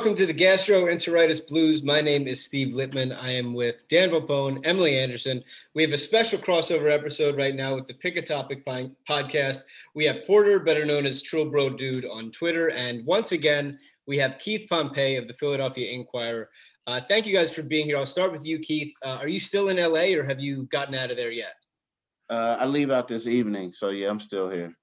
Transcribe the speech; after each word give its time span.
Welcome 0.00 0.16
to 0.16 0.24
the 0.24 0.32
Gastroenteritis 0.32 1.46
Blues. 1.46 1.82
My 1.82 2.00
name 2.00 2.26
is 2.26 2.42
Steve 2.42 2.72
Littman. 2.72 3.14
I 3.14 3.32
am 3.32 3.52
with 3.52 3.86
Dan 3.88 4.08
Vopone, 4.08 4.62
Emily 4.64 4.98
Anderson. 4.98 5.44
We 5.74 5.82
have 5.82 5.92
a 5.92 5.98
special 5.98 6.38
crossover 6.38 6.90
episode 6.90 7.36
right 7.36 7.54
now 7.54 7.74
with 7.74 7.86
the 7.86 7.92
Pick 7.92 8.16
a 8.16 8.22
Topic 8.22 8.64
podcast. 8.64 9.60
We 9.94 10.06
have 10.06 10.26
Porter, 10.26 10.58
better 10.60 10.86
known 10.86 11.04
as 11.04 11.20
Trill 11.20 11.50
Bro 11.50 11.76
Dude 11.76 12.06
on 12.06 12.30
Twitter. 12.30 12.70
And 12.70 13.04
once 13.04 13.32
again, 13.32 13.78
we 14.06 14.16
have 14.16 14.38
Keith 14.38 14.70
Pompey 14.70 15.16
of 15.16 15.28
the 15.28 15.34
Philadelphia 15.34 15.92
Inquirer. 15.92 16.48
Uh, 16.86 17.02
thank 17.06 17.26
you 17.26 17.34
guys 17.34 17.52
for 17.52 17.62
being 17.62 17.84
here. 17.84 17.98
I'll 17.98 18.06
start 18.06 18.32
with 18.32 18.46
you, 18.46 18.58
Keith. 18.58 18.94
Uh, 19.04 19.18
are 19.20 19.28
you 19.28 19.38
still 19.38 19.68
in 19.68 19.76
LA 19.76 20.18
or 20.18 20.24
have 20.24 20.40
you 20.40 20.62
gotten 20.72 20.94
out 20.94 21.10
of 21.10 21.18
there 21.18 21.30
yet? 21.30 21.52
Uh, 22.30 22.56
I 22.58 22.64
leave 22.64 22.90
out 22.90 23.06
this 23.06 23.26
evening, 23.26 23.74
so 23.74 23.90
yeah, 23.90 24.08
I'm 24.08 24.18
still 24.18 24.48
here. 24.48 24.74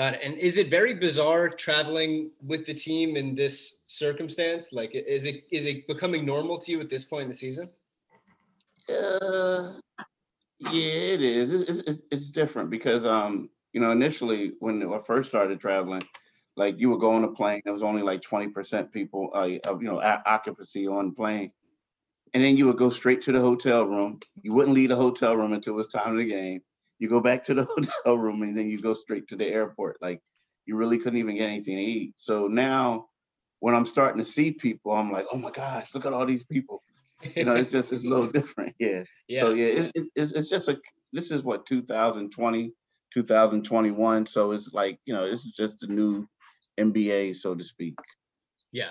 Got 0.00 0.14
it. 0.14 0.20
And 0.24 0.38
is 0.38 0.56
it 0.56 0.70
very 0.70 0.94
bizarre 0.94 1.50
traveling 1.50 2.30
with 2.42 2.64
the 2.64 2.72
team 2.72 3.18
in 3.18 3.34
this 3.34 3.82
circumstance? 3.84 4.72
Like, 4.72 4.92
is 4.94 5.26
it 5.26 5.44
is 5.50 5.66
it 5.66 5.86
becoming 5.86 6.24
normal 6.24 6.56
to 6.56 6.72
you 6.72 6.80
at 6.80 6.88
this 6.88 7.04
point 7.04 7.24
in 7.24 7.28
the 7.28 7.34
season? 7.34 7.68
Uh, 8.88 9.74
yeah, 10.58 11.16
it 11.16 11.20
is. 11.20 11.52
It's, 11.52 11.80
it's, 11.80 11.98
it's- 12.10 12.28
different 12.28 12.70
because 12.70 13.04
um, 13.04 13.50
you 13.74 13.80
know, 13.82 13.90
initially 13.90 14.52
when 14.60 14.82
I 14.90 15.00
first 15.04 15.28
started 15.28 15.60
traveling, 15.60 16.04
like 16.56 16.80
you 16.80 16.88
would 16.88 17.00
go 17.00 17.12
on 17.12 17.24
a 17.24 17.28
plane, 17.28 17.60
there 17.64 17.74
was 17.74 17.82
only 17.82 18.00
like 18.00 18.22
20% 18.22 18.90
people, 18.90 19.28
uh, 19.34 19.50
of, 19.68 19.82
you 19.82 19.88
know, 19.88 20.00
o- 20.00 20.22
occupancy 20.24 20.86
on 20.86 21.14
plane, 21.14 21.52
and 22.32 22.42
then 22.42 22.56
you 22.56 22.64
would 22.68 22.78
go 22.78 22.88
straight 22.88 23.20
to 23.24 23.32
the 23.32 23.40
hotel 23.40 23.84
room. 23.84 24.18
You 24.40 24.54
wouldn't 24.54 24.74
leave 24.74 24.88
the 24.88 24.96
hotel 24.96 25.36
room 25.36 25.52
until 25.52 25.74
it 25.74 25.76
was 25.76 25.88
time 25.88 26.12
of 26.12 26.16
the 26.16 26.24
game. 26.24 26.62
You 27.00 27.08
go 27.08 27.20
back 27.20 27.42
to 27.44 27.54
the 27.54 27.64
hotel 27.76 28.16
room, 28.16 28.42
and 28.42 28.56
then 28.56 28.70
you 28.70 28.80
go 28.80 28.94
straight 28.94 29.26
to 29.28 29.36
the 29.36 29.46
airport. 29.46 29.96
Like 30.00 30.20
you 30.66 30.76
really 30.76 30.98
couldn't 30.98 31.18
even 31.18 31.36
get 31.36 31.48
anything 31.48 31.76
to 31.76 31.82
eat. 31.82 32.14
So 32.18 32.46
now, 32.46 33.06
when 33.58 33.74
I'm 33.74 33.86
starting 33.86 34.22
to 34.22 34.30
see 34.30 34.52
people, 34.52 34.92
I'm 34.92 35.10
like, 35.10 35.26
oh 35.32 35.38
my 35.38 35.50
gosh, 35.50 35.92
look 35.92 36.06
at 36.06 36.12
all 36.12 36.26
these 36.26 36.44
people 36.44 36.82
you 37.34 37.44
know, 37.44 37.54
it's 37.54 37.70
just 37.70 37.92
it's 37.92 38.04
a 38.04 38.08
little 38.08 38.26
different. 38.32 38.74
Yeah. 38.78 39.04
yeah. 39.28 39.40
So 39.40 39.54
yeah, 39.54 39.66
it, 39.66 39.92
it, 39.94 40.08
it's 40.14 40.32
it's 40.32 40.48
just 40.48 40.68
a 40.68 40.78
this 41.12 41.30
is 41.30 41.42
what 41.42 41.66
2020, 41.66 42.72
2021. 43.14 44.26
So 44.26 44.52
it's 44.52 44.72
like 44.72 44.98
you 45.04 45.14
know, 45.14 45.28
this 45.28 45.44
is 45.44 45.52
just 45.52 45.80
the 45.80 45.86
new 45.86 46.26
NBA, 46.78 47.36
so 47.36 47.54
to 47.54 47.64
speak. 47.64 47.94
Yeah, 48.72 48.90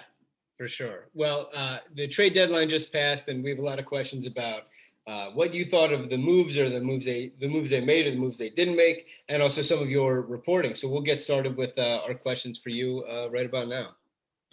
for 0.58 0.68
sure. 0.68 1.10
Well, 1.14 1.50
uh, 1.54 1.80
the 1.94 2.08
trade 2.08 2.34
deadline 2.34 2.70
just 2.70 2.92
passed, 2.92 3.28
and 3.28 3.44
we 3.44 3.50
have 3.50 3.60
a 3.60 3.64
lot 3.64 3.80
of 3.80 3.86
questions 3.86 4.26
about 4.26 4.64
uh, 5.10 5.32
what 5.32 5.56
you 5.56 5.66
thought 5.66 5.92
of 5.92 6.08
the 6.08 6.18
moves, 6.18 6.60
or 6.60 6.70
the 6.70 6.80
moves 6.80 7.04
they 7.04 7.32
the 7.40 7.48
moves 7.48 7.72
they 7.72 7.82
made, 7.82 8.06
or 8.06 8.12
the 8.12 8.18
moves 8.18 8.38
they 8.38 8.52
didn't 8.52 8.76
make, 8.76 9.08
and 9.28 9.42
also 9.42 9.64
some 9.64 9.80
of 9.80 9.90
your 9.90 10.22
reporting. 10.22 10.76
So 10.76 10.88
we'll 10.88 11.02
get 11.02 11.20
started 11.20 11.58
with 11.58 11.76
uh, 11.80 12.02
our 12.08 12.14
questions 12.14 12.60
for 12.60 12.70
you 12.70 13.04
uh, 13.10 13.28
right 13.32 13.48
about 13.48 13.70
now. 13.70 13.96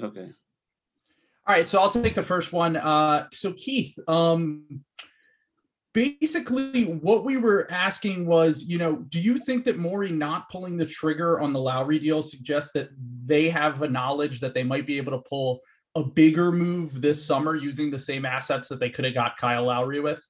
Okay. 0.03 0.31
All 1.47 1.55
right, 1.55 1.69
so 1.69 1.78
I'll 1.78 1.91
take 1.91 2.15
the 2.15 2.22
first 2.22 2.55
one. 2.55 2.77
Uh, 2.77 3.27
so 3.33 3.53
Keith, 3.53 3.99
um, 4.09 4.83
basically, 5.93 6.84
what 6.84 7.25
we 7.25 7.37
were 7.37 7.71
asking 7.71 8.27
was, 8.27 8.65
you 8.65 8.78
know, 8.78 8.97
do 8.97 9.21
you 9.21 9.37
think 9.39 9.65
that 9.66 9.78
Maury 9.78 10.11
not 10.11 10.49
pulling 10.49 10.78
the 10.78 10.87
trigger 10.87 11.39
on 11.39 11.53
the 11.53 11.61
Lowry 11.61 11.99
deal 11.99 12.22
suggests 12.22 12.72
that 12.72 12.89
they 13.27 13.50
have 13.50 13.83
a 13.83 13.89
knowledge 13.89 14.41
that 14.41 14.55
they 14.55 14.65
might 14.65 14.87
be 14.87 14.97
able 14.97 15.12
to 15.12 15.22
pull 15.28 15.61
a 15.95 16.03
bigger 16.03 16.50
move 16.50 17.03
this 17.03 17.25
summer 17.25 17.55
using 17.55 17.91
the 17.91 17.99
same 17.99 18.25
assets 18.25 18.69
that 18.69 18.81
they 18.81 18.91
could 18.91 19.05
have 19.05 19.15
got 19.15 19.37
Kyle 19.37 19.65
Lowry 19.65 20.00
with? 20.00 20.27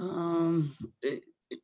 Um, 0.00 0.74
it, 1.02 1.24
it- 1.50 1.60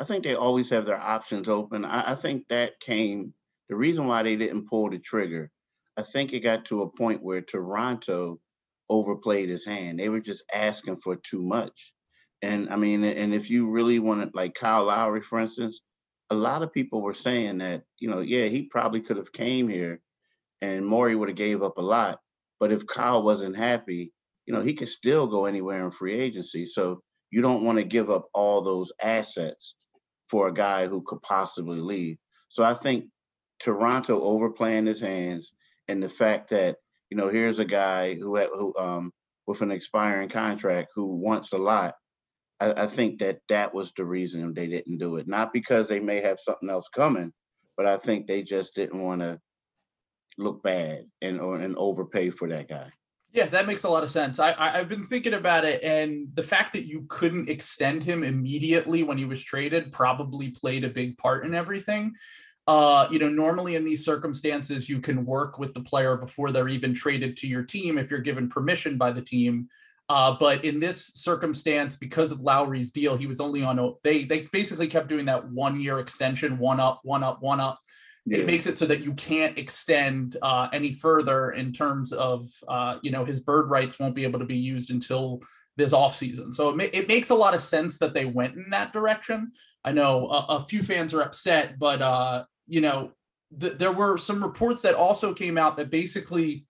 I 0.00 0.04
think 0.04 0.24
they 0.24 0.36
always 0.36 0.70
have 0.70 0.86
their 0.86 1.00
options 1.00 1.48
open. 1.48 1.84
I, 1.86 2.12
I 2.12 2.16
think 2.16 2.48
that 2.48 2.80
came 2.80 3.34
the 3.70 3.76
reason 3.76 4.08
why 4.08 4.24
they 4.24 4.36
didn't 4.36 4.68
pull 4.68 4.90
the 4.90 4.98
trigger. 4.98 5.50
I 5.96 6.02
think 6.02 6.34
it 6.34 6.40
got 6.40 6.66
to 6.66 6.82
a 6.82 6.90
point 6.90 7.22
where 7.24 7.42
Toronto 7.42 8.40
overplayed 8.90 9.48
his 9.50 9.64
hand. 9.66 10.00
They 10.00 10.10
were 10.10 10.20
just 10.20 10.44
asking 10.54 10.98
for 10.98 11.16
too 11.16 11.42
much. 11.42 11.94
And 12.42 12.70
I 12.70 12.76
mean, 12.76 13.04
and 13.04 13.34
if 13.34 13.50
you 13.50 13.70
really 13.70 14.00
wanted 14.00 14.32
like 14.34 14.54
Kyle 14.54 14.84
Lowry, 14.86 15.22
for 15.22 15.40
instance, 15.40 15.82
a 16.30 16.36
lot 16.36 16.62
of 16.62 16.74
people 16.74 17.02
were 17.02 17.14
saying 17.14 17.58
that, 17.58 17.84
you 18.00 18.10
know, 18.10 18.20
yeah, 18.20 18.46
he 18.46 18.64
probably 18.64 19.00
could 19.02 19.18
have 19.18 19.32
came 19.32 19.68
here 19.68 20.00
and 20.60 20.86
Maury 20.86 21.14
would 21.14 21.28
have 21.28 21.36
gave 21.36 21.62
up 21.62 21.78
a 21.78 21.82
lot. 21.82 22.20
But 22.60 22.72
if 22.72 22.86
Kyle 22.86 23.22
wasn't 23.22 23.56
happy, 23.56 24.12
you 24.52 24.58
know, 24.58 24.64
he 24.64 24.74
could 24.74 24.90
still 24.90 25.26
go 25.28 25.46
anywhere 25.46 25.82
in 25.82 25.90
free 25.90 26.20
agency. 26.20 26.66
So 26.66 27.00
you 27.30 27.40
don't 27.40 27.64
want 27.64 27.78
to 27.78 27.84
give 27.84 28.10
up 28.10 28.26
all 28.34 28.60
those 28.60 28.92
assets 29.00 29.74
for 30.28 30.46
a 30.46 30.52
guy 30.52 30.88
who 30.88 31.02
could 31.06 31.22
possibly 31.22 31.80
leave. 31.80 32.18
So 32.50 32.62
I 32.62 32.74
think 32.74 33.06
Toronto 33.60 34.20
overplaying 34.20 34.84
his 34.84 35.00
hands 35.00 35.54
and 35.88 36.02
the 36.02 36.10
fact 36.10 36.50
that, 36.50 36.76
you 37.08 37.16
know, 37.16 37.30
here's 37.30 37.60
a 37.60 37.64
guy 37.64 38.14
who 38.14 38.36
who 38.36 38.74
um 38.78 39.10
with 39.46 39.62
an 39.62 39.70
expiring 39.70 40.28
contract 40.28 40.88
who 40.94 41.16
wants 41.16 41.54
a 41.54 41.58
lot. 41.58 41.94
I, 42.60 42.82
I 42.82 42.86
think 42.88 43.20
that 43.20 43.38
that 43.48 43.72
was 43.72 43.90
the 43.96 44.04
reason 44.04 44.52
they 44.52 44.66
didn't 44.66 44.98
do 44.98 45.16
it. 45.16 45.26
Not 45.26 45.54
because 45.54 45.88
they 45.88 45.98
may 45.98 46.20
have 46.20 46.38
something 46.38 46.68
else 46.68 46.88
coming, 46.94 47.32
but 47.78 47.86
I 47.86 47.96
think 47.96 48.26
they 48.26 48.42
just 48.42 48.74
didn't 48.74 49.02
want 49.02 49.22
to 49.22 49.40
look 50.36 50.62
bad 50.62 51.06
and 51.22 51.40
or 51.40 51.56
and 51.56 51.74
overpay 51.78 52.28
for 52.28 52.50
that 52.50 52.68
guy. 52.68 52.90
Yeah, 53.32 53.46
that 53.46 53.66
makes 53.66 53.84
a 53.84 53.88
lot 53.88 54.04
of 54.04 54.10
sense. 54.10 54.38
I, 54.38 54.50
I 54.52 54.78
I've 54.78 54.88
been 54.90 55.04
thinking 55.04 55.32
about 55.34 55.64
it, 55.64 55.82
and 55.82 56.28
the 56.34 56.42
fact 56.42 56.74
that 56.74 56.86
you 56.86 57.06
couldn't 57.08 57.48
extend 57.48 58.04
him 58.04 58.22
immediately 58.22 59.02
when 59.02 59.16
he 59.16 59.24
was 59.24 59.42
traded 59.42 59.90
probably 59.90 60.50
played 60.50 60.84
a 60.84 60.90
big 60.90 61.16
part 61.16 61.46
in 61.46 61.54
everything. 61.54 62.14
Uh, 62.66 63.08
you 63.10 63.18
know, 63.18 63.30
normally 63.30 63.74
in 63.74 63.84
these 63.84 64.04
circumstances, 64.04 64.88
you 64.88 65.00
can 65.00 65.24
work 65.24 65.58
with 65.58 65.72
the 65.72 65.80
player 65.80 66.16
before 66.16 66.50
they're 66.52 66.68
even 66.68 66.94
traded 66.94 67.36
to 67.38 67.46
your 67.46 67.62
team 67.62 67.96
if 67.96 68.10
you're 68.10 68.20
given 68.20 68.48
permission 68.48 68.98
by 68.98 69.10
the 69.10 69.22
team. 69.22 69.66
Uh, 70.10 70.36
but 70.38 70.62
in 70.64 70.78
this 70.78 71.06
circumstance, 71.14 71.96
because 71.96 72.32
of 72.32 72.42
Lowry's 72.42 72.92
deal, 72.92 73.16
he 73.16 73.26
was 73.26 73.40
only 73.40 73.64
on 73.64 73.78
a 73.78 73.92
they 74.04 74.24
they 74.24 74.42
basically 74.52 74.88
kept 74.88 75.08
doing 75.08 75.24
that 75.24 75.48
one 75.50 75.80
year 75.80 76.00
extension, 76.00 76.58
one 76.58 76.80
up, 76.80 77.00
one 77.02 77.22
up, 77.22 77.40
one 77.40 77.60
up 77.60 77.80
it 78.30 78.46
makes 78.46 78.66
it 78.66 78.78
so 78.78 78.86
that 78.86 79.00
you 79.00 79.12
can't 79.14 79.58
extend 79.58 80.36
uh, 80.42 80.68
any 80.72 80.92
further 80.92 81.50
in 81.50 81.72
terms 81.72 82.12
of 82.12 82.48
uh, 82.68 82.98
you 83.02 83.10
know 83.10 83.24
his 83.24 83.40
bird 83.40 83.68
rights 83.68 83.98
won't 83.98 84.14
be 84.14 84.24
able 84.24 84.38
to 84.38 84.44
be 84.44 84.56
used 84.56 84.90
until 84.90 85.42
this 85.76 85.92
off 85.92 86.14
season. 86.14 86.52
So 86.52 86.68
it, 86.68 86.76
ma- 86.76 86.84
it 86.92 87.08
makes 87.08 87.30
a 87.30 87.34
lot 87.34 87.54
of 87.54 87.62
sense 87.62 87.98
that 87.98 88.14
they 88.14 88.26
went 88.26 88.56
in 88.56 88.70
that 88.70 88.92
direction. 88.92 89.52
I 89.84 89.92
know 89.92 90.28
a, 90.28 90.56
a 90.56 90.66
few 90.68 90.82
fans 90.82 91.14
are 91.14 91.22
upset, 91.22 91.78
but 91.78 92.00
uh, 92.00 92.44
you 92.66 92.80
know 92.80 93.10
th- 93.58 93.78
there 93.78 93.92
were 93.92 94.16
some 94.16 94.42
reports 94.42 94.82
that 94.82 94.94
also 94.94 95.34
came 95.34 95.58
out 95.58 95.76
that 95.78 95.90
basically 95.90 96.66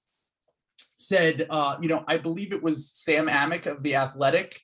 said 0.99 1.47
uh, 1.51 1.77
you 1.83 1.89
know 1.89 2.05
I 2.09 2.17
believe 2.17 2.53
it 2.53 2.63
was 2.63 2.91
Sam 2.95 3.29
Amick 3.29 3.67
of 3.67 3.83
the 3.83 3.97
Athletic 3.97 4.59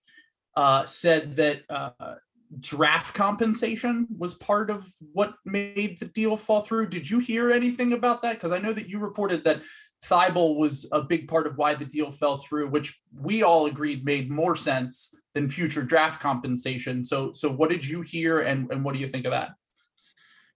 uh, 0.57 0.87
said 0.87 1.37
that 1.37 1.63
uh, 1.69 2.15
draft 2.61 3.15
compensation 3.15 4.07
was 4.17 4.35
part 4.35 4.71
of 4.71 4.93
what 5.13 5.35
made 5.45 5.99
the 6.01 6.07
deal 6.07 6.37
fall 6.37 6.61
through. 6.61 6.89
Did 6.89 7.09
you 7.09 7.19
hear 7.19 7.51
anything 7.51 7.93
about 7.93 8.23
that? 8.23 8.35
Because 8.35 8.53
I 8.53 8.59
know 8.59 8.73
that 8.73 8.89
you 8.89 8.99
reported 8.99 9.45
that 9.45 9.63
Thybulle 10.05 10.57
was 10.57 10.87
a 10.93 11.03
big 11.03 11.29
part 11.29 11.47
of 11.47 11.57
why 11.57 11.75
the 11.75 11.85
deal 11.85 12.11
fell 12.11 12.39
through, 12.39 12.69
which 12.69 12.99
we 13.13 13.43
all 13.43 13.67
agreed 13.67 14.05
made 14.05 14.31
more 14.31 14.57
sense 14.57 15.15
than 15.35 15.49
future 15.49 15.83
draft 15.83 16.21
compensation. 16.21 17.05
So, 17.05 17.33
so 17.33 17.51
what 17.51 17.71
did 17.71 17.87
you 17.87 18.03
hear, 18.03 18.41
and 18.41 18.71
and 18.71 18.85
what 18.85 18.95
do 18.95 19.01
you 19.01 19.09
think 19.09 19.25
of 19.25 19.33
that? 19.33 19.51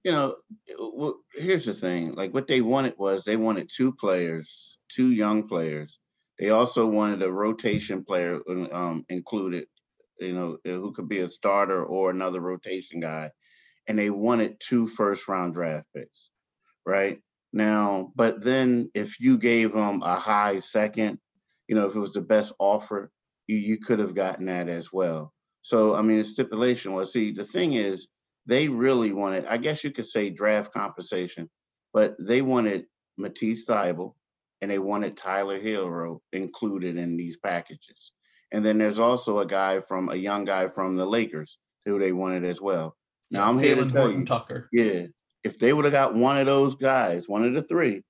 You 0.05 0.13
know, 0.13 0.37
well, 0.79 1.21
here's 1.35 1.67
the 1.67 1.75
thing. 1.75 2.15
Like 2.15 2.33
what 2.33 2.47
they 2.47 2.61
wanted 2.61 2.95
was 2.99 3.25
they 3.25 3.37
wanted 3.37 3.69
two 3.75 3.93
players, 3.93 4.79
two 4.89 5.11
young 5.11 5.49
players. 5.49 5.99
They 6.39 6.51
also 6.51 6.87
wanted 6.87 7.23
a 7.23 7.31
rotation 7.31 8.05
player 8.05 8.41
um, 8.73 9.05
included, 9.09 9.67
you 10.23 10.33
know, 10.33 10.59
eh, 10.65 10.73
who 10.73 10.93
could 10.93 11.09
be 11.09 11.21
a 11.21 11.31
starter 11.31 11.85
or 11.85 12.11
another 12.11 12.41
rotation 12.41 13.01
guy, 13.01 13.31
and 13.87 13.99
they 13.99 14.11
wanted 14.11 14.61
two 14.61 14.87
first 14.87 15.29
round 15.29 15.55
draft 15.55 15.87
picks, 15.95 16.31
right? 16.87 17.21
Now, 17.53 18.13
but 18.15 18.43
then 18.43 18.91
if 18.95 19.21
you 19.21 19.39
gave 19.39 19.73
them 19.73 20.03
a 20.03 20.17
high 20.17 20.61
second, 20.61 21.19
you 21.69 21.75
know, 21.75 21.87
if 21.87 21.95
it 21.95 22.01
was 22.01 22.15
the 22.15 22.21
best 22.21 22.53
offer, 22.59 23.11
you, 23.47 23.57
you 23.57 23.79
could 23.79 23.99
have 23.99 24.15
gotten 24.15 24.47
that 24.47 24.69
as 24.69 24.93
well. 24.93 25.33
So, 25.63 25.95
I 25.95 26.03
mean, 26.03 26.19
the 26.19 26.25
stipulation 26.25 26.93
was 26.93 27.13
see, 27.13 27.33
the 27.33 27.45
thing 27.45 27.75
is, 27.75 28.09
they 28.47 28.69
really 28.69 29.13
wanted, 29.13 29.47
I 29.47 29.57
guess 29.57 29.85
you 29.85 29.93
could 29.93 30.07
say 30.07 30.31
draft 30.31 30.73
compensation, 30.73 31.49
but 31.93 32.17
they 32.19 32.43
wanted 32.43 32.87
Matisse 33.17 33.67
Thybulle 33.67 34.15
and 34.61 34.71
they 34.71 34.79
wanted 34.79 35.17
Tyler 35.17 35.61
Herro 35.61 36.21
included 36.33 36.97
in 36.97 37.17
these 37.17 37.37
packages. 37.37 38.13
And 38.53 38.65
then 38.65 38.79
there's 38.79 39.01
also 39.01 39.39
a 39.39 39.47
guy 39.47 39.81
from 39.81 40.11
a 40.11 40.15
young 40.15 40.45
guy 40.45 40.69
from 40.69 40.97
the 40.97 41.07
Lakers 41.07 41.59
who 41.87 41.99
they 41.99 42.13
wanted 42.13 42.45
as 42.45 42.61
well. 42.61 42.97
Now 43.31 43.49
I'm 43.49 43.59
here 43.59 43.77
to 43.77 43.87
tell 43.91 44.13
you, 44.13 44.25
Tucker. 44.27 44.69
Yeah, 44.73 45.07
if 45.43 45.59
they 45.59 45.73
would 45.73 45.87
have 45.87 45.93
got 45.93 46.15
one 46.15 46.37
of 46.37 46.47
those 46.47 46.75
guys, 46.75 47.27
one 47.27 47.45
of 47.45 47.55
the 47.55 47.63
three, 47.63 48.03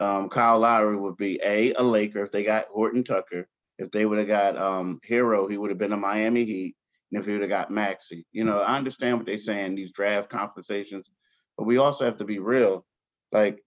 um, 0.00 0.28
Kyle 0.28 0.58
Lowry 0.58 0.96
would 0.96 1.16
be 1.16 1.40
a 1.42 1.74
a 1.74 1.82
Laker. 1.82 2.24
If 2.24 2.32
they 2.32 2.42
got 2.42 2.66
Horton 2.66 3.04
Tucker, 3.04 3.46
if 3.78 3.90
they 3.92 4.04
would 4.04 4.18
have 4.18 4.26
got 4.26 4.56
um, 4.56 5.00
Herro, 5.08 5.48
he 5.48 5.56
would 5.56 5.70
have 5.70 5.78
been 5.78 5.92
a 5.92 5.96
Miami 5.96 6.44
Heat. 6.44 6.74
And 7.12 7.20
if 7.20 7.26
he 7.26 7.32
would 7.32 7.40
have 7.40 7.48
got 7.48 7.70
Maxey, 7.70 8.26
you 8.32 8.44
know, 8.44 8.58
I 8.58 8.76
understand 8.76 9.16
what 9.16 9.26
they're 9.26 9.38
saying, 9.38 9.74
these 9.76 9.92
draft 9.92 10.28
compensations, 10.28 11.08
but 11.56 11.64
we 11.64 11.78
also 11.78 12.04
have 12.04 12.18
to 12.18 12.24
be 12.24 12.38
real. 12.38 12.84
Like 13.32 13.62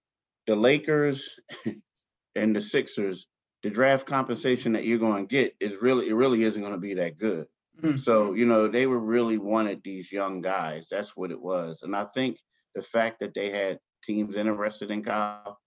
the 0.45 0.55
Lakers 0.55 1.39
and 2.35 2.55
the 2.55 2.61
Sixers, 2.61 3.27
the 3.63 3.69
draft 3.69 4.05
compensation 4.05 4.73
that 4.73 4.85
you're 4.85 4.97
going 4.97 5.27
to 5.27 5.29
get 5.29 5.55
is 5.59 5.81
really, 5.81 6.09
it 6.09 6.15
really 6.15 6.43
isn't 6.43 6.61
going 6.61 6.73
to 6.73 6.79
be 6.79 6.95
that 6.95 7.17
good. 7.17 7.45
Mm-hmm. 7.81 7.97
So, 7.97 8.33
you 8.33 8.45
know, 8.45 8.67
they 8.67 8.87
were 8.87 8.99
really 8.99 9.37
wanted 9.37 9.81
these 9.83 10.11
young 10.11 10.41
guys. 10.41 10.87
That's 10.89 11.15
what 11.15 11.31
it 11.31 11.41
was. 11.41 11.81
And 11.83 11.95
I 11.95 12.05
think 12.13 12.37
the 12.75 12.81
fact 12.81 13.19
that 13.19 13.33
they 13.33 13.49
had 13.49 13.79
teams 14.03 14.35
interested 14.35 14.91
in 14.91 15.03
Kyle, 15.03 15.59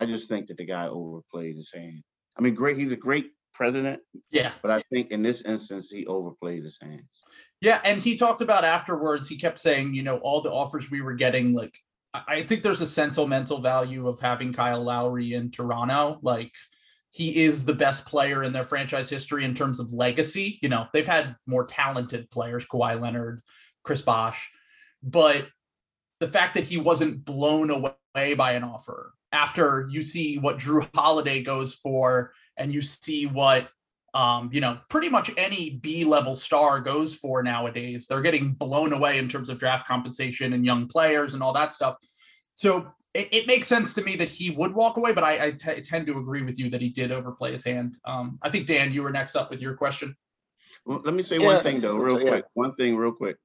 I 0.00 0.06
just 0.06 0.28
think 0.28 0.48
that 0.48 0.56
the 0.56 0.64
guy 0.64 0.88
overplayed 0.88 1.56
his 1.56 1.70
hand. 1.72 2.02
I 2.38 2.42
mean, 2.42 2.54
great. 2.54 2.78
He's 2.78 2.92
a 2.92 2.96
great 2.96 3.30
president. 3.54 4.00
Yeah. 4.30 4.52
But 4.60 4.70
I 4.70 4.82
think 4.92 5.10
in 5.10 5.22
this 5.22 5.42
instance, 5.42 5.88
he 5.88 6.06
overplayed 6.06 6.64
his 6.64 6.78
hands. 6.80 7.08
Yeah, 7.62 7.80
and 7.84 8.02
he 8.02 8.16
talked 8.16 8.42
about 8.42 8.66
afterwards. 8.66 9.28
He 9.28 9.38
kept 9.38 9.58
saying, 9.58 9.94
you 9.94 10.02
know, 10.02 10.18
all 10.18 10.42
the 10.42 10.52
offers 10.52 10.90
we 10.90 11.00
were 11.00 11.14
getting, 11.14 11.54
like, 11.54 11.78
I 12.12 12.42
think 12.42 12.62
there's 12.62 12.82
a 12.82 12.86
sentimental 12.86 13.60
value 13.60 14.08
of 14.08 14.20
having 14.20 14.52
Kyle 14.52 14.82
Lowry 14.82 15.32
in 15.32 15.50
Toronto. 15.50 16.18
Like, 16.22 16.52
he 17.16 17.44
is 17.44 17.64
the 17.64 17.72
best 17.72 18.04
player 18.04 18.42
in 18.42 18.52
their 18.52 18.64
franchise 18.64 19.08
history 19.08 19.42
in 19.42 19.54
terms 19.54 19.80
of 19.80 19.90
legacy. 19.90 20.58
You 20.60 20.68
know, 20.68 20.86
they've 20.92 21.06
had 21.06 21.34
more 21.46 21.64
talented 21.64 22.30
players, 22.30 22.66
Kawhi 22.66 23.00
Leonard, 23.00 23.42
Chris 23.84 24.02
Bosh, 24.02 24.50
but 25.02 25.48
the 26.20 26.28
fact 26.28 26.54
that 26.54 26.64
he 26.64 26.76
wasn't 26.76 27.24
blown 27.24 27.70
away 27.70 28.34
by 28.34 28.52
an 28.52 28.64
offer 28.64 29.14
after 29.32 29.88
you 29.90 30.02
see 30.02 30.36
what 30.38 30.58
Jrue 30.58 30.86
Holiday 30.94 31.42
goes 31.42 31.74
for 31.74 32.32
and 32.58 32.70
you 32.70 32.82
see 32.82 33.24
what 33.24 33.70
um, 34.12 34.48
you 34.52 34.62
know, 34.62 34.78
pretty 34.88 35.10
much 35.10 35.30
any 35.36 35.70
B 35.70 36.04
level 36.04 36.36
star 36.36 36.80
goes 36.80 37.14
for 37.14 37.42
nowadays. 37.42 38.06
They're 38.06 38.22
getting 38.22 38.52
blown 38.52 38.94
away 38.94 39.18
in 39.18 39.28
terms 39.28 39.50
of 39.50 39.58
draft 39.58 39.86
compensation 39.86 40.54
and 40.54 40.64
young 40.64 40.88
players 40.88 41.34
and 41.34 41.42
all 41.42 41.52
that 41.52 41.74
stuff. 41.74 41.96
So 42.54 42.86
it, 43.16 43.28
it 43.32 43.46
makes 43.46 43.66
sense 43.66 43.94
to 43.94 44.02
me 44.02 44.16
that 44.16 44.28
he 44.28 44.50
would 44.50 44.74
walk 44.74 44.96
away, 44.96 45.12
but 45.12 45.24
I, 45.24 45.46
I 45.46 45.50
t- 45.52 45.80
tend 45.80 46.06
to 46.06 46.18
agree 46.18 46.42
with 46.42 46.58
you 46.58 46.68
that 46.70 46.80
he 46.80 46.90
did 46.90 47.10
overplay 47.10 47.52
his 47.52 47.64
hand. 47.64 47.96
Um, 48.04 48.38
I 48.42 48.50
think 48.50 48.66
Dan, 48.66 48.92
you 48.92 49.02
were 49.02 49.10
next 49.10 49.36
up 49.36 49.50
with 49.50 49.60
your 49.60 49.74
question. 49.74 50.14
Well, 50.84 51.00
let 51.04 51.14
me 51.14 51.22
say 51.22 51.38
yeah. 51.38 51.46
one 51.46 51.62
thing 51.62 51.80
though, 51.80 51.96
real 51.96 52.20
yeah. 52.20 52.28
quick. 52.28 52.44
One 52.54 52.72
thing, 52.72 52.96
real 52.96 53.12
quick. 53.12 53.36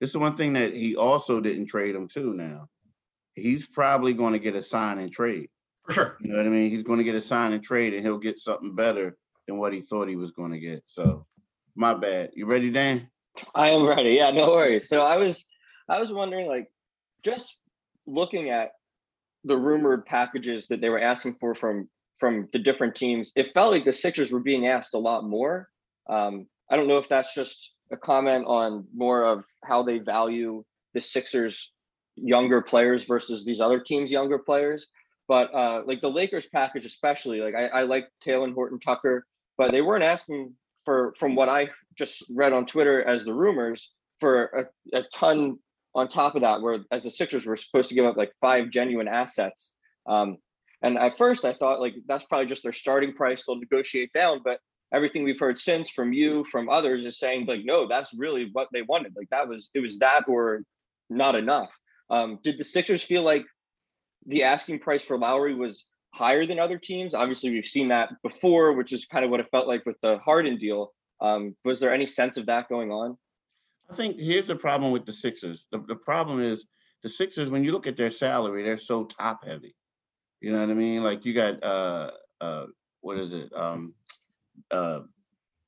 This 0.00 0.10
is 0.10 0.16
one 0.16 0.36
thing 0.36 0.54
that 0.54 0.72
he 0.72 0.96
also 0.96 1.40
didn't 1.40 1.66
trade 1.66 1.94
him 1.94 2.08
to 2.08 2.32
now. 2.32 2.68
He's 3.34 3.66
probably 3.66 4.14
going 4.14 4.32
to 4.32 4.38
get 4.38 4.54
a 4.54 4.62
sign 4.62 4.98
and 4.98 5.12
trade. 5.12 5.48
For 5.84 5.92
sure. 5.92 6.16
You 6.20 6.30
know 6.30 6.38
what 6.38 6.46
I 6.46 6.50
mean? 6.50 6.70
He's 6.70 6.82
going 6.82 6.98
to 6.98 7.04
get 7.04 7.14
a 7.14 7.20
sign 7.20 7.52
and 7.52 7.62
trade 7.62 7.94
and 7.94 8.02
he'll 8.02 8.18
get 8.18 8.38
something 8.38 8.74
better 8.74 9.16
than 9.46 9.58
what 9.58 9.72
he 9.72 9.80
thought 9.80 10.08
he 10.08 10.16
was 10.16 10.30
going 10.32 10.52
to 10.52 10.58
get. 10.58 10.82
So 10.86 11.26
my 11.74 11.94
bad. 11.94 12.30
You 12.34 12.46
ready, 12.46 12.70
Dan? 12.70 13.08
I 13.54 13.70
am 13.70 13.84
ready. 13.84 14.10
Yeah, 14.10 14.30
no 14.30 14.50
worries. 14.50 14.88
So 14.88 15.02
I 15.02 15.16
was 15.16 15.46
I 15.88 16.00
was 16.00 16.12
wondering 16.12 16.46
like 16.48 16.70
just 17.22 17.56
looking 18.06 18.50
at 18.50 18.72
the 19.48 19.56
rumored 19.56 20.06
packages 20.06 20.68
that 20.68 20.80
they 20.80 20.88
were 20.88 21.00
asking 21.00 21.34
for 21.40 21.54
from 21.54 21.88
from 22.20 22.48
the 22.52 22.58
different 22.58 22.96
teams, 22.96 23.30
it 23.36 23.52
felt 23.54 23.72
like 23.72 23.84
the 23.84 23.92
Sixers 23.92 24.32
were 24.32 24.40
being 24.40 24.66
asked 24.66 24.94
a 24.94 24.98
lot 24.98 25.24
more. 25.24 25.68
Um, 26.08 26.46
I 26.70 26.76
don't 26.76 26.88
know 26.88 26.98
if 26.98 27.08
that's 27.08 27.34
just 27.34 27.72
a 27.92 27.96
comment 27.96 28.44
on 28.46 28.86
more 28.94 29.24
of 29.24 29.44
how 29.64 29.84
they 29.84 29.98
value 29.98 30.64
the 30.94 31.00
Sixers 31.00 31.72
younger 32.16 32.60
players 32.60 33.04
versus 33.04 33.44
these 33.44 33.60
other 33.60 33.78
teams 33.78 34.10
younger 34.10 34.38
players. 34.38 34.88
But 35.28 35.54
uh, 35.54 35.82
like 35.86 36.00
the 36.00 36.10
Lakers 36.10 36.46
package, 36.46 36.86
especially, 36.86 37.40
like 37.40 37.54
I, 37.54 37.66
I 37.66 37.82
like 37.82 38.08
Talen 38.24 38.54
Horton 38.54 38.80
Tucker, 38.80 39.24
but 39.56 39.70
they 39.70 39.82
weren't 39.82 40.04
asking 40.04 40.54
for, 40.84 41.14
from 41.18 41.36
what 41.36 41.48
I 41.48 41.70
just 41.96 42.24
read 42.34 42.52
on 42.52 42.66
Twitter 42.66 43.06
as 43.06 43.24
the 43.24 43.34
rumors, 43.34 43.92
for 44.20 44.68
a, 44.92 44.98
a 44.98 45.02
ton 45.14 45.58
on 45.98 46.08
top 46.08 46.36
of 46.36 46.42
that, 46.42 46.62
where 46.62 46.78
as 46.92 47.02
the 47.02 47.10
Sixers 47.10 47.44
were 47.44 47.56
supposed 47.56 47.88
to 47.88 47.94
give 47.94 48.06
up 48.06 48.16
like 48.16 48.32
five 48.40 48.70
genuine 48.70 49.08
assets. 49.08 49.72
Um, 50.06 50.38
and 50.80 50.96
at 50.96 51.18
first 51.18 51.44
I 51.44 51.52
thought 51.52 51.80
like 51.80 51.94
that's 52.06 52.24
probably 52.24 52.46
just 52.46 52.62
their 52.62 52.72
starting 52.72 53.12
price. 53.12 53.44
They'll 53.44 53.58
negotiate 53.58 54.12
down, 54.12 54.40
but 54.44 54.60
everything 54.94 55.24
we've 55.24 55.40
heard 55.40 55.58
since 55.58 55.90
from 55.90 56.12
you, 56.12 56.44
from 56.44 56.68
others, 56.68 57.04
is 57.04 57.18
saying 57.18 57.46
like, 57.46 57.64
no, 57.64 57.88
that's 57.88 58.14
really 58.16 58.48
what 58.52 58.68
they 58.72 58.82
wanted. 58.82 59.14
Like 59.16 59.28
that 59.30 59.48
was 59.48 59.70
it 59.74 59.80
was 59.80 59.98
that 59.98 60.24
or 60.28 60.62
not 61.10 61.34
enough. 61.34 61.70
Um, 62.10 62.38
did 62.42 62.58
the 62.58 62.64
Sixers 62.64 63.02
feel 63.02 63.22
like 63.22 63.44
the 64.26 64.44
asking 64.44 64.78
price 64.78 65.02
for 65.02 65.18
Lowry 65.18 65.54
was 65.54 65.84
higher 66.14 66.46
than 66.46 66.60
other 66.60 66.78
teams? 66.78 67.12
Obviously, 67.12 67.50
we've 67.50 67.64
seen 67.64 67.88
that 67.88 68.10
before, 68.22 68.72
which 68.74 68.92
is 68.92 69.04
kind 69.04 69.24
of 69.24 69.30
what 69.30 69.40
it 69.40 69.50
felt 69.50 69.66
like 69.66 69.84
with 69.84 69.96
the 70.00 70.18
Harden 70.18 70.58
deal. 70.58 70.92
Um, 71.20 71.56
was 71.64 71.80
there 71.80 71.92
any 71.92 72.06
sense 72.06 72.36
of 72.36 72.46
that 72.46 72.68
going 72.68 72.92
on? 72.92 73.18
I 73.90 73.94
think 73.94 74.18
here's 74.18 74.46
the 74.46 74.56
problem 74.56 74.92
with 74.92 75.06
the 75.06 75.12
Sixers. 75.12 75.66
The, 75.70 75.78
the 75.80 75.96
problem 75.96 76.40
is 76.40 76.64
the 77.02 77.08
Sixers, 77.08 77.50
when 77.50 77.64
you 77.64 77.72
look 77.72 77.86
at 77.86 77.96
their 77.96 78.10
salary, 78.10 78.62
they're 78.62 78.76
so 78.76 79.04
top 79.04 79.44
heavy. 79.44 79.74
You 80.40 80.52
know 80.52 80.60
what 80.60 80.70
I 80.70 80.74
mean? 80.74 81.02
Like 81.02 81.24
you 81.24 81.34
got 81.34 81.62
uh 81.64 82.10
uh 82.40 82.66
what 83.00 83.18
is 83.18 83.32
it? 83.32 83.52
Um 83.54 83.94
uh, 84.70 85.00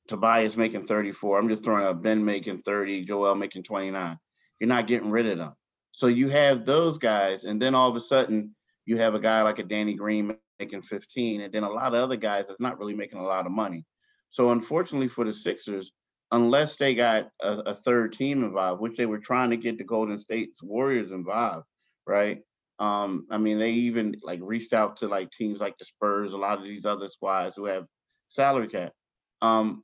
Tobias 0.07 0.57
making 0.57 0.87
34. 0.87 1.39
I'm 1.39 1.49
just 1.49 1.63
throwing 1.63 1.85
out 1.85 2.01
Ben 2.01 2.25
making 2.25 2.59
30, 2.59 3.05
Joel 3.05 3.35
making 3.35 3.63
29. 3.63 4.17
You're 4.59 4.67
not 4.67 4.87
getting 4.87 5.09
rid 5.09 5.25
of 5.27 5.37
them. 5.37 5.53
So 5.93 6.07
you 6.07 6.29
have 6.29 6.65
those 6.65 6.97
guys, 6.97 7.43
and 7.43 7.61
then 7.61 7.75
all 7.75 7.89
of 7.89 7.95
a 7.95 7.99
sudden 7.99 8.55
you 8.85 8.97
have 8.97 9.15
a 9.15 9.19
guy 9.19 9.41
like 9.41 9.59
a 9.59 9.63
Danny 9.63 9.93
Green 9.93 10.35
making 10.59 10.81
15, 10.81 11.41
and 11.41 11.53
then 11.53 11.63
a 11.63 11.69
lot 11.69 11.87
of 11.87 11.93
other 11.95 12.15
guys 12.15 12.47
that's 12.47 12.59
not 12.59 12.77
really 12.79 12.93
making 12.93 13.19
a 13.19 13.23
lot 13.23 13.45
of 13.45 13.51
money. 13.51 13.85
So 14.29 14.51
unfortunately 14.51 15.07
for 15.07 15.25
the 15.25 15.33
Sixers, 15.33 15.91
unless 16.31 16.77
they 16.77 16.95
got 16.95 17.29
a, 17.41 17.51
a 17.67 17.73
third 17.73 18.13
team 18.13 18.43
involved, 18.43 18.81
which 18.81 18.97
they 18.97 19.05
were 19.05 19.19
trying 19.19 19.49
to 19.49 19.57
get 19.57 19.77
the 19.77 19.83
Golden 19.83 20.19
State's 20.19 20.63
Warriors 20.63 21.11
involved, 21.11 21.65
right? 22.07 22.39
Um, 22.79 23.27
I 23.29 23.37
mean, 23.37 23.59
they 23.59 23.71
even 23.71 24.15
like 24.23 24.39
reached 24.41 24.73
out 24.73 24.97
to 24.97 25.07
like 25.07 25.31
teams 25.31 25.59
like 25.59 25.77
the 25.77 25.85
Spurs, 25.85 26.33
a 26.33 26.37
lot 26.37 26.57
of 26.57 26.63
these 26.63 26.85
other 26.85 27.09
squads 27.09 27.55
who 27.55 27.65
have 27.65 27.85
salary 28.29 28.67
cap. 28.67 28.93
Um, 29.41 29.83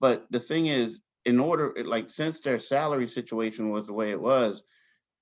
but 0.00 0.26
the 0.30 0.40
thing 0.40 0.66
is, 0.66 1.00
in 1.24 1.40
order, 1.40 1.74
like, 1.84 2.10
since 2.10 2.40
their 2.40 2.60
salary 2.60 3.08
situation 3.08 3.70
was 3.70 3.86
the 3.86 3.92
way 3.92 4.10
it 4.10 4.20
was, 4.20 4.62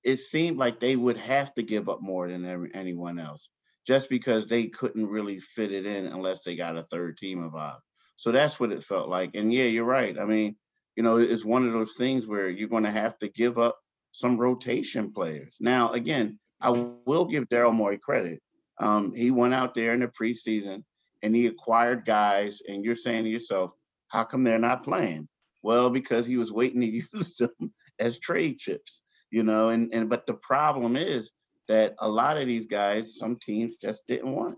it 0.03 0.17
seemed 0.17 0.57
like 0.57 0.79
they 0.79 0.95
would 0.95 1.17
have 1.17 1.51
to 1.55 1.63
give 1.63 1.89
up 1.89 1.99
more 2.01 2.27
than 2.29 2.45
every, 2.45 2.69
anyone 2.75 3.17
else 3.17 3.49
just 3.87 4.09
because 4.09 4.45
they 4.45 4.67
couldn't 4.67 5.07
really 5.07 5.39
fit 5.39 5.71
it 5.71 5.85
in 5.85 6.07
unless 6.07 6.41
they 6.41 6.55
got 6.55 6.77
a 6.77 6.83
third 6.83 7.17
team 7.17 7.43
involved. 7.43 7.81
So 8.17 8.31
that's 8.31 8.59
what 8.59 8.71
it 8.71 8.83
felt 8.83 9.09
like. 9.09 9.31
And 9.35 9.51
yeah, 9.51 9.65
you're 9.65 9.83
right. 9.83 10.17
I 10.19 10.25
mean, 10.25 10.55
you 10.95 11.03
know, 11.03 11.17
it's 11.17 11.45
one 11.45 11.65
of 11.65 11.73
those 11.73 11.95
things 11.95 12.25
where 12.27 12.49
you're 12.49 12.69
going 12.69 12.83
to 12.83 12.91
have 12.91 13.17
to 13.19 13.27
give 13.27 13.57
up 13.57 13.77
some 14.11 14.37
rotation 14.37 15.11
players. 15.11 15.55
Now, 15.59 15.91
again, 15.91 16.39
I 16.61 16.69
will 16.69 17.25
give 17.25 17.49
Daryl 17.49 17.73
Morey 17.73 17.97
credit. 17.97 18.41
Um, 18.79 19.13
he 19.13 19.31
went 19.31 19.53
out 19.53 19.73
there 19.73 19.93
in 19.93 19.99
the 19.99 20.07
preseason 20.07 20.83
and 21.21 21.35
he 21.35 21.47
acquired 21.47 22.05
guys, 22.05 22.61
and 22.67 22.83
you're 22.83 22.95
saying 22.95 23.23
to 23.23 23.29
yourself, 23.29 23.71
how 24.07 24.23
come 24.23 24.43
they're 24.43 24.59
not 24.59 24.83
playing? 24.83 25.27
Well, 25.63 25.89
because 25.89 26.25
he 26.25 26.37
was 26.37 26.51
waiting 26.51 26.81
to 26.81 26.87
use 27.13 27.35
them 27.35 27.73
as 27.99 28.19
trade 28.19 28.59
chips, 28.59 29.01
you 29.31 29.43
know. 29.43 29.69
And 29.69 29.93
and 29.93 30.09
but 30.09 30.25
the 30.25 30.35
problem 30.35 30.95
is 30.95 31.31
that 31.67 31.95
a 31.99 32.07
lot 32.07 32.37
of 32.37 32.47
these 32.47 32.67
guys, 32.67 33.17
some 33.17 33.37
teams 33.37 33.75
just 33.81 34.05
didn't 34.07 34.31
want. 34.31 34.57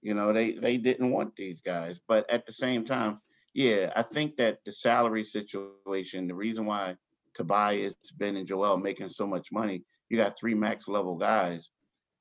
You 0.00 0.14
know, 0.14 0.32
they 0.32 0.52
they 0.52 0.76
didn't 0.76 1.10
want 1.10 1.36
these 1.36 1.60
guys, 1.60 2.00
but 2.08 2.28
at 2.30 2.46
the 2.46 2.52
same 2.52 2.84
time, 2.84 3.20
yeah, 3.54 3.92
I 3.96 4.02
think 4.02 4.36
that 4.36 4.58
the 4.64 4.72
salary 4.72 5.24
situation, 5.24 6.28
the 6.28 6.34
reason 6.34 6.66
why 6.66 6.96
Tobias, 7.34 7.94
Ben, 8.16 8.36
and 8.36 8.46
Joel 8.46 8.76
making 8.76 9.08
so 9.08 9.26
much 9.26 9.48
money, 9.52 9.82
you 10.08 10.16
got 10.16 10.36
three 10.38 10.54
max 10.54 10.88
level 10.88 11.16
guys. 11.16 11.70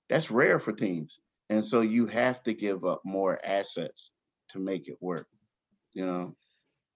That's 0.09 0.31
rare 0.31 0.59
for 0.59 0.73
teams, 0.73 1.19
and 1.49 1.65
so 1.65 1.81
you 1.81 2.07
have 2.07 2.43
to 2.43 2.53
give 2.53 2.85
up 2.85 3.01
more 3.03 3.39
assets 3.45 4.11
to 4.49 4.59
make 4.59 4.87
it 4.87 4.97
work. 5.01 5.27
You 5.93 6.05
know, 6.05 6.35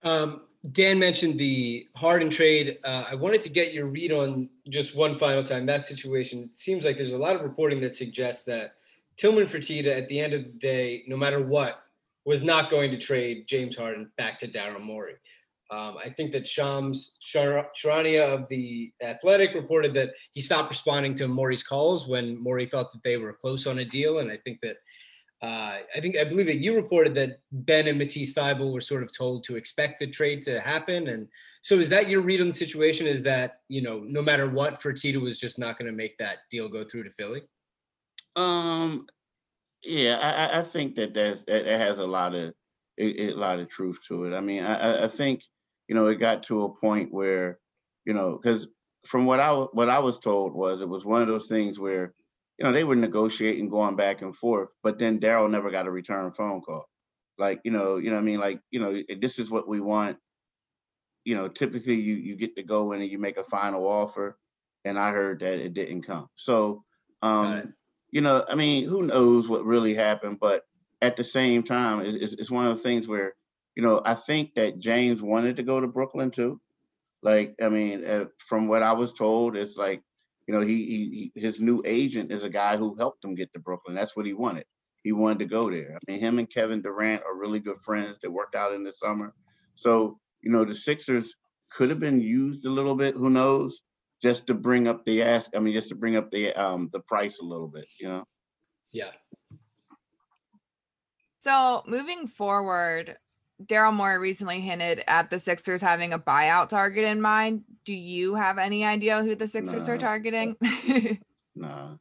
Um, 0.03 0.41
Dan 0.71 0.99
mentioned 0.99 1.39
the 1.39 1.87
Harden 1.95 2.29
trade. 2.29 2.77
Uh, 2.83 3.05
I 3.09 3.15
wanted 3.15 3.41
to 3.41 3.49
get 3.49 3.73
your 3.73 3.87
read 3.87 4.11
on 4.11 4.49
just 4.69 4.95
one 4.95 5.17
final 5.17 5.43
time 5.43 5.65
that 5.65 5.85
situation. 5.85 6.43
It 6.43 6.57
seems 6.57 6.85
like 6.85 6.97
there's 6.97 7.13
a 7.13 7.17
lot 7.17 7.35
of 7.35 7.41
reporting 7.41 7.81
that 7.81 7.95
suggests 7.95 8.43
that 8.45 8.75
Tillman 9.17 9.47
Fertitta, 9.47 9.95
at 9.95 10.07
the 10.07 10.19
end 10.19 10.33
of 10.33 10.43
the 10.43 10.49
day, 10.51 11.03
no 11.07 11.17
matter 11.17 11.45
what, 11.45 11.83
was 12.25 12.43
not 12.43 12.69
going 12.69 12.91
to 12.91 12.97
trade 12.97 13.45
James 13.47 13.75
Harden 13.75 14.11
back 14.17 14.37
to 14.39 14.47
Daryl 14.47 14.81
Morey. 14.81 15.15
Um, 15.71 15.97
I 15.97 16.09
think 16.09 16.33
that 16.33 16.45
Shams 16.45 17.15
Shar- 17.21 17.69
Charania 17.73 18.27
of 18.27 18.47
the 18.49 18.91
Athletic 19.01 19.55
reported 19.55 19.93
that 19.93 20.09
he 20.33 20.41
stopped 20.41 20.69
responding 20.69 21.15
to 21.15 21.29
Morey's 21.29 21.63
calls 21.63 22.07
when 22.07 22.37
Morey 22.37 22.65
thought 22.65 22.91
that 22.91 23.03
they 23.03 23.15
were 23.15 23.31
close 23.31 23.65
on 23.65 23.79
a 23.79 23.85
deal, 23.85 24.19
and 24.19 24.29
I 24.29 24.35
think 24.35 24.59
that 24.61 24.77
uh, 25.41 25.77
I 25.95 26.01
think 26.01 26.17
I 26.17 26.25
believe 26.25 26.47
that 26.47 26.59
you 26.59 26.75
reported 26.75 27.15
that 27.15 27.39
Ben 27.51 27.87
and 27.87 27.97
Matisse 27.97 28.33
Thybulle 28.33 28.73
were 28.73 28.81
sort 28.81 29.01
of 29.01 29.15
told 29.15 29.43
to 29.45 29.55
expect 29.55 29.99
the 29.99 30.07
trade 30.07 30.41
to 30.43 30.59
happen, 30.59 31.07
and 31.07 31.27
so 31.61 31.79
is 31.79 31.87
that 31.89 32.09
your 32.09 32.21
read 32.21 32.41
on 32.41 32.49
the 32.49 32.53
situation? 32.53 33.07
Is 33.07 33.23
that 33.23 33.61
you 33.69 33.81
know 33.81 34.03
no 34.05 34.21
matter 34.21 34.49
what, 34.49 34.81
Fertitta 34.81 35.21
was 35.21 35.39
just 35.39 35.57
not 35.57 35.79
going 35.79 35.89
to 35.89 35.95
make 35.95 36.17
that 36.17 36.39
deal 36.51 36.67
go 36.67 36.83
through 36.83 37.05
to 37.05 37.11
Philly? 37.11 37.43
Um, 38.35 39.07
yeah, 39.83 40.17
I, 40.17 40.59
I- 40.59 40.63
think 40.63 40.95
that 40.95 41.13
that, 41.15 41.45
that 41.47 41.65
has 41.65 41.99
a 41.99 42.07
lot 42.07 42.35
of 42.35 42.53
a, 42.99 43.29
a 43.29 43.33
lot 43.33 43.59
of 43.59 43.69
truth 43.69 43.99
to 44.07 44.25
it. 44.25 44.35
I 44.35 44.41
mean, 44.41 44.63
I, 44.63 45.05
I- 45.05 45.07
think 45.07 45.43
you 45.87 45.95
know 45.95 46.07
it 46.07 46.15
got 46.15 46.43
to 46.43 46.63
a 46.63 46.75
point 46.75 47.13
where 47.13 47.59
you 48.05 48.13
know 48.13 48.37
because 48.37 48.67
from 49.05 49.25
what 49.25 49.39
I 49.39 49.53
what 49.53 49.89
I 49.89 49.99
was 49.99 50.19
told 50.19 50.53
was 50.53 50.81
it 50.81 50.89
was 50.89 51.05
one 51.05 51.21
of 51.21 51.27
those 51.27 51.47
things 51.47 51.79
where 51.79 52.13
you 52.57 52.65
know 52.65 52.71
they 52.73 52.83
were 52.83 52.95
negotiating 52.95 53.69
going 53.69 53.95
back 53.95 54.21
and 54.21 54.35
forth, 54.35 54.69
but 54.83 54.99
then 54.99 55.19
Daryl 55.19 55.49
never 55.49 55.71
got 55.71 55.87
a 55.87 55.91
return 55.91 56.31
phone 56.33 56.61
call. 56.61 56.85
Like 57.37 57.61
you 57.65 57.71
know, 57.71 57.97
you 57.97 58.09
know, 58.09 58.17
what 58.17 58.21
I 58.23 58.25
mean, 58.25 58.39
like 58.39 58.61
you 58.71 58.79
know, 58.79 59.01
this 59.19 59.39
is 59.39 59.49
what 59.51 59.67
we 59.67 59.79
want. 59.79 60.17
You 61.25 61.35
know, 61.35 61.47
typically 61.49 61.95
you 62.01 62.15
you 62.15 62.35
get 62.35 62.55
to 62.57 62.63
go 62.63 62.91
in 62.93 63.01
and 63.01 63.11
you 63.11 63.19
make 63.19 63.37
a 63.37 63.43
final 63.43 63.85
offer, 63.87 64.37
and 64.85 64.97
I 64.99 65.11
heard 65.11 65.39
that 65.41 65.59
it 65.59 65.73
didn't 65.73 66.03
come. 66.03 66.27
So. 66.35 66.83
It. 67.23 67.27
um 67.27 67.73
you 68.11 68.21
know, 68.21 68.45
I 68.47 68.55
mean, 68.55 68.85
who 68.85 69.03
knows 69.03 69.47
what 69.47 69.65
really 69.65 69.93
happened? 69.93 70.39
But 70.39 70.63
at 71.01 71.17
the 71.17 71.23
same 71.23 71.63
time, 71.63 72.01
it's, 72.01 72.33
it's, 72.33 72.51
one 72.51 72.67
of 72.67 72.75
those 72.75 72.83
things 72.83 73.07
where, 73.07 73.33
you 73.75 73.81
know, 73.81 74.01
I 74.03 74.13
think 74.13 74.55
that 74.55 74.79
James 74.79 75.21
wanted 75.21 75.57
to 75.57 75.63
go 75.63 75.79
to 75.79 75.87
Brooklyn 75.87 76.31
too. 76.31 76.59
Like, 77.23 77.55
I 77.61 77.69
mean, 77.69 78.03
uh, 78.05 78.25
from 78.37 78.67
what 78.67 78.83
I 78.83 78.93
was 78.93 79.13
told, 79.13 79.55
it's 79.55 79.77
like, 79.77 80.03
you 80.47 80.53
know, 80.53 80.61
he, 80.61 81.31
he 81.33 81.39
his 81.39 81.59
new 81.59 81.81
agent 81.85 82.31
is 82.31 82.43
a 82.43 82.49
guy 82.49 82.77
who 82.77 82.95
helped 82.95 83.23
him 83.23 83.35
get 83.35 83.53
to 83.53 83.59
Brooklyn. 83.59 83.95
That's 83.95 84.15
what 84.15 84.25
he 84.25 84.33
wanted. 84.33 84.65
He 85.03 85.11
wanted 85.11 85.39
to 85.39 85.45
go 85.45 85.69
there. 85.71 85.95
I 85.95 86.11
mean, 86.11 86.19
him 86.19 86.39
and 86.39 86.49
Kevin 86.49 86.81
Durant 86.81 87.23
are 87.23 87.37
really 87.37 87.59
good 87.59 87.81
friends. 87.81 88.17
They 88.21 88.27
worked 88.27 88.55
out 88.55 88.73
in 88.73 88.83
the 88.83 88.91
summer. 88.91 89.33
So, 89.75 90.19
you 90.41 90.51
know, 90.51 90.65
the 90.65 90.75
Sixers 90.75 91.35
could 91.71 91.89
have 91.89 91.99
been 91.99 92.21
used 92.21 92.65
a 92.65 92.69
little 92.69 92.95
bit. 92.95 93.15
Who 93.15 93.29
knows? 93.29 93.81
Just 94.21 94.47
to 94.47 94.53
bring 94.53 94.87
up 94.87 95.03
the 95.05 95.23
ask. 95.23 95.51
I 95.55 95.59
mean, 95.59 95.73
just 95.73 95.89
to 95.89 95.95
bring 95.95 96.15
up 96.15 96.29
the 96.31 96.53
um 96.53 96.89
the 96.93 96.99
price 96.99 97.39
a 97.39 97.45
little 97.45 97.67
bit. 97.67 97.87
You 97.99 98.07
know. 98.09 98.27
Yeah. 98.91 99.11
So 101.39 101.83
moving 101.87 102.27
forward, 102.27 103.17
Daryl 103.65 103.93
Morey 103.93 104.19
recently 104.19 104.61
hinted 104.61 105.03
at 105.07 105.29
the 105.29 105.39
Sixers 105.39 105.81
having 105.81 106.13
a 106.13 106.19
buyout 106.19 106.69
target 106.69 107.05
in 107.05 107.21
mind. 107.21 107.63
Do 107.85 107.93
you 107.93 108.35
have 108.35 108.57
any 108.57 108.85
idea 108.85 109.23
who 109.23 109.35
the 109.35 109.47
Sixers 109.47 109.87
are 109.89 109.93
No. 109.95 109.99
targeting? 109.99 110.55
Nah. 111.53 111.95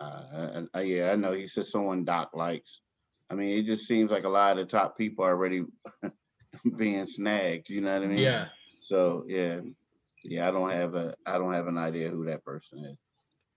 Uh, 0.00 0.02
I, 0.02 0.62
I, 0.72 0.80
yeah, 0.80 1.10
I 1.12 1.16
know. 1.16 1.32
He 1.34 1.46
said 1.46 1.66
someone 1.66 2.04
Doc 2.06 2.30
likes. 2.34 2.80
I 3.28 3.34
mean, 3.34 3.58
it 3.58 3.66
just 3.66 3.86
seems 3.86 4.10
like 4.10 4.24
a 4.24 4.30
lot 4.30 4.52
of 4.52 4.66
the 4.66 4.70
top 4.70 4.96
people 4.96 5.26
are 5.26 5.30
already 5.32 5.64
being 6.76 7.06
snagged. 7.06 7.68
You 7.68 7.82
know 7.82 7.92
what 7.94 8.04
I 8.04 8.06
mean? 8.06 8.18
Yeah. 8.18 8.46
So 8.78 9.24
yeah, 9.28 9.60
yeah. 10.28 10.48
I 10.48 10.50
don't 10.50 10.70
have 10.70 10.94
a. 10.94 11.14
I 11.26 11.38
don't 11.38 11.52
have 11.52 11.66
an 11.66 11.78
idea 11.78 12.08
who 12.10 12.24
that 12.26 12.44
person 12.44 12.84
is. 12.84 12.96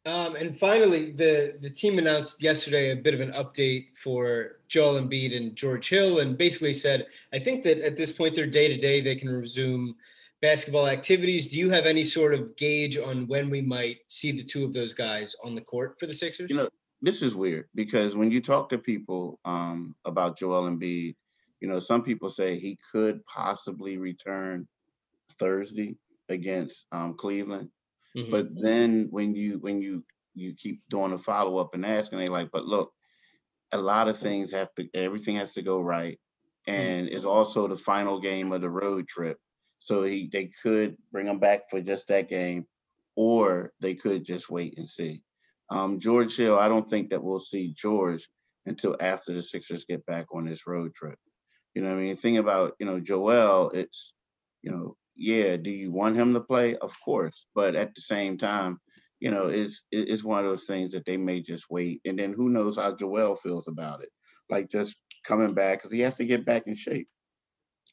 Um, 0.05 0.35
and 0.35 0.57
finally, 0.57 1.11
the 1.11 1.55
the 1.61 1.69
team 1.69 1.97
announced 1.99 2.41
yesterday 2.41 2.91
a 2.91 2.95
bit 2.95 3.13
of 3.13 3.19
an 3.19 3.31
update 3.31 3.87
for 4.01 4.59
Joel 4.67 5.01
Embiid 5.01 5.35
and 5.35 5.55
George 5.55 5.89
Hill, 5.89 6.19
and 6.19 6.37
basically 6.37 6.73
said, 6.73 7.07
I 7.33 7.39
think 7.39 7.63
that 7.63 7.79
at 7.79 7.97
this 7.97 8.11
point, 8.11 8.35
they're 8.35 8.47
day 8.47 8.67
to 8.67 8.77
day. 8.77 9.01
They 9.01 9.15
can 9.15 9.29
resume 9.29 9.95
basketball 10.41 10.87
activities. 10.87 11.47
Do 11.47 11.57
you 11.57 11.69
have 11.69 11.85
any 11.85 12.03
sort 12.03 12.33
of 12.33 12.55
gauge 12.55 12.97
on 12.97 13.27
when 13.27 13.49
we 13.49 13.61
might 13.61 13.97
see 14.07 14.31
the 14.31 14.43
two 14.43 14.63
of 14.63 14.73
those 14.73 14.93
guys 14.93 15.35
on 15.43 15.53
the 15.53 15.61
court 15.61 15.99
for 15.99 16.07
the 16.07 16.13
Sixers? 16.13 16.49
You 16.49 16.55
know, 16.55 16.69
this 17.01 17.21
is 17.21 17.35
weird 17.35 17.67
because 17.75 18.15
when 18.15 18.31
you 18.31 18.41
talk 18.41 18.69
to 18.69 18.77
people 18.77 19.39
um, 19.43 19.95
about 20.05 20.37
Joel 20.37 20.69
Embiid, 20.69 21.15
you 21.59 21.67
know, 21.67 21.79
some 21.79 22.03
people 22.03 22.29
say 22.29 22.57
he 22.57 22.77
could 22.91 23.23
possibly 23.25 23.97
return 23.97 24.65
Thursday 25.37 25.97
against 26.29 26.85
um, 26.91 27.15
Cleveland. 27.15 27.69
Mhm. 28.15 28.31
But 28.31 28.47
then 28.59 29.07
when 29.11 29.35
you 29.35 29.59
when 29.59 29.81
you 29.81 30.03
you 30.35 30.53
keep 30.55 30.81
doing 30.89 31.11
a 31.13 31.17
follow 31.17 31.57
up 31.57 31.73
and 31.73 31.85
asking, 31.85 32.19
they 32.19 32.27
like, 32.29 32.49
but 32.51 32.65
look, 32.65 32.91
a 33.71 33.77
lot 33.79 34.07
of 34.07 34.17
things 34.17 34.51
have 34.51 34.73
to 34.75 34.89
everything 34.93 35.35
has 35.35 35.53
to 35.53 35.61
go 35.61 35.79
right, 35.81 36.19
and 36.67 37.07
it's 37.09 37.25
also 37.25 37.67
the 37.67 37.77
final 37.77 38.19
game 38.19 38.51
of 38.51 38.61
the 38.61 38.69
road 38.69 39.07
trip. 39.07 39.37
So 39.79 40.03
he 40.03 40.29
they 40.31 40.51
could 40.63 40.97
bring 41.11 41.27
him 41.27 41.39
back 41.39 41.69
for 41.69 41.81
just 41.81 42.07
that 42.07 42.29
game, 42.29 42.65
or 43.15 43.73
they 43.79 43.95
could 43.95 44.25
just 44.25 44.49
wait 44.49 44.77
and 44.77 44.89
see. 44.89 45.23
Um, 45.69 45.99
George 45.99 46.35
Hill, 46.35 46.57
I 46.57 46.67
don't 46.67 46.89
think 46.89 47.11
that 47.11 47.23
we'll 47.23 47.39
see 47.39 47.73
George 47.77 48.27
until 48.65 48.97
after 48.99 49.33
the 49.33 49.41
Sixers 49.41 49.85
get 49.85 50.05
back 50.05 50.27
on 50.33 50.45
this 50.45 50.65
road 50.65 50.95
trip. 50.95 51.17
You 51.75 51.83
know 51.83 51.89
what 51.89 51.97
I 51.97 52.01
mean? 52.01 52.15
The 52.15 52.21
thing 52.21 52.37
about, 52.37 52.73
you 52.79 52.85
know, 52.87 52.99
Joel, 52.99 53.69
it's, 53.71 54.13
you 54.63 54.71
know, 54.71 54.97
yeah, 55.19 55.57
do 55.57 55.69
you 55.69 55.91
want 55.91 56.15
him 56.15 56.33
to 56.33 56.39
play? 56.39 56.75
Of 56.77 56.95
course. 57.03 57.45
But 57.53 57.75
at 57.75 57.93
the 57.93 58.01
same 58.01 58.37
time, 58.37 58.79
you 59.19 59.29
know, 59.31 59.47
it's 59.47 59.83
it's 59.91 60.23
one 60.23 60.39
of 60.39 60.49
those 60.49 60.63
things 60.63 60.93
that 60.93 61.05
they 61.05 61.17
may 61.17 61.41
just 61.41 61.65
wait. 61.69 62.01
And 62.05 62.17
then 62.17 62.31
who 62.33 62.49
knows 62.49 62.77
how 62.77 62.95
Joel 62.95 63.35
feels 63.35 63.67
about 63.67 64.01
it. 64.01 64.09
Like 64.49 64.71
just 64.71 64.95
coming 65.25 65.53
back, 65.53 65.79
because 65.79 65.91
he 65.91 65.99
has 65.99 66.15
to 66.15 66.25
get 66.25 66.45
back 66.45 66.67
in 66.67 66.75
shape. 66.75 67.09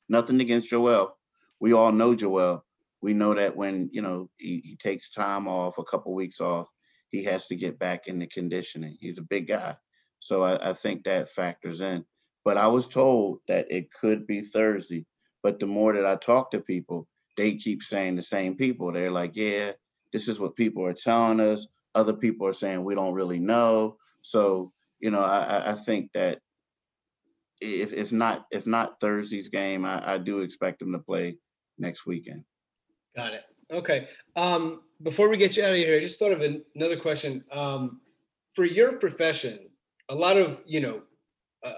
Nothing 0.09 0.41
against 0.41 0.71
Joel. 0.71 1.19
We 1.59 1.73
all 1.73 1.91
know 1.91 2.15
Joel. 2.15 2.65
We 3.03 3.13
know 3.13 3.35
that 3.35 3.57
when, 3.57 3.91
you 3.93 4.03
know, 4.03 4.31
he, 4.39 4.63
he 4.65 4.77
takes 4.77 5.11
time 5.11 5.49
off, 5.49 5.79
a 5.79 5.85
couple 5.85 6.15
weeks 6.15 6.41
off, 6.41 6.69
he 7.11 7.25
has 7.25 7.47
to 7.49 7.57
get 7.57 7.79
back 7.79 8.07
into 8.07 8.27
conditioning. 8.29 8.97
He's 9.01 9.19
a 9.19 9.23
big 9.23 9.49
guy. 9.49 9.77
So 10.21 10.43
I, 10.43 10.71
I 10.71 10.73
think 10.75 11.05
that 11.05 11.31
factors 11.31 11.81
in. 11.81 12.05
But 12.45 12.57
I 12.57 12.69
was 12.69 12.87
told 12.87 13.41
that 13.49 13.67
it 13.71 13.93
could 13.93 14.27
be 14.27 14.43
Thursday. 14.43 15.07
But 15.43 15.59
the 15.59 15.67
more 15.67 15.93
that 15.93 16.07
I 16.07 16.17
talk 16.17 16.53
to 16.53 16.61
people, 16.61 17.07
they 17.37 17.55
keep 17.55 17.83
saying 17.83 18.17
the 18.17 18.23
same 18.23 18.57
people. 18.57 18.93
They're 18.93 19.11
like, 19.11 19.33
yeah, 19.35 19.73
this 20.13 20.29
is 20.29 20.41
what 20.41 20.57
people 20.57 20.85
are 20.85 20.93
telling 20.95 21.41
us. 21.41 21.67
Other 21.95 22.15
people 22.15 22.47
are 22.47 22.53
saying 22.53 22.83
we 22.85 22.95
don't 22.95 23.15
really 23.15 23.39
know. 23.39 23.97
So, 24.23 24.73
you 25.01 25.11
know, 25.11 25.23
I, 25.23 25.73
I- 25.73 25.75
think 25.75 26.13
that 26.15 26.41
if 27.61 27.93
if 27.93 28.13
not 28.13 28.47
if 28.51 28.67
not 28.67 29.01
Thursday's 29.01 29.49
game, 29.49 29.85
I, 29.85 30.15
I 30.15 30.19
do 30.19 30.41
expect 30.41 30.79
them 30.81 30.93
to 30.93 30.99
play 30.99 31.39
next 31.79 32.05
weekend. 32.07 32.45
Got 33.17 33.35
it. 33.35 33.45
Okay. 33.71 34.09
Um, 34.37 34.83
before 35.03 35.29
we 35.31 35.37
get 35.37 35.57
you 35.57 35.65
out 35.65 35.71
of 35.71 35.77
here, 35.77 35.97
I 35.97 36.01
just 36.01 36.19
thought 36.19 36.33
of 36.33 36.43
an- 36.43 36.65
another 36.75 36.97
question. 36.97 37.45
Um, 37.51 38.01
for 38.55 38.65
your 38.65 38.99
profession, 38.99 39.71
a 40.09 40.15
lot 40.15 40.37
of 40.37 40.63
you 40.67 40.81
know, 40.81 41.03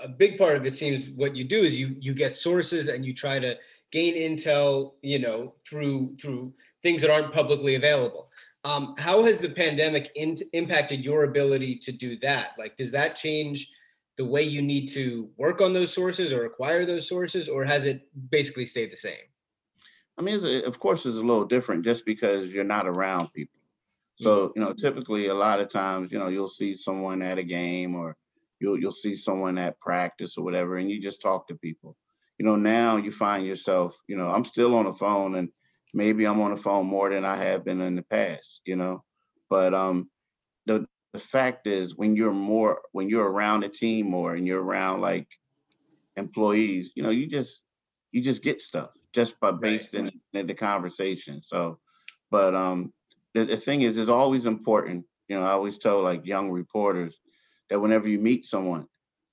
a, 0.05 0.09
big 0.09 0.39
part 0.39 0.57
of 0.57 0.67
it 0.67 0.75
seems 0.75 1.11
what 1.11 1.35
you 1.35 1.45
do 1.45 1.63
is 1.63 1.79
you 1.79 1.97
you 1.99 2.15
get 2.15 2.37
sources 2.37 2.89
and 2.89 3.05
you 3.05 3.15
try 3.15 3.39
to 3.39 3.57
gain 3.93 4.15
intel, 4.15 4.95
you 5.03 5.19
know, 5.19 5.55
through 5.69 6.17
through 6.17 6.53
things 6.83 7.03
that 7.03 7.11
aren't 7.11 7.33
publicly 7.33 7.75
available. 7.75 8.31
Um, 8.65 8.95
how 8.99 9.23
has 9.23 9.39
the 9.39 9.49
pandemic 9.49 10.11
in, 10.15 10.37
impacted 10.53 11.05
your 11.05 11.25
ability 11.25 11.77
to 11.77 11.93
do 11.93 12.19
that? 12.19 12.51
Like, 12.59 12.77
does 12.77 12.93
that 12.93 13.17
change 13.17 13.71
the 14.17 14.25
way 14.25 14.43
you 14.43 14.61
need 14.61 14.89
to 14.89 15.31
work 15.37 15.61
on 15.61 15.73
those 15.73 15.93
sources 15.93 16.33
or 16.33 16.45
acquire 16.45 16.85
those 16.85 17.09
sources, 17.09 17.49
or 17.49 17.65
has 17.65 17.87
it 17.87 18.09
basically 18.31 18.65
stayed 18.65 18.91
the 18.91 18.97
same? 18.97 19.15
I 20.19 20.23
mean, 20.23 20.35
it's 20.35 20.45
a, 20.45 20.67
of 20.67 20.81
course, 20.81 21.07
it's 21.07 21.17
a 21.17 21.23
little 21.23 21.45
different 21.45 21.85
just 21.85 22.05
because 22.05 22.53
you're 22.53 22.65
not 22.65 22.89
around 22.89 23.33
people. 23.33 23.59
So, 24.17 24.53
you 24.57 24.61
know, 24.61 24.73
typically 24.73 25.29
a 25.29 25.35
lot 25.35 25.61
of 25.61 25.69
times, 25.69 26.11
you 26.11 26.19
know, 26.19 26.27
you'll 26.27 26.49
see 26.49 26.75
someone 26.75 27.23
at 27.23 27.39
a 27.39 27.45
game 27.45 27.95
or 27.95 28.17
you'll 28.61 28.79
you'll 28.79 28.93
see 28.93 29.17
someone 29.17 29.59
at 29.59 29.81
practice 29.81 30.37
or 30.37 30.45
whatever, 30.45 30.77
and 30.77 30.91
you 30.91 31.01
just 31.01 31.23
talk 31.23 31.49
to 31.49 31.55
people. 31.57 31.97
You 32.39 32.47
know, 32.47 32.57
now 32.57 32.97
you 32.97 33.11
find 33.11 33.45
yourself, 33.47 33.97
you 34.07 34.17
know, 34.17 34.29
I'm 34.29 34.45
still 34.45 34.75
on 34.77 34.85
the 34.85 34.95
phone 34.95 35.35
and 35.35 35.49
maybe 35.93 36.25
I'm 36.25 36.41
on 36.41 36.53
the 36.53 36.57
phone 36.57 36.87
more 36.87 37.11
than 37.11 37.25
I 37.25 37.37
have 37.37 37.65
been 37.65 37.81
in 37.81 37.97
the 37.97 38.03
past, 38.03 38.61
you 38.65 38.77
know. 38.77 39.03
But 39.51 39.75
um 39.75 40.09
the 40.67 40.87
the 41.13 41.19
fact 41.19 41.67
is 41.67 41.97
when 41.97 42.15
you're 42.15 42.33
more 42.33 42.81
when 42.93 43.09
you're 43.09 43.29
around 43.29 43.65
a 43.65 43.69
team 43.69 44.09
more 44.09 44.35
and 44.35 44.47
you're 44.47 44.63
around 44.63 45.01
like 45.01 45.27
employees, 46.17 46.91
you 46.95 47.03
know, 47.03 47.11
you 47.11 47.27
just 47.27 47.63
you 48.13 48.23
just 48.23 48.43
get 48.43 48.61
stuff 48.61 48.91
just 49.13 49.39
by 49.41 49.51
based 49.51 49.95
in, 49.95 50.11
in 50.33 50.47
the 50.47 50.55
conversation. 50.55 51.43
So, 51.43 51.79
but 52.31 52.55
um, 52.55 52.93
the, 53.35 53.45
the 53.45 53.57
thing 53.57 53.83
is, 53.83 53.99
it's 53.99 54.11
always 54.11 54.47
important. 54.47 55.05
You 55.29 55.37
know, 55.37 55.45
I 55.45 55.51
always 55.51 55.79
tell 55.79 56.03
like 56.03 56.27
young 56.27 56.51
reporters 56.51 57.17
that 57.71 57.81
whenever 57.81 58.09
you 58.09 58.19
meet 58.19 58.47
someone, 58.47 58.87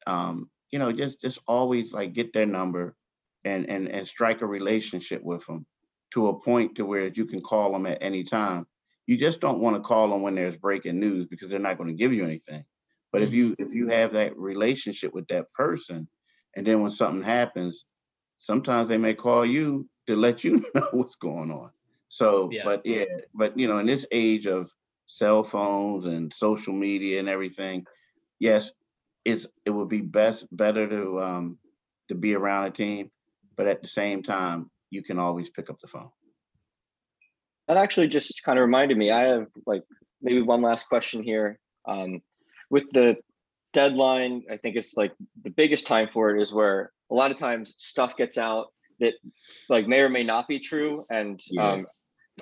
um, 0.07 0.49
you 0.71 0.79
know, 0.79 0.91
just 0.91 1.21
just 1.21 1.39
always 1.47 1.93
like 1.93 2.13
get 2.13 2.33
their 2.33 2.45
number 2.45 2.95
and 3.43 3.69
and 3.69 3.87
and 3.87 4.07
strike 4.07 4.41
a 4.41 4.45
relationship 4.45 5.23
with 5.23 5.45
them 5.45 5.65
to 6.11 6.27
a 6.27 6.39
point 6.39 6.75
to 6.75 6.85
where 6.85 7.07
you 7.07 7.25
can 7.25 7.41
call 7.41 7.71
them 7.71 7.85
at 7.85 7.99
any 8.01 8.23
time. 8.23 8.65
You 9.07 9.17
just 9.17 9.39
don't 9.39 9.59
want 9.59 9.75
to 9.75 9.81
call 9.81 10.09
them 10.09 10.21
when 10.21 10.35
there's 10.35 10.57
breaking 10.57 10.99
news 10.99 11.25
because 11.25 11.49
they're 11.49 11.59
not 11.59 11.77
going 11.77 11.89
to 11.89 11.95
give 11.95 12.13
you 12.13 12.23
anything. 12.23 12.63
But 13.11 13.21
if 13.21 13.33
you 13.33 13.55
if 13.59 13.73
you 13.73 13.87
have 13.87 14.13
that 14.13 14.35
relationship 14.37 15.13
with 15.13 15.27
that 15.27 15.51
person, 15.53 16.07
and 16.55 16.65
then 16.65 16.81
when 16.81 16.91
something 16.91 17.23
happens, 17.23 17.85
sometimes 18.39 18.89
they 18.89 18.97
may 18.97 19.13
call 19.13 19.45
you 19.45 19.87
to 20.07 20.15
let 20.15 20.43
you 20.43 20.65
know 20.75 20.87
what's 20.91 21.15
going 21.15 21.51
on. 21.51 21.71
So, 22.07 22.49
Yeah. 22.51 22.63
but 22.63 22.85
yeah, 22.85 23.05
but 23.33 23.57
you 23.57 23.67
know, 23.67 23.79
in 23.79 23.85
this 23.85 24.05
age 24.11 24.47
of 24.47 24.71
cell 25.07 25.43
phones 25.43 26.05
and 26.05 26.33
social 26.33 26.73
media 26.73 27.19
and 27.19 27.29
everything, 27.29 27.85
yes, 28.39 28.71
it's 29.23 29.47
it 29.65 29.71
would 29.71 29.89
be 29.89 30.01
best 30.01 30.45
better 30.55 30.87
to 30.87 31.21
um 31.21 31.57
to 32.07 32.15
be 32.15 32.35
around 32.35 32.65
a 32.65 32.71
team, 32.71 33.11
but 33.55 33.67
at 33.67 33.81
the 33.81 33.87
same 33.87 34.21
time, 34.23 34.69
you 34.91 35.03
can 35.03 35.19
always 35.19 35.49
pick 35.49 35.69
up 35.69 35.79
the 35.81 35.87
phone. 35.87 36.09
That 37.67 37.77
actually 37.77 38.07
just 38.09 38.43
kind 38.43 38.59
of 38.59 38.63
reminded 38.63 38.97
me. 38.97 39.11
I 39.11 39.25
have 39.25 39.47
like 39.65 39.83
maybe 40.21 40.41
one 40.41 40.61
last 40.61 40.87
question 40.87 41.23
here. 41.23 41.59
Um, 41.87 42.21
with 42.69 42.89
the 42.91 43.17
deadline, 43.73 44.43
I 44.51 44.57
think 44.57 44.75
it's 44.75 44.95
like 44.95 45.13
the 45.43 45.49
biggest 45.49 45.87
time 45.87 46.09
for 46.13 46.35
it 46.35 46.41
is 46.41 46.53
where 46.53 46.91
a 47.11 47.15
lot 47.15 47.31
of 47.31 47.37
times 47.37 47.73
stuff 47.77 48.15
gets 48.17 48.37
out 48.37 48.67
that 48.99 49.13
like 49.69 49.87
may 49.87 50.01
or 50.01 50.09
may 50.09 50.23
not 50.23 50.47
be 50.47 50.59
true, 50.59 51.05
and 51.09 51.39
Yeah. 51.49 51.71
um, 51.71 51.87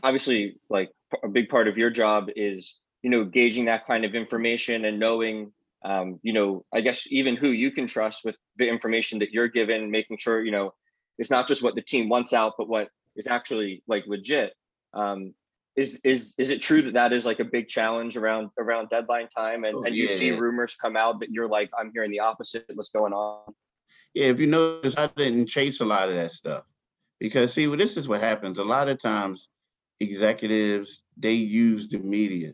obviously, 0.04 0.58
like 0.70 0.92
a 1.24 1.30
big 1.30 1.50
part 1.50 1.68
of 1.68 1.78
your 1.78 1.90
job 1.90 2.30
is 2.36 2.80
you 3.02 3.10
know 3.10 3.24
gauging 3.26 3.66
that 3.66 3.86
kind 3.86 4.06
of 4.06 4.16
information 4.16 4.86
and 4.86 5.00
knowing 5.00 5.52
um, 5.84 6.20
you 6.24 6.34
know 6.34 6.66
I 6.74 6.82
guess 6.82 7.06
even 7.08 7.36
who 7.36 7.52
you 7.52 7.72
can 7.72 7.88
trust 7.88 8.22
with 8.24 8.38
the 8.58 8.70
information 8.70 9.20
that 9.20 9.32
you're 9.32 9.48
given, 9.50 9.92
making 9.92 10.18
sure 10.18 10.44
you 10.44 10.52
know 10.52 10.74
it's 11.18 11.30
not 11.30 11.48
just 11.48 11.62
what 11.64 11.76
the 11.76 11.82
team 11.82 12.10
wants 12.10 12.34
out, 12.34 12.54
but 12.58 12.68
what 12.68 12.90
is 13.16 13.28
actually 13.28 13.84
like 13.88 14.04
legit 14.08 14.54
um, 14.94 15.34
is 15.76 16.00
is 16.04 16.36
is 16.38 16.50
it 16.50 16.62
true 16.62 16.82
that 16.84 16.94
that 16.94 17.14
is 17.14 17.26
like 17.26 17.40
a 17.40 17.46
big 17.46 17.68
challenge 17.68 18.16
around 18.16 18.50
around 18.60 18.90
deadline 18.90 19.28
time 19.28 19.64
and, 19.64 19.76
Oh, 19.76 19.84
and 19.84 19.96
you 19.96 20.08
see 20.08 20.30
yeah. 20.30 20.38
rumors 20.38 20.76
come 20.76 20.96
out 20.96 21.20
that 21.20 21.32
you're 21.32 21.48
like 21.48 21.72
i'm 21.78 21.92
hearing 21.94 22.12
the 22.12 22.20
opposite 22.20 22.66
what's 22.74 22.92
going 22.92 23.14
on 23.14 23.54
Yeah, 24.14 24.28
if 24.28 24.40
you 24.40 24.48
notice, 24.48 24.98
I 24.98 25.08
didn't 25.08 25.48
chase 25.48 25.82
a 25.82 25.86
lot 25.86 26.10
of 26.10 26.16
that 26.16 26.32
stuff 26.32 26.64
because 27.20 27.54
see, 27.54 27.68
well, 27.68 27.78
this 27.78 27.98
is 27.98 28.08
what 28.08 28.22
happens. 28.22 28.60
A 28.60 28.64
lot 28.64 28.90
of 28.90 29.02
times, 29.02 29.50
executives 30.00 31.02
they 31.18 31.34
use 31.34 31.88
the 31.88 31.98
media 31.98 32.54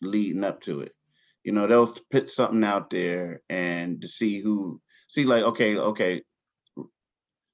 leading 0.00 0.44
up 0.44 0.62
to 0.62 0.80
it. 0.80 0.94
You 1.44 1.52
know, 1.52 1.66
they'll 1.66 1.94
put 2.10 2.30
something 2.30 2.64
out 2.64 2.90
there 2.90 3.40
and 3.48 4.02
to 4.02 4.08
see 4.08 4.40
who 4.40 4.80
see, 5.08 5.24
like, 5.24 5.44
okay, 5.44 5.76
okay, 5.76 6.22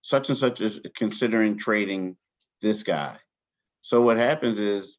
such 0.02 0.28
and 0.28 0.38
such 0.38 0.60
is 0.60 0.80
considering 0.96 1.58
trading 1.58 2.16
this 2.62 2.82
guy. 2.82 3.18
So 3.82 4.02
what 4.02 4.16
happens 4.16 4.58
is 4.58 4.98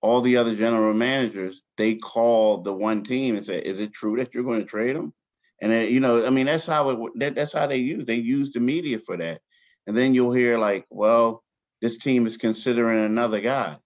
all 0.00 0.20
the 0.20 0.36
other 0.36 0.54
general 0.54 0.94
managers 0.94 1.62
they 1.76 1.96
call 1.96 2.62
the 2.62 2.72
one 2.72 3.02
team 3.02 3.36
and 3.36 3.44
say, 3.44 3.60
"Is 3.60 3.80
it 3.80 3.92
true 3.92 4.16
that 4.18 4.32
you're 4.34 4.44
going 4.44 4.60
to 4.60 4.66
trade 4.66 4.96
him?" 4.96 5.12
And 5.60 5.72
then, 5.72 5.90
you 5.90 6.00
know, 6.00 6.24
I 6.24 6.30
mean, 6.30 6.46
that's 6.46 6.66
how 6.66 6.90
it. 6.90 7.12
That, 7.16 7.34
that's 7.34 7.52
how 7.52 7.66
they 7.66 7.78
use. 7.78 8.06
They 8.06 8.16
use 8.16 8.52
the 8.52 8.60
media 8.60 8.98
for 9.00 9.16
that. 9.16 9.40
And 9.86 9.96
then 9.96 10.14
you'll 10.14 10.32
hear 10.32 10.58
like, 10.58 10.86
"Well, 10.90 11.42
this 11.82 11.96
team 11.96 12.26
is 12.26 12.36
considering 12.36 13.04
another 13.04 13.40
guy." 13.40 13.78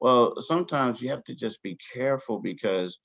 Well, 0.00 0.40
sometimes 0.42 1.00
you 1.00 1.08
have 1.10 1.24
to 1.24 1.34
just 1.34 1.62
be 1.62 1.78
careful 1.94 2.40
because 2.40 2.98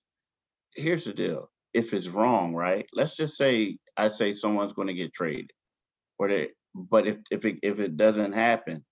here's 0.76 1.06
the 1.06 1.14
deal: 1.14 1.50
if 1.74 1.94
it's 1.94 2.08
wrong, 2.08 2.54
right? 2.54 2.86
Let's 2.94 3.16
just 3.16 3.38
say 3.38 3.78
I 3.98 4.08
say 4.10 4.34
someone's 4.34 4.74
going 4.74 4.88
to 4.88 4.94
get 4.94 5.14
traded, 5.14 5.52
or 6.18 6.28
they. 6.28 6.50
But 6.76 7.08
if 7.08 7.18
if 7.32 7.46
it 7.46 7.58
if 7.64 7.80
it 7.80 7.98
doesn't 7.98 8.34
happen, 8.34 8.86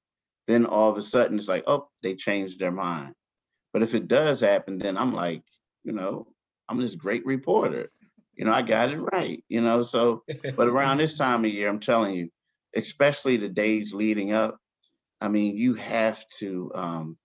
then 0.47 0.65
all 0.65 0.89
of 0.89 0.97
a 0.97 1.01
sudden 1.01 1.37
it's 1.37 1.47
like, 1.47 1.63
oh, 1.67 1.87
they 2.03 2.15
changed 2.15 2.59
their 2.59 2.71
mind. 2.71 3.13
But 3.73 3.83
if 3.83 3.93
it 3.93 4.07
does 4.07 4.39
happen, 4.41 4.79
then 4.79 4.97
I'm 4.97 5.13
like, 5.13 5.43
you 5.83 5.93
know, 5.93 6.27
I'm 6.67 6.79
this 6.79 6.95
great 6.95 7.25
reporter. 7.25 7.89
You 8.35 8.45
know, 8.45 8.53
I 8.53 8.61
got 8.61 8.89
it 8.89 8.99
right. 8.99 9.43
You 9.49 9.61
know, 9.61 9.83
so 9.83 10.23
but 10.55 10.67
around 10.67 10.97
this 10.97 11.13
time 11.17 11.45
of 11.45 11.51
year, 11.51 11.69
I'm 11.69 11.79
telling 11.79 12.15
you, 12.15 12.29
especially 12.75 13.37
the 13.37 13.49
days 13.49 13.93
leading 13.93 14.33
up, 14.33 14.57
I 15.21 15.27
mean, 15.29 15.57
you 15.57 15.75
have 15.75 16.23
to 16.39 16.71
um 16.75 17.17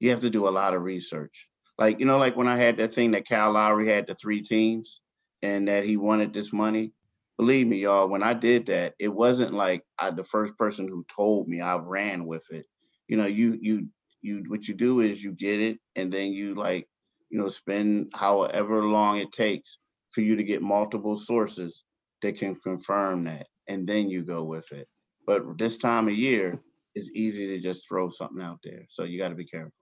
you 0.00 0.10
have 0.10 0.20
to 0.20 0.30
do 0.30 0.48
a 0.48 0.50
lot 0.50 0.74
of 0.74 0.82
research. 0.82 1.48
Like, 1.78 2.00
you 2.00 2.06
know, 2.06 2.18
like 2.18 2.36
when 2.36 2.48
I 2.48 2.56
had 2.56 2.76
that 2.78 2.94
thing 2.94 3.12
that 3.12 3.26
Cal 3.26 3.52
Lowry 3.52 3.88
had 3.88 4.06
the 4.06 4.14
three 4.14 4.42
teams 4.42 5.00
and 5.42 5.68
that 5.68 5.84
he 5.84 5.96
wanted 5.96 6.32
this 6.32 6.52
money. 6.52 6.92
Believe 7.38 7.68
me, 7.68 7.76
y'all, 7.78 8.08
when 8.08 8.22
I 8.22 8.34
did 8.34 8.66
that, 8.66 8.94
it 8.98 9.14
wasn't 9.14 9.54
like 9.54 9.84
I 9.98 10.10
the 10.10 10.24
first 10.24 10.58
person 10.58 10.88
who 10.88 11.06
told 11.14 11.46
me 11.48 11.60
I 11.60 11.76
ran 11.76 12.26
with 12.26 12.42
it. 12.50 12.66
You 13.06 13.16
know, 13.16 13.26
you 13.26 13.56
you 13.60 13.86
you 14.22 14.44
what 14.48 14.66
you 14.66 14.74
do 14.74 15.00
is 15.00 15.22
you 15.22 15.32
get 15.32 15.60
it 15.60 15.78
and 15.94 16.12
then 16.12 16.32
you 16.32 16.56
like, 16.56 16.88
you 17.30 17.38
know, 17.38 17.48
spend 17.48 18.10
however 18.12 18.84
long 18.84 19.18
it 19.18 19.30
takes 19.30 19.78
for 20.10 20.20
you 20.22 20.34
to 20.34 20.42
get 20.42 20.62
multiple 20.62 21.16
sources 21.16 21.84
that 22.22 22.36
can 22.36 22.56
confirm 22.56 23.24
that 23.24 23.46
and 23.68 23.86
then 23.86 24.10
you 24.10 24.24
go 24.24 24.42
with 24.42 24.70
it 24.72 24.88
but 25.26 25.42
this 25.58 25.76
time 25.76 26.08
of 26.08 26.14
year 26.14 26.58
it's 26.94 27.10
easy 27.14 27.46
to 27.48 27.60
just 27.60 27.86
throw 27.86 28.10
something 28.10 28.42
out 28.42 28.58
there 28.64 28.84
so 28.88 29.04
you 29.04 29.18
got 29.18 29.28
to 29.28 29.34
be 29.34 29.44
careful 29.44 29.72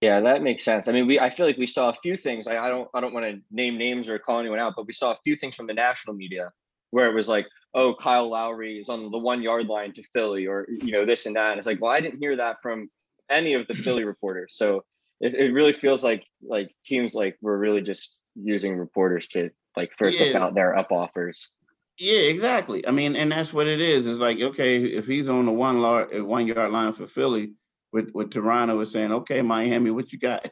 yeah 0.00 0.20
that 0.20 0.42
makes 0.42 0.64
sense. 0.64 0.88
I 0.88 0.92
mean 0.92 1.06
we 1.06 1.20
i 1.20 1.30
feel 1.30 1.46
like 1.46 1.58
we 1.58 1.66
saw 1.66 1.90
a 1.90 1.94
few 1.94 2.16
things 2.16 2.46
i, 2.46 2.58
I 2.58 2.68
don't 2.68 2.88
i 2.94 3.00
don't 3.00 3.12
want 3.12 3.26
to 3.26 3.40
name 3.50 3.78
names 3.78 4.08
or 4.08 4.18
call 4.18 4.40
anyone 4.40 4.58
out 4.58 4.74
but 4.76 4.86
we 4.86 4.92
saw 4.92 5.12
a 5.12 5.18
few 5.24 5.36
things 5.36 5.56
from 5.56 5.66
the 5.66 5.74
national 5.74 6.14
media 6.14 6.50
where 6.90 7.08
it 7.08 7.14
was 7.14 7.28
like 7.28 7.46
oh 7.74 7.94
kyle 7.94 8.30
lowry 8.30 8.78
is 8.78 8.88
on 8.88 9.10
the 9.10 9.18
one 9.18 9.42
yard 9.42 9.66
line 9.66 9.92
to 9.92 10.02
philly 10.12 10.46
or 10.46 10.66
you 10.68 10.92
know 10.92 11.06
this 11.06 11.26
and 11.26 11.36
that 11.36 11.50
and 11.50 11.58
it's 11.58 11.66
like 11.66 11.80
well 11.80 11.92
i 11.92 12.00
didn't 12.00 12.18
hear 12.18 12.36
that 12.36 12.56
from 12.62 12.88
any 13.30 13.54
of 13.54 13.66
the 13.66 13.74
philly 13.84 14.04
reporters. 14.04 14.54
So 14.56 14.84
it, 15.20 15.34
it 15.34 15.52
really 15.52 15.72
feels 15.72 16.04
like 16.04 16.24
like 16.46 16.74
teams 16.84 17.14
like 17.14 17.38
we're 17.40 17.56
really 17.56 17.80
just 17.80 18.20
using 18.34 18.76
reporters 18.76 19.28
to 19.28 19.50
like 19.76 19.92
first 19.96 20.18
look 20.18 20.34
out 20.34 20.54
their 20.54 20.76
up 20.76 20.90
offers. 20.92 21.50
Yeah 21.98 22.20
exactly. 22.20 22.86
I 22.86 22.90
mean 22.90 23.16
and 23.16 23.30
that's 23.30 23.52
what 23.52 23.66
it 23.66 23.80
is. 23.80 24.06
It's 24.06 24.18
like 24.18 24.40
okay 24.40 24.82
if 24.82 25.06
he's 25.06 25.30
on 25.30 25.46
the 25.46 25.52
one 25.52 25.80
yard 25.80 26.22
one 26.22 26.46
yard 26.46 26.72
line 26.72 26.92
for 26.92 27.06
philly 27.06 27.52
with 27.92 28.10
with 28.14 28.30
toronto 28.30 28.78
is 28.80 28.92
saying 28.92 29.12
okay 29.12 29.42
miami 29.42 29.90
what 29.90 30.12
you 30.12 30.18
got 30.18 30.48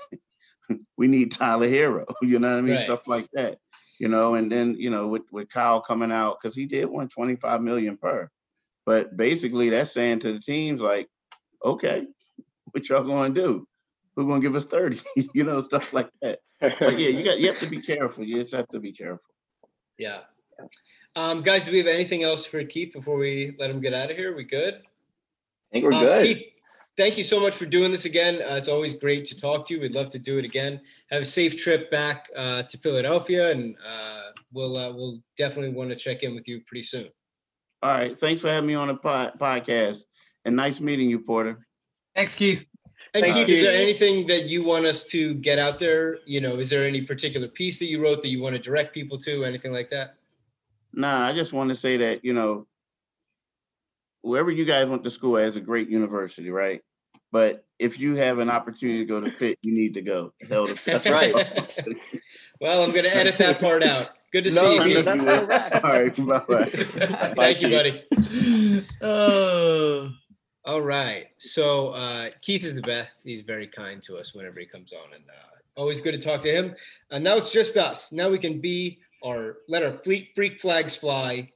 we 0.97 1.07
need 1.09 1.31
tyler 1.33 1.69
herro 1.69 2.05
you 2.23 2.39
know 2.39 2.51
what 2.51 2.59
i 2.59 2.61
mean 2.61 2.77
Right. 2.77 2.85
stuff 2.85 3.07
like 3.07 3.29
that 3.33 3.59
you 4.01 4.09
know 4.09 4.35
and 4.35 4.51
then 4.51 4.75
you 4.79 4.91
know 4.91 5.09
with 5.09 5.23
with 5.33 5.49
kyle 5.49 5.81
coming 5.81 6.13
out 6.13 6.39
because 6.41 6.55
he 6.57 6.67
did 6.67 6.87
want 6.87 7.11
25 7.11 7.63
million 7.63 7.97
per 7.97 8.29
but 8.87 9.17
basically 9.17 9.69
that's 9.71 9.93
saying 9.93 10.19
to 10.21 10.33
the 10.33 10.41
teams 10.41 10.81
like 10.81 11.09
okay 11.65 12.07
what 12.73 12.89
y'all 12.89 13.03
gonna 13.05 13.35
do 13.35 13.67
who's 14.15 14.27
gonna 14.27 14.41
give 14.41 14.57
us 14.57 14.67
30 14.67 15.01
you 15.35 15.45
know 15.45 15.63
stuff 15.63 15.93
like 15.93 16.11
that 16.23 16.39
but 16.61 16.99
yeah 16.99 17.09
you 17.09 17.25
got 17.25 17.39
you 17.41 17.47
have 17.49 17.59
to 17.61 17.67
be 17.69 17.81
careful 17.81 18.25
you 18.25 18.41
just 18.41 18.55
have 18.55 18.69
to 18.69 18.81
be 18.81 18.93
careful 18.93 19.23
Yeah. 19.97 20.21
Um, 21.17 21.43
guys, 21.43 21.65
do 21.65 21.73
we 21.73 21.79
have 21.79 21.87
anything 21.89 22.23
else 22.23 22.45
for 22.47 22.63
Keith 22.65 22.93
before 22.93 23.17
we 23.17 23.57
let 23.59 23.71
him 23.71 23.81
get 23.81 23.93
out 23.95 24.11
of 24.11 24.17
here? 24.17 24.37
We 24.37 24.45
good? 24.45 24.75
I 24.75 24.81
think 25.73 25.85
we're 25.85 25.93
Um, 25.93 26.05
good. 26.05 26.23
Keith, 26.23 26.47
thank 26.99 27.17
you 27.17 27.25
so 27.25 27.41
much 27.41 27.55
for 27.57 27.65
doing 27.65 27.91
this 27.91 28.05
again. 28.05 28.43
Uh, 28.43 28.57
it's 28.57 28.69
always 28.69 28.95
great 28.95 29.25
to 29.27 29.41
talk 29.41 29.67
to 29.69 29.75
you. 29.75 29.81
We'd 29.81 29.95
love 29.95 30.11
to 30.11 30.19
do 30.19 30.37
it 30.37 30.45
again. 30.45 30.83
Have 31.11 31.23
a 31.23 31.25
safe 31.25 31.57
trip 31.57 31.91
back 31.91 32.29
uh, 32.37 32.65
to 32.65 32.77
Philadelphia, 32.77 33.51
and 33.51 33.75
uh, 33.87 34.33
we'll 34.53 34.77
uh, 34.77 34.93
we'll 34.93 35.23
definitely 35.39 35.75
want 35.75 35.89
to 35.89 35.97
check 35.97 36.23
in 36.23 36.35
with 36.35 36.47
you 36.47 36.61
pretty 36.67 36.83
soon. 36.83 37.09
all 37.83 37.93
right 37.93 38.19
thanks 38.19 38.43
for 38.43 38.49
having 38.49 38.67
me 38.67 38.75
on 38.75 38.89
the 38.89 38.97
pod- 38.97 39.39
podcast 39.39 40.01
and 40.45 40.55
nice 40.55 40.81
meeting 40.81 41.09
you 41.09 41.21
porter 41.21 41.65
Thanks, 42.19 42.35
Keith. 42.35 42.67
And 43.15 43.23
Thanks, 43.23 43.39
Keith, 43.39 43.49
is 43.49 43.63
there 43.63 43.81
anything 43.81 44.27
that 44.27 44.47
you 44.47 44.65
want 44.65 44.87
us 44.87 45.05
to 45.07 45.35
get 45.35 45.57
out 45.57 45.79
there? 45.79 46.19
You 46.27 46.41
know, 46.41 46.59
is 46.59 46.69
there 46.69 46.85
any 46.85 47.03
particular 47.03 47.47
piece 47.47 47.79
that 47.79 47.87
you 47.87 48.03
wrote 48.03 48.23
that 48.23 48.29
you 48.29 48.43
want 48.43 48.57
to 48.57 48.61
direct 48.61 48.93
people 48.93 49.19
to? 49.19 49.45
Anything 49.45 49.73
like 49.73 49.89
that? 49.91 50.17
Nah, 50.93 51.25
I 51.25 51.33
just 51.33 51.53
want 51.53 51.69
to 51.69 51.77
say 51.77 51.97
that, 51.99 52.25
you 52.25 52.33
know, 52.33 52.67
wherever 54.23 54.51
you 54.51 54.65
guys 54.65 54.89
went 54.89 55.05
to 55.05 55.11
school 55.11 55.39
at 55.39 55.47
is 55.47 55.57
a 55.57 55.61
great 55.61 55.89
university, 55.89 56.51
right? 56.51 56.83
But 57.31 57.65
if 57.79 57.99
you 58.01 58.15
have 58.17 58.39
an 58.39 58.51
opportunity 58.51 58.99
to 59.01 59.05
go 59.05 59.21
to 59.21 59.31
Pitt, 59.31 59.59
you 59.63 59.73
need 59.73 59.95
to 59.95 60.03
go. 60.03 60.33
Hell 60.49 60.67
to 60.67 60.75
Pitt. 60.75 60.85
That's 60.87 61.09
right. 61.09 61.35
well, 62.61 62.83
I'm 62.83 62.93
going 62.93 63.05
to 63.05 63.15
edit 63.15 63.39
that 63.39 63.61
part 63.61 63.83
out. 63.85 64.11
Good 64.33 64.45
to 64.45 64.51
No, 64.51 64.61
see 64.63 64.75
you. 64.75 64.81
I 64.81 64.85
mean, 64.85 64.95
Keith. 64.97 65.05
that's 65.05 65.23
correct. 65.23 65.75
All 65.85 65.93
right, 65.93 66.17
bye-bye. 66.49 67.35
Thank 67.37 67.63
you, 67.63 67.71
buddy. 67.71 68.87
Oh. 69.03 70.11
All 70.65 70.83
right. 70.83 71.29
So 71.39 71.89
uh, 71.89 72.31
Keith 72.43 72.65
is 72.65 72.75
the 72.75 72.83
best. 72.83 73.21
He's 73.25 73.41
very 73.43 73.67
kind 73.67 74.03
to 74.03 74.17
us 74.17 74.35
whenever 74.35 74.61
he 74.61 74.67
comes 74.67 74.93
on, 74.93 75.15
and 75.15 75.25
uh, 75.25 75.59
Always 75.79 76.01
good 76.01 76.11
to 76.11 76.19
talk 76.19 76.43
to 76.43 76.53
him. 76.53 76.75
And 77.13 77.23
now 77.23 77.37
it's 77.37 77.53
just 77.53 77.77
us. 77.77 78.11
Now 78.13 78.29
we 78.29 78.39
can 78.41 78.61
be 78.61 78.99
our 79.25 79.59
let 79.69 79.85
our 79.85 79.93
fleet 79.93 80.31
freak 80.35 80.61
flags 80.61 80.97
fly. 80.97 81.53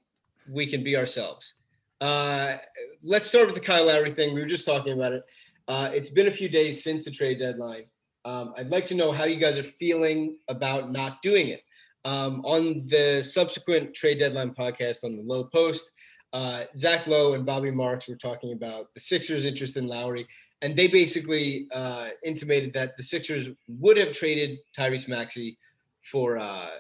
We 0.48 0.64
can 0.64 0.84
be 0.84 0.96
ourselves. 0.96 1.54
Uh, 2.00 2.58
let's 3.02 3.28
start 3.28 3.46
with 3.46 3.56
the 3.56 3.60
Kyle 3.60 3.86
Lowry 3.86 4.12
thing. 4.12 4.32
We 4.32 4.40
were 4.40 4.46
just 4.46 4.64
talking 4.64 4.92
about 4.92 5.12
it. 5.12 5.24
Uh, 5.68 5.90
it's 5.92 6.10
been 6.10 6.28
a 6.28 6.32
few 6.32 6.48
days 6.48 6.82
since 6.82 7.04
the 7.04 7.10
trade 7.10 7.38
deadline. 7.38 7.84
Um, 8.24 8.52
I'd 8.56 8.70
like 8.70 8.86
to 8.86 8.94
know 8.94 9.12
how 9.12 9.24
you 9.24 9.36
guys 9.36 9.58
are 9.58 9.64
feeling 9.64 10.38
about 10.48 10.92
not 10.92 11.22
doing 11.22 11.48
it. 11.48 11.62
Um, 12.04 12.44
on 12.44 12.86
the 12.88 13.22
subsequent 13.22 13.94
trade 13.94 14.18
deadline 14.18 14.54
podcast 14.54 15.04
on 15.04 15.16
the 15.16 15.22
Lowe 15.22 15.44
Post, 15.44 15.92
uh, 16.32 16.64
Zach 16.76 17.06
Lowe 17.06 17.34
and 17.34 17.46
Bobby 17.46 17.70
Marks 17.70 18.08
were 18.08 18.16
talking 18.16 18.52
about 18.52 18.92
the 18.94 19.00
Sixers' 19.00 19.44
interest 19.44 19.76
in 19.76 19.86
Lowry, 19.86 20.26
and 20.62 20.74
they 20.74 20.88
basically 20.88 21.68
uh, 21.72 22.08
intimated 22.24 22.72
that 22.74 22.96
the 22.96 23.02
Sixers 23.02 23.48
would 23.68 23.96
have 23.98 24.12
traded 24.12 24.58
Tyrese 24.76 25.08
Maxey 25.08 25.58
for 26.10 26.38
uh, 26.38 26.70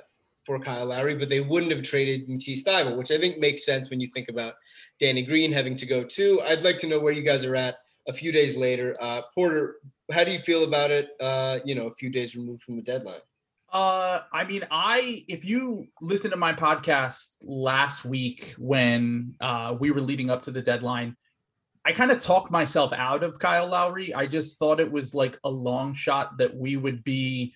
for 0.44 0.58
Kyle 0.58 0.86
Lowry, 0.86 1.14
but 1.14 1.28
they 1.28 1.40
wouldn't 1.40 1.70
have 1.70 1.82
traded 1.82 2.28
Matisse 2.28 2.64
Thybulle, 2.64 2.96
which 2.96 3.12
I 3.12 3.18
think 3.18 3.38
makes 3.38 3.64
sense 3.64 3.90
when 3.90 4.00
you 4.00 4.08
think 4.12 4.28
about 4.28 4.54
Danny 4.98 5.22
Green 5.22 5.52
having 5.52 5.76
to 5.76 5.86
go 5.86 6.02
too. 6.02 6.40
I'd 6.42 6.64
like 6.64 6.78
to 6.78 6.88
know 6.88 6.98
where 6.98 7.12
you 7.12 7.22
guys 7.22 7.44
are 7.44 7.54
at 7.54 7.76
a 8.08 8.12
few 8.12 8.32
days 8.32 8.56
later. 8.56 8.96
Uh, 9.00 9.22
Porter, 9.34 9.76
how 10.10 10.24
do 10.24 10.30
you 10.32 10.38
feel 10.38 10.64
about 10.64 10.90
it? 10.90 11.10
Uh, 11.20 11.58
you 11.64 11.74
know, 11.74 11.86
a 11.86 11.94
few 11.94 12.10
days 12.10 12.36
removed 12.36 12.62
from 12.62 12.76
the 12.76 12.82
deadline. 12.82 13.20
Uh, 13.72 14.20
I 14.32 14.44
mean, 14.44 14.64
I 14.70 15.24
if 15.28 15.44
you 15.44 15.86
listen 16.02 16.30
to 16.30 16.36
my 16.36 16.52
podcast 16.52 17.36
last 17.42 18.04
week 18.04 18.54
when 18.58 19.34
uh, 19.40 19.74
we 19.78 19.90
were 19.90 20.02
leading 20.02 20.28
up 20.28 20.42
to 20.42 20.50
the 20.50 20.60
deadline, 20.60 21.16
I 21.84 21.92
kind 21.92 22.10
of 22.10 22.20
talked 22.20 22.50
myself 22.50 22.92
out 22.92 23.24
of 23.24 23.38
Kyle 23.38 23.66
Lowry. 23.66 24.14
I 24.14 24.26
just 24.26 24.58
thought 24.58 24.78
it 24.78 24.92
was 24.92 25.14
like 25.14 25.38
a 25.44 25.50
long 25.50 25.94
shot 25.94 26.36
that 26.38 26.54
we 26.54 26.76
would 26.76 27.02
be 27.02 27.54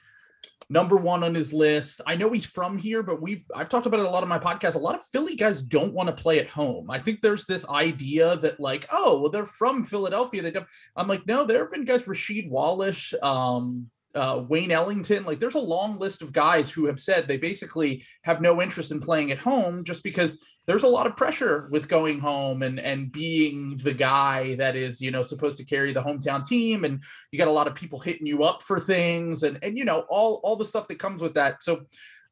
number 0.69 0.97
one 0.97 1.23
on 1.23 1.35
his 1.35 1.53
list. 1.53 2.01
I 2.07 2.17
know 2.17 2.31
he's 2.31 2.47
from 2.47 2.77
here, 2.79 3.03
but 3.03 3.23
we've 3.23 3.45
I've 3.55 3.69
talked 3.69 3.87
about 3.87 4.01
it 4.01 4.07
a 4.07 4.11
lot 4.11 4.23
on 4.23 4.29
my 4.29 4.39
podcast. 4.39 4.75
A 4.75 4.79
lot 4.79 4.97
of 4.97 5.05
Philly 5.07 5.37
guys 5.37 5.63
don't 5.63 5.93
want 5.93 6.09
to 6.09 6.23
play 6.23 6.41
at 6.41 6.49
home. 6.49 6.91
I 6.91 6.99
think 6.99 7.21
there's 7.21 7.45
this 7.45 7.69
idea 7.69 8.37
that 8.37 8.61
like, 8.61 8.87
oh, 8.93 9.21
well, 9.21 9.31
they're 9.31 9.47
from 9.47 9.85
Philadelphia. 9.85 10.43
They 10.43 10.51
don't. 10.51 10.67
I'm 10.97 11.09
like, 11.09 11.27
no, 11.27 11.45
there 11.45 11.61
have 11.61 11.73
been 11.73 11.85
guys, 11.85 12.03
Rasheed 12.03 12.49
Wallace, 12.49 13.15
um, 13.23 13.91
uh, 14.15 14.43
Wayne 14.49 14.73
Ellington. 14.73 15.25
Like, 15.25 15.39
there's 15.39 15.55
a 15.55 15.61
long 15.61 15.99
list 15.99 16.23
of 16.23 16.33
guys 16.33 16.71
who 16.71 16.87
have 16.87 16.99
said 16.99 17.29
they 17.29 17.37
basically 17.37 18.05
have 18.23 18.41
no 18.41 18.61
interest 18.61 18.91
in 18.91 19.01
playing 19.01 19.31
at 19.31 19.39
home 19.39 19.85
just 19.85 20.03
because 20.03 20.43
there's 20.67 20.83
a 20.83 20.89
lot 20.89 21.07
of 21.07 21.17
pressure 21.17 21.69
with 21.71 21.89
going 21.89 22.19
home 22.19 22.63
and 22.63 22.79
and 22.79 23.13
being 23.13 23.77
the 23.79 23.95
guy 23.95 24.55
that 24.57 24.77
is 24.77 25.01
you 25.01 25.11
know 25.11 25.23
supposed 25.23 25.57
to 25.59 25.65
carry 25.65 25.93
the 25.93 26.03
hometown 26.03 26.47
team, 26.47 26.85
and 26.85 27.03
you 27.31 27.39
got 27.39 27.49
a 27.49 27.53
lot 27.53 27.67
of 27.67 27.75
people 27.75 27.99
hitting 27.99 28.27
you 28.27 28.45
up 28.45 28.63
for 28.63 28.81
things, 28.81 29.43
and 29.43 29.59
and 29.63 29.79
you 29.79 29.85
know 29.85 30.01
all 30.09 30.41
all 30.43 30.57
the 30.57 30.65
stuff 30.65 30.89
that 30.89 30.99
comes 30.99 31.21
with 31.21 31.35
that. 31.35 31.63
So. 31.63 31.83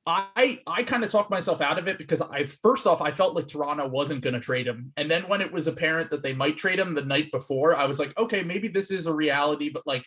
I 0.06 0.60
I 0.66 0.82
kind 0.82 1.02
of 1.02 1.10
talked 1.10 1.30
myself 1.30 1.62
out 1.62 1.78
of 1.78 1.88
it 1.88 1.96
because 1.96 2.20
I 2.20 2.44
first 2.44 2.86
off 2.86 3.00
I 3.00 3.10
felt 3.10 3.34
like 3.34 3.46
Toronto 3.46 3.88
wasn't 3.88 4.20
going 4.20 4.34
to 4.34 4.38
trade 4.38 4.66
him, 4.66 4.92
and 4.98 5.10
then 5.10 5.22
when 5.28 5.40
it 5.40 5.50
was 5.50 5.66
apparent 5.66 6.10
that 6.10 6.22
they 6.22 6.34
might 6.34 6.58
trade 6.58 6.78
him 6.78 6.92
the 6.92 7.06
night 7.06 7.32
before, 7.32 7.74
I 7.74 7.86
was 7.86 7.98
like, 7.98 8.14
okay, 8.18 8.42
maybe 8.42 8.68
this 8.68 8.90
is 8.90 9.06
a 9.06 9.14
reality, 9.14 9.70
but 9.70 9.86
like 9.86 10.04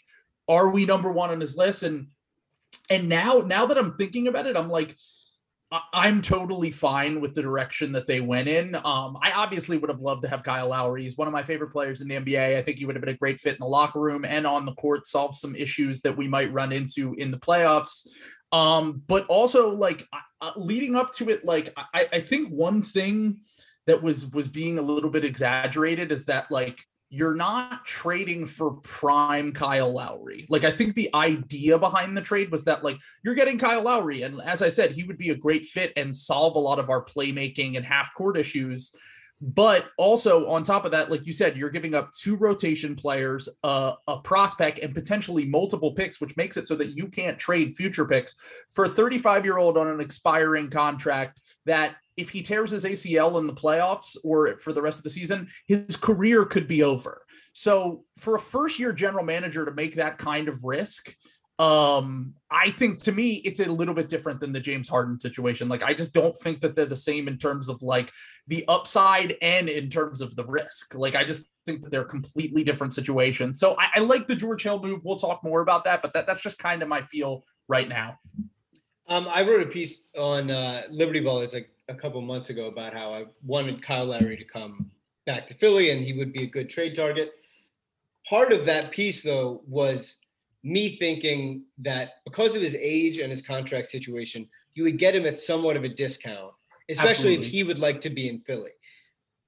are 0.47 0.69
we 0.69 0.85
number 0.85 1.11
one 1.11 1.29
on 1.29 1.39
his 1.39 1.57
list? 1.57 1.83
And 1.83 2.07
and 2.89 3.09
now 3.09 3.43
now 3.45 3.65
that 3.65 3.77
I'm 3.77 3.95
thinking 3.97 4.27
about 4.27 4.47
it, 4.47 4.55
I'm 4.55 4.69
like, 4.69 4.95
I'm 5.93 6.21
totally 6.21 6.71
fine 6.71 7.19
with 7.19 7.33
the 7.33 7.41
direction 7.41 7.91
that 7.91 8.07
they 8.07 8.21
went 8.21 8.47
in. 8.47 8.75
Um, 8.75 9.17
I 9.21 9.33
obviously 9.35 9.77
would 9.77 9.89
have 9.89 9.99
loved 9.99 10.21
to 10.21 10.29
have 10.29 10.43
Kyle 10.43 10.69
Lowry. 10.69 11.03
He's 11.03 11.17
one 11.17 11.27
of 11.27 11.33
my 11.33 11.43
favorite 11.43 11.71
players 11.71 11.99
in 11.99 12.07
the 12.07 12.15
NBA. 12.15 12.57
I 12.57 12.61
think 12.61 12.77
he 12.77 12.85
would 12.85 12.95
have 12.95 13.03
been 13.03 13.13
a 13.13 13.17
great 13.17 13.41
fit 13.41 13.53
in 13.53 13.59
the 13.59 13.67
locker 13.67 13.99
room 13.99 14.23
and 14.23 14.47
on 14.47 14.65
the 14.65 14.75
court, 14.75 15.05
solve 15.05 15.35
some 15.35 15.55
issues 15.55 15.99
that 16.01 16.15
we 16.15 16.27
might 16.27 16.53
run 16.53 16.71
into 16.71 17.15
in 17.15 17.31
the 17.31 17.37
playoffs. 17.37 18.07
Um, 18.53 19.01
but 19.07 19.25
also 19.25 19.71
like 19.71 20.07
uh, 20.41 20.51
leading 20.55 20.95
up 20.95 21.11
to 21.15 21.29
it, 21.29 21.43
like 21.43 21.73
I, 21.75 22.05
I 22.13 22.21
think 22.21 22.49
one 22.49 22.81
thing 22.81 23.39
that 23.87 24.01
was 24.01 24.25
was 24.27 24.47
being 24.47 24.79
a 24.79 24.81
little 24.81 25.09
bit 25.09 25.25
exaggerated 25.25 26.13
is 26.13 26.25
that 26.25 26.49
like 26.49 26.81
you're 27.09 27.35
not 27.35 27.85
trading 27.85 28.45
for 28.45 28.71
prime 28.71 29.53
Kyle 29.53 29.91
Lowry. 29.91 30.45
Like 30.49 30.65
I 30.65 30.71
think 30.71 30.93
the 30.93 31.09
idea 31.13 31.79
behind 31.79 32.17
the 32.17 32.21
trade 32.21 32.51
was 32.51 32.65
that 32.65 32.83
like 32.83 32.97
you're 33.23 33.35
getting 33.35 33.57
Kyle 33.57 33.81
Lowry 33.81 34.23
and 34.23 34.41
as 34.41 34.61
I 34.61 34.69
said 34.69 34.91
he 34.91 35.03
would 35.03 35.17
be 35.17 35.29
a 35.29 35.35
great 35.35 35.65
fit 35.65 35.93
and 35.95 36.15
solve 36.15 36.55
a 36.55 36.59
lot 36.59 36.79
of 36.79 36.89
our 36.89 37.03
playmaking 37.03 37.77
and 37.77 37.85
half 37.85 38.13
court 38.13 38.37
issues. 38.37 38.93
But 39.39 39.91
also 39.97 40.49
on 40.49 40.63
top 40.63 40.83
of 40.83 40.91
that 40.91 41.09
like 41.09 41.25
you 41.25 41.31
said 41.31 41.55
you're 41.55 41.69
giving 41.69 41.95
up 41.95 42.11
two 42.11 42.35
rotation 42.35 42.95
players, 42.95 43.47
uh, 43.63 43.93
a 44.07 44.17
prospect 44.17 44.79
and 44.79 44.93
potentially 44.93 45.45
multiple 45.45 45.93
picks 45.93 46.19
which 46.19 46.35
makes 46.35 46.57
it 46.57 46.67
so 46.67 46.75
that 46.75 46.97
you 46.97 47.07
can't 47.07 47.39
trade 47.39 47.73
future 47.73 48.05
picks 48.05 48.35
for 48.73 48.83
a 48.83 48.89
35-year-old 48.89 49.77
on 49.77 49.87
an 49.87 50.01
expiring 50.01 50.69
contract 50.69 51.39
that 51.65 51.95
if 52.17 52.31
he 52.31 52.41
tears 52.41 52.71
his 52.71 52.83
ACL 52.83 53.39
in 53.39 53.47
the 53.47 53.53
playoffs 53.53 54.17
or 54.23 54.57
for 54.57 54.73
the 54.73 54.81
rest 54.81 54.97
of 54.97 55.03
the 55.03 55.09
season, 55.09 55.47
his 55.67 55.95
career 55.95 56.43
could 56.45 56.67
be 56.67 56.83
over. 56.83 57.21
So 57.53 58.03
for 58.17 58.35
a 58.35 58.39
first 58.39 58.79
year 58.79 58.91
general 58.91 59.23
manager 59.23 59.65
to 59.65 59.71
make 59.71 59.95
that 59.95 60.17
kind 60.17 60.49
of 60.49 60.63
risk, 60.63 61.15
um, 61.59 62.35
I 62.51 62.69
think 62.69 63.01
to 63.03 63.11
me 63.11 63.35
it's 63.45 63.59
a 63.59 63.71
little 63.71 63.95
bit 63.95 64.09
different 64.09 64.39
than 64.39 64.51
the 64.51 64.59
James 64.59 64.87
Harden 64.87 65.19
situation. 65.19 65.67
Like 65.67 65.81
I 65.81 65.93
just 65.93 66.13
don't 66.13 66.37
think 66.37 66.61
that 66.61 66.75
they're 66.75 66.85
the 66.85 66.95
same 66.95 67.27
in 67.27 67.37
terms 67.37 67.67
of 67.67 67.81
like 67.81 68.11
the 68.47 68.63
upside 68.67 69.35
and 69.41 69.69
in 69.69 69.89
terms 69.89 70.21
of 70.21 70.35
the 70.35 70.45
risk. 70.45 70.93
Like 70.93 71.15
I 71.15 71.23
just 71.23 71.47
think 71.65 71.81
that 71.81 71.91
they're 71.91 72.03
completely 72.03 72.63
different 72.63 72.93
situations. 72.93 73.59
So 73.59 73.75
I, 73.79 73.87
I 73.95 73.99
like 74.01 74.27
the 74.27 74.35
George 74.35 74.61
Hill 74.61 74.79
move. 74.81 75.01
We'll 75.03 75.17
talk 75.17 75.43
more 75.43 75.61
about 75.61 75.83
that, 75.85 76.03
but 76.03 76.13
that, 76.13 76.27
that's 76.27 76.41
just 76.41 76.59
kind 76.59 76.83
of 76.83 76.89
my 76.89 77.01
feel 77.03 77.43
right 77.67 77.89
now. 77.89 78.19
Um, 79.07 79.27
I 79.29 79.41
wrote 79.47 79.61
a 79.61 79.69
piece 79.69 80.09
on 80.17 80.51
uh, 80.51 80.83
Liberty 80.89 81.21
Ballers 81.21 81.53
like 81.53 81.71
a 81.89 81.95
couple 81.95 82.21
months 82.21 82.49
ago 82.49 82.67
about 82.67 82.93
how 82.93 83.13
I 83.13 83.25
wanted 83.43 83.81
Kyle 83.81 84.05
Lowry 84.05 84.37
to 84.37 84.43
come 84.43 84.91
back 85.25 85.47
to 85.47 85.53
Philly 85.53 85.91
and 85.91 86.03
he 86.03 86.13
would 86.13 86.33
be 86.33 86.43
a 86.43 86.47
good 86.47 86.69
trade 86.69 86.95
target. 86.95 87.33
Part 88.27 88.51
of 88.51 88.65
that 88.65 88.91
piece, 88.91 89.21
though, 89.21 89.61
was 89.67 90.17
me 90.63 90.97
thinking 90.97 91.63
that 91.79 92.15
because 92.25 92.55
of 92.55 92.61
his 92.61 92.75
age 92.75 93.19
and 93.19 93.29
his 93.31 93.41
contract 93.41 93.87
situation, 93.87 94.47
you 94.73 94.83
would 94.83 94.97
get 94.97 95.15
him 95.15 95.25
at 95.25 95.39
somewhat 95.39 95.77
of 95.77 95.83
a 95.83 95.89
discount, 95.89 96.53
especially 96.89 97.35
Absolutely. 97.35 97.45
if 97.45 97.51
he 97.51 97.63
would 97.63 97.79
like 97.79 98.01
to 98.01 98.09
be 98.09 98.27
in 98.27 98.41
Philly. 98.41 98.71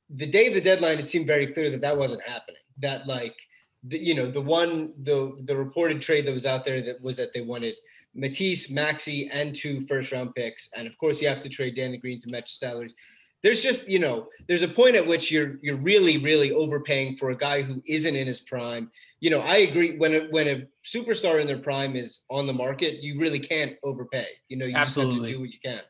The 0.09 0.25
day 0.25 0.47
of 0.47 0.53
the 0.53 0.61
deadline, 0.61 0.97
it 0.97 1.07
seemed 1.07 1.27
very 1.27 1.47
clear 1.47 1.69
that 1.71 1.81
that 1.81 1.97
wasn't 1.97 2.21
happening. 2.23 2.61
That 2.79 3.05
like, 3.05 3.35
the, 3.83 3.97
you 3.97 4.15
know, 4.15 4.25
the 4.25 4.41
one 4.41 4.93
the 5.03 5.37
the 5.43 5.55
reported 5.55 6.01
trade 6.01 6.25
that 6.25 6.33
was 6.33 6.45
out 6.45 6.63
there 6.63 6.81
that 6.81 7.01
was 7.01 7.17
that 7.17 7.31
they 7.33 7.41
wanted 7.41 7.75
Matisse, 8.13 8.69
Maxey, 8.69 9.29
and 9.31 9.55
two 9.55 9.81
first 9.81 10.11
round 10.11 10.33
picks. 10.35 10.69
And 10.75 10.87
of 10.87 10.97
course, 10.97 11.21
you 11.21 11.27
have 11.27 11.39
to 11.41 11.49
trade 11.49 11.75
Danny 11.75 11.97
Green 11.97 12.19
to 12.21 12.29
match 12.29 12.57
salaries. 12.57 12.95
There's 13.41 13.63
just, 13.63 13.87
you 13.87 13.99
know, 13.99 14.27
there's 14.47 14.63
a 14.63 14.67
point 14.67 14.95
at 14.97 15.07
which 15.07 15.31
you're 15.31 15.59
you're 15.61 15.77
really, 15.77 16.17
really 16.17 16.51
overpaying 16.51 17.15
for 17.15 17.29
a 17.29 17.37
guy 17.37 17.61
who 17.61 17.81
isn't 17.85 18.15
in 18.15 18.27
his 18.27 18.41
prime. 18.41 18.91
You 19.21 19.29
know, 19.29 19.39
I 19.39 19.57
agree 19.57 19.97
when 19.97 20.13
a, 20.13 20.19
when 20.29 20.47
a 20.47 20.67
superstar 20.85 21.39
in 21.39 21.47
their 21.47 21.59
prime 21.59 21.95
is 21.95 22.21
on 22.29 22.47
the 22.47 22.53
market, 22.53 23.01
you 23.01 23.17
really 23.17 23.39
can't 23.39 23.77
overpay. 23.83 24.27
You 24.49 24.57
know, 24.57 24.65
you 24.65 24.75
Absolutely. 24.75 25.13
just 25.13 25.21
have 25.21 25.29
to 25.29 25.33
do 25.35 25.41
what 25.41 25.53
you 25.53 25.59
can. 25.63 25.81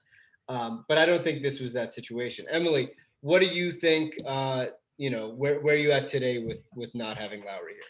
Um, 0.47 0.85
but 0.87 0.97
I 0.97 1.05
don't 1.05 1.23
think 1.23 1.41
this 1.41 1.59
was 1.59 1.73
that 1.73 1.93
situation. 1.93 2.45
Emily, 2.51 2.91
what 3.21 3.39
do 3.39 3.47
you 3.47 3.71
think? 3.71 4.13
Uh, 4.27 4.67
you 4.97 5.09
know, 5.09 5.29
where 5.29 5.59
where 5.61 5.73
are 5.73 5.77
you 5.77 5.91
at 5.91 6.07
today 6.07 6.39
with 6.39 6.61
with 6.75 6.93
not 6.93 7.17
having 7.17 7.43
Lowry 7.43 7.73
here? 7.73 7.81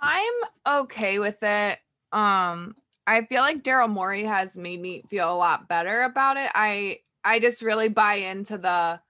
I'm 0.00 0.82
okay 0.82 1.18
with 1.18 1.42
it. 1.42 1.78
Um, 2.12 2.74
I 3.06 3.24
feel 3.26 3.42
like 3.42 3.62
Daryl 3.62 3.90
Morey 3.90 4.24
has 4.24 4.56
made 4.56 4.80
me 4.80 5.02
feel 5.08 5.32
a 5.32 5.36
lot 5.36 5.68
better 5.68 6.02
about 6.02 6.36
it. 6.36 6.50
I 6.54 7.00
I 7.24 7.38
just 7.38 7.62
really 7.62 7.88
buy 7.88 8.14
into 8.14 8.58
the 8.58 9.00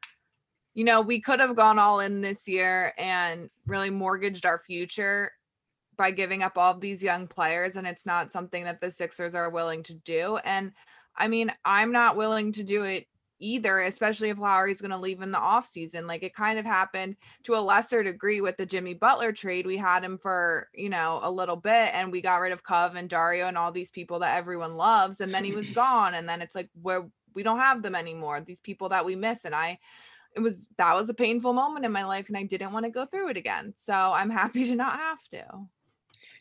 you 0.74 0.84
know, 0.84 1.00
we 1.00 1.20
could 1.22 1.40
have 1.40 1.56
gone 1.56 1.78
all 1.78 2.00
in 2.00 2.20
this 2.20 2.46
year 2.46 2.92
and 2.98 3.48
really 3.66 3.88
mortgaged 3.88 4.44
our 4.44 4.58
future 4.58 5.32
by 5.96 6.10
giving 6.10 6.42
up 6.42 6.58
all 6.58 6.74
of 6.74 6.82
these 6.82 7.02
young 7.02 7.26
players 7.26 7.76
and 7.76 7.86
it's 7.86 8.04
not 8.04 8.30
something 8.30 8.64
that 8.64 8.82
the 8.82 8.90
Sixers 8.90 9.34
are 9.34 9.48
willing 9.50 9.82
to 9.84 9.94
do 9.94 10.36
and 10.44 10.72
I 11.16 11.28
mean, 11.28 11.50
I'm 11.64 11.92
not 11.92 12.16
willing 12.18 12.52
to 12.52 12.62
do 12.62 12.84
it 12.84 13.06
either, 13.38 13.80
especially 13.80 14.30
if 14.30 14.38
Lowry's 14.38 14.80
going 14.80 14.90
to 14.90 14.96
leave 14.96 15.22
in 15.22 15.30
the 15.30 15.38
offseason. 15.38 16.06
Like 16.06 16.22
it 16.22 16.34
kind 16.34 16.58
of 16.58 16.64
happened 16.64 17.16
to 17.44 17.54
a 17.54 17.60
lesser 17.60 18.02
degree 18.02 18.40
with 18.40 18.56
the 18.56 18.66
Jimmy 18.66 18.94
Butler 18.94 19.32
trade. 19.32 19.66
We 19.66 19.76
had 19.76 20.04
him 20.04 20.18
for, 20.18 20.68
you 20.74 20.88
know, 20.88 21.20
a 21.22 21.30
little 21.30 21.56
bit 21.56 21.94
and 21.94 22.10
we 22.10 22.20
got 22.20 22.40
rid 22.40 22.52
of 22.52 22.62
Cov 22.62 22.94
and 22.94 23.08
Dario 23.08 23.46
and 23.46 23.58
all 23.58 23.72
these 23.72 23.90
people 23.90 24.20
that 24.20 24.36
everyone 24.36 24.74
loves. 24.74 25.20
And 25.20 25.32
then 25.32 25.44
he 25.44 25.52
was 25.52 25.70
gone. 25.72 26.14
And 26.14 26.28
then 26.28 26.42
it's 26.42 26.54
like, 26.54 26.70
where 26.80 27.06
we 27.34 27.42
don't 27.42 27.58
have 27.58 27.82
them 27.82 27.94
anymore, 27.94 28.40
these 28.40 28.60
people 28.60 28.88
that 28.88 29.04
we 29.04 29.14
miss. 29.14 29.44
And 29.44 29.54
I, 29.54 29.78
it 30.34 30.40
was 30.40 30.68
that 30.76 30.94
was 30.94 31.08
a 31.08 31.14
painful 31.14 31.52
moment 31.52 31.84
in 31.84 31.92
my 31.92 32.04
life 32.04 32.28
and 32.28 32.36
I 32.36 32.42
didn't 32.42 32.72
want 32.72 32.84
to 32.84 32.90
go 32.90 33.06
through 33.06 33.30
it 33.30 33.36
again. 33.36 33.74
So 33.76 33.94
I'm 33.94 34.30
happy 34.30 34.64
to 34.64 34.74
not 34.74 34.98
have 34.98 35.22
to. 35.30 35.44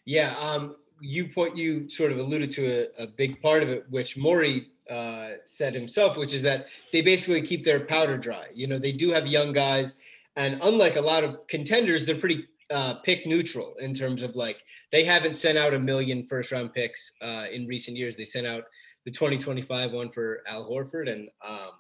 Yeah. 0.05 0.35
Um, 0.37 0.75
you 1.01 1.27
point 1.27 1.57
you 1.57 1.89
sort 1.89 2.11
of 2.11 2.19
alluded 2.19 2.51
to 2.51 2.65
a, 2.65 3.03
a 3.03 3.07
big 3.07 3.41
part 3.41 3.63
of 3.63 3.69
it, 3.69 3.85
which 3.89 4.17
Morey 4.17 4.69
uh, 4.89 5.31
said 5.43 5.73
himself, 5.73 6.17
which 6.17 6.33
is 6.33 6.41
that 6.43 6.67
they 6.91 7.01
basically 7.01 7.41
keep 7.41 7.63
their 7.63 7.79
powder 7.79 8.17
dry. 8.17 8.45
You 8.53 8.67
know, 8.67 8.77
they 8.77 8.91
do 8.91 9.09
have 9.09 9.27
young 9.27 9.53
guys, 9.53 9.97
and 10.35 10.59
unlike 10.61 10.95
a 10.95 11.01
lot 11.01 11.23
of 11.23 11.45
contenders, 11.47 12.05
they're 12.05 12.19
pretty 12.19 12.45
uh, 12.71 12.95
pick 13.03 13.25
neutral 13.27 13.75
in 13.79 13.93
terms 13.93 14.23
of 14.23 14.35
like 14.35 14.57
they 14.91 15.03
haven't 15.03 15.35
sent 15.35 15.57
out 15.57 15.73
a 15.73 15.79
million 15.79 16.25
first 16.25 16.51
round 16.51 16.73
picks 16.73 17.13
uh, 17.21 17.45
in 17.51 17.67
recent 17.67 17.97
years. 17.97 18.17
They 18.17 18.25
sent 18.25 18.47
out 18.47 18.63
the 19.05 19.11
2025 19.11 19.91
one 19.91 20.11
for 20.11 20.41
Al 20.47 20.69
Horford, 20.69 21.11
and 21.11 21.29
um, 21.47 21.71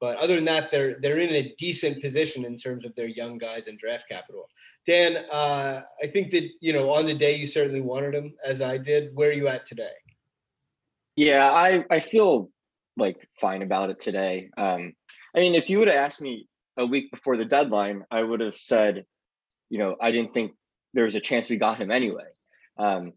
but 0.00 0.16
other 0.16 0.36
than 0.36 0.44
that, 0.46 0.70
they're 0.70 0.98
they're 1.00 1.18
in 1.18 1.34
a 1.34 1.54
decent 1.58 2.00
position 2.00 2.44
in 2.44 2.56
terms 2.56 2.84
of 2.84 2.94
their 2.94 3.08
young 3.08 3.38
guys 3.38 3.66
and 3.66 3.78
draft 3.78 4.08
capital. 4.08 4.48
Dan, 4.86 5.24
uh, 5.30 5.82
I 6.02 6.06
think 6.06 6.30
that 6.30 6.48
you 6.60 6.72
know 6.72 6.90
on 6.90 7.06
the 7.06 7.14
day 7.14 7.34
you 7.36 7.46
certainly 7.46 7.80
wanted 7.80 8.14
him, 8.14 8.34
as 8.44 8.62
I 8.62 8.78
did. 8.78 9.14
Where 9.14 9.30
are 9.30 9.34
you 9.34 9.48
at 9.48 9.66
today? 9.66 9.90
Yeah, 11.16 11.50
I 11.50 11.84
I 11.90 12.00
feel 12.00 12.50
like 12.96 13.16
fine 13.40 13.62
about 13.62 13.90
it 13.90 14.00
today. 14.00 14.50
Um, 14.56 14.92
I 15.34 15.40
mean, 15.40 15.54
if 15.54 15.70
you 15.70 15.78
would 15.78 15.88
have 15.88 15.96
asked 15.96 16.20
me 16.20 16.48
a 16.76 16.86
week 16.86 17.10
before 17.10 17.36
the 17.36 17.44
deadline, 17.44 18.04
I 18.10 18.22
would 18.22 18.40
have 18.40 18.56
said, 18.56 19.04
you 19.68 19.78
know, 19.78 19.96
I 20.00 20.10
didn't 20.10 20.32
think 20.32 20.52
there 20.94 21.04
was 21.04 21.14
a 21.14 21.20
chance 21.20 21.48
we 21.48 21.56
got 21.56 21.80
him 21.80 21.90
anyway. 21.90 22.24
Um, 22.78 23.12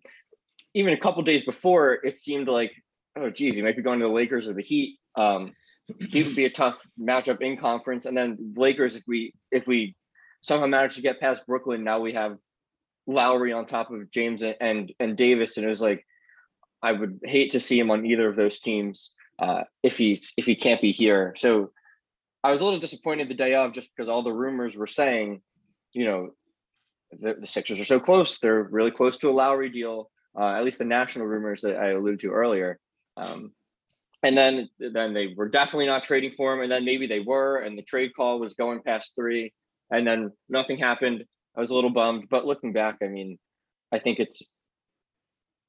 even 0.73 0.93
a 0.93 0.97
couple 0.97 1.21
days 1.23 1.43
before, 1.43 1.99
it 2.03 2.17
seemed 2.17 2.47
like, 2.47 2.71
oh, 3.17 3.29
geez, 3.29 3.55
he 3.55 3.61
might 3.61 3.75
be 3.75 3.81
going 3.83 3.99
to 3.99 4.05
the 4.05 4.11
Lakers 4.11 4.47
or 4.47 4.53
the 4.53 4.61
Heat. 4.61 4.97
Um, 5.15 5.53
Heat 5.99 6.25
would 6.25 6.35
be 6.35 6.45
a 6.45 6.49
tough 6.49 6.85
matchup 6.99 7.41
in 7.41 7.57
conference, 7.57 8.05
and 8.05 8.15
then 8.15 8.53
Lakers, 8.55 8.95
if 8.95 9.03
we 9.07 9.33
if 9.51 9.67
we 9.67 9.95
somehow 10.41 10.65
manage 10.67 10.95
to 10.95 11.01
get 11.01 11.19
past 11.19 11.45
Brooklyn, 11.45 11.83
now 11.83 11.99
we 11.99 12.13
have 12.13 12.37
Lowry 13.05 13.53
on 13.53 13.65
top 13.65 13.91
of 13.91 14.09
James 14.11 14.43
and 14.43 14.93
and 14.99 15.17
Davis, 15.17 15.57
and 15.57 15.65
it 15.65 15.69
was 15.69 15.81
like 15.81 16.05
I 16.83 16.91
would 16.91 17.21
hate 17.23 17.51
to 17.51 17.59
see 17.59 17.79
him 17.79 17.89
on 17.89 18.05
either 18.05 18.27
of 18.27 18.35
those 18.35 18.59
teams 18.59 19.13
uh, 19.39 19.63
if 19.81 19.97
he's 19.97 20.33
if 20.37 20.45
he 20.45 20.55
can't 20.55 20.81
be 20.81 20.91
here. 20.91 21.33
So 21.37 21.71
I 22.43 22.51
was 22.51 22.61
a 22.61 22.65
little 22.65 22.79
disappointed 22.79 23.29
the 23.29 23.35
day 23.35 23.55
of 23.55 23.71
just 23.71 23.89
because 23.95 24.09
all 24.09 24.21
the 24.21 24.33
rumors 24.33 24.75
were 24.75 24.87
saying, 24.87 25.41
you 25.93 26.05
know, 26.05 26.31
the, 27.19 27.35
the 27.39 27.47
Sixers 27.47 27.79
are 27.79 27.85
so 27.85 27.99
close. 27.99 28.39
They're 28.39 28.63
really 28.63 28.91
close 28.91 29.17
to 29.19 29.29
a 29.29 29.31
Lowry 29.31 29.69
deal. 29.69 30.09
Uh, 30.37 30.53
at 30.55 30.63
least 30.63 30.79
the 30.79 30.85
national 30.85 31.27
rumors 31.27 31.61
that 31.61 31.77
I 31.77 31.91
alluded 31.91 32.19
to 32.21 32.31
earlier. 32.31 32.79
Um, 33.17 33.51
and 34.23 34.37
then 34.37 34.69
then 34.79 35.13
they 35.13 35.33
were 35.37 35.47
definitely 35.47 35.85
not 35.85 36.03
trading 36.03 36.33
for 36.35 36.53
him. 36.53 36.61
And 36.61 36.71
then 36.71 36.85
maybe 36.85 37.07
they 37.07 37.19
were, 37.19 37.57
and 37.57 37.77
the 37.77 37.83
trade 37.83 38.11
call 38.15 38.39
was 38.39 38.55
going 38.55 38.81
past 38.81 39.15
three, 39.15 39.53
and 39.89 40.05
then 40.05 40.31
nothing 40.49 40.77
happened. 40.77 41.23
I 41.55 41.61
was 41.61 41.69
a 41.69 41.75
little 41.75 41.91
bummed, 41.91 42.27
but 42.29 42.45
looking 42.45 42.73
back, 42.73 42.97
I 43.03 43.07
mean, 43.07 43.37
I 43.91 43.99
think 43.99 44.19
it's 44.19 44.41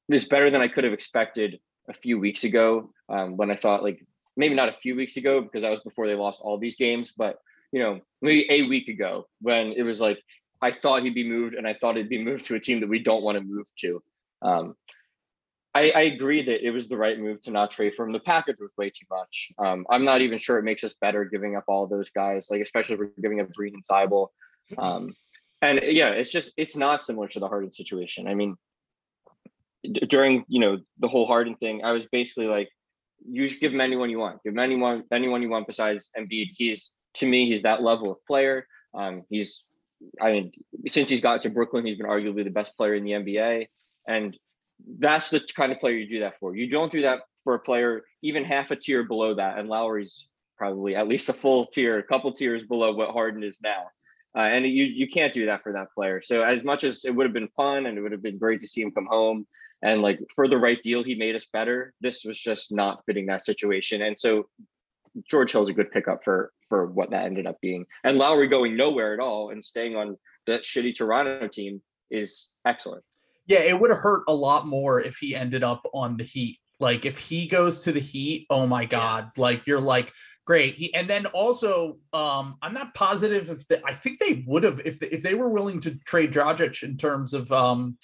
it's 0.09 0.25
better 0.25 0.49
than 0.49 0.61
I 0.61 0.67
could 0.67 0.83
have 0.83 0.93
expected 0.93 1.59
a 1.89 1.93
few 1.93 2.19
weeks 2.19 2.43
ago 2.43 2.91
um, 3.09 3.37
when 3.37 3.51
I 3.51 3.55
thought 3.55 3.83
like 3.83 4.05
maybe 4.37 4.55
not 4.55 4.69
a 4.69 4.73
few 4.73 4.95
weeks 4.95 5.17
ago 5.17 5.41
because 5.41 5.61
that 5.61 5.71
was 5.71 5.81
before 5.83 6.07
they 6.07 6.15
lost 6.15 6.39
all 6.41 6.57
these 6.57 6.75
games, 6.75 7.11
but 7.11 7.37
you 7.71 7.81
know 7.81 7.99
maybe 8.21 8.45
a 8.49 8.63
week 8.63 8.87
ago 8.87 9.27
when 9.41 9.71
it 9.71 9.83
was 9.83 9.99
like 9.99 10.21
I 10.61 10.71
thought 10.71 11.03
he'd 11.03 11.15
be 11.15 11.27
moved 11.27 11.55
and 11.55 11.67
I 11.67 11.73
thought 11.73 11.97
he'd 11.97 12.09
be 12.09 12.23
moved 12.29 12.45
to 12.45 12.55
a 12.55 12.59
team 12.59 12.79
that 12.81 12.89
we 12.89 12.99
don't 12.99 13.23
want 13.23 13.37
to 13.37 13.43
move 13.43 13.67
to. 13.79 14.03
Um, 14.41 14.75
I, 15.73 15.91
I, 15.93 16.01
agree 16.03 16.41
that 16.41 16.65
it 16.65 16.71
was 16.71 16.87
the 16.87 16.95
right 16.95 17.19
move 17.19 17.41
to 17.41 17.51
not 17.51 17.71
trade 17.71 17.95
for 17.95 18.05
him. 18.05 18.13
The 18.13 18.19
package 18.19 18.61
was 18.61 18.73
way 18.77 18.89
too 18.89 19.05
much. 19.09 19.51
Um, 19.57 19.85
I'm 19.89 20.05
not 20.05 20.21
even 20.21 20.37
sure 20.37 20.57
it 20.57 20.63
makes 20.63 20.85
us 20.85 20.93
better 21.01 21.25
giving 21.25 21.57
up 21.57 21.65
all 21.67 21.85
those 21.85 22.11
guys, 22.11 22.47
like 22.49 22.61
especially 22.61 22.93
if 22.93 22.99
we're 22.99 23.11
giving 23.21 23.41
up 23.41 23.51
Green 23.51 23.73
and 23.73 23.85
Thybulle. 23.85 24.29
Um, 24.77 25.15
and 25.61 25.81
yeah, 25.83 26.09
it's 26.09 26.31
just 26.31 26.53
it's 26.55 26.77
not 26.77 27.01
similar 27.01 27.27
to 27.29 27.39
the 27.39 27.47
Harden 27.47 27.73
situation. 27.73 28.27
I 28.27 28.35
mean, 28.35 28.55
d- 29.91 30.05
during 30.07 30.45
you 30.47 30.59
know 30.59 30.77
the 30.99 31.07
whole 31.07 31.25
Harden 31.25 31.55
thing, 31.55 31.83
I 31.83 31.91
was 31.91 32.05
basically 32.05 32.47
like, 32.47 32.69
you 33.27 33.47
should 33.47 33.59
give 33.59 33.73
him 33.73 33.81
anyone 33.81 34.09
you 34.09 34.19
want. 34.19 34.43
Give 34.43 34.53
him 34.53 34.59
anyone 34.59 35.03
anyone 35.11 35.41
you 35.41 35.49
want 35.49 35.67
besides 35.67 36.11
Embiid. 36.17 36.51
He's 36.55 36.91
to 37.15 37.25
me, 37.25 37.49
he's 37.49 37.63
that 37.63 37.81
level 37.81 38.11
of 38.11 38.17
player. 38.25 38.67
Um, 38.93 39.23
he's 39.29 39.63
I 40.21 40.31
mean, 40.31 40.51
since 40.87 41.09
he's 41.09 41.21
got 41.21 41.41
to 41.43 41.49
Brooklyn, 41.49 41.85
he's 41.85 41.97
been 41.97 42.07
arguably 42.07 42.43
the 42.43 42.49
best 42.49 42.75
player 42.77 42.95
in 42.95 43.03
the 43.03 43.11
NBA, 43.11 43.67
and 44.07 44.37
that's 44.99 45.29
the 45.29 45.41
kind 45.55 45.71
of 45.71 45.79
player 45.79 45.95
you 45.95 46.07
do 46.07 46.19
that 46.19 46.39
for. 46.39 46.55
You 46.55 46.69
don't 46.69 46.91
do 46.91 47.03
that 47.03 47.21
for 47.43 47.55
a 47.55 47.59
player 47.59 48.03
even 48.21 48.43
half 48.43 48.71
a 48.71 48.75
tier 48.75 49.03
below 49.03 49.35
that, 49.35 49.57
and 49.57 49.69
Lowry's 49.69 50.27
probably 50.57 50.95
at 50.95 51.07
least 51.07 51.29
a 51.29 51.33
full 51.33 51.65
tier, 51.65 51.97
a 51.97 52.03
couple 52.03 52.31
tiers 52.31 52.63
below 52.63 52.93
what 52.93 53.11
Harden 53.11 53.43
is 53.43 53.59
now. 53.61 53.85
Uh, 54.35 54.41
and 54.41 54.65
you 54.65 54.83
you 54.83 55.07
can't 55.07 55.33
do 55.33 55.45
that 55.45 55.63
for 55.63 55.71
that 55.71 55.93
player. 55.93 56.21
So 56.21 56.43
as 56.43 56.63
much 56.63 56.83
as 56.83 57.05
it 57.05 57.15
would 57.15 57.25
have 57.25 57.33
been 57.33 57.47
fun 57.55 57.85
and 57.85 57.97
it 57.97 58.01
would 58.01 58.11
have 58.11 58.21
been 58.21 58.37
great 58.37 58.59
to 58.61 58.67
see 58.67 58.81
him 58.81 58.91
come 58.91 59.07
home 59.09 59.47
and 59.81 60.01
like 60.01 60.19
for 60.33 60.47
the 60.47 60.57
right 60.57 60.81
deal, 60.81 61.03
he 61.03 61.15
made 61.15 61.35
us 61.35 61.45
better. 61.51 61.93
This 62.01 62.23
was 62.23 62.39
just 62.39 62.71
not 62.71 63.03
fitting 63.05 63.25
that 63.27 63.45
situation. 63.45 64.01
And 64.01 64.17
so 64.17 64.47
George 65.29 65.51
Hill's 65.51 65.69
a 65.69 65.73
good 65.73 65.91
pickup 65.91 66.23
for 66.23 66.51
for 66.69 66.87
what 66.87 67.11
that 67.11 67.25
ended 67.25 67.45
up 67.45 67.59
being. 67.61 67.85
And 68.03 68.17
Lowry 68.17 68.47
going 68.47 68.75
nowhere 68.75 69.13
at 69.13 69.19
all 69.19 69.51
and 69.51 69.63
staying 69.63 69.95
on 69.95 70.17
that 70.47 70.63
shitty 70.63 70.95
Toronto 70.95 71.47
team 71.47 71.81
is 72.09 72.47
excellent. 72.65 73.03
Yeah, 73.47 73.59
it 73.59 73.79
would 73.79 73.91
have 73.91 73.99
hurt 73.99 74.23
a 74.27 74.33
lot 74.33 74.65
more 74.65 75.01
if 75.01 75.17
he 75.17 75.35
ended 75.35 75.63
up 75.63 75.85
on 75.93 76.17
the 76.17 76.23
Heat. 76.23 76.59
Like 76.79 77.05
if 77.05 77.19
he 77.19 77.47
goes 77.47 77.83
to 77.83 77.91
the 77.91 77.99
Heat, 77.99 78.47
oh 78.49 78.65
my 78.67 78.85
god, 78.85 79.31
yeah. 79.35 79.41
like 79.41 79.67
you're 79.67 79.79
like 79.79 80.11
great. 80.45 80.73
He, 80.73 80.93
and 80.93 81.09
then 81.09 81.25
also, 81.27 81.97
um, 82.13 82.57
I'm 82.61 82.73
not 82.73 82.93
positive 82.93 83.49
if 83.49 83.67
the, 83.67 83.81
I 83.85 83.93
think 83.93 84.19
they 84.19 84.43
would 84.47 84.63
have 84.63 84.81
if 84.83 84.99
they, 84.99 85.07
if 85.07 85.21
they 85.21 85.35
were 85.35 85.49
willing 85.49 85.79
to 85.81 85.95
trade 86.05 86.33
Dragic 86.33 86.83
in 86.83 86.97
terms 86.97 87.33
of 87.33 87.51
um, 87.51 87.97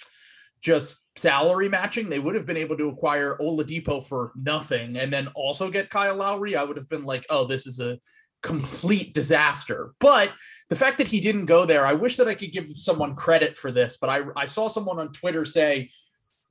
just 0.61 1.03
salary 1.15 1.67
matching, 1.67 2.09
they 2.09 2.19
would 2.19 2.35
have 2.35 2.45
been 2.45 2.57
able 2.57 2.77
to 2.77 2.89
acquire 2.89 3.37
Oladipo 3.37 4.05
for 4.05 4.31
nothing 4.35 4.97
and 4.97 5.11
then 5.11 5.27
also 5.35 5.69
get 5.69 5.89
Kyle 5.89 6.15
Lowry. 6.15 6.55
I 6.55 6.63
would 6.63 6.77
have 6.77 6.89
been 6.89 7.05
like, 7.05 7.25
oh, 7.29 7.45
this 7.45 7.67
is 7.67 7.79
a 7.79 7.99
complete 8.41 9.13
disaster. 9.13 9.93
But 9.99 10.31
the 10.69 10.75
fact 10.75 10.97
that 10.99 11.07
he 11.07 11.19
didn't 11.19 11.45
go 11.45 11.65
there, 11.65 11.85
I 11.85 11.93
wish 11.93 12.17
that 12.17 12.27
I 12.27 12.35
could 12.35 12.51
give 12.51 12.75
someone 12.75 13.15
credit 13.15 13.57
for 13.57 13.71
this, 13.71 13.97
but 13.99 14.09
I, 14.09 14.21
I 14.35 14.45
saw 14.45 14.67
someone 14.67 14.99
on 14.99 15.11
Twitter 15.11 15.45
say 15.45 15.89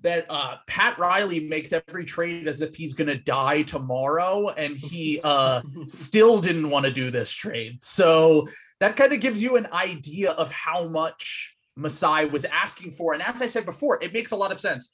that 0.03 0.27
uh, 0.31 0.57
Pat 0.66 0.99
Riley 0.99 1.40
makes 1.40 1.73
every 1.73 2.05
trade 2.05 2.49
as 2.49 2.62
if 2.62 2.75
he's 2.75 2.94
going 2.94 3.09
to 3.09 3.18
die 3.18 3.62
tomorrow, 3.62 4.49
and 4.49 4.77
he 4.77 5.20
uh, 5.25 5.62
still 5.87 6.40
didn't 6.40 6.70
want 6.70 6.87
to 6.87 6.92
do 6.92 7.11
this 7.11 7.31
trade. 7.31 7.83
So 7.83 8.49
that 8.81 8.96
kind 8.96 9.12
of 9.12 9.20
gives 9.20 9.42
you 9.42 9.57
an 9.57 9.68
idea 9.73 10.31
of 10.33 10.51
how 10.51 10.88
much 10.88 11.55
Masai 11.80 12.26
was 12.26 12.44
asking 12.44 12.92
for. 12.92 13.14
And 13.14 13.22
as 13.22 13.42
I 13.42 13.46
said 13.46 13.64
before, 13.64 14.02
it 14.02 14.12
makes 14.12 14.32
a 14.32 14.36
lot 14.36 14.52
of 14.52 14.60
sense. 14.60 14.90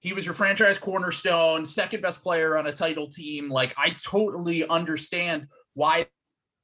He 0.00 0.12
was 0.12 0.24
your 0.24 0.34
franchise 0.34 0.78
cornerstone, 0.78 1.64
second 1.64 2.02
best 2.02 2.22
player 2.22 2.56
on 2.56 2.66
a 2.66 2.72
title 2.72 3.08
team. 3.08 3.48
Like, 3.48 3.74
I 3.78 3.90
totally 3.90 4.66
understand 4.68 5.48
why 5.74 6.06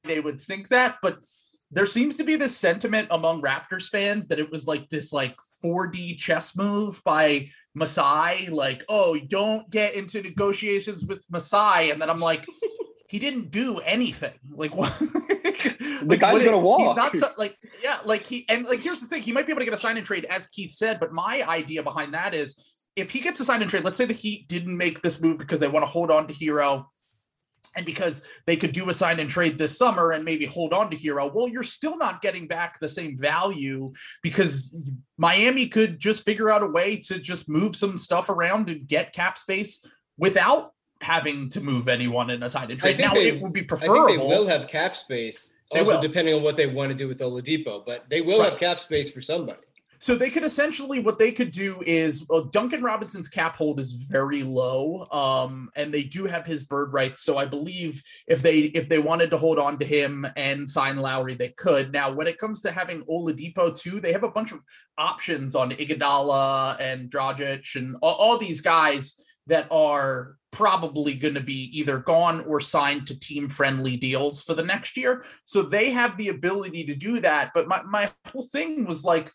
they 0.05 0.21
would 0.21 0.41
think 0.41 0.69
that, 0.69 0.99
but 1.03 1.25
there 1.71 1.87
seems 1.87 2.17
to 2.17 2.25
be 2.25 2.37
this 2.37 2.57
sentiment 2.57 3.09
among 3.11 3.41
Raptors 3.41 3.89
fans 3.89 4.29
that 4.29 4.39
it 4.39 4.51
was 4.51 4.67
like 4.67 4.91
this 4.91 5.13
like 5.13 5.37
4D 5.65 6.19
chess 6.19 6.55
move 6.55 7.01
by 7.05 7.49
Masai, 7.75 8.49
like, 8.49 8.85
oh, 8.89 9.19
don't 9.19 9.71
get 9.71 9.95
into 9.95 10.21
negotiations 10.21 11.07
with 11.07 11.25
Masai. 11.31 11.91
And 11.91 12.01
then 12.01 12.11
I'm 12.11 12.21
like, 12.21 12.45
he 13.09 13.19
didn't 13.19 13.51
do 13.51 13.79
anything. 13.79 14.39
Like 14.51 14.75
what? 14.77 14.93
the 16.09 16.17
guy's 16.17 16.35
what, 16.35 16.45
gonna 16.45 16.59
walk. 16.59 16.81
He's 16.81 16.97
not 16.97 17.17
so, 17.17 17.29
like 17.39 17.57
yeah, 17.83 17.99
like 18.05 18.23
he 18.23 18.45
and 18.49 18.65
like 18.67 18.83
here's 18.83 19.01
the 19.01 19.07
thing: 19.07 19.23
he 19.23 19.33
might 19.33 19.47
be 19.47 19.53
able 19.53 19.61
to 19.61 19.65
get 19.65 19.75
a 19.75 19.79
sign 19.79 19.97
and 19.97 20.07
trade, 20.07 20.27
as 20.27 20.47
Keith 20.47 20.73
said. 20.73 21.01
But 21.01 21.13
my 21.13 21.45
idea 21.49 21.83
behind 21.83 22.15
that 22.15 22.35
is, 22.35 22.57
if 22.97 23.11
he 23.11 23.21
gets 23.21 23.41
a 23.41 23.45
sign 23.45 23.63
and 23.63 23.71
trade, 23.71 23.85
let's 23.85 23.97
say 23.97 24.05
the 24.05 24.13
Heat 24.13 24.49
didn't 24.49 24.77
make 24.77 25.03
this 25.03 25.21
move 25.21 25.39
because 25.39 25.61
they 25.61 25.69
want 25.69 25.85
to 25.85 25.91
hold 25.91 26.11
on 26.11 26.27
to 26.27 26.35
Herro, 26.35 26.87
and 27.77 27.87
because 27.87 28.23
they 28.47 28.57
could 28.57 28.73
do 28.73 28.89
a 28.91 28.95
sign 28.95 29.19
and 29.21 29.31
trade 29.31 29.59
this 29.59 29.77
summer 29.77 30.13
and 30.13 30.25
maybe 30.25 30.45
hold 30.45 30.73
on 30.73 30.91
to 30.91 30.97
Herro. 30.97 31.33
well, 31.33 31.49
you're 31.49 31.63
still 31.63 31.97
not 31.97 32.23
getting 32.23 32.47
back 32.47 32.79
the 32.81 32.89
same 32.89 33.17
value 33.17 33.93
because 34.23 34.95
Miami 35.17 35.69
could 35.69 35.99
just 35.99 36.25
figure 36.25 36.51
out 36.51 36.63
a 36.63 36.67
way 36.67 36.97
to 36.97 37.19
just 37.19 37.49
move 37.49 37.77
some 37.77 37.97
stuff 37.97 38.29
around 38.29 38.69
and 38.69 38.87
get 38.87 39.13
cap 39.13 39.39
space 39.39 39.85
without 40.19 40.73
having 41.01 41.49
to 41.51 41.61
move 41.61 41.89
anyone 41.89 42.31
in 42.31 42.43
a 42.43 42.51
sign 42.51 42.71
and 42.71 42.79
trade. 42.79 42.99
Now 42.99 43.15
they, 43.15 43.29
it 43.29 43.41
would 43.41 43.53
be 43.53 43.63
preferable. 43.63 44.05
I 44.05 44.07
think 44.07 44.21
they 44.21 44.27
will 44.27 44.47
have 44.47 44.69
cap 44.69 44.97
space, 44.97 45.53
also 45.75 46.01
depending 46.01 46.35
on 46.35 46.43
what 46.43 46.57
they 46.57 46.67
want 46.67 46.91
to 46.91 46.95
do 46.95 47.09
with 47.09 47.21
Oladipo, 47.21 47.85
but 47.87 48.09
they 48.09 48.21
will 48.21 48.41
right. 48.41 48.51
have 48.51 48.59
cap 48.59 48.79
space 48.79 49.11
for 49.11 49.21
somebody. 49.21 49.61
So 50.03 50.17
they 50.17 50.31
could 50.31 50.43
essentially 50.43 50.99
what 50.99 51.21
they 51.21 51.31
could 51.31 51.53
do 51.53 51.81
is 51.87 52.27
well, 52.29 52.43
Duncan 52.43 52.83
Robinson's 52.83 53.29
cap 53.29 53.55
hold 53.55 53.79
is 53.79 53.93
very 53.93 54.43
low, 54.43 55.07
um, 55.13 55.71
and 55.77 55.95
they 55.95 56.03
do 56.03 56.25
have 56.25 56.45
his 56.45 56.65
bird 56.65 56.93
rights. 56.93 57.23
So 57.23 57.39
I 57.39 57.45
believe 57.45 58.03
if 58.27 58.43
they 58.43 58.63
if 58.63 58.89
they 58.89 58.99
wanted 58.99 59.31
to 59.31 59.37
hold 59.37 59.61
on 59.61 59.79
to 59.79 59.85
him 59.85 60.27
and 60.37 60.69
sign 60.69 60.97
Lowry, 60.97 61.37
they 61.37 61.51
could. 61.51 61.93
Now, 61.93 62.11
when 62.11 62.27
it 62.27 62.37
comes 62.37 62.63
to 62.63 62.73
having 62.73 63.05
Oladipo 63.05 63.79
too, 63.79 64.01
they 64.01 64.11
have 64.11 64.25
a 64.25 64.29
bunch 64.29 64.51
of 64.51 64.59
options 64.99 65.55
on 65.55 65.71
Iguodala 65.71 66.81
and 66.81 67.09
Dragic 67.09 67.77
and 67.77 67.95
all, 68.03 68.15
all 68.15 68.39
these 68.39 68.61
guys 68.61 69.15
that 69.47 69.69
are 69.71 70.37
probably 70.53 71.15
going 71.15 71.35
to 71.35 71.43
be 71.43 71.71
either 71.77 71.99
gone 71.99 72.45
or 72.45 72.61
signed 72.61 73.07
to 73.09 73.19
team 73.19 73.49
friendly 73.49 73.97
deals 73.97 74.43
for 74.45 74.55
the 74.55 74.63
next 74.63 74.97
year. 74.97 75.25
So 75.45 75.63
they 75.63 75.91
have 75.91 76.17
the 76.17 76.29
ability 76.29 76.85
to 76.85 76.95
do 76.95 77.21
that. 77.21 77.51
But 77.55 77.67
my, 77.67 77.83
my 77.83 78.11
whole 78.27 78.43
thing 78.43 78.87
was 78.87 79.03
like, 79.03 79.33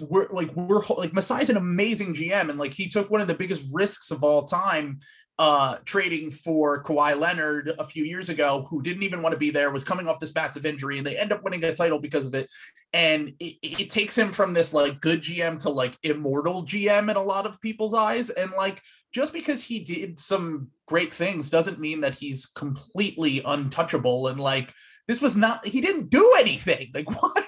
we're 0.00 0.28
like 0.30 0.54
we're 0.54 0.84
like 0.96 1.12
Masai's 1.12 1.50
an 1.50 1.56
amazing 1.56 2.14
GM 2.14 2.50
and 2.50 2.58
like 2.58 2.72
he 2.72 2.88
took 2.88 3.10
one 3.10 3.20
of 3.20 3.28
the 3.28 3.34
biggest 3.34 3.66
risks 3.72 4.12
of 4.12 4.22
all 4.22 4.44
time 4.44 5.00
uh 5.38 5.76
trading 5.84 6.30
for 6.30 6.82
Kawhi 6.82 7.18
Leonard 7.18 7.72
a 7.78 7.84
few 7.84 8.04
years 8.04 8.28
ago 8.28 8.66
who 8.68 8.82
didn't 8.82 9.02
even 9.02 9.22
want 9.22 9.32
to 9.32 9.38
be 9.38 9.50
there 9.50 9.72
was 9.72 9.84
coming 9.84 10.08
off 10.08 10.20
this 10.20 10.34
massive 10.34 10.66
injury 10.66 10.98
and 10.98 11.06
they 11.06 11.16
end 11.16 11.32
up 11.32 11.42
winning 11.42 11.64
a 11.64 11.74
title 11.74 11.98
because 11.98 12.26
of 12.26 12.34
it 12.34 12.48
and 12.92 13.32
it, 13.40 13.56
it 13.62 13.90
takes 13.90 14.16
him 14.16 14.30
from 14.32 14.52
this 14.52 14.72
like 14.72 15.00
good 15.00 15.20
GM 15.20 15.60
to 15.62 15.70
like 15.70 15.96
immortal 16.02 16.64
GM 16.64 17.10
in 17.10 17.16
a 17.16 17.22
lot 17.22 17.46
of 17.46 17.60
people's 17.60 17.94
eyes 17.94 18.30
and 18.30 18.52
like 18.56 18.82
just 19.12 19.32
because 19.32 19.62
he 19.62 19.80
did 19.80 20.18
some 20.18 20.68
great 20.86 21.12
things 21.12 21.50
doesn't 21.50 21.80
mean 21.80 22.00
that 22.02 22.14
he's 22.14 22.46
completely 22.46 23.42
untouchable 23.44 24.28
and 24.28 24.40
like 24.40 24.72
this 25.06 25.22
was 25.22 25.36
not 25.36 25.66
he 25.66 25.80
didn't 25.80 26.10
do 26.10 26.34
anything. 26.38 26.90
Like 26.94 27.10
why 27.10 27.44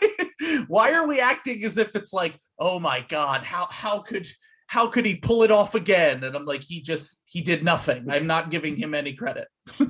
why 0.68 0.92
are 0.94 1.06
we 1.06 1.20
acting 1.20 1.64
as 1.64 1.76
if 1.76 1.94
it's 1.94 2.12
like 2.12 2.38
oh 2.58 2.78
my 2.78 3.04
god 3.08 3.42
how 3.42 3.66
how 3.70 3.98
could 4.00 4.26
how 4.66 4.86
could 4.86 5.04
he 5.04 5.16
pull 5.16 5.42
it 5.42 5.50
off 5.50 5.74
again? 5.74 6.24
And 6.24 6.34
i'm 6.34 6.44
like 6.44 6.62
he 6.62 6.82
just 6.82 7.22
he 7.26 7.40
did 7.42 7.62
nothing. 7.64 8.08
I'm 8.08 8.26
not 8.26 8.50
giving 8.50 8.76
him 8.76 8.94
any 8.94 9.14
credit. 9.14 9.48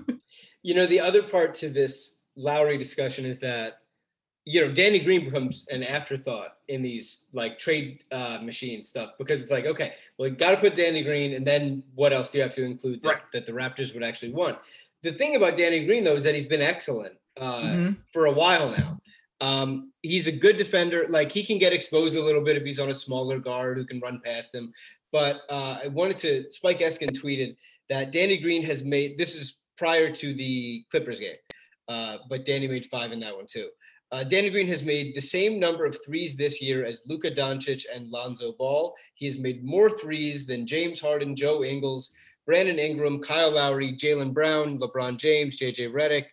You 0.62 0.74
know, 0.74 0.86
the 0.86 1.00
other 1.00 1.22
part 1.22 1.54
to 1.54 1.70
this 1.70 2.20
Lowry 2.36 2.76
discussion 2.76 3.24
is 3.24 3.40
that, 3.40 3.78
you 4.46 4.60
know, 4.60 4.72
Danny 4.72 4.98
Green 4.98 5.24
becomes 5.24 5.66
an 5.70 5.82
afterthought 5.82 6.56
in 6.68 6.82
these 6.82 7.24
like 7.32 7.58
trade 7.58 8.02
uh, 8.10 8.38
machine 8.42 8.82
stuff 8.82 9.10
because 9.18 9.40
it's 9.40 9.50
like, 9.52 9.66
okay, 9.66 9.92
well, 10.18 10.28
you 10.28 10.34
got 10.34 10.52
to 10.52 10.56
put 10.56 10.74
Danny 10.74 11.02
Green, 11.02 11.34
and 11.34 11.46
then 11.46 11.82
what 11.94 12.12
else 12.12 12.32
do 12.32 12.38
you 12.38 12.42
have 12.42 12.52
to 12.52 12.64
include 12.64 13.02
that, 13.02 13.08
Right. 13.08 13.22
that 13.32 13.46
the 13.46 13.52
Raptors 13.52 13.92
would 13.94 14.02
actually 14.02 14.32
want? 14.32 14.58
The 15.02 15.12
thing 15.12 15.36
about 15.36 15.56
Danny 15.56 15.84
Green 15.86 16.04
though 16.04 16.16
is 16.16 16.24
that 16.24 16.34
he's 16.34 16.46
been 16.46 16.62
excellent 16.62 17.14
uh, 17.36 17.62
Mhm. 17.62 17.96
for 18.12 18.26
a 18.26 18.32
while 18.32 18.70
now. 18.70 19.00
Um, 19.40 19.92
he's 20.02 20.26
a 20.26 20.32
good 20.32 20.56
defender. 20.58 21.06
Like 21.08 21.32
he 21.32 21.42
can 21.44 21.58
get 21.58 21.72
exposed 21.72 22.16
a 22.16 22.22
little 22.22 22.42
bit 22.44 22.56
if 22.56 22.64
he's 22.64 22.78
on 22.78 22.90
a 22.90 22.94
smaller 22.94 23.38
guard 23.38 23.78
who 23.78 23.86
can 23.86 24.00
run 24.00 24.20
past 24.22 24.54
him. 24.54 24.72
But 25.12 25.42
uh, 25.48 25.80
I 25.84 25.88
wanted 25.88 26.18
to. 26.18 26.50
Spike 26.50 26.80
Eskin 26.80 27.10
tweeted 27.18 27.56
that 27.88 28.12
Danny 28.12 28.36
Green 28.36 28.62
has 28.64 28.84
made. 28.84 29.16
This 29.16 29.34
is 29.34 29.58
prior 29.76 30.12
to 30.14 30.34
the 30.34 30.84
Clippers 30.90 31.18
game, 31.20 31.36
uh, 31.88 32.18
but 32.28 32.44
Danny 32.44 32.68
made 32.68 32.84
five 32.86 33.10
in 33.12 33.20
that 33.20 33.34
one 33.34 33.46
too. 33.46 33.70
Uh, 34.12 34.24
Danny 34.24 34.50
Green 34.50 34.66
has 34.68 34.82
made 34.82 35.14
the 35.14 35.20
same 35.20 35.60
number 35.60 35.84
of 35.84 35.98
threes 36.04 36.36
this 36.36 36.60
year 36.60 36.84
as 36.84 37.02
Luka 37.06 37.30
Doncic 37.30 37.84
and 37.94 38.10
Lonzo 38.10 38.52
Ball. 38.52 38.94
He 39.14 39.26
has 39.26 39.38
made 39.38 39.64
more 39.64 39.88
threes 39.88 40.46
than 40.46 40.66
James 40.66 41.00
Harden, 41.00 41.36
Joe 41.36 41.62
Ingles, 41.62 42.10
Brandon 42.44 42.78
Ingram, 42.78 43.20
Kyle 43.20 43.52
Lowry, 43.52 43.92
Jaylen 43.92 44.34
Brown, 44.34 44.78
LeBron 44.78 45.16
James, 45.16 45.56
JJ 45.56 45.92
Redick, 45.92 46.26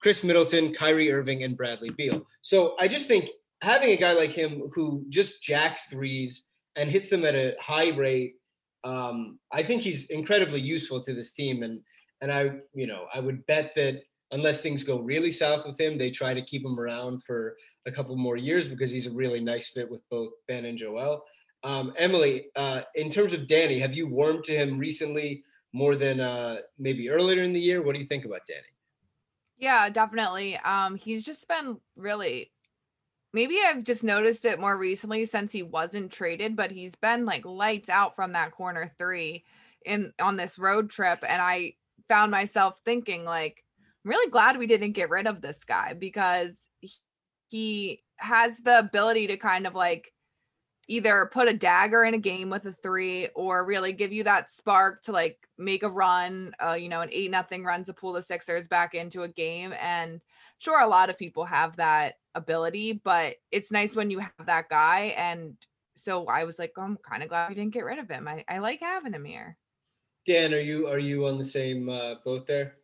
Khris 0.00 0.24
Middleton, 0.24 0.72
Kyrie 0.72 1.12
Irving, 1.12 1.42
and 1.42 1.56
Bradley 1.56 1.90
Beal. 1.90 2.26
So 2.40 2.74
I 2.78 2.88
just 2.88 3.08
think 3.08 3.28
having 3.60 3.90
a 3.90 3.96
guy 3.96 4.12
like 4.12 4.30
him 4.30 4.70
who 4.72 5.04
just 5.10 5.42
jacks 5.42 5.86
threes 5.86 6.44
and 6.76 6.90
hits 6.90 7.10
them 7.10 7.24
at 7.24 7.34
a 7.34 7.56
high 7.60 7.90
rate, 7.90 8.36
um, 8.84 9.38
I 9.52 9.62
think 9.62 9.82
he's 9.82 10.08
incredibly 10.08 10.60
useful 10.60 11.02
to 11.02 11.12
this 11.12 11.32
team. 11.32 11.62
And 11.62 11.80
and 12.20 12.32
I, 12.32 12.50
you 12.74 12.86
know, 12.86 13.06
I 13.14 13.20
would 13.20 13.46
bet 13.46 13.72
that 13.76 14.02
unless 14.30 14.60
things 14.60 14.84
go 14.84 14.98
really 14.98 15.32
south 15.32 15.66
with 15.66 15.80
him, 15.80 15.96
they 15.96 16.10
try 16.10 16.34
to 16.34 16.42
keep 16.42 16.64
him 16.64 16.78
around 16.78 17.22
for 17.22 17.56
a 17.86 17.92
couple 17.92 18.16
more 18.16 18.36
years 18.36 18.68
because 18.68 18.90
he's 18.90 19.06
a 19.06 19.10
really 19.10 19.40
nice 19.40 19.68
fit 19.68 19.90
with 19.90 20.00
both 20.10 20.32
Ben 20.46 20.64
and 20.66 20.78
Joel. 20.78 21.24
Um, 21.64 21.92
Emily, 21.96 22.46
uh, 22.56 22.82
in 22.94 23.10
terms 23.10 23.32
of 23.32 23.46
Danny, 23.46 23.78
have 23.78 23.94
you 23.94 24.06
warmed 24.06 24.44
to 24.44 24.56
him 24.56 24.78
recently 24.78 25.42
more 25.72 25.96
than 25.96 26.20
uh, 26.20 26.58
maybe 26.78 27.10
earlier 27.10 27.42
in 27.42 27.52
the 27.52 27.60
year? 27.60 27.82
What 27.82 27.94
do 27.94 28.00
you 28.00 28.06
think 28.06 28.24
about 28.24 28.42
Danny? 28.46 28.60
Yeah, 29.56 29.88
definitely. 29.88 30.56
Um, 30.58 30.94
he's 30.96 31.24
just 31.24 31.48
been 31.48 31.78
really 31.96 32.52
maybe 33.32 33.58
I've 33.64 33.84
just 33.84 34.04
noticed 34.04 34.44
it 34.44 34.60
more 34.60 34.76
recently 34.76 35.24
since 35.24 35.52
he 35.52 35.62
wasn't 35.62 36.12
traded, 36.12 36.56
but 36.56 36.70
he's 36.70 36.94
been 36.96 37.24
like 37.24 37.44
lights 37.44 37.88
out 37.88 38.16
from 38.16 38.32
that 38.32 38.52
corner 38.52 38.92
three 38.98 39.44
in 39.84 40.12
on 40.20 40.36
this 40.36 40.58
road 40.58 40.90
trip. 40.90 41.24
And 41.26 41.40
I 41.42 41.74
found 42.08 42.30
myself 42.30 42.80
thinking, 42.84 43.24
like, 43.24 43.64
I'm 44.04 44.10
really 44.10 44.30
glad 44.30 44.56
we 44.56 44.66
didn't 44.66 44.92
get 44.92 45.10
rid 45.10 45.26
of 45.26 45.40
this 45.40 45.64
guy 45.64 45.94
because 45.94 46.56
he- 47.50 48.02
has 48.18 48.58
the 48.58 48.80
ability 48.80 49.28
to 49.28 49.36
kind 49.36 49.66
of 49.66 49.74
like 49.74 50.12
either 50.88 51.30
put 51.32 51.48
a 51.48 51.52
dagger 51.52 52.02
in 52.02 52.14
a 52.14 52.18
game 52.18 52.50
with 52.50 52.66
a 52.66 52.72
three 52.72 53.28
or 53.36 53.64
really 53.64 53.92
give 53.92 54.12
you 54.12 54.24
that 54.24 54.50
spark 54.50 55.02
to 55.02 55.12
like 55.12 55.38
make 55.56 55.82
a 55.82 55.88
run 55.88 56.52
uh 56.60 56.72
you 56.72 56.88
know 56.88 57.00
an 57.00 57.10
eight 57.12 57.30
nothing 57.30 57.62
run 57.62 57.84
to 57.84 57.92
pull 57.92 58.12
the 58.12 58.22
sixers 58.22 58.66
back 58.66 58.94
into 58.94 59.22
a 59.22 59.28
game. 59.28 59.72
And 59.80 60.20
sure 60.58 60.80
a 60.80 60.88
lot 60.88 61.10
of 61.10 61.18
people 61.18 61.44
have 61.44 61.76
that 61.76 62.14
ability 62.34 63.00
but 63.04 63.36
it's 63.52 63.70
nice 63.70 63.94
when 63.94 64.10
you 64.10 64.18
have 64.18 64.46
that 64.46 64.68
guy. 64.68 65.14
And 65.16 65.54
so 65.96 66.26
i 66.26 66.44
was 66.44 66.58
like 66.58 66.72
oh, 66.76 66.82
i'm 66.82 66.98
kind 67.08 67.22
of 67.22 67.28
glad 67.28 67.50
we 67.50 67.54
didn't 67.54 67.74
get 67.74 67.84
rid 67.84 67.98
of 68.00 68.10
him. 68.10 68.26
I, 68.26 68.44
I 68.48 68.58
like 68.58 68.80
having 68.80 69.12
him 69.12 69.24
here. 69.24 69.56
Dan, 70.26 70.52
are 70.52 70.60
you 70.60 70.88
are 70.88 70.98
you 70.98 71.26
on 71.26 71.38
the 71.38 71.44
same 71.44 71.88
uh, 71.88 72.16
boat 72.24 72.46
there? 72.46 72.77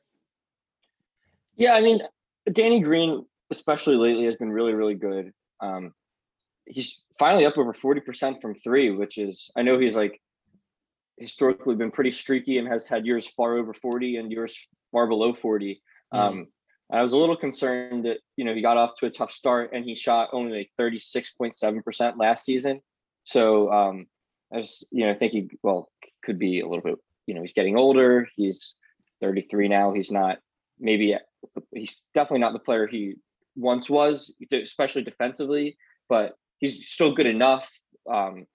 Yeah, 1.57 1.75
I 1.75 1.81
mean, 1.81 2.01
Danny 2.53 2.81
Green, 2.81 3.25
especially 3.51 3.97
lately, 3.97 4.25
has 4.25 4.37
been 4.37 4.51
really, 4.51 4.75
really 4.75 4.95
good. 4.95 5.33
Um, 5.61 5.93
he's 6.67 7.01
finally 7.19 7.47
up 7.47 7.59
over 7.59 7.73
40% 7.73 8.41
from 8.41 8.55
three, 8.55 8.91
which 8.91 9.19
is, 9.19 9.51
I 9.57 9.63
know 9.63 9.79
he's 9.79 9.97
like 9.97 10.21
historically 11.17 11.77
been 11.77 11.91
pretty 11.91 12.11
streaky 12.11 12.59
and 12.59 12.67
has 12.67 12.89
had 12.89 13.07
years 13.07 13.29
far 13.29 13.57
over 13.57 13.73
40 13.73 14.17
and 14.17 14.33
years 14.33 14.69
far 14.91 15.07
below 15.07 15.33
40. 15.33 15.81
Mhm. 16.13 16.19
Um, 16.19 16.47
I 16.93 17.01
was 17.03 17.13
a 17.13 17.19
little 17.19 17.37
concerned 17.37 18.05
that, 18.05 18.19
you 18.37 18.45
know, 18.45 18.55
he 18.55 18.61
got 18.61 18.77
off 18.77 18.97
to 18.97 19.07
a 19.07 19.11
tough 19.11 19.31
start 19.31 19.71
and 19.73 19.85
he 19.85 19.95
shot 19.95 20.31
only 20.33 20.59
like 20.59 20.71
36.7% 20.79 22.19
last 22.19 22.45
season. 22.45 22.81
So 23.25 23.73
um, 23.73 24.07
I 24.53 24.59
was, 24.59 24.87
you 24.91 25.07
know, 25.07 25.13
I 25.13 25.15
think 25.15 25.33
he, 25.33 25.49
well, 25.63 25.91
could 26.23 26.39
be 26.39 26.61
a 26.61 26.67
little 26.67 26.83
bit, 26.83 26.99
you 27.27 27.35
know, 27.35 27.41
he's 27.41 27.55
getting 27.55 27.77
older. 27.77 28.29
He's 28.37 28.75
33 29.21 29.69
now. 29.69 29.93
He's 29.93 30.11
not 30.11 30.39
maybe 30.79 31.17
he's 31.73 32.03
definitely 32.15 32.41
not 32.41 32.53
the 32.53 32.59
player 32.59 32.87
he 32.87 33.15
once 33.57 33.89
was, 33.89 34.33
especially 34.53 35.03
defensively, 35.03 35.77
but 36.09 36.37
he's 36.59 36.89
still 36.89 37.13
good 37.13 37.27
enough. 37.27 37.71
Um, 38.11 38.47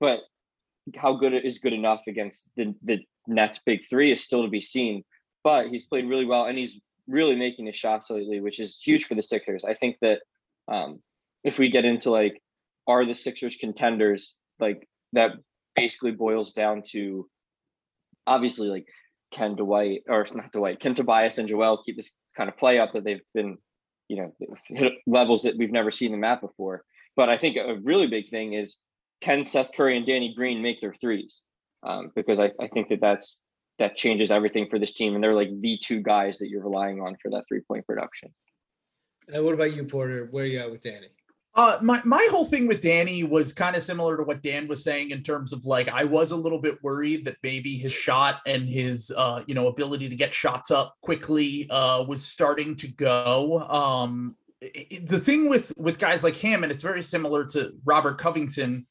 but 0.00 0.20
how 0.96 1.14
good 1.14 1.32
is 1.32 1.58
good 1.58 1.72
enough 1.72 2.02
against 2.08 2.48
the, 2.56 2.74
the 2.82 3.00
Nets 3.26 3.60
big 3.64 3.80
three 3.88 4.12
is 4.12 4.22
still 4.22 4.44
to 4.44 4.50
be 4.50 4.60
seen. 4.60 5.04
But 5.44 5.68
he's 5.68 5.84
played 5.84 6.08
really 6.08 6.24
well 6.24 6.44
and 6.44 6.56
he's 6.56 6.80
really 7.08 7.36
making 7.36 7.66
his 7.66 7.76
shots 7.76 8.10
lately, 8.10 8.40
which 8.40 8.60
is 8.60 8.80
huge 8.84 9.04
for 9.04 9.14
the 9.14 9.22
Sixers. 9.22 9.64
I 9.64 9.74
think 9.74 9.96
that 10.02 10.20
um, 10.68 11.00
if 11.44 11.58
we 11.58 11.70
get 11.70 11.84
into 11.84 12.10
like, 12.10 12.40
are 12.86 13.04
the 13.04 13.14
Sixers 13.14 13.56
contenders, 13.56 14.36
like 14.60 14.88
that 15.12 15.32
basically 15.74 16.12
boils 16.12 16.52
down 16.52 16.82
to 16.90 17.28
obviously 18.26 18.68
like 18.68 18.86
Ken 19.30 19.56
Dwight 19.56 20.02
or 20.08 20.26
not 20.34 20.52
Dwight, 20.52 20.80
Ken 20.80 20.94
Tobias 20.94 21.38
and 21.38 21.48
Joel 21.48 21.82
keep 21.84 21.96
this 21.96 22.12
kind 22.36 22.48
of 22.48 22.56
play 22.56 22.78
up 22.78 22.92
that 22.92 23.04
they've 23.04 23.22
been, 23.34 23.58
you 24.08 24.16
know, 24.16 24.90
levels 25.06 25.42
that 25.42 25.56
we've 25.56 25.72
never 25.72 25.90
seen 25.90 26.12
them 26.12 26.24
at 26.24 26.40
before. 26.40 26.84
But 27.16 27.28
I 27.28 27.36
think 27.36 27.56
a 27.56 27.76
really 27.82 28.06
big 28.06 28.28
thing 28.28 28.54
is 28.54 28.78
can 29.20 29.44
Seth 29.44 29.70
Curry 29.76 29.96
and 29.96 30.06
Danny 30.06 30.34
Green 30.34 30.62
make 30.62 30.80
their 30.80 30.94
threes? 30.94 31.42
Um, 31.84 32.10
because 32.14 32.40
I, 32.40 32.50
I 32.60 32.68
think 32.68 32.88
that 32.90 33.00
that's 33.00 33.42
that 33.78 33.96
changes 33.96 34.30
everything 34.30 34.68
for 34.70 34.78
this 34.78 34.92
team, 34.92 35.14
and 35.14 35.24
they're 35.24 35.34
like 35.34 35.50
the 35.60 35.78
two 35.82 36.00
guys 36.00 36.38
that 36.38 36.48
you're 36.48 36.62
relying 36.62 37.00
on 37.00 37.16
for 37.20 37.30
that 37.30 37.44
three 37.48 37.60
point 37.60 37.86
production. 37.86 38.32
Uh, 39.34 39.42
what 39.42 39.54
about 39.54 39.74
you, 39.74 39.84
Porter? 39.84 40.28
Where 40.30 40.44
are 40.44 40.46
you 40.46 40.58
at 40.58 40.70
with 40.70 40.82
Danny? 40.82 41.08
Uh, 41.54 41.78
my 41.82 42.00
my 42.06 42.26
whole 42.30 42.46
thing 42.46 42.66
with 42.66 42.80
Danny 42.80 43.24
was 43.24 43.52
kind 43.52 43.76
of 43.76 43.82
similar 43.82 44.16
to 44.16 44.22
what 44.22 44.42
Dan 44.42 44.68
was 44.68 44.82
saying 44.82 45.10
in 45.10 45.22
terms 45.22 45.52
of 45.52 45.66
like 45.66 45.86
I 45.88 46.04
was 46.04 46.30
a 46.30 46.36
little 46.36 46.58
bit 46.58 46.82
worried 46.82 47.26
that 47.26 47.36
maybe 47.42 47.76
his 47.76 47.92
shot 47.92 48.40
and 48.46 48.66
his 48.66 49.12
uh 49.14 49.42
you 49.46 49.54
know 49.54 49.68
ability 49.68 50.08
to 50.08 50.16
get 50.16 50.32
shots 50.32 50.70
up 50.70 50.96
quickly 51.02 51.66
uh 51.68 52.04
was 52.04 52.24
starting 52.24 52.74
to 52.76 52.88
go. 52.88 53.58
Um, 53.68 54.34
i- 54.62 54.86
i- 54.92 55.02
the 55.04 55.20
thing 55.20 55.50
with 55.50 55.74
with 55.76 55.98
guys 55.98 56.24
like 56.24 56.36
him, 56.36 56.62
and 56.62 56.72
it's 56.72 56.82
very 56.82 57.02
similar 57.02 57.44
to 57.48 57.72
Robert 57.84 58.16
Covington, 58.16 58.86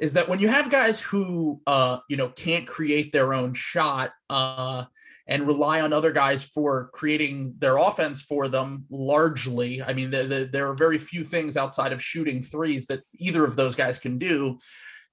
is 0.00 0.12
that 0.12 0.28
when 0.28 0.38
you 0.38 0.48
have 0.48 0.70
guys 0.70 1.00
who 1.00 1.60
uh 1.66 1.98
you 2.08 2.16
know 2.16 2.28
can't 2.28 2.66
create 2.66 3.12
their 3.12 3.32
own 3.32 3.54
shot 3.54 4.12
uh 4.30 4.84
and 5.28 5.46
rely 5.46 5.80
on 5.80 5.92
other 5.92 6.12
guys 6.12 6.44
for 6.44 6.88
creating 6.92 7.54
their 7.58 7.78
offense 7.78 8.22
for 8.22 8.48
them 8.48 8.84
largely. 8.90 9.82
I 9.82 9.92
mean, 9.92 10.10
the, 10.10 10.24
the, 10.24 10.48
there 10.52 10.68
are 10.70 10.74
very 10.74 10.98
few 10.98 11.24
things 11.24 11.56
outside 11.56 11.92
of 11.92 12.02
shooting 12.02 12.42
threes 12.42 12.86
that 12.86 13.02
either 13.14 13.44
of 13.44 13.56
those 13.56 13.74
guys 13.74 13.98
can 13.98 14.18
do. 14.18 14.58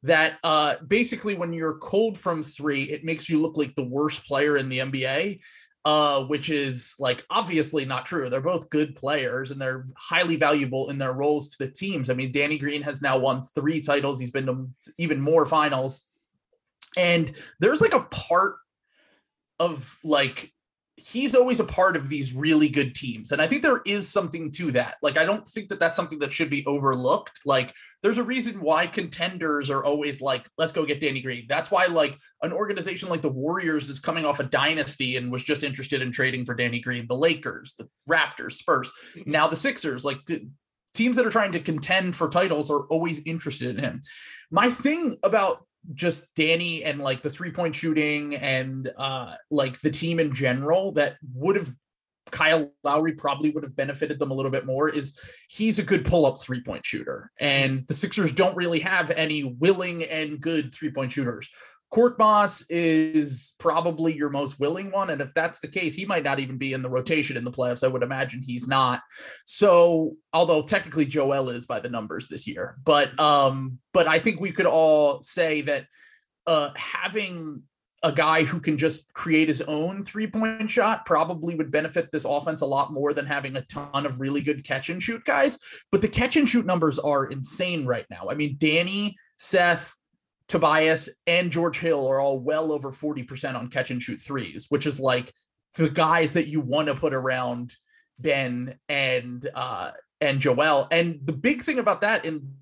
That 0.04 0.38
uh, 0.44 0.76
basically, 0.86 1.36
when 1.36 1.54
you're 1.54 1.78
cold 1.78 2.18
from 2.18 2.44
three, 2.44 2.84
it 2.84 3.06
makes 3.06 3.30
you 3.30 3.42
look 3.42 3.56
like 3.56 3.74
the 3.76 3.88
worst 3.88 4.26
player 4.28 4.58
in 4.58 4.68
the 4.68 4.80
NBA, 4.80 5.40
uh, 5.86 6.24
which 6.26 6.50
is 6.50 6.96
like 6.98 7.26
obviously 7.30 7.86
not 7.86 8.06
true. 8.06 8.30
They're 8.30 8.42
both 8.42 8.70
good 8.70 8.96
players 8.96 9.52
and 9.52 9.60
they're 9.60 9.86
highly 9.98 10.38
valuable 10.38 10.90
in 10.90 10.98
their 10.98 11.14
roles 11.14 11.50
to 11.50 11.66
the 11.66 11.72
teams. 11.72 12.10
I 12.10 12.14
mean, 12.14 12.32
Danny 12.32 12.58
Green 12.58 12.82
has 12.84 13.02
now 13.02 13.18
won 13.18 13.42
three 13.42 13.82
titles, 13.82 14.20
he's 14.20 14.32
been 14.32 14.46
to 14.46 14.68
even 14.98 15.20
more 15.20 15.46
finals. 15.46 16.04
And 16.96 17.34
there's 17.60 17.82
like 17.82 17.94
a 17.94 18.04
part 18.06 18.56
of 19.60 19.98
like 20.04 20.54
he's 21.06 21.36
always 21.36 21.60
a 21.60 21.66
part 21.66 21.96
of 21.96 22.08
these 22.08 22.34
really 22.34 22.70
good 22.70 22.96
teams. 22.96 23.32
And 23.32 23.42
I 23.42 23.48
think 23.48 23.62
there 23.62 23.82
is 23.86 24.08
something 24.08 24.52
to 24.52 24.72
that. 24.72 24.96
Like, 25.02 25.18
I 25.18 25.26
don't 25.26 25.48
think 25.48 25.70
that 25.70 25.80
that's 25.80 25.96
something 25.96 26.20
that 26.20 26.32
should 26.32 26.50
be 26.50 26.66
overlooked. 26.66 27.42
Like, 27.46 27.74
there's 28.02 28.18
a 28.18 28.24
reason 28.24 28.62
why 28.62 28.88
contenders 28.88 29.70
are 29.70 29.84
always 29.84 30.22
like, 30.22 30.48
let's 30.58 30.72
go 30.72 30.86
get 30.86 31.02
Danny 31.02 31.22
Green. 31.22 31.46
That's 31.50 31.70
why, 31.70 31.88
like, 31.88 32.18
an 32.42 32.54
organization 32.54 33.10
like 33.10 33.22
the 33.22 33.30
Warriors 33.30 33.90
is 33.90 34.00
coming 34.00 34.26
off 34.26 34.40
a 34.40 34.44
dynasty 34.44 35.18
and 35.18 35.32
was 35.32 35.44
just 35.44 35.64
interested 35.64 36.02
in 36.02 36.12
trading 36.12 36.46
for 36.46 36.56
Danny 36.56 36.80
Green. 36.80 37.06
The 37.08 37.16
Lakers, 37.16 37.76
the 37.78 37.90
Raptors, 38.10 38.54
Spurs, 38.54 38.90
mm-hmm. 39.16 39.30
now 39.30 39.48
the 39.48 39.56
Sixers, 39.56 40.06
like, 40.06 40.20
teams 40.94 41.16
that 41.18 41.26
are 41.26 41.32
trying 41.32 41.52
to 41.54 41.60
contend 41.60 42.16
for 42.16 42.30
titles 42.30 42.70
are 42.70 42.86
always 42.88 43.20
interested 43.26 43.76
in 43.76 43.84
him. 43.84 44.02
My 44.52 44.70
thing 44.70 45.16
about 45.24 45.66
just 45.94 46.34
Danny 46.36 46.84
and 46.84 47.00
like 47.00 47.22
the 47.22 47.30
three 47.30 47.52
point 47.52 47.76
shooting 47.76 48.36
and 48.36 48.92
uh 48.98 49.36
like 49.52 49.80
the 49.82 49.92
team 49.92 50.20
in 50.20 50.34
general 50.34 50.94
that 50.94 51.18
would 51.34 51.56
have 51.56 51.74
Kyle 52.32 52.72
Lowry 52.84 53.14
probably 53.14 53.52
would 53.52 53.64
have 53.64 53.76
benefited 53.76 54.18
them 54.18 54.32
a 54.32 54.34
little 54.34 54.52
bit 54.52 54.66
more 54.66 54.90
is 54.90 55.20
he's 55.50 55.78
a 55.78 55.84
good 55.84 56.04
pull 56.04 56.26
up 56.26 56.42
three 56.42 56.62
point 56.62 56.86
shooter. 56.86 57.32
And 57.40 57.86
the 57.88 57.94
Sixers 57.94 58.32
don't 58.32 58.56
really 58.56 58.80
have 58.80 59.12
any 59.12 59.44
willing 59.44 60.04
and 60.04 60.42
good 60.42 60.74
three 60.74 60.92
point 60.92 61.12
shooters. 61.12 61.50
Korkmaz 61.94 62.66
is 62.70 63.54
probably 63.60 64.16
your 64.16 64.32
most 64.32 64.60
willing 64.60 64.90
one. 64.90 65.12
And 65.12 65.22
if 65.22 65.32
that's 65.36 65.60
the 65.60 65.68
case, 65.68 65.94
he 65.94 66.06
might 66.06 66.24
not 66.24 66.40
even 66.40 66.58
be 66.58 66.74
in 66.74 66.82
the 66.82 66.90
rotation 66.90 67.38
in 67.38 67.44
the 67.44 67.52
playoffs. 67.52 67.84
I 67.84 67.88
would 67.88 68.02
imagine 68.02 68.42
he's 68.42 68.68
not. 68.68 69.02
So, 69.46 70.16
although 70.34 70.64
technically 70.64 71.06
Joel 71.06 71.50
is 71.50 71.68
by 71.68 71.80
the 71.80 71.90
numbers 71.90 72.28
this 72.28 72.48
year, 72.48 72.78
but 72.84 73.18
um, 73.20 73.78
but 73.94 74.08
I 74.08 74.18
think 74.18 74.40
we 74.40 74.52
could 74.52 74.66
all 74.66 75.22
say 75.22 75.62
that 75.62 75.86
uh 76.46 76.72
having 76.76 77.64
a 78.02 78.12
guy 78.12 78.44
who 78.44 78.60
can 78.60 78.78
just 78.78 79.14
create 79.14 79.48
his 79.48 79.62
own 79.62 80.04
three 80.04 80.28
point 80.28 80.70
shot 80.70 81.06
probably 81.06 81.56
would 81.56 81.72
benefit 81.72 82.12
this 82.12 82.26
offense 82.26 82.62
a 82.62 82.66
lot 82.66 82.92
more 82.92 83.14
than 83.14 83.26
having 83.26 83.56
a 83.56 83.62
ton 83.62 84.06
of 84.06 84.20
really 84.20 84.42
good 84.42 84.66
catch 84.66 84.90
and 84.90 85.02
shoot 85.02 85.24
guys. 85.24 85.58
But 85.92 86.02
the 86.02 86.10
catch 86.10 86.36
and 86.36 86.50
shoot 86.50 86.66
numbers 86.66 87.00
are 87.00 87.28
insane 87.28 87.86
right 87.86 88.06
now. 88.10 88.28
I 88.30 88.34
mean, 88.34 88.58
Danny, 88.60 89.16
Seth, 89.38 89.96
Tobias 90.48 91.10
and 91.26 91.52
George 91.52 91.80
Hill 91.80 92.08
are 92.08 92.20
all 92.20 92.40
well 92.40 92.72
over 92.72 92.92
40% 92.92 93.56
on 93.56 93.70
catch 93.70 93.92
and 93.92 94.02
shoot 94.02 94.22
threes, 94.22 94.68
which 94.70 94.86
is 94.86 95.00
like 95.00 95.34
the 95.76 95.90
guys 95.90 96.34
that 96.34 96.48
you 96.48 96.62
want 96.62 96.88
to 96.88 96.96
put 96.96 97.14
around 97.14 97.74
Ben 98.20 98.78
and 98.88 99.50
uh 99.56 99.92
and 100.22 100.40
Joel. 100.40 100.88
And 100.92 101.20
the 101.24 101.34
big 101.34 101.64
thing 101.64 101.80
about 101.80 102.02
that 102.02 102.26
in 102.26 102.54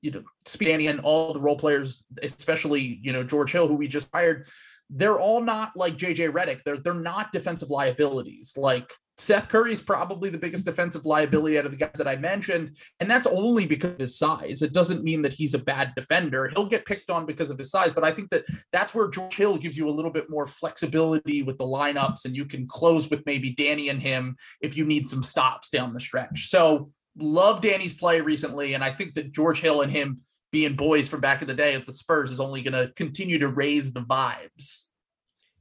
you 0.00 0.10
know 0.12 0.22
Danny 0.58 0.86
and 0.86 1.00
all 1.00 1.32
the 1.32 1.40
role 1.40 1.58
players, 1.58 2.04
especially 2.22 3.00
you 3.02 3.12
know 3.12 3.24
George 3.24 3.52
Hill, 3.52 3.68
who 3.68 3.74
we 3.74 3.88
just 3.88 4.08
hired, 4.12 4.46
they're 4.90 5.18
all 5.18 5.42
not 5.42 5.76
like 5.76 5.96
JJ 5.96 6.30
Redick. 6.32 6.62
They're 6.64 6.78
they're 6.78 6.94
not 6.94 7.32
defensive 7.32 7.70
liabilities. 7.70 8.54
Like 8.56 8.92
Seth 9.18 9.48
Curry 9.48 9.72
is 9.72 9.80
probably 9.80 10.28
the 10.28 10.38
biggest 10.38 10.66
defensive 10.66 11.06
liability 11.06 11.58
out 11.58 11.64
of 11.64 11.72
the 11.72 11.78
guys 11.78 11.92
that 11.94 12.08
I 12.08 12.16
mentioned, 12.16 12.76
and 13.00 13.10
that's 13.10 13.26
only 13.26 13.66
because 13.66 13.92
of 13.92 13.98
his 13.98 14.18
size. 14.18 14.60
It 14.60 14.74
doesn't 14.74 15.04
mean 15.04 15.22
that 15.22 15.32
he's 15.32 15.54
a 15.54 15.58
bad 15.58 15.92
defender. 15.96 16.48
He'll 16.48 16.68
get 16.68 16.84
picked 16.84 17.08
on 17.10 17.24
because 17.24 17.50
of 17.50 17.58
his 17.58 17.70
size, 17.70 17.94
but 17.94 18.04
I 18.04 18.12
think 18.12 18.30
that 18.30 18.44
that's 18.72 18.94
where 18.94 19.08
George 19.08 19.34
Hill 19.34 19.56
gives 19.56 19.76
you 19.76 19.88
a 19.88 19.90
little 19.90 20.10
bit 20.10 20.28
more 20.28 20.44
flexibility 20.44 21.42
with 21.42 21.56
the 21.56 21.64
lineups, 21.64 22.26
and 22.26 22.36
you 22.36 22.44
can 22.44 22.66
close 22.66 23.08
with 23.08 23.24
maybe 23.24 23.54
Danny 23.54 23.88
and 23.88 24.02
him 24.02 24.36
if 24.60 24.76
you 24.76 24.84
need 24.84 25.08
some 25.08 25.22
stops 25.22 25.70
down 25.70 25.94
the 25.94 26.00
stretch. 26.00 26.48
So, 26.48 26.88
love 27.18 27.62
Danny's 27.62 27.94
play 27.94 28.20
recently, 28.20 28.74
and 28.74 28.84
I 28.84 28.90
think 28.90 29.14
that 29.14 29.32
George 29.32 29.60
Hill 29.60 29.80
and 29.80 29.90
him 29.90 30.20
being 30.52 30.74
boys 30.74 31.08
from 31.08 31.20
back 31.20 31.42
in 31.42 31.48
the 31.48 31.54
day 31.54 31.74
at 31.74 31.86
the 31.86 31.92
Spurs 31.92 32.30
is 32.30 32.40
only 32.40 32.62
going 32.62 32.72
to 32.72 32.92
continue 32.94 33.38
to 33.38 33.48
raise 33.48 33.92
the 33.92 34.00
vibes. 34.00 34.84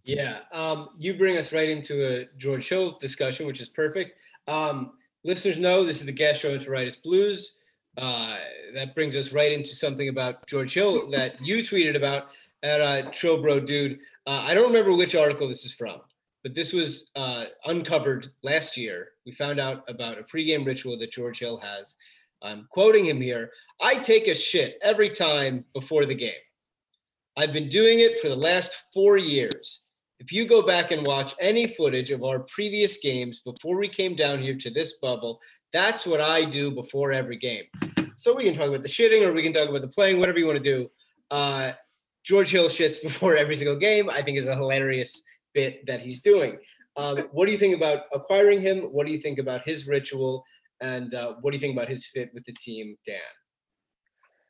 Yeah, 0.05 0.39
um, 0.51 0.89
you 0.97 1.15
bring 1.15 1.37
us 1.37 1.51
right 1.51 1.67
into 1.67 2.05
a 2.05 2.25
George 2.37 2.69
Hill 2.69 2.91
discussion, 3.01 3.47
which 3.47 3.59
is 3.59 3.67
perfect. 3.67 4.19
Um, 4.47 4.91
listeners 5.23 5.57
know 5.57 5.83
this 5.83 5.99
is 5.99 6.05
the 6.05 6.13
gastroenteritis 6.13 7.01
blues. 7.01 7.55
Uh, 7.97 8.37
that 8.75 8.93
brings 8.93 9.15
us 9.15 9.31
right 9.31 9.51
into 9.51 9.69
something 9.69 10.09
about 10.09 10.45
George 10.45 10.73
Hill 10.75 11.09
that 11.09 11.41
you 11.45 11.57
tweeted 11.63 11.95
about 11.95 12.27
at 12.61 12.81
uh, 12.81 13.09
Trobro 13.09 13.65
Dude. 13.65 13.99
Uh, 14.27 14.45
I 14.47 14.53
don't 14.53 14.67
remember 14.67 14.93
which 14.93 15.15
article 15.15 15.47
this 15.47 15.65
is 15.65 15.73
from, 15.73 16.01
but 16.43 16.53
this 16.53 16.71
was 16.71 17.09
uh, 17.15 17.45
uncovered 17.65 18.29
last 18.43 18.77
year. 18.77 19.09
We 19.25 19.31
found 19.31 19.59
out 19.59 19.85
about 19.87 20.19
a 20.19 20.23
pregame 20.23 20.67
ritual 20.67 20.99
that 20.99 21.11
George 21.11 21.39
Hill 21.39 21.57
has. 21.57 21.95
I'm 22.43 22.67
quoting 22.69 23.05
him 23.05 23.19
here. 23.19 23.49
I 23.81 23.95
take 23.95 24.27
a 24.27 24.35
shit 24.35 24.77
every 24.83 25.09
time 25.09 25.65
before 25.73 26.05
the 26.05 26.13
game. 26.13 26.33
I've 27.37 27.53
been 27.53 27.69
doing 27.69 27.99
it 27.99 28.19
for 28.19 28.29
the 28.29 28.35
last 28.35 28.85
four 28.93 29.17
years. 29.17 29.81
If 30.19 30.31
you 30.31 30.47
go 30.47 30.61
back 30.61 30.91
and 30.91 31.05
watch 31.05 31.33
any 31.39 31.67
footage 31.67 32.09
of 32.09 32.23
our 32.23 32.39
previous 32.39 32.97
games 32.97 33.41
before 33.41 33.77
we 33.77 33.89
came 33.89 34.15
down 34.15 34.39
here 34.39 34.55
to 34.55 34.69
this 34.69 34.93
bubble, 34.93 35.41
that's 35.73 36.05
what 36.05 36.21
I 36.21 36.45
do 36.45 36.71
before 36.71 37.11
every 37.11 37.37
game. 37.37 37.63
So 38.15 38.33
we 38.33 38.43
can 38.43 38.53
talk 38.53 38.69
about 38.69 38.81
the 38.81 38.89
shitting 38.89 39.27
or 39.27 39.33
we 39.33 39.43
can 39.43 39.51
talk 39.51 39.67
about 39.67 39.81
the 39.81 39.89
playing, 39.89 40.19
whatever 40.19 40.39
you 40.39 40.45
want 40.45 40.63
to 40.63 40.63
do. 40.63 40.89
Uh, 41.31 41.73
George 42.23 42.49
Hill 42.49 42.69
shits 42.69 43.01
before 43.01 43.35
every 43.35 43.57
single 43.57 43.75
game. 43.75 44.09
I 44.09 44.21
think 44.21 44.37
is 44.37 44.47
a 44.47 44.55
hilarious 44.55 45.21
bit 45.53 45.85
that 45.85 46.01
he's 46.01 46.21
doing. 46.21 46.57
Um, 46.97 47.19
what 47.31 47.45
do 47.45 47.51
you 47.51 47.57
think 47.57 47.75
about 47.75 48.03
acquiring 48.13 48.61
him? 48.61 48.83
What 48.83 49.05
do 49.05 49.11
you 49.11 49.19
think 49.19 49.37
about 49.37 49.67
his 49.67 49.85
ritual? 49.85 50.45
And 50.81 51.13
uh, 51.13 51.35
what 51.41 51.51
do 51.51 51.57
you 51.57 51.61
think 51.61 51.75
about 51.75 51.89
his 51.89 52.07
fit 52.07 52.31
with 52.33 52.45
the 52.45 52.53
team, 52.53 52.95
Dan? 53.05 53.17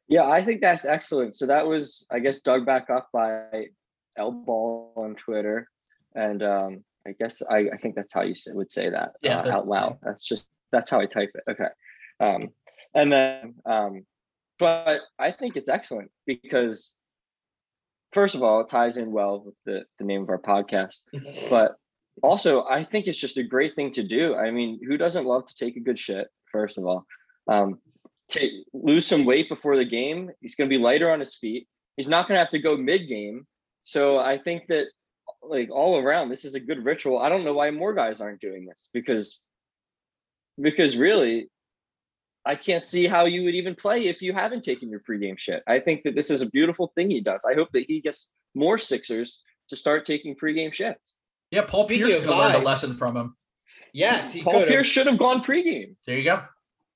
Yeah, 0.07 0.29
I 0.29 0.43
think 0.43 0.61
that's 0.61 0.85
excellent. 0.85 1.35
So 1.35 1.47
that 1.47 1.65
was, 1.65 2.05
I 2.11 2.19
guess, 2.19 2.39
dug 2.39 2.65
back 2.65 2.89
up 2.91 3.09
by 3.11 3.65
L 4.17 4.31
Ball 4.31 4.93
on 4.95 5.15
Twitter, 5.15 5.69
and 6.15 6.41
um, 6.43 6.83
I 7.07 7.11
guess 7.11 7.41
I, 7.49 7.69
I 7.73 7.77
think 7.77 7.95
that's 7.95 8.13
how 8.13 8.21
you 8.21 8.35
say, 8.35 8.51
would 8.53 8.71
say 8.71 8.89
that 8.89 9.13
Yeah, 9.21 9.39
uh, 9.39 9.51
out 9.51 9.67
loud. 9.67 9.97
That's 10.01 10.23
just 10.23 10.43
that's 10.71 10.89
how 10.89 10.99
I 10.99 11.05
type 11.05 11.31
it. 11.35 11.51
Okay, 11.51 11.69
um, 12.19 12.49
and 12.93 13.11
then 13.11 13.55
um, 13.65 14.05
but 14.57 15.01
I 15.19 15.31
think 15.31 15.55
it's 15.55 15.69
excellent 15.69 16.11
because 16.25 16.95
first 18.13 18.35
of 18.35 18.43
all, 18.43 18.61
it 18.61 18.69
ties 18.69 18.97
in 18.97 19.11
well 19.11 19.43
with 19.45 19.55
the 19.65 19.85
the 19.99 20.05
name 20.05 20.23
of 20.23 20.29
our 20.29 20.39
podcast, 20.39 21.01
but 21.49 21.75
also 22.23 22.65
I 22.65 22.83
think 22.83 23.07
it's 23.07 23.19
just 23.19 23.37
a 23.37 23.43
great 23.43 23.75
thing 23.75 23.91
to 23.93 24.03
do. 24.03 24.35
I 24.35 24.51
mean, 24.51 24.79
who 24.87 24.97
doesn't 24.97 25.25
love 25.25 25.45
to 25.47 25.55
take 25.55 25.75
a 25.75 25.81
good 25.81 25.99
shit? 25.99 26.27
First 26.51 26.77
of 26.77 26.85
all, 26.85 27.05
um, 27.47 27.79
to 28.29 28.63
lose 28.73 29.05
some 29.05 29.25
weight 29.25 29.49
before 29.49 29.75
the 29.75 29.85
game, 29.85 30.31
he's 30.41 30.55
going 30.55 30.69
to 30.69 30.75
be 30.75 30.81
lighter 30.81 31.11
on 31.11 31.19
his 31.19 31.35
feet. 31.35 31.67
He's 31.97 32.07
not 32.07 32.27
going 32.27 32.35
to 32.35 32.39
have 32.39 32.49
to 32.49 32.59
go 32.59 32.75
mid 32.77 33.07
game. 33.07 33.45
So 33.85 34.17
I 34.17 34.37
think 34.37 34.67
that 34.67 34.87
like 35.41 35.69
all 35.71 35.97
around, 35.97 36.29
this 36.29 36.43
is 36.43 36.55
a 36.55 36.59
good 36.59 36.83
ritual. 36.83 37.19
I 37.19 37.29
don't 37.29 37.45
know 37.45 37.53
why 37.53 37.71
more 37.71 37.93
guys 37.93 38.19
aren't 38.19 38.41
doing 38.41 38.65
this 38.65 38.89
because 38.93 39.39
because 40.61 40.97
really, 40.97 41.49
I 42.45 42.55
can't 42.55 42.85
see 42.85 43.07
how 43.07 43.25
you 43.25 43.43
would 43.43 43.55
even 43.55 43.75
play 43.75 44.07
if 44.07 44.21
you 44.21 44.33
haven't 44.33 44.63
taken 44.63 44.89
your 44.89 45.01
pregame 45.01 45.37
shit. 45.37 45.63
I 45.67 45.79
think 45.79 46.03
that 46.03 46.15
this 46.15 46.29
is 46.29 46.41
a 46.41 46.47
beautiful 46.47 46.91
thing 46.95 47.09
he 47.09 47.21
does. 47.21 47.45
I 47.49 47.53
hope 47.53 47.69
that 47.73 47.85
he 47.87 48.01
gets 48.01 48.31
more 48.53 48.77
Sixers 48.77 49.39
to 49.69 49.75
start 49.75 50.05
taking 50.05 50.35
pregame 50.35 50.71
shits. 50.71 51.13
Yeah, 51.51 51.63
Paul 51.63 51.85
Speaking 51.85 52.07
Pierce 52.07 52.15
of 52.17 52.21
could 52.23 52.29
have 52.31 52.39
learned 52.39 52.63
a 52.63 52.65
lesson 52.65 52.97
from 52.97 53.15
him. 53.15 53.35
Yes, 53.93 54.33
he 54.33 54.41
Paul 54.41 54.53
could 54.53 54.67
Pierce 54.67 54.87
should 54.87 55.07
have 55.07 55.17
gone 55.17 55.43
pregame. 55.43 55.95
There 56.05 56.17
you 56.17 56.23
go. 56.23 56.43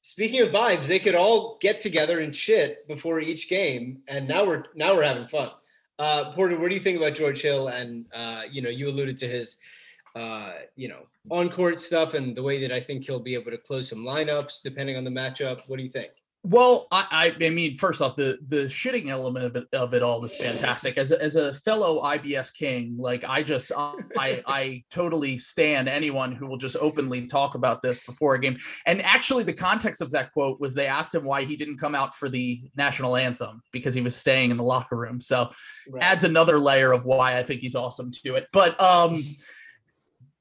Speaking 0.01 0.41
of 0.41 0.49
vibes, 0.49 0.85
they 0.85 0.99
could 0.99 1.15
all 1.15 1.57
get 1.61 1.79
together 1.79 2.19
and 2.19 2.33
shit 2.33 2.87
before 2.87 3.19
each 3.19 3.49
game, 3.49 4.01
and 4.07 4.27
now 4.27 4.45
we're 4.45 4.63
now 4.75 4.95
we're 4.95 5.03
having 5.03 5.27
fun. 5.27 5.51
Uh, 5.99 6.31
Porter, 6.31 6.57
what 6.57 6.69
do 6.69 6.75
you 6.75 6.81
think 6.81 6.97
about 6.97 7.13
George 7.13 7.41
Hill? 7.41 7.67
And 7.67 8.05
uh, 8.13 8.43
you 8.49 8.61
know, 8.61 8.69
you 8.69 8.87
alluded 8.87 9.17
to 9.17 9.27
his, 9.27 9.57
uh, 10.15 10.53
you 10.77 10.87
know, 10.87 11.07
on 11.29 11.49
court 11.49 11.79
stuff 11.79 12.13
and 12.13 12.35
the 12.35 12.41
way 12.41 12.59
that 12.61 12.71
I 12.71 12.79
think 12.79 13.05
he'll 13.05 13.19
be 13.19 13.35
able 13.35 13.51
to 13.51 13.57
close 13.57 13.89
some 13.89 13.99
lineups 13.99 14.61
depending 14.63 14.95
on 14.95 15.03
the 15.03 15.11
matchup. 15.11 15.61
What 15.67 15.77
do 15.77 15.83
you 15.83 15.91
think? 15.91 16.11
Well, 16.43 16.87
I, 16.89 17.33
I, 17.41 17.45
I 17.45 17.49
mean, 17.49 17.75
first 17.75 18.01
off, 18.01 18.15
the 18.15 18.39
the 18.45 18.63
shitting 18.67 19.09
element 19.09 19.45
of 19.45 19.55
it, 19.57 19.67
of 19.73 19.93
it 19.93 20.01
all 20.01 20.23
is 20.23 20.37
fantastic. 20.37 20.97
As 20.97 21.11
a, 21.11 21.21
as 21.21 21.35
a 21.35 21.53
fellow 21.53 22.01
IBS 22.01 22.53
king, 22.53 22.95
like 22.97 23.25
I 23.27 23.43
just 23.43 23.73
I 23.75 24.41
I 24.47 24.83
totally 24.89 25.37
stand 25.37 25.89
anyone 25.89 26.31
who 26.31 26.47
will 26.47 26.57
just 26.57 26.77
openly 26.77 27.27
talk 27.27 27.55
about 27.55 27.81
this 27.81 27.99
before 28.05 28.35
a 28.35 28.39
game. 28.39 28.57
And 28.85 29.01
actually, 29.01 29.43
the 29.43 29.53
context 29.53 30.01
of 30.01 30.11
that 30.11 30.31
quote 30.31 30.61
was 30.61 30.73
they 30.73 30.87
asked 30.87 31.13
him 31.13 31.25
why 31.25 31.43
he 31.43 31.57
didn't 31.57 31.77
come 31.77 31.93
out 31.93 32.15
for 32.15 32.29
the 32.29 32.61
national 32.73 33.17
anthem 33.17 33.61
because 33.73 33.93
he 33.93 34.01
was 34.01 34.15
staying 34.15 34.49
in 34.49 34.55
the 34.55 34.63
locker 34.63 34.95
room. 34.95 35.19
So 35.19 35.49
adds 35.99 36.23
another 36.23 36.57
layer 36.57 36.93
of 36.93 37.03
why 37.03 37.37
I 37.37 37.43
think 37.43 37.59
he's 37.59 37.75
awesome 37.75 38.11
to 38.23 38.35
it. 38.35 38.47
But 38.53 38.79
um 38.79 39.35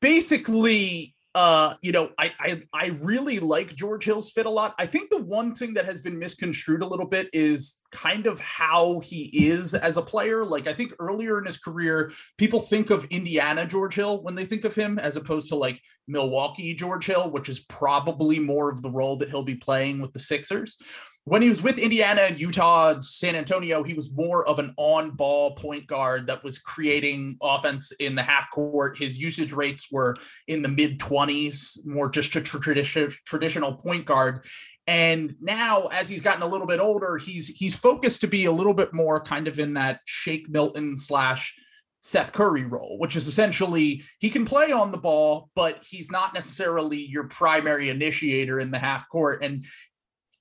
basically 0.00 1.16
uh 1.34 1.74
you 1.82 1.92
know 1.92 2.10
I, 2.18 2.32
I 2.40 2.62
i 2.72 2.86
really 3.02 3.38
like 3.38 3.74
george 3.74 4.04
hill's 4.04 4.30
fit 4.30 4.46
a 4.46 4.50
lot. 4.50 4.74
I 4.78 4.86
think 4.86 5.10
the 5.10 5.22
one 5.22 5.54
thing 5.54 5.74
that 5.74 5.84
has 5.84 6.00
been 6.00 6.18
misconstrued 6.18 6.82
a 6.82 6.86
little 6.86 7.06
bit 7.06 7.28
is 7.32 7.74
kind 7.92 8.26
of 8.26 8.40
how 8.40 9.00
he 9.00 9.48
is 9.48 9.74
as 9.74 9.96
a 9.96 10.02
player. 10.02 10.44
Like 10.44 10.66
i 10.66 10.72
think 10.72 10.92
earlier 10.98 11.38
in 11.38 11.44
his 11.44 11.58
career 11.58 12.12
people 12.38 12.60
think 12.60 12.90
of 12.90 13.04
indiana 13.06 13.66
george 13.66 13.94
hill 13.94 14.22
when 14.22 14.34
they 14.34 14.46
think 14.46 14.64
of 14.64 14.74
him 14.74 14.98
as 14.98 15.16
opposed 15.16 15.48
to 15.48 15.56
like 15.56 15.80
milwaukee 16.06 16.74
george 16.74 17.06
hill 17.06 17.30
which 17.30 17.48
is 17.48 17.60
probably 17.60 18.38
more 18.38 18.70
of 18.70 18.82
the 18.82 18.90
role 18.90 19.16
that 19.16 19.28
he'll 19.28 19.42
be 19.42 19.54
playing 19.54 20.00
with 20.00 20.12
the 20.12 20.18
sixers 20.18 20.78
when 21.28 21.42
he 21.42 21.48
was 21.48 21.62
with 21.62 21.78
Indiana, 21.78 22.22
and 22.22 22.40
Utah, 22.40 23.00
San 23.00 23.36
Antonio, 23.36 23.82
he 23.82 23.94
was 23.94 24.14
more 24.14 24.46
of 24.48 24.58
an 24.58 24.72
on 24.76 25.10
ball 25.10 25.54
point 25.54 25.86
guard 25.86 26.26
that 26.26 26.42
was 26.42 26.58
creating 26.58 27.36
offense 27.42 27.92
in 27.92 28.14
the 28.14 28.22
half 28.22 28.50
court. 28.50 28.96
His 28.98 29.18
usage 29.18 29.52
rates 29.52 29.88
were 29.92 30.16
in 30.46 30.62
the 30.62 30.68
mid 30.68 30.98
20s, 30.98 31.84
more 31.86 32.10
just 32.10 32.34
a 32.36 32.40
tradition, 32.40 33.12
traditional 33.26 33.74
point 33.74 34.06
guard. 34.06 34.44
And 34.86 35.34
now, 35.40 35.88
as 35.88 36.08
he's 36.08 36.22
gotten 36.22 36.42
a 36.42 36.46
little 36.46 36.66
bit 36.66 36.80
older, 36.80 37.18
he's 37.18 37.48
he's 37.48 37.76
focused 37.76 38.22
to 38.22 38.26
be 38.26 38.46
a 38.46 38.52
little 38.52 38.74
bit 38.74 38.94
more 38.94 39.20
kind 39.20 39.46
of 39.46 39.58
in 39.58 39.74
that 39.74 40.00
Shake 40.06 40.48
Milton 40.48 40.96
slash 40.96 41.54
Seth 42.00 42.32
Curry 42.32 42.64
role, 42.64 42.96
which 42.98 43.16
is 43.16 43.26
essentially 43.26 44.04
he 44.18 44.30
can 44.30 44.44
play 44.44 44.72
on 44.72 44.92
the 44.92 44.98
ball, 44.98 45.50
but 45.54 45.84
he's 45.88 46.10
not 46.10 46.32
necessarily 46.32 46.98
your 46.98 47.24
primary 47.24 47.90
initiator 47.90 48.60
in 48.60 48.70
the 48.70 48.78
half 48.78 49.08
court. 49.08 49.42
And 49.42 49.66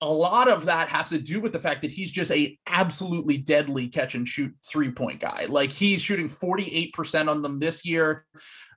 a 0.01 0.09
lot 0.09 0.47
of 0.47 0.65
that 0.65 0.89
has 0.89 1.09
to 1.09 1.17
do 1.17 1.39
with 1.39 1.53
the 1.53 1.59
fact 1.59 1.81
that 1.81 1.91
he's 1.91 2.11
just 2.11 2.31
a 2.31 2.57
absolutely 2.67 3.37
deadly 3.37 3.87
catch 3.87 4.15
and 4.15 4.27
shoot 4.27 4.53
three 4.63 4.91
point 4.91 5.19
guy. 5.19 5.45
Like 5.49 5.71
he's 5.71 6.01
shooting 6.01 6.29
48% 6.29 7.27
on 7.27 7.41
them 7.41 7.59
this 7.59 7.85
year. 7.85 8.25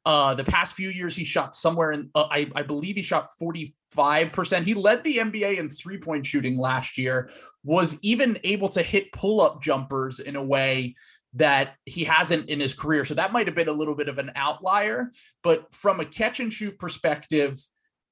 Uh, 0.06 0.32
the 0.32 0.44
past 0.44 0.74
few 0.74 0.88
years, 0.88 1.14
he 1.14 1.24
shot 1.24 1.54
somewhere 1.54 1.92
in, 1.92 2.10
uh, 2.14 2.26
I, 2.30 2.50
I 2.54 2.62
believe 2.62 2.96
he 2.96 3.02
shot 3.02 3.28
45%. 3.40 4.62
He 4.62 4.72
led 4.72 5.04
the 5.04 5.18
NBA 5.18 5.58
in 5.58 5.68
three 5.68 5.98
point 5.98 6.24
shooting 6.24 6.56
last 6.56 6.96
year, 6.96 7.28
was 7.64 7.98
even 8.00 8.38
able 8.42 8.70
to 8.70 8.82
hit 8.82 9.12
pull 9.12 9.42
up 9.42 9.62
jumpers 9.62 10.20
in 10.20 10.36
a 10.36 10.42
way 10.42 10.94
that 11.34 11.74
he 11.84 12.04
hasn't 12.04 12.48
in 12.48 12.60
his 12.60 12.74
career. 12.74 13.04
So 13.04 13.14
that 13.14 13.30
might 13.30 13.46
have 13.46 13.54
been 13.54 13.68
a 13.68 13.72
little 13.72 13.94
bit 13.94 14.08
of 14.08 14.18
an 14.18 14.32
outlier. 14.34 15.12
But 15.42 15.72
from 15.74 16.00
a 16.00 16.06
catch 16.06 16.40
and 16.40 16.52
shoot 16.52 16.78
perspective, 16.78 17.60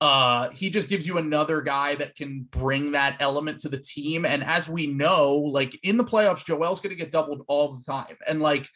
uh 0.01 0.49
he 0.51 0.71
just 0.71 0.89
gives 0.89 1.07
you 1.07 1.19
another 1.19 1.61
guy 1.61 1.95
that 1.97 2.15
can 2.15 2.47
bring 2.51 2.93
that 2.93 3.17
element 3.21 3.61
to 3.61 3.69
the 3.69 3.79
team. 3.79 4.25
And 4.25 4.45
as 4.45 4.69
we 4.69 4.87
know 4.87 5.37
like 5.37 5.79
in 5.83 5.97
the 5.97 6.05
playoffs 6.05 6.45
joel's 6.45 6.81
going 6.81 6.97
to 6.97 7.03
get 7.03 7.13
doubled 7.13 7.45
all 7.49 7.75
the 7.75 7.85
time. 7.85 8.17
And 8.27 8.41
like 8.41 8.69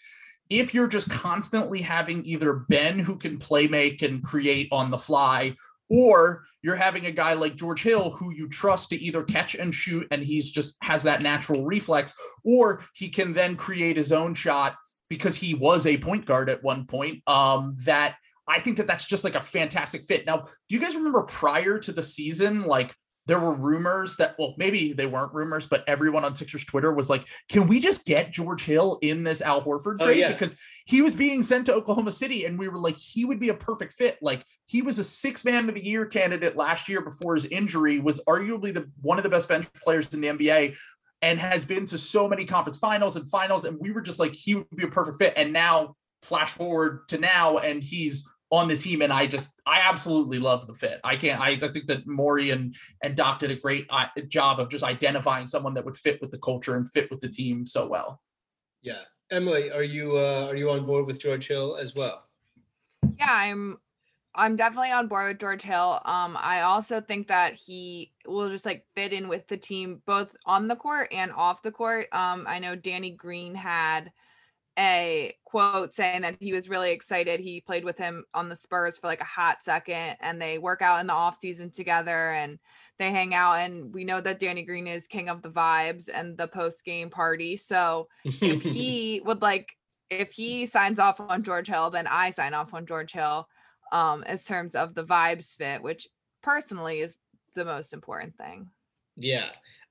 if 0.51 0.75
you're 0.75 0.89
just 0.89 1.11
constantly 1.11 1.81
having 1.81 2.25
either 2.27 2.65
ben 2.69 2.99
who 2.99 3.17
can 3.17 3.39
play 3.39 3.69
make 3.69 4.03
and 4.03 4.23
create 4.23 4.69
on 4.73 4.91
the 4.91 4.99
fly 4.99 5.55
or 5.89 6.45
you're 6.63 6.77
having 6.77 7.07
a 7.07 7.13
guy 7.13 7.35
like 7.35 7.57
george 7.57 7.83
hill 7.83 8.11
who 8.11 8.33
you 8.33 8.49
trust 8.49 8.91
to 8.91 8.97
either 8.97 9.23
catch 9.23 9.55
and 9.55 9.75
shoot 9.75 10.07
and 10.11 10.23
he's 10.23 10.51
just 10.51 10.77
has 10.83 11.03
that 11.05 11.23
natural 11.23 11.65
reflex 11.65 12.15
or 12.45 12.85
he 12.95 13.09
can 13.09 13.33
then 13.33 13.57
create 13.57 13.97
his 13.97 14.13
own 14.13 14.35
shot 14.35 14.75
because 15.09 15.37
he 15.37 15.55
was 15.55 15.87
a 15.87 15.99
point 15.99 16.27
guard 16.27 16.49
at 16.49 16.63
one 16.63 16.87
point 16.87 17.23
um 17.27 17.77
that 17.85 18.17
I 18.49 18.61
think 18.61 18.77
that 18.79 18.87
that's 18.87 19.05
just 19.05 19.25
like 19.25 19.35
a 19.35 19.41
fantastic 19.41 20.05
fit. 20.05 20.27
Now, 20.27 20.39
do 20.39 20.77
you 20.77 20.81
guys 20.81 20.97
remember 20.97 21.23
prior 21.23 21.79
to 21.79 21.93
the 21.93 22.03
season, 22.03 22.65
like 22.65 22.95
there 23.27 23.39
were 23.39 23.53
rumors 23.55 24.17
that, 24.17 24.35
well, 24.37 24.55
maybe 24.59 24.93
they 24.93 25.07
weren't 25.07 25.33
rumors, 25.33 25.65
but 25.65 25.85
everyone 25.87 26.25
on 26.25 26.35
Sixers 26.35 26.65
Twitter 26.65 26.93
was 26.93 27.09
like, 27.09 27.25
can 27.49 27.69
we 27.69 27.79
just 27.79 28.05
get 28.05 28.33
George 28.33 28.65
Hill 28.65 28.99
in 29.01 29.23
this 29.23 29.41
Al 29.41 29.63
Horford 29.63 29.99
Oh, 30.01 30.07
trade? 30.07 30.19
yeah. 30.19 30.33
Because 30.33 30.57
he 30.87 31.03
was 31.03 31.15
being 31.15 31.45
sent 31.45 31.67
to 31.67 31.73
Oklahoma 31.75 32.11
City 32.11 32.47
and 32.47 32.59
we 32.59 32.67
were 32.67 32.79
like, 32.81 32.97
he 32.97 33.25
would 33.25 33.39
be 33.39 33.51
a 33.51 33.55
perfect 33.55 33.93
fit. 33.93 34.19
Like 34.21 34.45
he 34.67 34.83
was 34.83 34.99
a 34.99 35.05
six 35.05 35.45
man 35.45 35.69
of 35.69 35.77
the 35.77 35.85
year 35.85 36.05
candidate 36.05 36.57
last 36.57 36.89
year 36.89 37.01
before 37.01 37.37
his 37.37 37.45
injury, 37.45 38.01
was 38.01 38.21
arguably 38.29 38.75
the 38.75 38.91
one 39.01 39.19
of 39.19 39.23
the 39.23 39.31
best 39.31 39.49
bench 39.49 39.69
players 39.85 40.13
in 40.13 40.21
the 40.21 40.27
NBA 40.29 40.75
and 41.23 41.39
has 41.39 41.65
been 41.65 41.87
to 41.87 41.99
so 41.99 42.27
many 42.27 42.45
conference 42.45 42.79
finals 42.79 43.15
and 43.15 43.31
finals. 43.31 43.65
And 43.65 43.79
we 43.81 43.93
were 43.93 44.03
just 44.03 44.19
like, 44.19 44.35
he 44.35 44.57
would 44.57 44.69
be 44.75 44.83
a 44.83 44.89
perfect 44.89 45.19
fit. 45.21 45.35
And 45.37 45.53
now 45.53 45.95
flash 46.23 46.51
forward 46.51 47.09
to 47.09 47.19
now 47.19 47.59
and 47.59 47.83
he's 47.83 48.27
on 48.51 48.69
the 48.69 48.77
team 48.77 49.01
and 49.03 49.13
I 49.13 49.27
just 49.27 49.51
I 49.67 49.81
absolutely 49.89 50.39
love 50.39 50.67
the 50.67 50.75
fit. 50.75 51.01
I 51.03 51.17
can't 51.17 51.41
I, 51.41 51.51
I 51.51 51.69
think 51.73 51.87
that 51.87 52.07
Morey 52.07 52.51
and 52.51 52.75
and 53.03 53.17
Doc 53.17 53.39
did 53.39 53.51
a 53.51 53.57
great 53.57 53.87
uh, 53.91 54.07
job 54.29 54.61
of 54.61 54.69
just 54.69 54.85
identifying 54.85 55.47
someone 55.47 55.75
that 55.75 55.85
would 55.85 55.97
fit 55.97 56.21
with 56.21 56.31
the 56.31 56.39
culture 56.39 56.77
and 56.77 56.89
fit 56.91 57.11
with 57.11 57.21
the 57.21 57.29
team 57.29 57.67
so 57.67 57.87
well. 57.87 58.21
Yeah. 58.83 59.01
Emily, 59.31 59.73
are 59.73 59.83
you 59.83 60.19
uh, 60.19 60.47
are 60.51 60.57
you 60.57 60.71
on 60.71 60.85
board 60.85 61.07
with 61.07 61.19
George 61.19 61.49
Hill 61.49 61.79
as 61.81 61.95
well? 61.95 62.29
Yeah, 63.19 63.33
I'm 63.33 63.79
I'm 64.35 64.57
definitely 64.57 64.93
on 64.93 65.09
board 65.09 65.29
with 65.29 65.41
George 65.41 65.63
Hill. 65.63 66.01
Um, 66.05 66.37
I 66.39 66.63
also 66.63 67.01
think 67.01 67.29
that 67.29 67.55
he 67.55 68.13
will 68.27 68.51
just 68.51 68.67
like 68.67 68.85
fit 68.95 69.15
in 69.15 69.29
with 69.29 69.47
the 69.49 69.57
team 69.57 70.03
both 70.07 70.37
on 70.45 70.69
the 70.69 70.77
court 70.77 71.09
and 71.13 71.33
off 71.33 71.63
the 71.63 71.73
court. 71.73 72.09
Um, 72.13 72.45
I 72.47 72.59
know 72.59 72.77
Danny 72.77 73.11
Green 73.11 73.55
had 73.55 74.13
a 74.79 75.35
quote 75.45 75.95
saying 75.95 76.23
that 76.23 76.37
he 76.41 76.53
was 76.53 76.69
really 76.69 76.93
excited. 76.93 77.41
He 77.41 77.61
played 77.61 77.85
with 77.85 77.99
him 77.99 78.25
on 78.33 78.49
the 78.49 78.57
Spurs 78.57 78.97
for 78.97 79.07
like 79.07 79.21
a 79.21 79.25
hot 79.25 79.59
second 79.63 80.17
and 80.21 80.41
they 80.41 80.59
work 80.59 80.83
out 80.83 81.01
in 81.01 81.07
the 81.07 81.13
off 81.13 81.39
season 81.41 81.71
together 81.71 82.33
and 82.33 82.59
they 82.99 83.11
hang 83.11 83.35
out 83.35 83.55
and 83.55 83.93
we 83.93 84.05
know 84.05 84.21
that 84.21 84.39
Danny 84.39 84.63
Green 84.63 84.87
is 84.87 85.07
king 85.07 85.29
of 85.29 85.43
the 85.43 85.51
vibes 85.51 86.09
and 86.13 86.37
the 86.39 86.49
post 86.49 86.85
game 86.85 87.11
party. 87.11 87.57
So 87.57 88.09
if 88.25 88.63
he 88.63 89.21
would 89.25 89.43
like 89.43 89.71
if 90.09 90.33
he 90.33 90.67
signs 90.67 90.99
off 90.99 91.21
on 91.21 91.43
George 91.43 91.69
Hill, 91.69 91.91
then 91.91 92.07
I 92.07 92.31
sign 92.31 92.55
off 92.55 92.75
on 92.75 92.87
George 92.87 93.13
Hill 93.13 93.49
um 93.93 94.23
as 94.25 94.45
terms 94.45 94.75
of 94.75 94.95
the 94.95 95.05
vibes 95.05 95.55
fit, 95.55 95.83
which 95.83 96.09
personally 96.43 97.01
is 97.01 97.15
the 97.55 97.65
most 97.65 97.93
important 97.93 98.37
thing. 98.37 98.71
Yeah. 99.17 99.49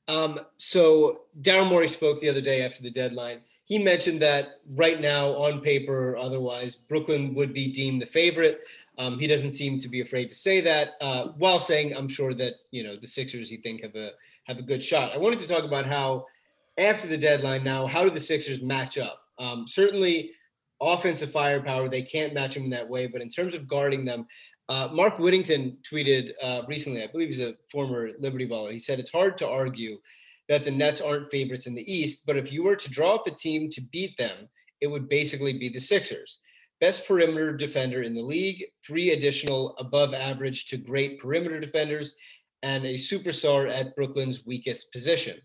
Um, 0.07 0.39
so 0.57 1.21
Daryl 1.39 1.69
Morey 1.69 1.87
spoke 1.87 2.19
the 2.19 2.29
other 2.29 2.41
day 2.41 2.63
after 2.63 2.81
the 2.81 2.89
deadline. 2.89 3.41
He 3.71 3.79
mentioned 3.79 4.21
that 4.21 4.59
right 4.75 4.99
now, 4.99 5.29
on 5.29 5.61
paper 5.61 6.17
otherwise, 6.17 6.75
Brooklyn 6.75 7.33
would 7.35 7.53
be 7.53 7.71
deemed 7.71 8.01
the 8.01 8.05
favorite. 8.05 8.63
Um, 8.97 9.17
he 9.17 9.27
doesn't 9.27 9.53
seem 9.53 9.79
to 9.79 9.87
be 9.87 10.01
afraid 10.01 10.27
to 10.27 10.35
say 10.35 10.59
that, 10.59 10.95
uh, 10.99 11.29
while 11.37 11.57
saying, 11.57 11.95
"I'm 11.95 12.09
sure 12.09 12.33
that 12.33 12.55
you 12.71 12.83
know 12.83 12.97
the 12.97 13.07
Sixers 13.07 13.47
he 13.49 13.55
think 13.55 13.81
have 13.81 13.95
a 13.95 14.09
have 14.43 14.57
a 14.57 14.61
good 14.61 14.83
shot." 14.83 15.13
I 15.13 15.17
wanted 15.17 15.39
to 15.39 15.47
talk 15.47 15.63
about 15.63 15.85
how 15.85 16.25
after 16.77 17.07
the 17.07 17.17
deadline 17.17 17.63
now, 17.63 17.85
how 17.85 18.03
do 18.03 18.09
the 18.09 18.19
Sixers 18.19 18.61
match 18.61 18.97
up? 18.97 19.21
Um, 19.39 19.65
certainly, 19.65 20.31
offensive 20.81 21.31
firepower 21.31 21.87
they 21.87 22.01
can't 22.01 22.33
match 22.33 22.55
them 22.55 22.65
in 22.65 22.71
that 22.71 22.89
way, 22.89 23.07
but 23.07 23.21
in 23.21 23.29
terms 23.29 23.55
of 23.55 23.69
guarding 23.69 24.03
them, 24.03 24.27
uh, 24.67 24.89
Mark 24.91 25.17
Whittington 25.17 25.77
tweeted 25.89 26.31
uh, 26.43 26.63
recently, 26.67 27.03
I 27.03 27.07
believe 27.07 27.29
he's 27.29 27.39
a 27.39 27.55
former 27.71 28.09
Liberty 28.19 28.49
baller. 28.49 28.73
He 28.73 28.79
said 28.79 28.99
it's 28.99 29.11
hard 29.11 29.37
to 29.37 29.47
argue 29.47 29.97
that 30.49 30.63
the 30.63 30.71
Nets 30.71 31.01
aren't 31.01 31.31
favorites 31.31 31.67
in 31.67 31.75
the 31.75 31.93
East, 31.93 32.23
but 32.25 32.37
if 32.37 32.51
you 32.51 32.63
were 32.63 32.75
to 32.75 32.89
draw 32.89 33.15
up 33.15 33.27
a 33.27 33.31
team 33.31 33.69
to 33.69 33.81
beat 33.91 34.17
them, 34.17 34.49
it 34.81 34.87
would 34.87 35.07
basically 35.07 35.53
be 35.53 35.69
the 35.69 35.79
Sixers. 35.79 36.39
Best 36.79 37.07
perimeter 37.07 37.55
defender 37.55 38.01
in 38.01 38.15
the 38.15 38.21
league, 38.21 38.65
three 38.85 39.11
additional 39.11 39.75
above 39.77 40.13
average 40.13 40.65
to 40.65 40.77
great 40.77 41.19
perimeter 41.19 41.59
defenders, 41.59 42.15
and 42.63 42.83
a 42.85 42.95
superstar 42.95 43.71
at 43.71 43.95
Brooklyn's 43.95 44.45
weakest 44.45 44.91
position. 44.91 45.39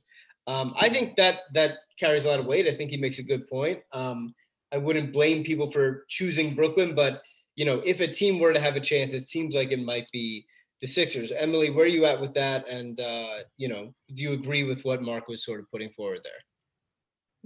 Um, 0.46 0.74
I 0.78 0.88
think 0.88 1.16
that 1.16 1.40
that 1.54 1.78
carries 1.98 2.24
a 2.24 2.28
lot 2.28 2.40
of 2.40 2.46
weight. 2.46 2.66
I 2.66 2.74
think 2.74 2.90
he 2.90 2.96
makes 2.96 3.18
a 3.18 3.24
good 3.24 3.48
point. 3.48 3.80
Um, 3.92 4.34
I 4.72 4.78
wouldn't 4.78 5.12
blame 5.12 5.44
people 5.44 5.70
for 5.70 6.04
choosing 6.08 6.54
Brooklyn, 6.54 6.94
but 6.94 7.22
you 7.54 7.64
know, 7.64 7.80
if 7.84 8.00
a 8.00 8.06
team 8.06 8.38
were 8.38 8.52
to 8.52 8.60
have 8.60 8.76
a 8.76 8.80
chance, 8.80 9.12
it 9.12 9.22
seems 9.22 9.54
like 9.54 9.72
it 9.72 9.80
might 9.80 10.10
be 10.12 10.46
the 10.80 10.86
Sixers. 10.86 11.32
Emily, 11.32 11.70
where 11.70 11.84
are 11.84 11.88
you 11.88 12.04
at 12.04 12.20
with 12.20 12.34
that? 12.34 12.68
And 12.68 12.98
uh, 13.00 13.38
you 13.56 13.68
know, 13.68 13.94
do 14.14 14.22
you 14.22 14.32
agree 14.32 14.64
with 14.64 14.84
what 14.84 15.02
Mark 15.02 15.28
was 15.28 15.44
sort 15.44 15.60
of 15.60 15.70
putting 15.70 15.90
forward 15.90 16.20
there? 16.24 16.32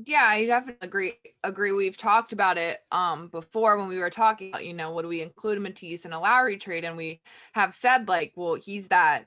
Yeah, 0.06 0.26
I 0.28 0.46
definitely 0.46 0.86
agree. 0.86 1.14
Agree. 1.44 1.72
We've 1.72 1.96
talked 1.96 2.32
about 2.32 2.56
it 2.58 2.78
um 2.90 3.28
before 3.28 3.78
when 3.78 3.88
we 3.88 3.98
were 3.98 4.10
talking 4.10 4.48
about, 4.48 4.64
you 4.64 4.72
know, 4.72 4.92
would 4.92 5.06
we 5.06 5.20
include 5.20 5.60
Matisse 5.60 6.04
in 6.04 6.12
a 6.12 6.20
Lowry 6.20 6.56
trade? 6.56 6.84
And 6.84 6.96
we 6.96 7.20
have 7.52 7.74
said 7.74 8.08
like, 8.08 8.32
well, 8.36 8.54
he's 8.54 8.88
that 8.88 9.26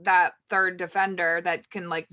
that 0.00 0.32
third 0.48 0.76
defender 0.76 1.40
that 1.44 1.68
can 1.70 1.88
like 1.88 2.08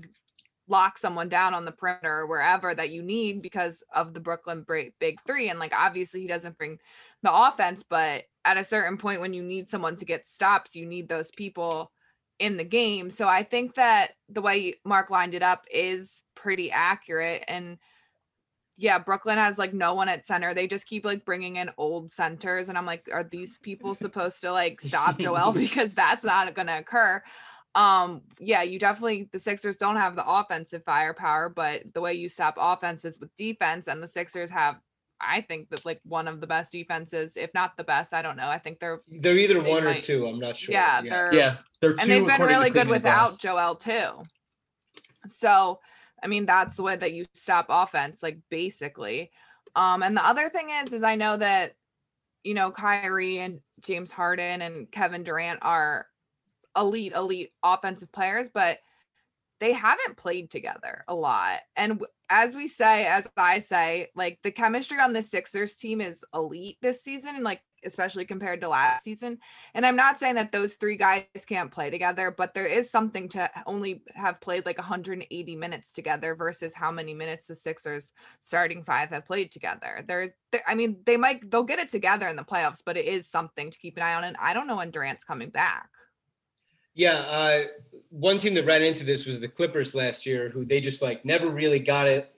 lock 0.68 0.98
someone 0.98 1.28
down 1.28 1.54
on 1.54 1.64
the 1.64 1.72
perimeter 1.72 2.12
or 2.12 2.26
wherever 2.26 2.74
that 2.74 2.90
you 2.90 3.02
need 3.02 3.40
because 3.40 3.82
of 3.94 4.12
the 4.12 4.20
Brooklyn 4.20 4.66
big 4.98 5.18
three. 5.26 5.48
And 5.48 5.58
like 5.58 5.72
obviously 5.74 6.20
he 6.20 6.26
doesn't 6.26 6.58
bring 6.58 6.78
the 7.22 7.32
offense, 7.32 7.84
but 7.88 8.24
at 8.46 8.56
a 8.56 8.64
certain 8.64 8.96
point 8.96 9.20
when 9.20 9.34
you 9.34 9.42
need 9.42 9.68
someone 9.68 9.96
to 9.96 10.04
get 10.04 10.26
stops, 10.26 10.74
you 10.74 10.86
need 10.86 11.08
those 11.08 11.30
people 11.32 11.92
in 12.38 12.56
the 12.56 12.64
game. 12.64 13.10
So 13.10 13.28
I 13.28 13.42
think 13.42 13.74
that 13.74 14.12
the 14.28 14.40
way 14.40 14.74
Mark 14.84 15.10
lined 15.10 15.34
it 15.34 15.42
up 15.42 15.64
is 15.70 16.22
pretty 16.34 16.70
accurate. 16.70 17.44
And 17.48 17.78
yeah, 18.76 18.98
Brooklyn 18.98 19.38
has 19.38 19.58
like 19.58 19.72
no 19.74 19.94
one 19.94 20.08
at 20.08 20.24
center. 20.24 20.54
They 20.54 20.66
just 20.66 20.86
keep 20.86 21.04
like 21.04 21.24
bringing 21.24 21.56
in 21.56 21.70
old 21.76 22.12
centers. 22.12 22.68
And 22.68 22.78
I'm 22.78 22.86
like, 22.86 23.08
are 23.12 23.24
these 23.24 23.58
people 23.58 23.94
supposed 23.96 24.40
to 24.42 24.52
like 24.52 24.80
stop 24.80 25.18
Joel? 25.18 25.52
because 25.54 25.92
that's 25.92 26.24
not 26.24 26.54
going 26.54 26.68
to 26.68 26.78
occur. 26.78 27.22
Um, 27.74 28.22
yeah, 28.38 28.62
you 28.62 28.78
definitely, 28.78 29.28
the 29.32 29.38
Sixers 29.38 29.76
don't 29.76 29.96
have 29.96 30.16
the 30.16 30.26
offensive 30.26 30.82
firepower, 30.84 31.50
but 31.50 31.82
the 31.92 32.00
way 32.00 32.14
you 32.14 32.28
stop 32.28 32.56
offenses 32.58 33.18
with 33.20 33.34
defense, 33.36 33.86
and 33.86 34.02
the 34.02 34.08
Sixers 34.08 34.50
have, 34.50 34.76
I 35.20 35.40
think 35.40 35.70
that 35.70 35.84
like 35.84 36.00
one 36.04 36.28
of 36.28 36.40
the 36.40 36.46
best 36.46 36.72
defenses, 36.72 37.36
if 37.36 37.52
not 37.54 37.76
the 37.76 37.84
best. 37.84 38.12
I 38.12 38.22
don't 38.22 38.36
know. 38.36 38.48
I 38.48 38.58
think 38.58 38.80
they're, 38.80 39.00
They're 39.08 39.36
either 39.36 39.62
They 39.62 39.70
one 39.70 39.86
or 39.86 39.94
two. 39.98 40.26
I'm 40.26 40.38
not 40.38 40.56
sure. 40.56 40.74
yeah, 40.74 41.02
they're, 41.02 41.34
Yeah, 41.34 41.56
they're 41.80 41.94
two 41.94 42.02
and 42.02 42.10
they've 42.10 42.26
been 42.26 42.46
really 42.46 42.70
good 42.70 42.88
without 42.88 43.28
Browns. 43.28 43.38
Joel 43.38 43.74
too. 43.76 44.22
So, 45.26 45.80
I 46.22 46.26
mean, 46.26 46.46
that's 46.46 46.76
the 46.76 46.82
way 46.82 46.96
that 46.96 47.12
you 47.12 47.26
stop 47.34 47.66
offense, 47.68 48.22
like 48.22 48.38
basically. 48.50 49.30
Um, 49.74 50.02
and 50.02 50.16
the 50.16 50.26
other 50.26 50.48
thing 50.48 50.70
is, 50.70 50.92
is 50.92 51.02
I 51.02 51.16
know 51.16 51.36
that 51.36 51.74
you 52.44 52.54
know 52.54 52.70
Kyrie 52.70 53.38
and 53.38 53.60
James 53.80 54.10
Harden 54.10 54.62
and 54.62 54.90
Kevin 54.90 55.24
Durant 55.24 55.60
are 55.62 56.06
elite, 56.76 57.12
elite 57.14 57.52
offensive 57.62 58.12
players, 58.12 58.48
but 58.52 58.78
they 59.60 59.72
haven't 59.72 60.16
played 60.16 60.50
together 60.50 61.04
a 61.08 61.14
lot. 61.14 61.60
And 61.76 62.02
as 62.28 62.56
we 62.56 62.68
say, 62.68 63.06
as 63.06 63.26
I 63.36 63.60
say, 63.60 64.08
like 64.14 64.38
the 64.42 64.50
chemistry 64.50 64.98
on 64.98 65.12
the 65.12 65.22
Sixers 65.22 65.74
team 65.74 66.00
is 66.00 66.24
elite 66.34 66.78
this 66.82 67.02
season, 67.02 67.36
and 67.36 67.44
like 67.44 67.62
especially 67.84 68.24
compared 68.24 68.60
to 68.60 68.68
last 68.68 69.04
season. 69.04 69.38
And 69.74 69.86
I'm 69.86 69.96
not 69.96 70.18
saying 70.18 70.34
that 70.34 70.52
those 70.52 70.74
three 70.74 70.96
guys 70.96 71.24
can't 71.46 71.70
play 71.70 71.88
together, 71.88 72.34
but 72.36 72.52
there 72.52 72.66
is 72.66 72.90
something 72.90 73.28
to 73.30 73.48
only 73.64 74.02
have 74.14 74.40
played 74.40 74.66
like 74.66 74.78
180 74.78 75.56
minutes 75.56 75.92
together 75.92 76.34
versus 76.34 76.74
how 76.74 76.90
many 76.90 77.14
minutes 77.14 77.46
the 77.46 77.54
Sixers 77.54 78.12
starting 78.40 78.82
five 78.82 79.10
have 79.10 79.26
played 79.26 79.52
together. 79.52 80.04
There's, 80.06 80.32
there, 80.52 80.62
I 80.66 80.74
mean, 80.74 80.98
they 81.06 81.16
might 81.16 81.48
they'll 81.50 81.62
get 81.62 81.78
it 81.78 81.90
together 81.90 82.26
in 82.28 82.36
the 82.36 82.42
playoffs, 82.42 82.82
but 82.84 82.96
it 82.96 83.06
is 83.06 83.28
something 83.28 83.70
to 83.70 83.78
keep 83.78 83.96
an 83.96 84.02
eye 84.02 84.14
on. 84.14 84.24
And 84.24 84.36
I 84.40 84.52
don't 84.52 84.66
know 84.66 84.76
when 84.76 84.90
Durant's 84.90 85.24
coming 85.24 85.50
back. 85.50 85.88
Yeah, 86.96 87.18
uh, 87.18 87.64
one 88.08 88.38
team 88.38 88.54
that 88.54 88.64
ran 88.64 88.82
into 88.82 89.04
this 89.04 89.26
was 89.26 89.38
the 89.38 89.48
Clippers 89.48 89.94
last 89.94 90.24
year, 90.24 90.48
who 90.48 90.64
they 90.64 90.80
just 90.80 91.02
like 91.02 91.24
never 91.26 91.50
really 91.50 91.78
got 91.78 92.08
it 92.08 92.32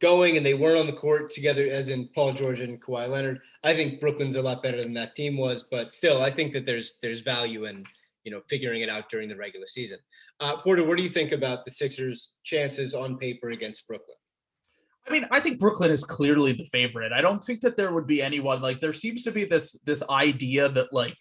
going, 0.00 0.36
and 0.36 0.44
they 0.44 0.52
weren't 0.52 0.78
on 0.78 0.86
the 0.86 0.92
court 0.92 1.30
together, 1.30 1.66
as 1.66 1.88
in 1.88 2.08
Paul 2.14 2.34
George 2.34 2.60
and 2.60 2.80
Kawhi 2.80 3.08
Leonard. 3.08 3.40
I 3.64 3.74
think 3.74 4.00
Brooklyn's 4.00 4.36
a 4.36 4.42
lot 4.42 4.62
better 4.62 4.82
than 4.82 4.92
that 4.94 5.14
team 5.14 5.38
was, 5.38 5.64
but 5.70 5.94
still, 5.94 6.20
I 6.20 6.30
think 6.30 6.52
that 6.52 6.66
there's 6.66 6.98
there's 7.00 7.22
value 7.22 7.64
in 7.64 7.84
you 8.24 8.30
know 8.30 8.42
figuring 8.50 8.82
it 8.82 8.90
out 8.90 9.08
during 9.08 9.30
the 9.30 9.36
regular 9.36 9.66
season. 9.66 9.98
Uh, 10.40 10.58
Porter, 10.58 10.84
what 10.84 10.98
do 10.98 11.02
you 11.02 11.10
think 11.10 11.32
about 11.32 11.64
the 11.64 11.70
Sixers' 11.70 12.32
chances 12.42 12.94
on 12.94 13.16
paper 13.16 13.50
against 13.50 13.88
Brooklyn? 13.88 14.16
I 15.08 15.10
mean, 15.10 15.24
I 15.30 15.40
think 15.40 15.58
Brooklyn 15.58 15.90
is 15.90 16.04
clearly 16.04 16.52
the 16.52 16.64
favorite. 16.66 17.12
I 17.12 17.22
don't 17.22 17.42
think 17.42 17.60
that 17.62 17.76
there 17.76 17.92
would 17.92 18.06
be 18.06 18.20
anyone 18.20 18.60
like 18.60 18.80
there 18.80 18.92
seems 18.92 19.22
to 19.22 19.32
be 19.32 19.46
this 19.46 19.72
this 19.86 20.02
idea 20.10 20.68
that 20.68 20.92
like 20.92 21.16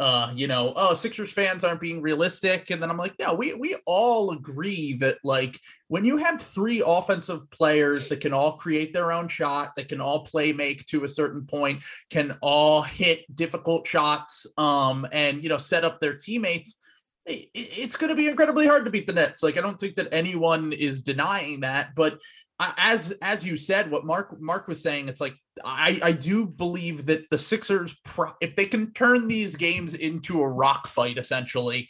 uh, 0.00 0.32
you 0.34 0.46
know, 0.46 0.72
oh, 0.76 0.94
Sixers 0.94 1.30
fans 1.30 1.62
aren't 1.62 1.78
being 1.78 2.00
realistic. 2.00 2.70
And 2.70 2.82
then 2.82 2.88
I'm 2.88 2.96
like, 2.96 3.18
no, 3.18 3.34
we 3.34 3.52
we 3.52 3.76
all 3.84 4.30
agree 4.30 4.94
that 4.94 5.18
like 5.22 5.60
when 5.88 6.06
you 6.06 6.16
have 6.16 6.40
three 6.40 6.82
offensive 6.84 7.50
players 7.50 8.08
that 8.08 8.20
can 8.20 8.32
all 8.32 8.56
create 8.56 8.94
their 8.94 9.12
own 9.12 9.28
shot, 9.28 9.76
that 9.76 9.90
can 9.90 10.00
all 10.00 10.24
play 10.24 10.54
make 10.54 10.86
to 10.86 11.04
a 11.04 11.08
certain 11.08 11.44
point, 11.46 11.82
can 12.08 12.38
all 12.40 12.80
hit 12.80 13.24
difficult 13.36 13.86
shots, 13.86 14.46
um, 14.56 15.06
and 15.12 15.42
you 15.42 15.50
know, 15.50 15.58
set 15.58 15.84
up 15.84 16.00
their 16.00 16.14
teammates. 16.14 16.78
It's 17.26 17.96
going 17.96 18.08
to 18.08 18.16
be 18.16 18.28
incredibly 18.28 18.66
hard 18.66 18.86
to 18.86 18.90
beat 18.90 19.06
the 19.06 19.12
Nets. 19.12 19.42
Like 19.42 19.58
I 19.58 19.60
don't 19.60 19.78
think 19.78 19.96
that 19.96 20.08
anyone 20.12 20.72
is 20.72 21.02
denying 21.02 21.60
that, 21.60 21.94
but 21.94 22.18
as 22.58 23.12
as 23.20 23.46
you 23.46 23.58
said, 23.58 23.90
what 23.90 24.06
Mark 24.06 24.40
Mark 24.40 24.66
was 24.66 24.82
saying, 24.82 25.08
it's 25.08 25.20
like 25.20 25.34
I 25.64 26.00
I 26.02 26.12
do 26.12 26.46
believe 26.46 27.06
that 27.06 27.28
the 27.30 27.38
Sixers, 27.38 27.96
if 28.40 28.56
they 28.56 28.66
can 28.66 28.92
turn 28.92 29.28
these 29.28 29.56
games 29.56 29.94
into 29.94 30.42
a 30.42 30.48
rock 30.48 30.86
fight, 30.86 31.18
essentially, 31.18 31.88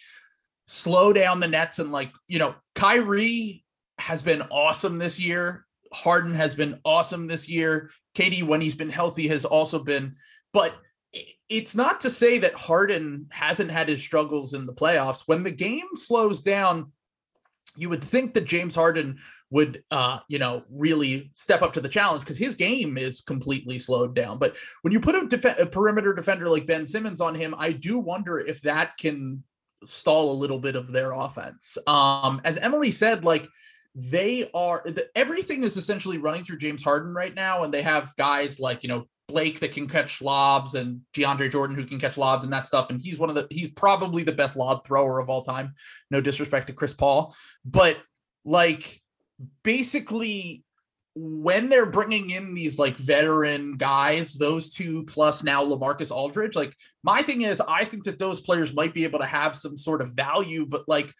slow 0.66 1.12
down 1.12 1.40
the 1.40 1.48
Nets 1.48 1.78
and 1.78 1.92
like 1.92 2.12
you 2.28 2.38
know, 2.38 2.54
Kyrie 2.74 3.64
has 3.98 4.22
been 4.22 4.42
awesome 4.50 4.98
this 4.98 5.20
year. 5.20 5.66
Harden 5.92 6.34
has 6.34 6.54
been 6.54 6.80
awesome 6.84 7.26
this 7.26 7.48
year. 7.48 7.90
KD, 8.16 8.42
when 8.42 8.60
he's 8.60 8.74
been 8.74 8.90
healthy, 8.90 9.28
has 9.28 9.44
also 9.44 9.78
been, 9.78 10.16
but 10.52 10.74
it's 11.48 11.74
not 11.74 12.00
to 12.00 12.10
say 12.10 12.38
that 12.38 12.54
Harden 12.54 13.26
hasn't 13.30 13.70
had 13.70 13.88
his 13.88 14.00
struggles 14.00 14.54
in 14.54 14.66
the 14.66 14.72
playoffs. 14.72 15.24
When 15.26 15.42
the 15.42 15.50
game 15.50 15.88
slows 15.94 16.42
down, 16.42 16.92
you 17.76 17.88
would 17.88 18.04
think 18.04 18.34
that 18.34 18.44
James 18.44 18.74
Harden 18.74 19.18
would, 19.50 19.82
uh, 19.90 20.20
you 20.28 20.38
know, 20.38 20.62
really 20.70 21.30
step 21.34 21.62
up 21.62 21.72
to 21.72 21.80
the 21.80 21.88
challenge 21.88 22.20
because 22.20 22.38
his 22.38 22.54
game 22.54 22.96
is 22.96 23.20
completely 23.20 23.78
slowed 23.78 24.14
down. 24.14 24.38
But 24.38 24.56
when 24.82 24.92
you 24.92 25.00
put 25.00 25.16
a, 25.16 25.26
def- 25.26 25.58
a, 25.58 25.66
perimeter 25.66 26.14
defender 26.14 26.48
like 26.48 26.66
Ben 26.66 26.86
Simmons 26.86 27.20
on 27.20 27.34
him, 27.34 27.54
I 27.58 27.72
do 27.72 27.98
wonder 27.98 28.38
if 28.38 28.62
that 28.62 28.96
can 28.96 29.42
stall 29.86 30.30
a 30.30 30.40
little 30.40 30.58
bit 30.58 30.76
of 30.76 30.92
their 30.92 31.12
offense. 31.12 31.76
Um, 31.86 32.40
as 32.44 32.58
Emily 32.58 32.90
said, 32.90 33.24
like 33.24 33.48
they 33.94 34.48
are 34.54 34.82
the, 34.84 35.08
everything 35.16 35.64
is 35.64 35.76
essentially 35.76 36.18
running 36.18 36.44
through 36.44 36.58
James 36.58 36.82
Harden 36.82 37.12
right 37.12 37.34
now, 37.34 37.64
and 37.64 37.74
they 37.74 37.82
have 37.82 38.14
guys 38.16 38.60
like 38.60 38.82
you 38.82 38.88
know 38.88 39.06
Blake 39.28 39.60
that 39.60 39.72
can 39.72 39.88
catch 39.88 40.22
lobs 40.22 40.74
and 40.74 41.00
DeAndre 41.14 41.50
Jordan 41.50 41.76
who 41.76 41.84
can 41.84 41.98
catch 41.98 42.16
lobs 42.16 42.44
and 42.44 42.52
that 42.52 42.66
stuff. 42.66 42.90
And 42.90 43.00
he's 43.00 43.18
one 43.18 43.30
of 43.30 43.34
the 43.34 43.46
he's 43.50 43.70
probably 43.70 44.22
the 44.22 44.32
best 44.32 44.56
lob 44.56 44.84
thrower 44.84 45.18
of 45.18 45.28
all 45.28 45.42
time. 45.42 45.74
No 46.10 46.20
disrespect 46.20 46.68
to 46.68 46.72
Chris 46.72 46.92
Paul, 46.92 47.34
but 47.64 47.96
like 48.44 49.00
basically 49.62 50.64
when 51.14 51.68
they're 51.68 51.86
bringing 51.86 52.30
in 52.30 52.54
these 52.54 52.78
like 52.78 52.96
veteran 52.96 53.76
guys, 53.76 54.34
those 54.34 54.72
two 54.72 55.04
plus 55.04 55.42
now 55.42 55.64
LaMarcus 55.64 56.10
Aldridge, 56.10 56.54
like 56.54 56.74
my 57.02 57.22
thing 57.22 57.42
is, 57.42 57.60
I 57.60 57.84
think 57.84 58.04
that 58.04 58.18
those 58.18 58.40
players 58.40 58.72
might 58.72 58.94
be 58.94 59.04
able 59.04 59.18
to 59.18 59.26
have 59.26 59.56
some 59.56 59.76
sort 59.76 60.02
of 60.02 60.10
value, 60.10 60.66
but 60.66 60.88
like, 60.88 61.12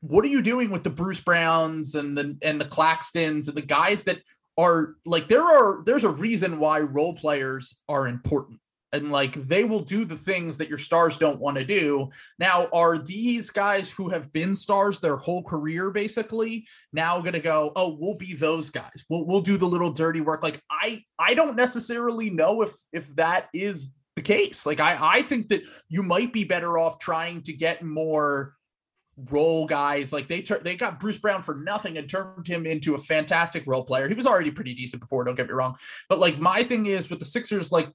what 0.00 0.24
are 0.24 0.28
you 0.28 0.40
doing 0.40 0.70
with 0.70 0.84
the 0.84 0.90
Bruce 0.90 1.20
Browns 1.20 1.94
and 1.94 2.16
the 2.16 2.36
and 2.42 2.60
the 2.60 2.64
Claxtons 2.64 3.48
and 3.48 3.56
the 3.56 3.62
guys 3.62 4.04
that 4.04 4.20
are 4.56 4.94
like 5.04 5.28
there 5.28 5.42
are 5.42 5.82
there's 5.84 6.04
a 6.04 6.08
reason 6.08 6.58
why 6.58 6.80
role 6.80 7.14
players 7.14 7.76
are 7.88 8.08
important 8.08 8.59
and 8.92 9.12
like 9.12 9.34
they 9.34 9.64
will 9.64 9.80
do 9.80 10.04
the 10.04 10.16
things 10.16 10.58
that 10.58 10.68
your 10.68 10.78
stars 10.78 11.16
don't 11.16 11.40
want 11.40 11.56
to 11.56 11.64
do. 11.64 12.08
Now, 12.38 12.66
are 12.72 12.98
these 12.98 13.50
guys 13.50 13.90
who 13.90 14.08
have 14.10 14.32
been 14.32 14.54
stars 14.56 14.98
their 14.98 15.16
whole 15.16 15.42
career 15.42 15.90
basically 15.90 16.66
now 16.92 17.20
going 17.20 17.34
to 17.34 17.40
go, 17.40 17.72
"Oh, 17.76 17.96
we'll 17.98 18.16
be 18.16 18.34
those 18.34 18.70
guys. 18.70 19.04
We'll 19.08 19.26
we'll 19.26 19.40
do 19.40 19.56
the 19.56 19.66
little 19.66 19.92
dirty 19.92 20.20
work." 20.20 20.42
Like 20.42 20.60
I 20.70 21.04
I 21.18 21.34
don't 21.34 21.56
necessarily 21.56 22.30
know 22.30 22.62
if 22.62 22.72
if 22.92 23.14
that 23.16 23.48
is 23.54 23.92
the 24.16 24.22
case. 24.22 24.66
Like 24.66 24.80
I 24.80 24.98
I 25.00 25.22
think 25.22 25.48
that 25.48 25.62
you 25.88 26.02
might 26.02 26.32
be 26.32 26.44
better 26.44 26.78
off 26.78 26.98
trying 26.98 27.42
to 27.42 27.52
get 27.52 27.84
more 27.84 28.54
role 29.30 29.66
guys. 29.66 30.12
Like 30.12 30.28
they 30.28 30.42
tur- 30.42 30.60
they 30.62 30.76
got 30.76 31.00
Bruce 31.00 31.18
Brown 31.18 31.42
for 31.42 31.54
nothing 31.54 31.98
and 31.98 32.08
turned 32.08 32.46
him 32.46 32.66
into 32.66 32.94
a 32.94 32.98
fantastic 32.98 33.64
role 33.66 33.84
player. 33.84 34.08
He 34.08 34.14
was 34.14 34.26
already 34.26 34.50
pretty 34.50 34.74
decent 34.74 35.00
before, 35.00 35.24
don't 35.24 35.34
get 35.34 35.46
me 35.46 35.52
wrong. 35.52 35.76
But 36.08 36.18
like 36.18 36.38
my 36.38 36.62
thing 36.62 36.86
is 36.86 37.10
with 37.10 37.18
the 37.18 37.24
Sixers, 37.24 37.70
like 37.70 37.88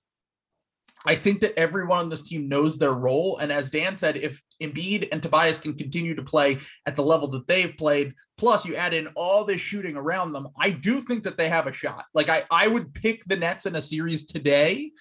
I 1.05 1.15
think 1.15 1.41
that 1.41 1.57
everyone 1.57 1.99
on 1.99 2.09
this 2.09 2.23
team 2.23 2.47
knows 2.47 2.77
their 2.77 2.93
role. 2.93 3.37
And 3.37 3.51
as 3.51 3.69
Dan 3.69 3.97
said, 3.97 4.17
if 4.17 4.41
Embiid 4.61 5.09
and 5.11 5.21
Tobias 5.21 5.57
can 5.57 5.75
continue 5.75 6.15
to 6.15 6.23
play 6.23 6.57
at 6.85 6.95
the 6.95 7.03
level 7.03 7.27
that 7.29 7.47
they've 7.47 7.75
played, 7.77 8.13
plus 8.37 8.65
you 8.65 8.75
add 8.75 8.93
in 8.93 9.07
all 9.15 9.45
this 9.45 9.61
shooting 9.61 9.95
around 9.95 10.31
them, 10.31 10.47
I 10.59 10.71
do 10.71 11.01
think 11.01 11.23
that 11.23 11.37
they 11.37 11.49
have 11.49 11.67
a 11.67 11.71
shot. 11.71 12.05
Like 12.13 12.29
I, 12.29 12.43
I 12.49 12.67
would 12.67 12.93
pick 12.93 13.23
the 13.25 13.37
Nets 13.37 13.65
in 13.65 13.75
a 13.75 13.81
series 13.81 14.25
today, 14.25 14.91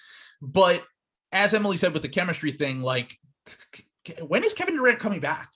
but 0.41 0.83
as 1.31 1.53
Emily 1.53 1.77
said 1.77 1.93
with 1.93 2.01
the 2.01 2.09
chemistry 2.09 2.51
thing, 2.51 2.81
like 2.81 3.17
when 4.25 4.43
is 4.43 4.53
Kevin 4.53 4.75
Durant 4.75 4.99
coming 4.99 5.19
back? 5.19 5.49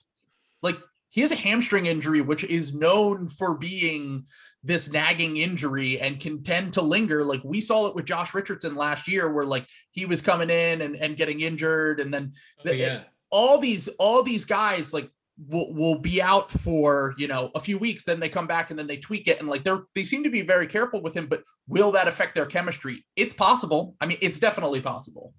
like 0.62 0.78
he 1.08 1.20
has 1.22 1.32
a 1.32 1.36
hamstring 1.36 1.86
injury, 1.86 2.20
which 2.20 2.44
is 2.44 2.74
known 2.74 3.28
for 3.28 3.56
being 3.56 4.26
this 4.62 4.90
nagging 4.90 5.36
injury 5.38 5.98
and 6.00 6.20
can 6.20 6.42
tend 6.42 6.74
to 6.74 6.82
linger. 6.82 7.24
Like 7.24 7.40
we 7.44 7.60
saw 7.60 7.86
it 7.86 7.94
with 7.94 8.04
Josh 8.04 8.34
Richardson 8.34 8.74
last 8.74 9.08
year, 9.08 9.32
where 9.32 9.46
like 9.46 9.66
he 9.92 10.06
was 10.06 10.20
coming 10.20 10.50
in 10.50 10.82
and, 10.82 10.96
and 10.96 11.16
getting 11.16 11.40
injured, 11.40 12.00
and 12.00 12.12
then 12.12 12.32
Oh, 12.66 12.70
yeah. 12.72 13.02
all 13.30 13.58
these 13.58 13.88
all 13.98 14.22
these 14.22 14.44
guys 14.44 14.92
like 14.92 15.10
will 15.48 15.72
will 15.72 15.98
be 15.98 16.20
out 16.20 16.50
for 16.50 17.14
you 17.16 17.26
know 17.26 17.50
a 17.54 17.60
few 17.60 17.78
weeks, 17.78 18.04
then 18.04 18.20
they 18.20 18.28
come 18.28 18.46
back 18.46 18.68
and 18.68 18.78
then 18.78 18.86
they 18.86 18.98
tweak 18.98 19.28
it, 19.28 19.40
and 19.40 19.48
like 19.48 19.64
they're 19.64 19.84
they 19.94 20.04
seem 20.04 20.24
to 20.24 20.30
be 20.30 20.42
very 20.42 20.66
careful 20.66 21.00
with 21.00 21.14
him. 21.14 21.26
But 21.26 21.42
will 21.66 21.92
that 21.92 22.08
affect 22.08 22.34
their 22.34 22.44
chemistry? 22.46 23.04
It's 23.16 23.32
possible. 23.32 23.96
I 24.00 24.06
mean, 24.06 24.18
it's 24.20 24.38
definitely 24.38 24.82
possible. 24.82 25.32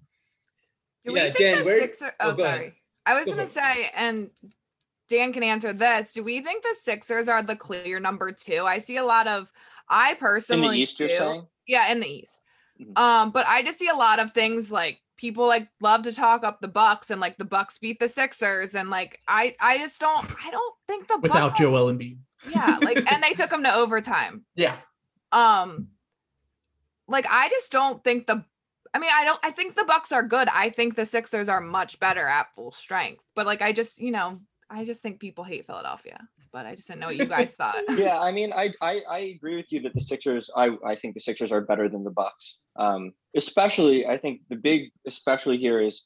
Do 1.04 1.12
Yeah, 1.12 1.26
we 1.26 1.26
think 1.32 1.38
Dan, 1.38 1.58
the 1.60 1.64
where- 1.64 1.80
Sixers? 1.80 2.10
oh, 2.20 2.30
Oh, 2.30 2.34
go 2.34 2.42
ahead. 2.42 2.56
sorry. 2.56 2.74
I 3.06 3.14
was 3.14 3.26
Go 3.26 3.32
gonna 3.32 3.46
for 3.46 3.52
say, 3.52 3.90
and 3.94 4.30
Dan 5.12 5.32
can 5.32 5.42
answer 5.42 5.72
this. 5.72 6.12
Do 6.12 6.24
we 6.24 6.40
think 6.40 6.62
the 6.62 6.74
Sixers 6.80 7.28
are 7.28 7.42
the 7.42 7.54
clear 7.56 8.00
number 8.00 8.32
two? 8.32 8.64
I 8.64 8.78
see 8.78 8.96
a 8.96 9.04
lot 9.04 9.28
of. 9.28 9.52
I 9.88 10.12
In 10.12 10.16
personally 10.16 10.76
the 10.76 10.82
East, 10.82 10.98
you're 11.00 11.08
saying? 11.10 11.46
Yeah, 11.66 11.92
in 11.92 12.00
the 12.00 12.06
East. 12.08 12.40
Mhm. 12.80 12.98
Um, 12.98 13.30
but 13.30 13.46
I 13.46 13.62
just 13.62 13.78
see 13.78 13.88
a 13.88 13.94
lot 13.94 14.18
of 14.20 14.32
things 14.32 14.72
like 14.72 15.00
people 15.18 15.46
like 15.46 15.68
love 15.80 16.02
to 16.04 16.12
talk 16.12 16.42
up 16.44 16.60
the 16.60 16.68
Bucks 16.68 17.10
and 17.10 17.20
like 17.20 17.36
the 17.36 17.44
Bucks 17.44 17.76
beat 17.78 18.00
the 18.00 18.08
Sixers 18.08 18.74
and 18.74 18.88
like 18.90 19.20
I 19.28 19.54
I 19.60 19.76
just 19.78 20.00
don't 20.00 20.26
I 20.44 20.50
don't 20.50 20.74
think 20.88 21.08
the 21.08 21.18
Without 21.20 21.50
Bucks 21.50 21.60
are- 21.60 21.62
Joel 21.64 21.92
Embiid, 21.92 22.18
yeah 22.48 22.78
like 22.82 23.12
and 23.12 23.22
they 23.22 23.34
took 23.34 23.50
them 23.54 23.64
to 23.64 23.74
overtime. 23.74 24.44
yeah, 24.56 24.76
Um, 25.30 25.88
like 27.06 27.26
I 27.30 27.48
just 27.50 27.70
don't 27.70 28.02
think 28.02 28.26
the. 28.26 28.44
I 28.94 28.98
mean, 28.98 29.10
I 29.12 29.24
don't. 29.24 29.38
I 29.42 29.50
think 29.50 29.74
the 29.74 29.84
Bucks 29.84 30.12
are 30.12 30.22
good. 30.22 30.48
I 30.48 30.68
think 30.70 30.96
the 30.96 31.06
Sixers 31.06 31.48
are 31.48 31.60
much 31.60 31.98
better 32.00 32.26
at 32.26 32.54
full 32.54 32.72
strength. 32.72 33.22
But 33.34 33.46
like, 33.46 33.62
I 33.62 33.72
just, 33.72 34.00
you 34.00 34.10
know, 34.10 34.40
I 34.72 34.84
just 34.84 35.02
think 35.02 35.20
people 35.20 35.44
hate 35.44 35.66
Philadelphia. 35.66 36.18
But 36.50 36.66
I 36.66 36.74
just 36.74 36.88
didn't 36.88 37.00
know 37.00 37.06
what 37.06 37.16
you 37.16 37.26
guys 37.26 37.54
thought. 37.54 37.76
yeah, 37.96 38.18
I 38.18 38.32
mean, 38.32 38.52
I, 38.52 38.72
I 38.80 39.02
I 39.08 39.18
agree 39.36 39.56
with 39.56 39.70
you 39.72 39.80
that 39.82 39.94
the 39.94 40.00
Sixers. 40.00 40.50
I 40.56 40.70
I 40.84 40.96
think 40.96 41.14
the 41.14 41.20
Sixers 41.20 41.52
are 41.52 41.60
better 41.60 41.88
than 41.88 42.04
the 42.04 42.10
Bucks. 42.10 42.58
Um, 42.76 43.12
especially, 43.36 44.06
I 44.06 44.18
think 44.18 44.42
the 44.48 44.56
big 44.56 44.90
especially 45.06 45.58
here 45.58 45.80
is 45.80 46.04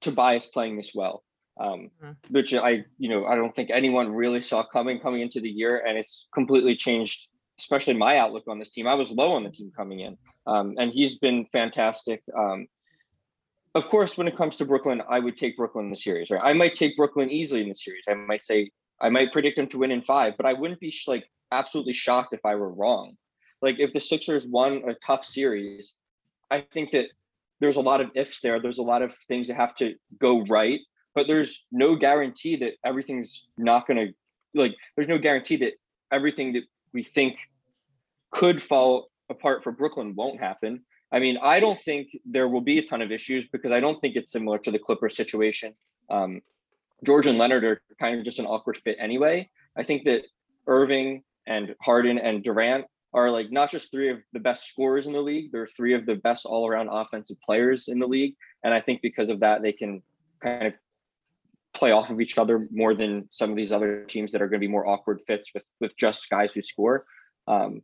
Tobias 0.00 0.46
playing 0.46 0.76
this 0.76 0.92
well. 0.94 1.24
Um, 1.60 1.90
Mhm. 2.00 2.16
which 2.30 2.54
I 2.54 2.84
you 2.98 3.08
know 3.08 3.26
I 3.26 3.34
don't 3.34 3.54
think 3.54 3.70
anyone 3.70 4.12
really 4.12 4.40
saw 4.42 4.62
coming 4.62 5.00
coming 5.00 5.22
into 5.22 5.40
the 5.40 5.50
year, 5.50 5.84
and 5.86 5.98
it's 5.98 6.28
completely 6.32 6.76
changed. 6.76 7.28
Especially 7.58 7.94
my 7.94 8.18
outlook 8.18 8.44
on 8.46 8.60
this 8.60 8.68
team. 8.70 8.86
I 8.86 8.94
was 8.94 9.10
low 9.10 9.32
on 9.32 9.42
the 9.42 9.50
team 9.50 9.72
coming 9.76 9.98
in, 10.00 10.16
um, 10.46 10.76
and 10.78 10.92
he's 10.92 11.18
been 11.18 11.44
fantastic. 11.46 12.22
Um, 12.36 12.68
of 13.78 13.88
course, 13.88 14.18
when 14.18 14.28
it 14.28 14.36
comes 14.36 14.56
to 14.56 14.64
Brooklyn, 14.64 15.02
I 15.08 15.20
would 15.20 15.36
take 15.36 15.56
Brooklyn 15.56 15.86
in 15.86 15.90
the 15.90 15.96
series. 15.96 16.30
Right? 16.30 16.40
I 16.42 16.52
might 16.52 16.74
take 16.74 16.96
Brooklyn 16.96 17.30
easily 17.30 17.62
in 17.62 17.68
the 17.68 17.74
series. 17.74 18.02
I 18.08 18.14
might 18.14 18.42
say 18.42 18.70
I 19.00 19.08
might 19.08 19.32
predict 19.32 19.56
them 19.56 19.68
to 19.68 19.78
win 19.78 19.92
in 19.92 20.02
five, 20.02 20.34
but 20.36 20.46
I 20.46 20.52
wouldn't 20.52 20.80
be 20.80 20.94
like 21.06 21.24
absolutely 21.52 21.92
shocked 21.92 22.34
if 22.34 22.44
I 22.44 22.56
were 22.56 22.72
wrong. 22.72 23.16
Like 23.62 23.78
if 23.78 23.92
the 23.92 24.00
Sixers 24.00 24.46
won 24.46 24.82
a 24.88 24.94
tough 24.94 25.24
series, 25.24 25.96
I 26.50 26.60
think 26.60 26.90
that 26.90 27.06
there's 27.60 27.76
a 27.76 27.80
lot 27.80 28.00
of 28.00 28.10
ifs 28.14 28.40
there. 28.40 28.60
There's 28.60 28.78
a 28.78 28.82
lot 28.82 29.02
of 29.02 29.14
things 29.28 29.48
that 29.48 29.54
have 29.54 29.74
to 29.76 29.94
go 30.18 30.42
right, 30.42 30.80
but 31.14 31.26
there's 31.26 31.64
no 31.72 31.96
guarantee 31.96 32.56
that 32.56 32.74
everything's 32.84 33.46
not 33.56 33.86
going 33.86 34.08
to 34.08 34.12
like. 34.54 34.74
There's 34.96 35.08
no 35.08 35.18
guarantee 35.18 35.56
that 35.56 35.74
everything 36.10 36.52
that 36.54 36.64
we 36.92 37.02
think 37.02 37.38
could 38.30 38.60
fall 38.62 39.08
apart 39.30 39.62
for 39.62 39.72
Brooklyn 39.72 40.14
won't 40.14 40.40
happen. 40.40 40.82
I 41.10 41.18
mean, 41.18 41.38
I 41.42 41.60
don't 41.60 41.78
think 41.78 42.08
there 42.24 42.48
will 42.48 42.60
be 42.60 42.78
a 42.78 42.82
ton 42.82 43.00
of 43.00 43.10
issues 43.10 43.46
because 43.46 43.72
I 43.72 43.80
don't 43.80 44.00
think 44.00 44.16
it's 44.16 44.32
similar 44.32 44.58
to 44.58 44.70
the 44.70 44.78
Clippers 44.78 45.16
situation. 45.16 45.74
Um, 46.10 46.42
George 47.04 47.26
and 47.26 47.38
Leonard 47.38 47.64
are 47.64 47.82
kind 47.98 48.18
of 48.18 48.24
just 48.24 48.38
an 48.38 48.46
awkward 48.46 48.78
fit 48.78 48.96
anyway. 48.98 49.48
I 49.76 49.84
think 49.84 50.04
that 50.04 50.22
Irving 50.66 51.22
and 51.46 51.74
Harden 51.80 52.18
and 52.18 52.42
Durant 52.42 52.84
are 53.14 53.30
like 53.30 53.50
not 53.50 53.70
just 53.70 53.90
three 53.90 54.10
of 54.10 54.18
the 54.32 54.40
best 54.40 54.68
scorers 54.68 55.06
in 55.06 55.12
the 55.12 55.20
league, 55.20 55.50
they're 55.50 55.66
three 55.66 55.94
of 55.94 56.04
the 56.04 56.16
best 56.16 56.44
all 56.44 56.68
around 56.68 56.88
offensive 56.88 57.40
players 57.40 57.88
in 57.88 57.98
the 57.98 58.06
league. 58.06 58.34
And 58.64 58.74
I 58.74 58.80
think 58.80 59.00
because 59.00 59.30
of 59.30 59.40
that, 59.40 59.62
they 59.62 59.72
can 59.72 60.02
kind 60.42 60.66
of 60.66 60.76
play 61.72 61.92
off 61.92 62.10
of 62.10 62.20
each 62.20 62.36
other 62.36 62.68
more 62.70 62.94
than 62.94 63.28
some 63.30 63.50
of 63.50 63.56
these 63.56 63.72
other 63.72 64.04
teams 64.04 64.32
that 64.32 64.42
are 64.42 64.48
going 64.48 64.60
to 64.60 64.66
be 64.66 64.70
more 64.70 64.86
awkward 64.86 65.20
fits 65.26 65.52
with 65.54 65.64
with 65.80 65.96
just 65.96 66.28
guys 66.28 66.52
who 66.52 66.60
score. 66.60 67.06
Um, 67.46 67.82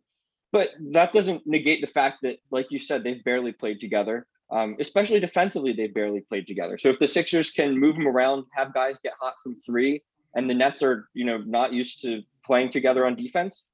but 0.55 0.71
that 0.93 1.13
doesn't 1.13 1.45
negate 1.49 1.81
the 1.81 1.89
fact 1.89 2.19
that, 2.23 2.37
like 2.53 2.71
you 2.71 2.79
said, 2.79 3.03
they've 3.03 3.25
barely 3.25 3.51
played 3.51 3.81
together. 3.81 4.25
Um, 4.53 4.77
especially 4.79 5.19
defensively, 5.19 5.73
they've 5.73 5.93
barely 5.93 6.21
played 6.21 6.47
together. 6.47 6.79
So 6.79 6.91
if 6.91 7.01
the 7.01 7.09
Sixers 7.09 7.51
can 7.51 7.77
move 7.77 7.97
them 7.97 8.07
around, 8.07 8.45
have 8.53 8.73
guys 8.73 9.01
get 9.01 9.15
hot 9.21 9.35
from 9.43 9.57
three, 9.67 10.05
and 10.37 10.49
the 10.49 10.55
Nets 10.55 10.81
are, 10.85 11.09
you 11.13 11.25
know, 11.25 11.39
not 11.39 11.73
used 11.73 12.03
to 12.03 12.23
playing 12.47 12.71
together 12.71 13.05
on 13.05 13.17
defense, 13.17 13.65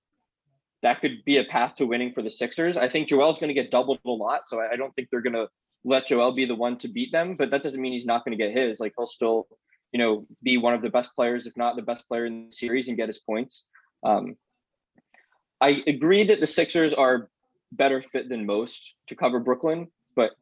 that 0.81 1.03
could 1.03 1.23
be 1.27 1.37
a 1.37 1.45
path 1.45 1.75
to 1.75 1.85
winning 1.85 2.15
for 2.15 2.23
the 2.23 2.31
Sixers. 2.31 2.79
I 2.79 2.89
think 2.89 3.09
Joel's 3.09 3.39
going 3.39 3.55
to 3.55 3.63
get 3.63 3.71
doubled 3.71 3.99
a 4.07 4.11
lot, 4.11 4.49
so 4.49 4.59
I 4.59 4.77
don't 4.77 4.95
think 4.95 5.09
they're 5.11 5.21
going 5.21 5.35
to 5.35 5.49
let 5.85 6.07
Joel 6.07 6.33
be 6.33 6.47
the 6.47 6.55
one 6.55 6.79
to 6.79 6.89
beat 6.89 7.13
them. 7.13 7.37
But 7.37 7.51
that 7.51 7.63
doesn't 7.63 7.81
mean 7.81 7.93
he's 7.93 8.07
not 8.07 8.25
going 8.25 8.39
to 8.39 8.43
get 8.43 8.57
his. 8.57 8.81
Like 8.81 8.95
he'll 8.97 9.07
still, 9.07 9.49
you 9.93 9.99
know, 9.99 10.27
be 10.43 10.57
one 10.57 10.73
of 10.73 10.81
the 10.81 10.89
best 10.89 11.15
players, 11.15 11.47
if 11.47 11.55
not 11.59 11.77
the 11.77 11.83
best 11.83 12.09
player 12.09 12.25
in 12.25 12.47
the 12.47 12.53
series, 12.53 12.89
and 12.89 12.97
get 12.97 13.11
his 13.11 13.19
points. 13.19 13.67
Um, 14.03 14.37
I 15.61 15.83
agree 15.87 16.25
that 16.25 16.41
the 16.41 16.47
Sixers 16.47 16.95
are 16.95 17.29
better 17.73 18.03
fit 18.03 18.29
than 18.29 18.47
most 18.47 18.95
to 19.09 19.15
cover 19.15 19.41
Brooklyn, 19.41 19.89
but 20.17 20.33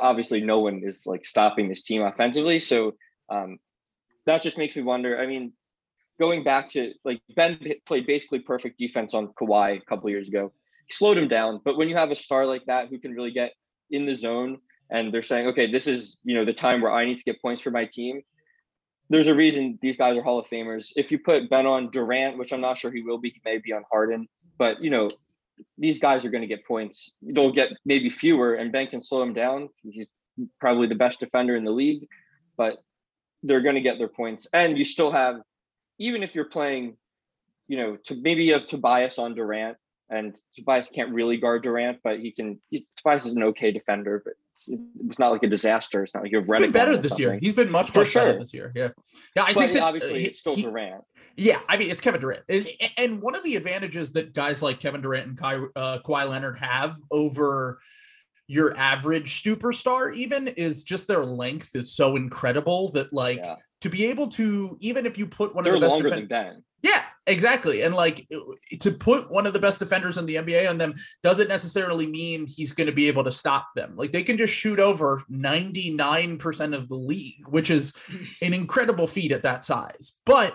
obviously 0.00 0.40
no 0.40 0.60
one 0.60 0.82
is 0.84 1.06
like 1.06 1.24
stopping 1.24 1.68
this 1.68 1.82
team 1.82 2.02
offensively. 2.02 2.58
So 2.58 2.94
um, 3.28 3.58
that 4.26 4.42
just 4.42 4.58
makes 4.58 4.76
me 4.76 4.82
wonder. 4.82 5.18
I 5.18 5.26
mean, 5.26 5.52
going 6.20 6.44
back 6.44 6.70
to 6.70 6.92
like 7.04 7.20
Ben 7.34 7.58
played 7.86 8.06
basically 8.06 8.40
perfect 8.40 8.78
defense 8.78 9.14
on 9.14 9.28
Kawhi 9.28 9.80
a 9.80 9.84
couple 9.84 10.10
years 10.10 10.28
ago. 10.28 10.52
He 10.86 10.94
slowed 10.94 11.18
him 11.18 11.28
down, 11.28 11.60
but 11.64 11.76
when 11.76 11.88
you 11.88 11.96
have 11.96 12.10
a 12.10 12.16
star 12.16 12.46
like 12.46 12.64
that 12.66 12.88
who 12.88 12.98
can 12.98 13.12
really 13.12 13.32
get 13.32 13.52
in 13.90 14.06
the 14.06 14.14
zone 14.14 14.58
and 14.90 15.12
they're 15.12 15.22
saying, 15.22 15.48
okay, 15.48 15.70
this 15.70 15.86
is 15.86 16.18
you 16.24 16.34
know 16.34 16.44
the 16.44 16.52
time 16.52 16.80
where 16.80 16.92
I 16.92 17.04
need 17.06 17.18
to 17.18 17.24
get 17.24 17.40
points 17.40 17.62
for 17.62 17.70
my 17.70 17.86
team. 17.86 18.22
There's 19.08 19.26
a 19.26 19.34
reason 19.34 19.78
these 19.82 19.96
guys 19.96 20.16
are 20.16 20.22
Hall 20.22 20.38
of 20.38 20.48
Famers. 20.48 20.92
If 20.96 21.10
you 21.10 21.18
put 21.18 21.50
Ben 21.50 21.66
on 21.66 21.90
Durant, 21.90 22.38
which 22.38 22.52
I'm 22.52 22.60
not 22.60 22.78
sure 22.78 22.90
he 22.90 23.02
will 23.02 23.18
be, 23.18 23.30
he 23.30 23.40
may 23.44 23.58
be 23.58 23.72
on 23.72 23.82
Harden, 23.90 24.26
but 24.62 24.80
you 24.80 24.90
know, 24.90 25.08
these 25.76 25.98
guys 25.98 26.24
are 26.24 26.30
going 26.30 26.42
to 26.42 26.46
get 26.46 26.64
points. 26.64 27.16
They'll 27.20 27.50
get 27.50 27.70
maybe 27.84 28.10
fewer, 28.10 28.54
and 28.54 28.70
Ben 28.70 28.86
can 28.86 29.00
slow 29.00 29.18
them 29.18 29.34
down. 29.34 29.70
He's 29.82 30.06
probably 30.60 30.86
the 30.86 30.94
best 30.94 31.18
defender 31.18 31.56
in 31.56 31.64
the 31.64 31.72
league, 31.72 32.06
but 32.56 32.76
they're 33.42 33.60
going 33.60 33.74
to 33.74 33.80
get 33.80 33.98
their 33.98 34.06
points. 34.20 34.46
And 34.52 34.78
you 34.78 34.84
still 34.84 35.10
have, 35.10 35.40
even 35.98 36.22
if 36.22 36.36
you're 36.36 36.44
playing, 36.58 36.96
you 37.66 37.76
know, 37.76 37.96
to 38.04 38.14
maybe 38.14 38.44
you 38.44 38.52
have 38.52 38.68
Tobias 38.68 39.18
on 39.18 39.34
Durant, 39.34 39.78
and 40.08 40.38
Tobias 40.54 40.88
can't 40.88 41.10
really 41.10 41.38
guard 41.38 41.64
Durant, 41.64 41.98
but 42.04 42.20
he 42.20 42.30
can. 42.30 42.60
He, 42.70 42.86
Tobias 42.96 43.26
is 43.26 43.32
an 43.34 43.42
okay 43.42 43.72
defender, 43.72 44.22
but 44.24 44.34
it's, 44.52 44.68
it's 45.08 45.18
not 45.18 45.32
like 45.32 45.42
a 45.42 45.48
disaster. 45.48 46.04
It's 46.04 46.14
not 46.14 46.22
like 46.22 46.30
you 46.30 46.38
have 46.38 46.46
He's 46.46 46.54
Redick 46.54 46.60
been 46.60 46.70
better 46.70 46.96
this 46.96 47.18
year. 47.18 47.36
He's 47.42 47.54
been 47.54 47.70
much 47.70 47.88
much 47.96 48.14
better 48.14 48.30
sure. 48.30 48.38
this 48.38 48.54
year. 48.54 48.70
Yeah, 48.76 48.90
yeah. 49.34 49.42
I 49.42 49.54
but 49.54 49.60
think 49.60 49.72
that 49.72 49.82
uh, 49.82 49.86
obviously 49.86 50.20
he- 50.20 50.26
it's 50.26 50.38
still 50.38 50.54
he- 50.54 50.62
Durant. 50.62 51.02
Yeah, 51.36 51.60
I 51.68 51.76
mean 51.76 51.90
it's 51.90 52.00
Kevin 52.00 52.20
Durant, 52.20 52.42
and 52.98 53.20
one 53.22 53.34
of 53.34 53.42
the 53.44 53.56
advantages 53.56 54.12
that 54.12 54.34
guys 54.34 54.62
like 54.62 54.80
Kevin 54.80 55.00
Durant 55.00 55.26
and 55.28 55.38
Kai, 55.38 55.56
uh, 55.76 55.98
Kawhi 56.04 56.28
Leonard 56.28 56.58
have 56.58 56.96
over 57.10 57.80
your 58.48 58.76
average 58.76 59.42
superstar, 59.42 60.14
even 60.14 60.48
is 60.48 60.82
just 60.82 61.06
their 61.08 61.24
length 61.24 61.74
is 61.74 61.92
so 61.94 62.16
incredible 62.16 62.90
that 62.92 63.12
like 63.12 63.38
Yeah. 63.38 63.56
to 63.80 63.88
be 63.88 64.06
able 64.06 64.28
to 64.28 64.76
even 64.80 65.06
if 65.06 65.16
you 65.16 65.26
put 65.26 65.54
one 65.54 65.64
They're 65.64 65.74
of 65.74 65.80
the 65.80 65.86
best 65.86 65.94
longer 65.94 66.10
defen- 66.10 66.14
than 66.16 66.26
Ben. 66.26 66.64
yeah, 66.82 67.04
exactly. 67.26 67.80
And 67.82 67.94
like 67.94 68.28
to 68.80 68.90
put 68.90 69.30
one 69.30 69.46
of 69.46 69.52
the 69.54 69.58
best 69.58 69.78
defenders 69.78 70.18
in 70.18 70.26
the 70.26 70.34
NBA 70.36 70.68
on 70.68 70.76
them 70.76 70.94
doesn't 71.22 71.48
necessarily 71.48 72.06
mean 72.06 72.46
he's 72.46 72.72
going 72.72 72.88
to 72.88 72.92
be 72.92 73.08
able 73.08 73.24
to 73.24 73.32
stop 73.32 73.68
them. 73.74 73.94
Like 73.96 74.12
they 74.12 74.22
can 74.24 74.36
just 74.36 74.52
shoot 74.52 74.78
over 74.80 75.22
99% 75.30 76.76
of 76.76 76.88
the 76.88 76.94
league, 76.94 77.46
which 77.48 77.70
is 77.70 77.92
an 78.42 78.52
incredible 78.52 79.06
feat 79.06 79.32
at 79.32 79.42
that 79.44 79.64
size. 79.64 80.12
But 80.26 80.54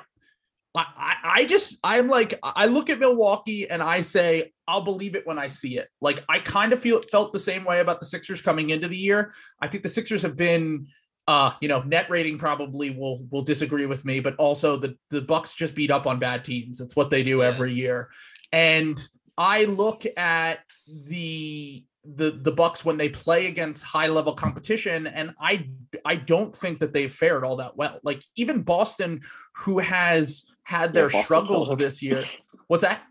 I, 0.77 1.15
I 1.23 1.45
just 1.45 1.77
I'm 1.83 2.07
like 2.07 2.39
I 2.43 2.65
look 2.65 2.89
at 2.89 2.99
Milwaukee 2.99 3.69
and 3.69 3.81
I 3.81 4.01
say 4.01 4.53
I'll 4.67 4.81
believe 4.81 5.15
it 5.15 5.25
when 5.25 5.39
I 5.39 5.47
see 5.47 5.77
it. 5.77 5.87
Like 6.01 6.23
I 6.29 6.39
kind 6.39 6.73
of 6.73 6.79
feel 6.79 6.97
it 6.97 7.09
felt 7.09 7.33
the 7.33 7.39
same 7.39 7.63
way 7.63 7.79
about 7.79 7.99
the 7.99 8.05
Sixers 8.05 8.41
coming 8.41 8.69
into 8.69 8.87
the 8.87 8.97
year. 8.97 9.33
I 9.61 9.67
think 9.67 9.83
the 9.83 9.89
Sixers 9.89 10.21
have 10.21 10.35
been 10.35 10.87
uh 11.27 11.51
you 11.61 11.67
know 11.67 11.81
net 11.83 12.09
rating 12.09 12.37
probably 12.37 12.89
will 12.89 13.25
will 13.31 13.41
disagree 13.41 13.85
with 13.85 14.05
me 14.05 14.19
but 14.19 14.35
also 14.37 14.77
the 14.77 14.95
the 15.09 15.21
bucks 15.21 15.53
just 15.53 15.75
beat 15.75 15.91
up 15.91 16.07
on 16.07 16.19
bad 16.19 16.43
teams 16.43 16.79
it's 16.79 16.95
what 16.95 17.09
they 17.09 17.21
do 17.21 17.43
every 17.43 17.73
year 17.73 18.09
and 18.53 19.07
i 19.37 19.65
look 19.65 20.05
at 20.15 20.59
the 20.87 21.83
the 22.05 22.31
the 22.31 22.51
bucks 22.51 22.85
when 22.85 22.97
they 22.97 23.09
play 23.09 23.47
against 23.47 23.83
high 23.83 24.07
level 24.07 24.33
competition 24.33 25.07
and 25.07 25.33
i 25.39 25.67
i 26.05 26.15
don't 26.15 26.55
think 26.55 26.79
that 26.79 26.93
they've 26.93 27.11
fared 27.11 27.43
all 27.43 27.57
that 27.57 27.75
well 27.75 27.99
like 28.03 28.23
even 28.37 28.61
boston 28.61 29.19
who 29.57 29.79
has 29.79 30.45
had 30.67 30.93
their 30.93 31.05
Boston 31.09 31.23
struggles 31.23 31.77
this 31.77 32.03
year 32.03 32.23
what's 32.67 32.83
that 32.83 33.01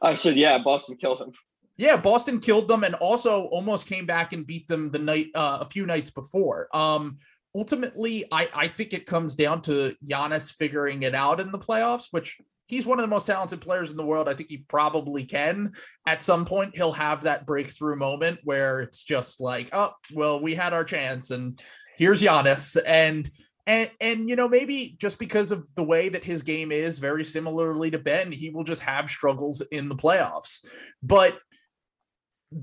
I 0.00 0.14
said, 0.14 0.36
yeah, 0.36 0.56
Boston 0.58 0.96
killed 0.96 1.18
them. 1.20 1.32
yeah, 1.76 1.96
Boston 1.98 2.40
killed 2.40 2.66
them 2.66 2.82
and 2.82 2.94
also 2.94 3.44
almost 3.56 3.86
came 3.86 4.06
back 4.06 4.32
and 4.32 4.46
beat 4.46 4.66
them 4.66 4.90
the 4.90 4.98
night 4.98 5.26
uh, 5.34 5.58
a 5.60 5.68
few 5.68 5.84
nights 5.86 6.10
before. 6.10 6.68
Um 6.74 7.18
ultimately 7.54 8.24
I 8.32 8.48
I 8.54 8.68
think 8.68 8.94
it 8.94 9.04
comes 9.04 9.34
down 9.36 9.60
to 9.62 9.94
Giannis 10.10 10.50
figuring 10.50 11.02
it 11.02 11.14
out 11.14 11.40
in 11.40 11.52
the 11.52 11.58
playoffs, 11.58 12.06
which 12.10 12.38
he's 12.66 12.86
one 12.86 12.98
of 12.98 13.02
the 13.02 13.14
most 13.14 13.26
talented 13.26 13.60
players 13.60 13.90
in 13.90 13.98
the 13.98 14.06
world. 14.06 14.28
I 14.30 14.34
think 14.34 14.48
he 14.48 14.64
probably 14.66 15.24
can. 15.24 15.72
At 16.06 16.22
some 16.22 16.46
point 16.46 16.74
he'll 16.74 16.92
have 16.92 17.22
that 17.22 17.44
breakthrough 17.44 17.96
moment 17.96 18.40
where 18.44 18.80
it's 18.80 19.02
just 19.02 19.40
like, 19.40 19.68
"Oh, 19.74 19.92
well, 20.14 20.40
we 20.40 20.54
had 20.54 20.72
our 20.72 20.84
chance 20.84 21.30
and 21.30 21.60
here's 21.98 22.22
Giannis." 22.22 22.80
And 22.86 23.30
and 23.66 23.90
and 24.00 24.28
you 24.28 24.36
know 24.36 24.48
maybe 24.48 24.96
just 24.98 25.18
because 25.18 25.52
of 25.52 25.72
the 25.74 25.84
way 25.84 26.08
that 26.08 26.24
his 26.24 26.42
game 26.42 26.72
is 26.72 26.98
very 26.98 27.24
similarly 27.24 27.90
to 27.90 27.98
Ben, 27.98 28.32
he 28.32 28.50
will 28.50 28.64
just 28.64 28.82
have 28.82 29.10
struggles 29.10 29.60
in 29.70 29.88
the 29.88 29.96
playoffs. 29.96 30.64
But 31.02 31.38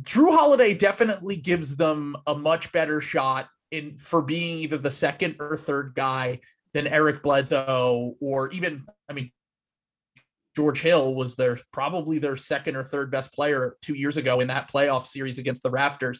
Jrue 0.01 0.35
Holiday 0.35 0.73
definitely 0.73 1.37
gives 1.37 1.75
them 1.75 2.15
a 2.27 2.35
much 2.35 2.71
better 2.71 3.01
shot 3.01 3.47
in 3.71 3.97
for 3.97 4.21
being 4.21 4.59
either 4.59 4.77
the 4.77 4.91
second 4.91 5.35
or 5.39 5.55
third 5.55 5.93
guy 5.95 6.39
than 6.73 6.87
Eric 6.87 7.23
Bledsoe 7.23 8.15
or 8.19 8.51
even 8.51 8.85
I 9.07 9.13
mean 9.13 9.31
George 10.55 10.81
Hill 10.81 11.15
was 11.15 11.35
their 11.35 11.59
probably 11.71 12.19
their 12.19 12.35
second 12.35 12.75
or 12.75 12.83
third 12.83 13.09
best 13.09 13.33
player 13.33 13.77
2 13.83 13.93
years 13.93 14.17
ago 14.17 14.41
in 14.41 14.47
that 14.49 14.69
playoff 14.69 15.05
series 15.05 15.37
against 15.37 15.63
the 15.63 15.71
Raptors. 15.71 16.19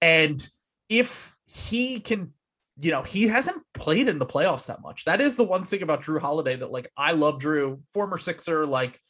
And 0.00 0.46
if 0.88 1.36
he 1.46 2.00
can 2.00 2.32
you 2.80 2.92
know, 2.92 3.02
he 3.02 3.28
hasn't 3.28 3.62
played 3.74 4.08
in 4.08 4.18
the 4.18 4.26
playoffs 4.26 4.66
that 4.66 4.82
much. 4.82 5.04
That 5.04 5.20
is 5.20 5.36
the 5.36 5.44
one 5.44 5.64
thing 5.64 5.82
about 5.82 6.02
Jrue 6.02 6.20
Holiday 6.20 6.56
that 6.56 6.70
like 6.70 6.90
I 6.96 7.12
love 7.12 7.40
Jrue, 7.40 7.80
former 7.92 8.18
Sixer, 8.18 8.66
like 8.66 9.00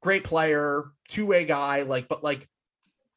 great 0.00 0.24
player, 0.24 0.84
two-way 1.08 1.44
guy, 1.44 1.82
like 1.82 2.08
but 2.08 2.24
like 2.24 2.48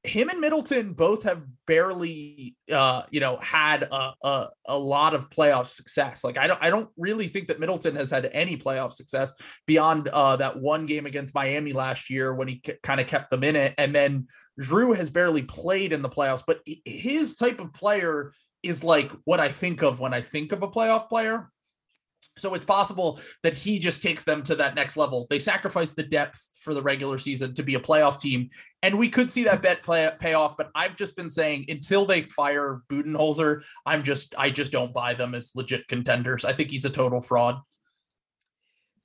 him 0.04 0.28
and 0.28 0.42
Middleton 0.42 0.92
both 0.92 1.24
have 1.24 1.44
barely 1.66 2.58
uh 2.70 3.04
you 3.10 3.22
know 3.22 3.38
had 3.38 3.84
a, 3.84 4.14
a 4.22 4.50
a 4.66 4.78
lot 4.78 5.14
of 5.14 5.30
playoff 5.30 5.68
success. 5.68 6.26
Like 6.26 6.38
I 6.38 6.48
don't 6.48 6.62
I 6.62 6.70
don't 6.70 6.90
really 6.98 7.30
think 7.30 7.48
that 7.48 7.62
Middleton 7.62 7.96
has 7.96 8.12
had 8.12 8.30
any 8.34 8.58
playoff 8.58 8.92
success 8.92 9.32
beyond 9.66 10.10
uh 10.10 10.36
that 10.36 10.60
one 10.60 10.86
game 10.86 11.06
against 11.06 11.34
Miami 11.34 11.72
last 11.72 12.10
year 12.10 12.36
when 12.36 12.50
he 12.50 12.62
kind 12.84 13.00
of 13.00 13.08
kept 13.08 13.30
them 13.30 13.46
in 13.46 13.56
it 13.56 13.74
and 13.78 13.96
then 13.96 14.28
Jrue 14.62 14.98
has 14.98 15.10
barely 15.10 15.44
played 15.44 15.94
in 15.94 16.02
the 16.02 16.10
playoffs 16.10 16.44
but 16.46 16.60
his 16.84 17.36
type 17.36 17.62
of 17.62 17.72
player 17.72 18.34
is 18.64 18.84
like 18.84 19.12
what 19.26 19.40
I 19.40 19.50
think 19.50 19.84
of 19.84 20.00
when 20.00 20.14
I 20.14 20.22
think 20.22 20.52
of 20.52 20.64
a 20.64 20.68
playoff 20.68 21.10
player. 21.10 21.50
So 22.38 22.56
it's 22.56 22.66
possible 22.66 23.20
that 23.44 23.54
he 23.54 23.78
just 23.78 24.02
takes 24.02 24.24
them 24.24 24.42
to 24.46 24.56
that 24.56 24.74
next 24.74 24.98
level. 24.98 25.28
They 25.30 25.38
sacrifice 25.38 25.92
the 25.92 26.02
depth 26.02 26.50
for 26.62 26.74
the 26.74 26.82
regular 26.82 27.20
season 27.20 27.54
to 27.54 27.62
be 27.62 27.76
a 27.76 27.80
playoff 27.80 28.20
team, 28.20 28.50
and 28.82 28.98
we 28.98 29.08
could 29.08 29.30
see 29.30 29.44
that 29.44 29.62
bet 29.62 29.84
play 29.84 30.10
pay 30.20 30.34
off. 30.34 30.58
But 30.58 30.72
I've 30.74 30.96
just 30.96 31.16
been 31.16 31.30
saying 31.30 31.66
until 31.70 32.08
they 32.08 32.24
fire 32.24 32.82
Budenholzer, 32.90 33.62
I'm 33.86 34.02
just 34.02 34.34
I 34.36 34.50
just 34.50 34.72
don't 34.72 34.94
buy 34.94 35.14
them 35.14 35.36
as 35.36 35.52
legit 35.54 35.88
contenders. 35.88 36.44
I 36.44 36.54
think 36.54 36.72
he's 36.72 36.86
a 36.86 36.90
total 36.90 37.22
fraud. 37.22 37.58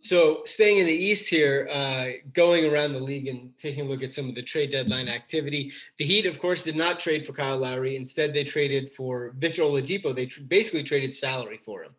So 0.01 0.43
staying 0.45 0.79
in 0.79 0.87
the 0.87 0.93
East 0.93 1.29
here, 1.29 1.69
uh, 1.73 2.07
going 2.33 2.65
around 2.65 2.93
the 2.93 3.01
league 3.01 3.27
and 3.27 3.57
taking 3.57 3.85
a 3.85 3.89
look 3.89 4.03
at 4.03 4.15
some 4.15 4.29
of 4.29 4.35
the 4.35 4.43
trade 4.43 4.71
deadline 4.71 5.09
activity. 5.09 5.73
The 5.99 6.05
Heat, 6.05 6.27
of 6.27 6.39
course, 6.39 6.63
did 6.63 6.77
not 6.77 7.01
trade 7.01 7.27
for 7.27 7.33
Kyle 7.33 7.59
Lowry. 7.59 7.97
Instead, 7.97 8.33
they 8.33 8.45
traded 8.45 8.91
for 8.91 9.35
Victor 9.39 9.63
Oladipo. 9.63 10.15
They 10.15 10.27
tr- 10.27 10.43
basically 10.43 10.85
traded 10.85 11.13
salary 11.13 11.59
for 11.59 11.83
him. 11.83 11.95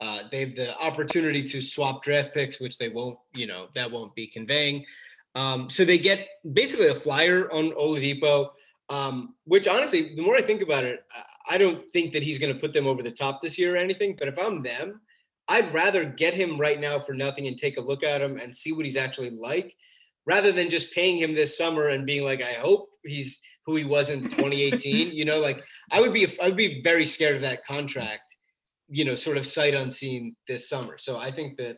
Uh, 0.00 0.24
they 0.30 0.40
have 0.40 0.56
the 0.56 0.76
opportunity 0.80 1.44
to 1.44 1.60
swap 1.60 2.02
draft 2.02 2.34
picks, 2.34 2.58
which 2.58 2.76
they 2.76 2.88
won't, 2.88 3.18
you 3.34 3.46
know, 3.46 3.68
that 3.74 3.90
won't 3.90 4.14
be 4.16 4.26
conveying. 4.26 4.84
Um, 5.36 5.70
so 5.70 5.84
they 5.84 5.98
get 5.98 6.28
basically 6.52 6.88
a 6.88 6.94
flyer 6.94 7.50
on 7.52 7.70
Oladipo, 7.70 8.50
um, 8.88 9.34
which 9.44 9.68
honestly, 9.68 10.14
the 10.16 10.22
more 10.22 10.36
I 10.36 10.42
think 10.42 10.60
about 10.60 10.84
it, 10.84 11.04
I- 11.12 11.54
I 11.54 11.58
don't 11.58 11.88
think 11.90 12.12
that 12.14 12.22
he's 12.22 12.38
going 12.38 12.54
to 12.54 12.58
put 12.58 12.72
them 12.72 12.86
over 12.86 13.02
the 13.02 13.10
top 13.10 13.42
this 13.42 13.58
year 13.58 13.74
or 13.74 13.76
anything. 13.76 14.16
But 14.18 14.28
if 14.28 14.38
I'm 14.38 14.62
them, 14.62 15.02
I'd 15.48 15.72
rather 15.74 16.04
get 16.04 16.34
him 16.34 16.58
right 16.58 16.80
now 16.80 16.98
for 16.98 17.12
nothing 17.12 17.46
and 17.46 17.56
take 17.56 17.76
a 17.76 17.82
look 17.82 18.02
at 18.02 18.22
him 18.22 18.38
and 18.38 18.56
see 18.56 18.72
what 18.72 18.84
he's 18.84 18.96
actually 18.96 19.30
like 19.30 19.74
rather 20.26 20.52
than 20.52 20.70
just 20.70 20.94
paying 20.94 21.18
him 21.18 21.34
this 21.34 21.56
summer 21.56 21.88
and 21.88 22.06
being 22.06 22.24
like, 22.24 22.42
I 22.42 22.54
hope 22.54 22.88
he's 23.04 23.42
who 23.66 23.76
he 23.76 23.84
was 23.84 24.10
in 24.10 24.22
2018. 24.22 25.12
you 25.12 25.24
know, 25.24 25.38
like 25.40 25.64
I 25.90 26.00
would 26.00 26.12
be, 26.12 26.26
I 26.40 26.46
would 26.46 26.56
be 26.56 26.80
very 26.82 27.04
scared 27.04 27.36
of 27.36 27.42
that 27.42 27.64
contract, 27.64 28.36
you 28.88 29.04
know, 29.04 29.14
sort 29.14 29.36
of 29.36 29.46
sight 29.46 29.74
unseen 29.74 30.34
this 30.48 30.68
summer. 30.68 30.96
So 30.98 31.18
I 31.18 31.30
think 31.30 31.58
that 31.58 31.76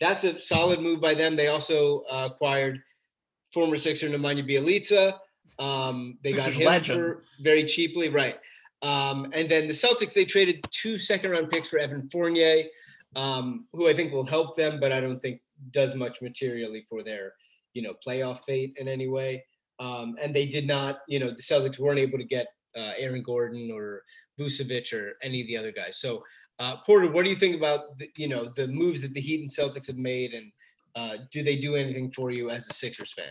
that's 0.00 0.24
a 0.24 0.38
solid 0.38 0.80
move 0.80 1.00
by 1.00 1.14
them. 1.14 1.36
They 1.36 1.48
also 1.48 2.02
uh, 2.10 2.28
acquired 2.32 2.80
former 3.52 3.76
Sixer 3.76 4.08
Nemanja 4.08 4.48
Bjelica. 4.48 5.18
Um, 5.58 6.18
they 6.24 6.32
Sixers 6.32 6.54
got 6.54 6.60
him 6.60 6.66
legend. 6.66 6.98
for 6.98 7.22
very 7.40 7.64
cheaply, 7.64 8.08
right? 8.08 8.36
Um, 8.82 9.30
and 9.32 9.48
then 9.48 9.66
the 9.66 9.72
Celtics, 9.72 10.12
they 10.12 10.24
traded 10.24 10.64
two 10.70 10.98
second 10.98 11.30
round 11.30 11.48
picks 11.48 11.70
for 11.70 11.78
Evan 11.78 12.08
Fournier, 12.10 12.64
um, 13.16 13.66
who 13.72 13.88
I 13.88 13.94
think 13.94 14.12
will 14.12 14.26
help 14.26 14.56
them, 14.56 14.80
but 14.80 14.92
I 14.92 15.00
don't 15.00 15.20
think 15.20 15.40
does 15.70 15.94
much 15.94 16.20
materially 16.20 16.84
for 16.88 17.02
their, 17.02 17.32
you 17.72 17.82
know, 17.82 17.94
playoff 18.06 18.40
fate 18.44 18.76
in 18.78 18.88
any 18.88 19.08
way. 19.08 19.44
Um, 19.78 20.16
and 20.20 20.34
they 20.34 20.46
did 20.46 20.66
not, 20.66 21.00
you 21.08 21.18
know, 21.18 21.30
the 21.30 21.42
Celtics 21.42 21.78
weren't 21.78 21.98
able 21.98 22.18
to 22.18 22.24
get 22.24 22.48
uh, 22.76 22.92
Aaron 22.96 23.22
Gordon 23.22 23.70
or 23.72 24.02
Vucevic 24.38 24.92
or 24.92 25.14
any 25.22 25.40
of 25.40 25.46
the 25.46 25.56
other 25.56 25.72
guys. 25.72 25.98
So, 25.98 26.22
uh, 26.58 26.76
Porter, 26.86 27.10
what 27.10 27.24
do 27.24 27.30
you 27.30 27.36
think 27.36 27.56
about, 27.56 27.98
the, 27.98 28.08
you 28.16 28.28
know, 28.28 28.44
the 28.44 28.68
moves 28.68 29.02
that 29.02 29.14
the 29.14 29.20
Heat 29.20 29.40
and 29.40 29.50
Celtics 29.50 29.88
have 29.88 29.96
made, 29.96 30.32
and 30.32 30.52
uh, 30.94 31.16
do 31.32 31.42
they 31.42 31.56
do 31.56 31.74
anything 31.74 32.12
for 32.12 32.30
you 32.30 32.50
as 32.50 32.68
a 32.68 32.72
Sixers 32.72 33.12
fan? 33.12 33.26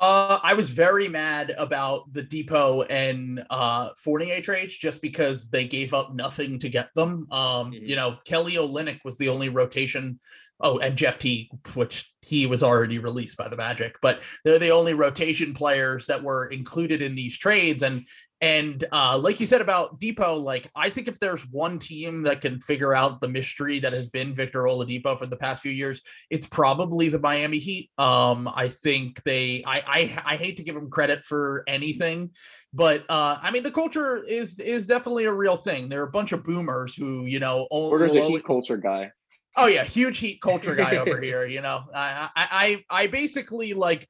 Uh, 0.00 0.38
I 0.42 0.54
was 0.54 0.70
very 0.70 1.08
mad 1.08 1.54
about 1.56 2.12
the 2.12 2.22
Dipo 2.22 2.84
and 2.90 3.44
uh, 3.48 3.90
Fournier 3.96 4.40
trades 4.40 4.76
just 4.76 5.00
because 5.00 5.48
they 5.48 5.66
gave 5.66 5.94
up 5.94 6.14
nothing 6.14 6.58
to 6.60 6.68
get 6.68 6.90
them. 6.94 7.26
Um, 7.30 7.72
Mhm. 7.72 7.88
You 7.88 7.96
know, 7.96 8.18
Kelly 8.24 8.54
Olynyk 8.54 9.00
was 9.04 9.16
the 9.18 9.28
only 9.28 9.48
rotation. 9.48 10.18
Oh, 10.60 10.78
and 10.78 10.96
Jeff 10.96 11.18
Teague, 11.18 11.48
which 11.74 12.10
he 12.22 12.46
was 12.46 12.62
already 12.62 12.98
released 12.98 13.36
by 13.36 13.48
the 13.48 13.56
Magic, 13.56 13.96
but 14.00 14.22
they're 14.44 14.58
the 14.58 14.70
only 14.70 14.94
rotation 14.94 15.52
players 15.52 16.06
that 16.06 16.22
were 16.22 16.46
included 16.46 17.02
in 17.02 17.14
these 17.14 17.36
trades. 17.36 17.82
And 17.82 18.06
and 18.44 18.84
uh, 18.92 19.16
like 19.16 19.40
you 19.40 19.46
said 19.46 19.62
about 19.62 19.98
Dipo, 19.98 20.38
like 20.38 20.70
I 20.76 20.90
think 20.90 21.08
if 21.08 21.18
there's 21.18 21.48
one 21.50 21.78
team 21.78 22.24
that 22.24 22.42
can 22.42 22.60
figure 22.60 22.92
out 22.92 23.22
the 23.22 23.28
mystery 23.28 23.78
that 23.78 23.94
has 23.94 24.10
been 24.10 24.34
Victor 24.34 24.64
Oladipo 24.64 25.18
for 25.18 25.24
the 25.24 25.38
past 25.38 25.62
few 25.62 25.72
years, 25.72 26.02
it's 26.28 26.46
probably 26.46 27.08
the 27.08 27.18
Miami 27.18 27.58
Heat. 27.58 27.90
Um, 27.96 28.46
I 28.54 28.68
think 28.68 29.22
they, 29.22 29.64
I, 29.66 29.78
I, 29.86 30.22
I 30.34 30.36
hate 30.36 30.58
to 30.58 30.62
give 30.62 30.74
them 30.74 30.90
credit 30.90 31.24
for 31.24 31.64
anything, 31.66 32.32
but 32.74 33.06
uh, 33.08 33.38
I 33.40 33.50
mean 33.50 33.62
the 33.62 33.70
culture 33.70 34.22
is 34.22 34.60
is 34.60 34.86
definitely 34.86 35.24
a 35.24 35.32
real 35.32 35.56
thing. 35.56 35.88
There 35.88 36.02
are 36.02 36.08
a 36.08 36.12
bunch 36.12 36.32
of 36.32 36.44
boomers 36.44 36.94
who, 36.94 37.24
you 37.24 37.40
know, 37.40 37.66
o- 37.70 37.88
Porter's 37.88 38.14
a 38.14 38.20
heat 38.20 38.44
culture 38.44 38.76
guy. 38.76 39.12
Oh 39.56 39.68
yeah, 39.68 39.84
huge 39.84 40.18
heat 40.18 40.42
culture 40.42 40.74
guy 40.74 40.96
over 40.98 41.18
here. 41.22 41.46
You 41.46 41.62
know, 41.62 41.84
I 41.94 42.28
I 42.36 42.46
I 42.90 43.04
I 43.04 43.06
basically 43.06 43.72
like. 43.72 44.06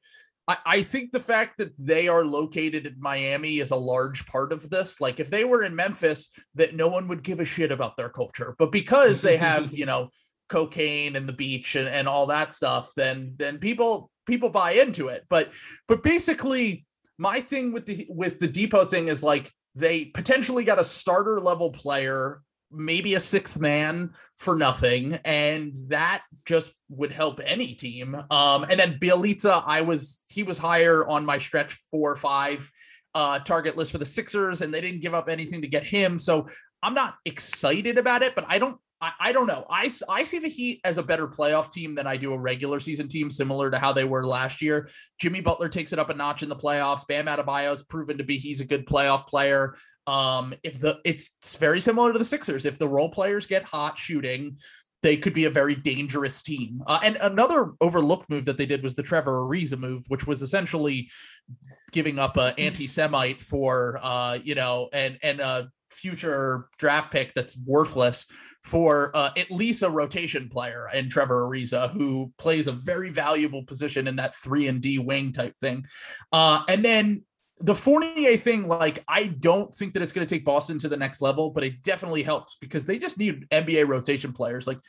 I, 0.47 0.57
I 0.65 0.83
think 0.83 1.11
the 1.11 1.19
fact 1.19 1.57
that 1.57 1.73
they 1.79 2.07
are 2.07 2.23
located 2.23 2.85
in 2.85 2.95
Miami 2.99 3.59
is 3.59 3.71
a 3.71 3.75
large 3.75 4.25
part 4.25 4.51
of 4.51 4.69
this. 4.69 5.01
Like, 5.01 5.19
if 5.19 5.29
they 5.29 5.43
were 5.43 5.63
in 5.63 5.75
Memphis, 5.75 6.29
that 6.55 6.75
no 6.75 6.87
one 6.87 7.07
would 7.07 7.23
give 7.23 7.39
a 7.39 7.45
shit 7.45 7.71
about 7.71 7.97
their 7.97 8.09
culture, 8.09 8.55
but 8.57 8.71
because 8.71 9.21
they 9.21 9.37
have, 9.37 9.73
you 9.73 9.85
know, 9.87 10.09
cocaine 10.47 11.15
and 11.15 11.27
the 11.27 11.33
beach 11.33 11.75
and, 11.75 11.87
and 11.87 12.07
all 12.07 12.27
that 12.27 12.53
stuff, 12.53 12.91
then 12.95 13.33
then 13.37 13.57
people 13.57 14.11
people 14.25 14.49
buy 14.49 14.73
into 14.73 15.07
it. 15.07 15.25
But 15.29 15.51
but 15.87 16.03
basically, 16.03 16.85
my 17.17 17.39
thing 17.39 17.73
with 17.73 17.85
the 17.85 18.05
with 18.09 18.39
the 18.39 18.47
Dipo 18.47 18.87
thing 18.87 19.07
is 19.07 19.23
like 19.23 19.51
they 19.73 20.05
potentially 20.05 20.63
got 20.63 20.79
a 20.79 20.83
starter 20.83 21.39
level 21.39 21.71
player 21.71 22.41
maybe 22.75 23.15
a 23.15 23.19
sixth 23.19 23.59
man 23.59 24.13
for 24.37 24.55
nothing 24.55 25.19
and 25.25 25.71
that 25.87 26.23
just 26.45 26.73
would 26.89 27.11
help 27.11 27.39
any 27.45 27.73
team 27.73 28.15
um 28.29 28.63
and 28.63 28.79
then 28.79 28.99
Bjelica 28.99 29.63
I 29.65 29.81
was 29.81 30.21
he 30.29 30.43
was 30.43 30.57
higher 30.57 31.07
on 31.07 31.25
my 31.25 31.37
stretch 31.37 31.79
4 31.91 32.11
or 32.11 32.15
5 32.15 32.71
uh 33.13 33.39
target 33.39 33.77
list 33.77 33.91
for 33.91 33.97
the 33.97 34.05
Sixers 34.05 34.61
and 34.61 34.73
they 34.73 34.81
didn't 34.81 35.01
give 35.01 35.13
up 35.13 35.29
anything 35.29 35.61
to 35.61 35.67
get 35.67 35.83
him 35.83 36.19
so 36.19 36.47
I'm 36.83 36.93
not 36.93 37.15
excited 37.25 37.97
about 37.97 38.21
it 38.21 38.35
but 38.35 38.45
I 38.47 38.59
don't 38.59 38.77
I, 39.01 39.11
I 39.19 39.31
don't 39.33 39.47
know. 39.47 39.65
I, 39.69 39.91
I 40.09 40.23
see 40.23 40.39
the 40.39 40.47
Heat 40.47 40.79
as 40.83 40.97
a 40.97 41.03
better 41.03 41.27
playoff 41.27 41.71
team 41.71 41.95
than 41.95 42.07
I 42.07 42.17
do 42.17 42.33
a 42.33 42.39
regular 42.39 42.79
season 42.79 43.07
team, 43.07 43.29
similar 43.29 43.69
to 43.69 43.77
how 43.77 43.93
they 43.93 44.05
were 44.05 44.25
last 44.25 44.61
year. 44.61 44.89
Jimmy 45.19 45.41
Butler 45.41 45.69
takes 45.69 45.91
it 45.93 45.99
up 45.99 46.09
a 46.09 46.13
notch 46.13 46.43
in 46.43 46.49
the 46.49 46.55
playoffs. 46.55 47.05
Bam 47.05 47.25
Adebayo 47.25 47.69
has 47.69 47.83
proven 47.83 48.17
to 48.17 48.23
be 48.23 48.37
he's 48.37 48.61
a 48.61 48.65
good 48.65 48.85
playoff 48.85 49.27
player. 49.27 49.75
Um, 50.07 50.53
if 50.63 50.79
the 50.79 50.99
it's, 51.03 51.31
it's 51.41 51.55
very 51.55 51.81
similar 51.81 52.13
to 52.13 52.19
the 52.19 52.25
Sixers. 52.25 52.65
If 52.65 52.77
the 52.77 52.87
role 52.87 53.09
players 53.09 53.45
get 53.45 53.63
hot 53.63 53.97
shooting, 53.97 54.57
they 55.03 55.17
could 55.17 55.33
be 55.33 55.45
a 55.45 55.49
very 55.51 55.75
dangerous 55.75 56.41
team. 56.41 56.81
Uh, 56.87 56.99
and 57.03 57.17
another 57.21 57.73
overlooked 57.81 58.29
move 58.29 58.45
that 58.45 58.57
they 58.57 58.65
did 58.65 58.81
was 58.81 58.95
the 58.95 59.03
Trevor 59.03 59.41
Ariza 59.41 59.77
move, 59.77 60.03
which 60.07 60.25
was 60.25 60.41
essentially 60.41 61.09
giving 61.91 62.17
up 62.17 62.37
a 62.37 62.53
anti-Semite 62.59 63.41
for 63.41 63.99
uh, 64.01 64.39
you 64.43 64.55
know, 64.55 64.89
and 64.93 65.17
and 65.21 65.39
a 65.39 65.69
future 65.89 66.67
draft 66.77 67.11
pick 67.11 67.33
that's 67.35 67.57
worthless 67.65 68.27
for 68.63 69.11
uh, 69.13 69.29
at 69.37 69.51
least 69.51 69.83
a 69.83 69.89
rotation 69.89 70.49
player 70.49 70.89
and 70.91 71.11
Trevor 71.11 71.47
Ariza, 71.47 71.91
who 71.91 72.33
plays 72.39 72.67
a 72.67 72.71
very 72.71 73.11
valuable 73.11 73.63
position 73.63 74.07
in 74.07 74.15
that 74.15 74.35
three 74.35 74.67
and 74.67 74.81
D 74.81 74.97
wing 74.97 75.31
type 75.31 75.53
thing. 75.61 75.85
Uh, 76.31 76.63
and 76.67 76.83
then 76.83 77.23
the 77.59 77.75
Fournier 77.75 78.37
thing, 78.37 78.67
like 78.67 79.03
I 79.07 79.25
don't 79.25 79.73
think 79.73 79.93
that 79.93 80.03
it's 80.03 80.11
going 80.11 80.27
to 80.27 80.35
take 80.35 80.43
Boston 80.43 80.77
to 80.79 80.89
the 80.89 80.97
next 80.97 81.21
level, 81.21 81.51
but 81.51 81.63
it 81.63 81.83
definitely 81.83 82.23
helps 82.23 82.55
because 82.55 82.85
they 82.85 82.99
just 82.99 83.17
need 83.17 83.47
NBA 83.49 83.87
rotation 83.87 84.33
players. 84.33 84.67
Like 84.67 84.79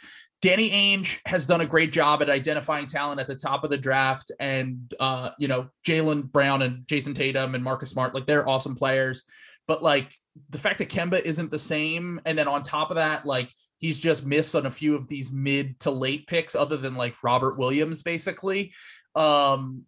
Danny 0.43 0.71
Ainge 0.71 1.19
has 1.27 1.47
done 1.47 1.61
a 1.61 1.67
great 1.67 1.93
job 1.93 2.23
at 2.23 2.31
identifying 2.31 2.87
talent 2.87 3.21
at 3.21 3.27
the 3.27 3.37
top 3.37 3.65
of 3.65 3.71
the 3.71 3.79
draft, 3.79 4.33
and 4.41 4.93
uh, 4.99 5.31
you 5.39 5.49
know 5.49 5.69
Jaylen 5.87 6.31
Brown 6.31 6.63
and 6.63 6.87
Jayson 6.87 7.15
Tatum 7.15 7.55
and 7.55 7.63
Marcus 7.63 7.91
Smart, 7.91 8.15
like 8.15 8.27
they're 8.27 8.49
awesome 8.49 8.75
players. 8.75 9.23
But 9.69 9.83
like 9.83 10.13
the 10.51 10.59
fact 10.59 10.79
that 10.79 10.91
Kemba 10.91 11.21
isn't 11.23 11.51
the 11.51 11.59
same, 11.59 12.21
and 12.27 12.37
then 12.37 12.49
on 12.49 12.63
top 12.63 12.91
of 12.91 12.97
that, 12.97 13.25
like 13.25 13.49
he's 13.79 13.99
just 13.99 14.27
missed 14.27 14.57
on 14.57 14.67
a 14.67 14.71
few 14.71 14.97
of 14.97 15.07
these 15.07 15.31
mid 15.31 15.79
to 15.81 15.91
late 15.93 16.27
picks, 16.27 16.57
other 16.57 16.77
than 16.77 16.97
like 16.97 17.23
Robert 17.23 17.59
Williams, 17.59 18.03
basically. 18.03 18.73
Um, 19.15 19.85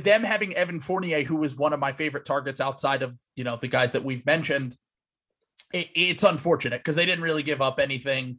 them 0.00 0.22
having 0.22 0.54
Evan 0.54 0.80
Fournier, 0.80 1.22
who 1.22 1.36
was 1.36 1.56
one 1.56 1.72
of 1.72 1.80
my 1.80 1.92
favorite 1.92 2.24
targets 2.24 2.60
outside 2.60 3.02
of 3.02 3.14
you 3.36 3.44
know 3.44 3.58
the 3.60 3.68
guys 3.68 3.92
that 3.92 4.04
we've 4.04 4.26
mentioned, 4.26 4.76
it, 5.72 5.88
it's 5.94 6.24
unfortunate 6.24 6.78
because 6.78 6.96
they 6.96 7.06
didn't 7.06 7.24
really 7.24 7.42
give 7.42 7.60
up 7.60 7.78
anything, 7.80 8.38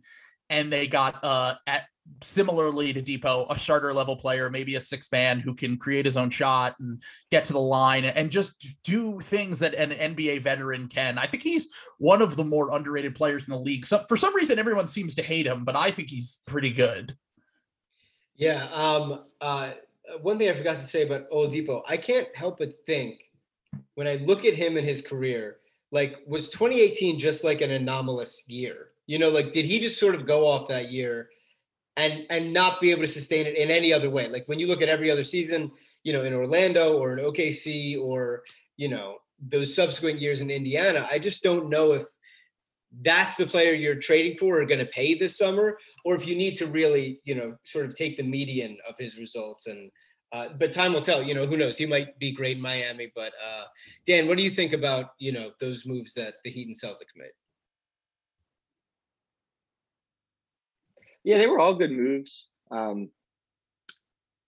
and 0.50 0.72
they 0.72 0.88
got 0.88 1.24
uh 1.24 1.56
at 1.68 1.84
similarly 2.22 2.94
to 2.94 3.02
Dipo 3.02 3.46
a 3.50 3.58
starter 3.58 3.94
level 3.94 4.16
player, 4.18 4.50
maybe 4.50 4.76
a 4.76 4.82
six 4.82 5.10
man 5.12 5.40
who 5.40 5.56
can 5.56 5.78
create 5.78 6.06
his 6.06 6.18
own 6.18 6.30
shot 6.30 6.76
and 6.80 7.02
get 7.32 7.46
to 7.46 7.54
the 7.54 7.60
line 7.60 8.06
and 8.06 8.30
just 8.30 8.68
do 8.84 9.20
things 9.22 9.60
that 9.60 9.74
an 9.74 9.92
NBA 9.92 10.42
veteran 10.42 10.90
can. 10.90 11.18
I 11.18 11.28
think 11.28 11.44
he's 11.44 11.70
one 12.00 12.22
of 12.22 12.36
the 12.36 12.44
more 12.44 12.76
underrated 12.76 13.16
players 13.16 13.48
in 13.48 13.52
the 13.52 13.60
league. 13.60 13.86
So 13.86 14.04
for 14.10 14.18
some 14.18 14.36
reason, 14.36 14.60
everyone 14.60 14.88
seems 14.88 15.16
to 15.16 15.24
hate 15.24 15.46
him, 15.46 15.64
but 15.64 15.76
I 15.76 15.92
think 15.92 16.10
he's 16.10 16.42
pretty 16.46 16.72
good. 16.72 17.16
Yeah. 18.36 18.68
Um, 18.74 19.24
uh, 19.40 19.74
one 20.22 20.38
thing 20.38 20.49
I 20.49 20.53
forgot 20.53 20.80
to 20.80 20.86
say 20.86 21.03
about 21.03 21.30
Oladipo, 21.32 21.82
I 21.88 21.97
can't 21.97 22.28
help 22.36 22.59
but 22.59 22.74
think 22.86 23.22
when 23.95 24.07
I 24.07 24.16
look 24.16 24.45
at 24.45 24.53
him 24.53 24.78
and 24.78 24.88
his 24.88 25.01
career, 25.01 25.57
like 25.91 26.22
was 26.28 26.49
2018 26.49 27.20
just 27.20 27.43
like 27.43 27.61
an 27.61 27.72
anomalous 27.72 28.43
year? 28.47 28.89
You 29.07 29.20
know, 29.20 29.30
like 29.30 29.53
did 29.53 29.66
he 29.66 29.80
just 29.80 29.99
sort 29.99 30.16
of 30.16 30.26
go 30.26 30.47
off 30.47 30.68
that 30.68 30.91
year 30.91 31.30
and 31.97 32.26
and 32.30 32.53
not 32.53 32.82
be 32.82 32.91
able 32.91 33.01
to 33.01 33.07
sustain 33.07 33.45
it 33.45 33.57
in 33.57 33.70
any 33.70 33.93
other 33.93 34.09
way? 34.09 34.28
Like 34.28 34.47
when 34.47 34.59
you 34.59 34.68
look 34.68 34.82
at 34.82 34.89
every 34.89 35.11
other 35.11 35.24
season, 35.24 35.72
you 36.03 36.14
know, 36.14 36.24
in 36.24 36.34
Orlando 36.34 36.97
or 36.97 37.18
in 37.18 37.24
OKC 37.24 37.99
or 38.01 38.43
you 38.78 38.89
know 38.89 39.18
those 39.39 39.76
subsequent 39.76 40.20
years 40.20 40.41
in 40.41 40.49
Indiana, 40.49 41.07
I 41.11 41.20
just 41.20 41.43
don't 41.43 41.70
know 41.70 41.93
if 41.93 42.03
that's 43.01 43.38
the 43.38 43.45
player 43.45 43.74
you're 43.74 43.95
trading 43.95 44.38
for 44.38 44.61
or 44.61 44.66
going 44.66 44.80
to 44.80 44.86
pay 44.86 45.16
this 45.16 45.38
summer, 45.38 45.78
or 46.05 46.16
if 46.16 46.28
you 46.28 46.36
need 46.36 46.55
to 46.57 46.68
really, 46.68 47.20
you 47.24 47.36
know, 47.36 47.55
sort 47.64 47.86
of 47.86 47.95
take 47.95 48.18
the 48.18 48.24
median 48.24 48.78
of 48.88 48.95
his 48.99 49.18
results. 49.18 49.68
And 49.68 49.91
uh, 50.34 50.48
but 50.58 50.74
time 50.74 50.94
will 50.94 51.02
tell. 51.02 51.22
You 51.22 51.36
know, 51.36 51.46
who 51.46 51.58
knows? 51.58 51.78
He 51.78 51.86
might 51.86 52.18
be 52.18 52.32
great 52.32 52.58
in 52.58 52.62
Miami. 52.62 53.12
But 53.16 53.34
uh, 53.34 53.66
Dan, 54.06 54.28
what 54.28 54.38
do 54.38 54.44
you 54.44 54.50
think 54.50 54.74
about 54.74 55.12
you 55.20 55.32
know 55.32 55.52
those 55.60 55.86
moves 55.86 56.16
that 56.16 56.36
the 56.44 56.50
Heat 56.50 56.68
and 56.68 56.76
Celtics 56.76 57.16
made? 57.16 57.32
Yeah, 61.24 61.38
they 61.38 61.48
were 61.48 61.60
all 61.60 61.76
good 61.76 61.92
moves. 61.92 62.50
Um, 62.72 63.10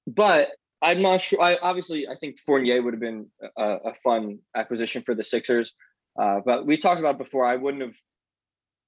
but 0.07 0.49
I'm 0.81 1.03
not 1.03 1.21
sure. 1.21 1.39
I 1.39 1.57
obviously 1.61 2.07
I 2.07 2.15
think 2.15 2.39
Fournier 2.39 2.81
would 2.81 2.93
have 2.95 3.01
been 3.01 3.27
a, 3.55 3.77
a 3.85 3.93
fun 4.03 4.39
acquisition 4.55 5.03
for 5.03 5.13
the 5.13 5.23
Sixers. 5.23 5.71
Uh, 6.19 6.39
but 6.43 6.65
we 6.65 6.77
talked 6.77 6.99
about 6.99 7.19
before. 7.19 7.45
I 7.45 7.57
wouldn't 7.57 7.83
have 7.83 7.95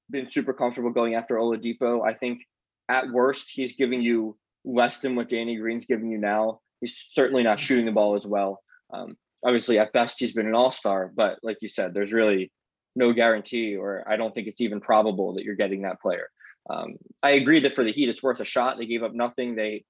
been 0.09 0.31
super 0.31 0.53
comfortable 0.53 0.91
going 0.91 1.13
after 1.13 1.35
Oladipo. 1.35 2.07
I 2.07 2.13
think 2.13 2.41
at 2.89 3.11
worst 3.11 3.51
he's 3.51 3.75
giving 3.75 4.01
you 4.01 4.37
less 4.65 4.99
than 4.99 5.15
what 5.15 5.29
Danny 5.29 5.57
Green's 5.57 5.85
giving 5.85 6.09
you 6.09 6.17
now. 6.17 6.61
He's 6.81 6.97
certainly 7.11 7.43
not 7.43 7.59
shooting 7.59 7.85
the 7.85 7.91
ball 7.91 8.15
as 8.15 8.25
well. 8.25 8.61
Um, 8.93 9.17
obviously, 9.43 9.79
at 9.79 9.93
best 9.93 10.19
he's 10.19 10.33
been 10.33 10.47
an 10.47 10.55
All 10.55 10.71
Star, 10.71 11.11
but 11.15 11.39
like 11.43 11.57
you 11.61 11.69
said, 11.69 11.93
there's 11.93 12.13
really 12.13 12.51
no 12.95 13.13
guarantee, 13.13 13.75
or 13.75 14.03
I 14.07 14.17
don't 14.17 14.33
think 14.33 14.47
it's 14.47 14.61
even 14.61 14.79
probable 14.79 15.35
that 15.35 15.43
you're 15.43 15.55
getting 15.55 15.83
that 15.83 16.01
player. 16.01 16.29
Um, 16.69 16.95
I 17.23 17.31
agree 17.31 17.61
that 17.61 17.73
for 17.73 17.83
the 17.83 17.91
Heat, 17.91 18.09
it's 18.09 18.23
worth 18.23 18.39
a 18.39 18.45
shot. 18.45 18.77
They 18.77 18.85
gave 18.85 19.03
up 19.03 19.13
nothing. 19.13 19.55
They 19.55 19.85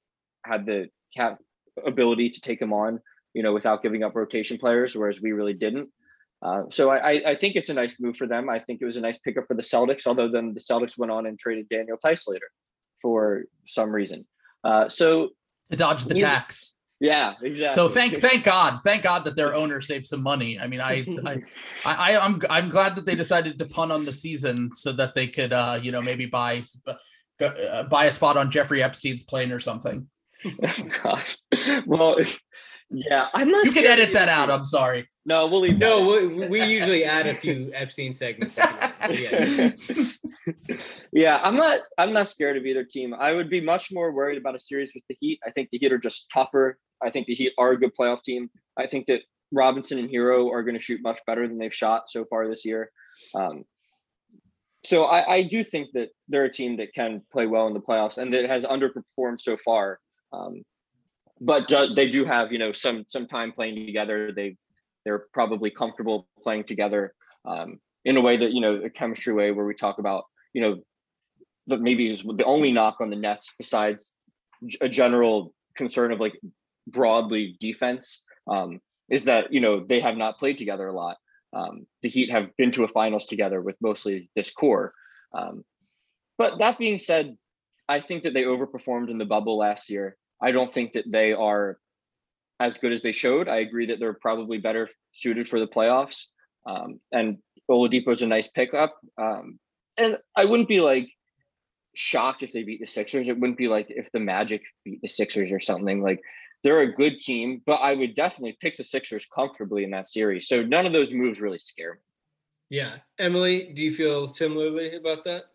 had 0.46 0.66
the 0.66 0.90
cap 1.16 1.40
ability 1.86 2.32
to 2.32 2.42
take 2.42 2.62
him 2.62 2.74
on, 2.74 3.00
you 3.34 3.44
know, 3.44 3.54
without 3.54 3.82
giving 3.82 4.04
up 4.04 4.16
rotation 4.16 4.58
players, 4.58 4.96
whereas 4.96 5.22
we 5.22 5.32
really 5.32 5.54
didn't. 5.54 5.90
Uh, 6.42 6.64
so 6.70 6.92
I, 6.92 7.32
I 7.32 7.36
think 7.36 7.56
it's 7.56 7.70
a 7.70 7.74
nice 7.74 7.96
move 8.00 8.16
for 8.16 8.28
them. 8.28 8.48
I 8.48 8.60
think 8.60 8.80
it 8.82 8.86
was 8.86 8.98
a 8.98 9.02
nice 9.02 9.18
pickup 9.18 9.48
for 9.48 9.56
the 9.56 9.64
Celtics, 9.64 10.06
although 10.06 10.30
then 10.30 10.54
the 10.54 10.60
Celtics 10.60 10.98
went 10.98 11.12
on 11.12 11.26
and 11.26 11.40
traded 11.40 11.68
Daniel 11.68 11.98
Theis 12.04 12.28
later 12.28 12.46
for 13.02 13.46
some 13.66 13.90
reason. 13.90 14.28
Uh, 14.64 14.88
so 14.88 15.30
to 15.72 15.78
dodge 15.78 16.06
the 16.06 16.16
tax. 16.16 16.74
Yeah, 17.00 17.34
exactly. 17.42 17.76
So 17.76 17.90
thank 17.90 18.18
thank 18.18 18.44
God, 18.44 18.80
thank 18.84 19.04
God 19.04 19.24
that 19.26 19.36
their 19.36 19.54
owner 19.54 19.82
saved 19.82 20.08
some 20.08 20.24
money. 20.24 20.60
I 20.60 20.68
mean, 20.68 20.82
I 20.82 21.06
I, 21.26 21.44
I 21.86 22.18
I'm 22.18 22.40
I'm 22.50 22.70
glad 22.70 22.96
that 22.96 23.06
they 23.06 23.16
decided 23.16 23.60
to 23.60 23.66
punt 23.66 23.92
on 23.92 24.04
the 24.04 24.14
season 24.14 24.72
so 24.74 24.92
that 24.94 25.14
they 25.14 25.28
could 25.28 25.54
uh 25.54 25.80
you 25.82 25.92
know 25.92 26.02
maybe 26.02 26.26
buy 26.26 26.64
uh, 27.40 27.84
buy 27.84 28.06
a 28.06 28.12
spot 28.12 28.36
on 28.36 28.50
Jeffrey 28.50 28.82
Epstein's 28.82 29.24
plane 29.24 29.52
or 29.52 29.60
something. 29.60 30.08
Gosh, 31.04 31.38
well, 31.86 32.18
yeah, 32.90 33.28
I'm 33.34 33.52
not. 33.52 33.66
You 33.66 33.74
can 33.74 33.86
edit 33.86 34.14
that 34.14 34.30
out. 34.30 34.50
I'm 34.50 34.66
sorry. 34.66 35.08
No, 35.26 35.48
we'll 35.48 35.60
leave. 35.60 35.78
No, 35.78 36.08
we, 36.08 36.48
we 36.48 36.64
usually 36.64 37.04
add 37.04 37.28
a 37.28 37.34
few 37.34 37.70
Epstein 37.74 38.14
segments. 38.14 38.58
yeah. 38.58 39.72
yeah, 41.12 41.40
I'm 41.44 41.58
not. 41.58 41.82
I'm 41.98 42.14
not 42.14 42.30
scared 42.30 42.56
of 42.56 42.66
either 42.66 42.84
team. 42.84 43.14
I 43.14 43.34
would 43.34 43.50
be 43.50 43.60
much 43.60 43.92
more 43.92 44.14
worried 44.14 44.38
about 44.38 44.56
a 44.56 44.60
series 44.60 44.94
with 44.96 45.04
the 45.10 45.18
Heat. 45.20 45.40
I 45.46 45.52
think 45.52 45.70
the 45.72 45.78
Heat 45.80 45.92
are 45.92 45.98
just 45.98 46.30
tougher. 46.32 46.78
I 47.04 47.10
think 47.10 47.28
the 47.28 47.36
Heat 47.36 47.54
are 47.58 47.72
a 47.72 47.80
good 47.80 47.92
playoff 48.00 48.24
team. 48.24 48.50
I 48.78 48.88
think 48.88 49.08
that 49.08 49.22
Robinson 49.52 50.00
and 50.00 50.10
Herro 50.10 50.52
are 50.52 50.64
going 50.64 50.76
to 50.76 50.82
shoot 50.82 51.02
much 51.02 51.20
better 51.26 51.48
than 51.48 51.58
they've 51.58 51.74
shot 51.74 52.10
so 52.10 52.26
far 52.26 52.48
this 52.48 52.66
year. 52.66 52.92
Um, 53.36 53.64
so 54.86 55.06
I, 55.06 55.36
I, 55.36 55.44
do 55.44 55.64
think 55.64 55.90
that 55.94 56.10
they're 56.28 56.46
a 56.46 56.52
team 56.52 56.78
that 56.78 56.94
can 56.94 57.22
play 57.32 57.46
well 57.46 57.68
in 57.68 57.74
the 57.74 57.80
playoffs 57.80 58.18
and 58.18 58.34
that 58.34 58.46
has 58.46 58.64
underperformed 58.64 59.42
so 59.42 59.58
far. 59.58 60.00
Um, 60.32 60.64
but 61.40 61.72
they 61.96 62.08
do 62.08 62.26
have 62.26 62.52
you 62.52 62.60
know 62.60 62.72
some 62.72 63.06
some 63.08 63.28
time 63.28 63.52
playing 63.52 63.86
together. 63.86 64.32
They 64.32 64.58
they're 65.06 65.26
probably 65.34 65.70
comfortable 65.70 66.28
playing 66.42 66.66
together 66.66 67.14
um, 67.46 67.80
in 68.06 68.18
a 68.18 68.22
way 68.22 68.38
that 68.38 68.52
you 68.52 68.62
know 68.62 68.76
a 68.84 68.90
chemistry 68.90 69.34
way 69.34 69.52
where 69.52 69.66
we 69.66 69.76
talk 69.76 70.00
about 70.00 70.26
you 70.54 70.62
know 70.62 70.82
that 71.68 71.82
maybe 71.82 72.10
is 72.10 72.24
the 72.24 72.46
only 72.46 72.72
knock 72.72 72.98
on 73.02 73.10
the 73.10 73.16
Nets 73.16 73.54
besides 73.58 74.12
a 74.82 74.90
general 74.90 75.54
concern 75.76 76.12
of 76.12 76.20
like 76.20 76.40
broadly 76.88 77.56
defense 77.60 78.24
um, 78.50 78.80
is 79.10 79.26
that 79.26 79.54
you 79.54 79.60
know 79.60 79.86
they 79.86 80.00
have 80.00 80.18
not 80.18 80.40
played 80.40 80.58
together 80.58 80.88
a 80.88 80.94
lot. 80.94 81.18
Um, 81.54 81.88
the 82.02 82.10
Heat 82.10 82.32
have 82.32 82.56
been 82.58 82.72
to 82.72 82.84
a 82.84 82.88
finals 82.88 83.26
together 83.26 83.62
with 83.62 83.76
mostly 83.82 84.30
this 84.36 84.52
core. 84.52 84.94
Um, 85.34 85.64
but 86.38 86.60
that 86.60 86.78
being 86.78 86.98
said, 86.98 87.38
I 87.88 88.00
think 88.00 88.24
that 88.24 88.34
they 88.34 88.44
overperformed 88.44 89.10
in 89.10 89.18
the 89.18 89.26
bubble 89.26 89.58
last 89.58 89.90
year. 89.90 90.18
I 90.42 90.52
don't 90.52 90.72
think 90.72 90.94
that 90.94 91.10
they 91.10 91.34
are 91.34 91.78
as 92.60 92.78
good 92.78 92.92
as 92.92 93.02
they 93.02 93.12
showed. 93.12 93.48
I 93.48 93.58
agree 93.58 93.88
that 93.88 94.00
they're 94.00 94.14
probably 94.14 94.58
better 94.58 94.90
suited 95.14 95.48
for 95.48 95.60
the 95.60 95.68
playoffs. 95.68 96.26
Um, 96.66 97.00
and 97.12 97.38
Oladipo 97.70 98.10
is 98.10 98.22
a 98.22 98.28
nice 98.28 98.50
pickup. 98.50 98.96
Um, 99.18 99.60
and 99.98 100.18
I 100.36 100.46
wouldn't 100.46 100.70
be 100.70 100.82
like 100.82 101.08
shocked 101.96 102.44
if 102.44 102.52
they 102.52 102.64
beat 102.64 102.80
the 102.80 102.86
Sixers. 102.86 103.28
It 103.28 103.40
wouldn't 103.40 103.58
be 103.58 103.68
like 103.68 103.88
if 103.90 104.12
the 104.12 104.20
Magic 104.20 104.62
beat 104.84 105.02
the 105.02 105.08
Sixers 105.08 105.52
or 105.52 105.60
something. 105.60 106.02
Like 106.02 106.22
they're 106.64 106.82
a 106.82 106.94
good 106.94 107.20
team, 107.20 107.62
but 107.66 107.82
I 107.82 107.94
would 107.94 108.16
definitely 108.16 108.58
pick 108.60 108.78
the 108.78 108.84
Sixers 108.84 109.26
comfortably 109.26 109.84
in 109.84 109.92
that 109.92 110.08
series. 110.08 110.48
So 110.48 110.64
none 110.64 110.86
of 110.86 110.94
those 110.94 111.12
moves 111.12 111.40
really 111.40 111.60
scare 111.60 111.94
me. 111.94 112.00
Yeah. 112.70 112.96
Emily, 113.20 113.72
do 113.74 113.84
you 113.84 113.94
feel 113.94 114.28
similarly 114.34 114.96
about 114.96 115.24
that? 115.24 115.46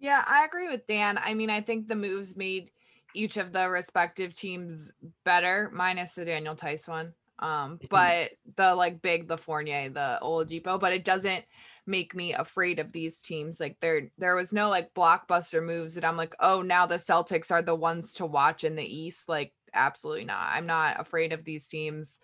Yeah, 0.00 0.24
I 0.26 0.44
agree 0.44 0.68
with 0.68 0.86
Dan. 0.86 1.18
I 1.22 1.34
mean, 1.34 1.50
I 1.50 1.60
think 1.60 1.86
the 1.86 1.94
moves 1.94 2.36
made 2.36 2.70
each 3.14 3.36
of 3.36 3.52
the 3.52 3.68
respective 3.68 4.34
teams 4.34 4.92
better, 5.24 5.70
minus 5.72 6.12
the 6.12 6.24
Daniel 6.24 6.54
Theis 6.54 6.88
one. 6.88 7.12
Um, 7.38 7.78
mm-hmm. 7.78 7.86
but 7.90 8.30
the 8.56 8.74
like 8.74 9.02
big, 9.02 9.28
the 9.28 9.38
Fournier, 9.38 9.90
the 9.90 10.18
Oladipo, 10.22 10.78
but 10.78 10.92
it 10.92 11.04
doesn't 11.04 11.44
make 11.86 12.14
me 12.14 12.34
afraid 12.34 12.78
of 12.78 12.92
these 12.92 13.22
teams. 13.22 13.58
Like 13.58 13.76
there, 13.80 14.10
there 14.18 14.36
was 14.36 14.52
no 14.52 14.68
like 14.68 14.94
blockbuster 14.94 15.64
moves 15.64 15.94
that 15.94 16.04
I'm 16.04 16.16
like, 16.16 16.34
oh, 16.40 16.62
now 16.62 16.86
the 16.86 16.96
Celtics 16.96 17.50
are 17.50 17.62
the 17.62 17.74
ones 17.74 18.12
to 18.14 18.26
watch 18.26 18.64
in 18.64 18.76
the 18.76 18.84
East. 18.84 19.28
Like, 19.28 19.52
absolutely 19.74 20.24
not. 20.24 20.50
I'm 20.52 20.66
not 20.66 21.00
afraid 21.00 21.32
of 21.32 21.44
these 21.44 21.66
teams. 21.66 22.18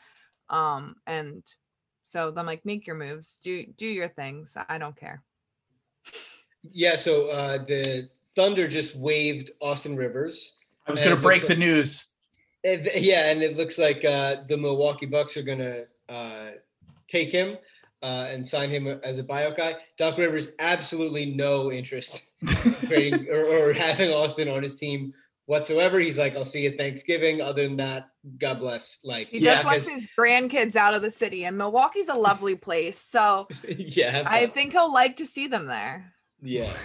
Um, 0.49 0.97
and 1.07 1.43
so 2.05 2.33
I'm 2.37 2.47
like, 2.47 2.65
make 2.65 2.87
your 2.87 2.97
moves, 2.97 3.39
do 3.43 3.67
do 3.77 3.87
your 3.87 4.09
things. 4.09 4.57
I 4.69 4.79
don't 4.79 4.97
care. 4.97 5.23
Yeah. 6.63 6.97
So 6.97 7.31
uh, 7.31 7.59
the 7.59 8.09
Thunder 8.35 8.69
just 8.69 8.95
waived 8.95 9.51
Austin 9.61 9.97
Rivers. 9.97 10.53
I 10.87 10.93
was 10.93 11.01
going 11.01 11.17
to 11.17 11.21
break 11.21 11.43
like, 11.43 11.49
the 11.49 11.57
news. 11.57 12.07
It, 12.63 13.01
yeah, 13.03 13.31
and 13.31 13.43
it 13.43 13.57
looks 13.57 13.79
like 13.79 14.05
uh, 14.05 14.37
the 14.47 14.57
Milwaukee 14.57 15.07
Bucks 15.07 15.37
are 15.37 15.43
going 15.43 15.59
to 15.59 15.87
uh, 16.09 16.51
take 17.09 17.31
him 17.31 17.57
uh, 18.03 18.27
and 18.29 18.47
sign 18.47 18.71
him 18.71 18.87
as 18.87 19.19
a 19.19 19.23
buyout 19.25 19.57
guy. 19.57 19.77
Doc 19.97 20.19
Rivers 20.19 20.49
absolutely 20.59 21.35
no 21.35 21.73
interest 21.73 22.27
in 22.93 23.29
or, 23.31 23.45
or, 23.45 23.73
having 23.73 24.13
Austin 24.13 24.49
on 24.49 24.63
his 24.63 24.77
team 24.77 25.13
whatsoever. 25.47 25.99
He's 25.99 26.19
like, 26.19 26.37
I'll 26.37 26.45
see 26.45 26.65
you 26.65 26.71
at 26.71 26.79
Thanksgiving. 26.79 27.41
Other 27.41 27.63
than 27.63 27.77
that, 27.77 28.09
God 28.39 28.59
bless. 28.59 28.99
Like 29.03 29.29
he 29.29 29.41
just 29.41 29.65
wants 29.65 29.89
his 29.89 30.07
grandkids 30.19 30.77
out 30.77 30.95
of 30.95 31.03
the 31.03 31.11
city, 31.11 31.45
and 31.45 31.57
Milwaukee's 31.57 32.09
a 32.09 32.15
lovely 32.15 32.55
place. 32.55 33.01
So 33.01 33.49
yeah, 33.69 34.23
I 34.27 34.47
think 34.47 34.73
he'll 34.73 34.93
like 34.93 35.17
to 35.17 35.27
see 35.27 35.47
them 35.47 35.67
there. 35.67 36.13
Yeah. 36.43 36.73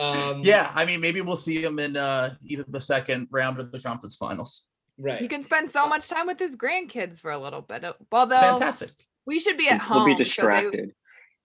Um, 0.00 0.42
yeah, 0.44 0.70
I 0.76 0.84
mean, 0.84 1.00
maybe 1.00 1.20
we'll 1.22 1.34
see 1.34 1.60
him 1.60 1.80
in 1.80 1.96
uh, 1.96 2.36
either 2.44 2.64
the 2.68 2.80
second 2.80 3.26
round 3.32 3.58
of 3.58 3.72
the 3.72 3.80
conference 3.80 4.14
finals. 4.14 4.62
Right. 4.96 5.18
He 5.18 5.26
can 5.26 5.42
spend 5.42 5.70
so 5.72 5.88
much 5.88 6.08
time 6.08 6.28
with 6.28 6.38
his 6.38 6.56
grandkids 6.56 7.20
for 7.20 7.32
a 7.32 7.38
little 7.38 7.62
bit. 7.62 7.84
Although 8.12 8.38
fantastic. 8.38 8.90
We 9.26 9.40
should 9.40 9.58
be 9.58 9.68
at 9.68 9.80
home. 9.80 10.04
We'll 10.04 10.06
be 10.06 10.14
distracted. 10.14 10.70
So 10.72 10.76
they, 10.76 10.92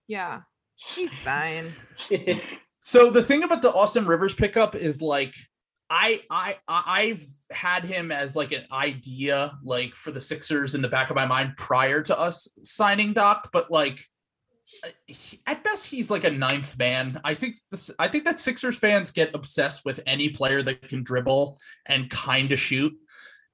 yeah, 0.06 0.40
he's 0.76 1.12
fine. 1.18 1.72
so 2.80 3.10
the 3.10 3.24
thing 3.24 3.42
about 3.42 3.60
the 3.60 3.72
Austin 3.72 4.06
Rivers 4.06 4.34
pickup 4.34 4.76
is 4.76 5.02
like 5.02 5.34
I 5.94 6.22
I 6.28 6.56
I've 6.66 7.24
had 7.52 7.84
him 7.84 8.10
as 8.10 8.34
like 8.34 8.50
an 8.50 8.64
idea 8.72 9.56
like 9.62 9.94
for 9.94 10.10
the 10.10 10.20
Sixers 10.20 10.74
in 10.74 10.82
the 10.82 10.88
back 10.88 11.10
of 11.10 11.16
my 11.16 11.26
mind 11.26 11.56
prior 11.56 12.02
to 12.02 12.18
us 12.18 12.48
signing 12.64 13.12
Doc, 13.12 13.50
but 13.52 13.70
like 13.70 14.00
at 15.46 15.62
best 15.62 15.86
he's 15.86 16.10
like 16.10 16.24
a 16.24 16.30
ninth 16.30 16.76
man. 16.78 17.20
I 17.22 17.34
think 17.34 17.60
this 17.70 17.92
I 17.98 18.08
think 18.08 18.24
that 18.24 18.40
Sixers 18.40 18.76
fans 18.76 19.12
get 19.12 19.34
obsessed 19.34 19.84
with 19.84 20.00
any 20.04 20.30
player 20.30 20.62
that 20.62 20.88
can 20.88 21.04
dribble 21.04 21.60
and 21.86 22.10
kind 22.10 22.50
of 22.50 22.58
shoot. 22.58 22.92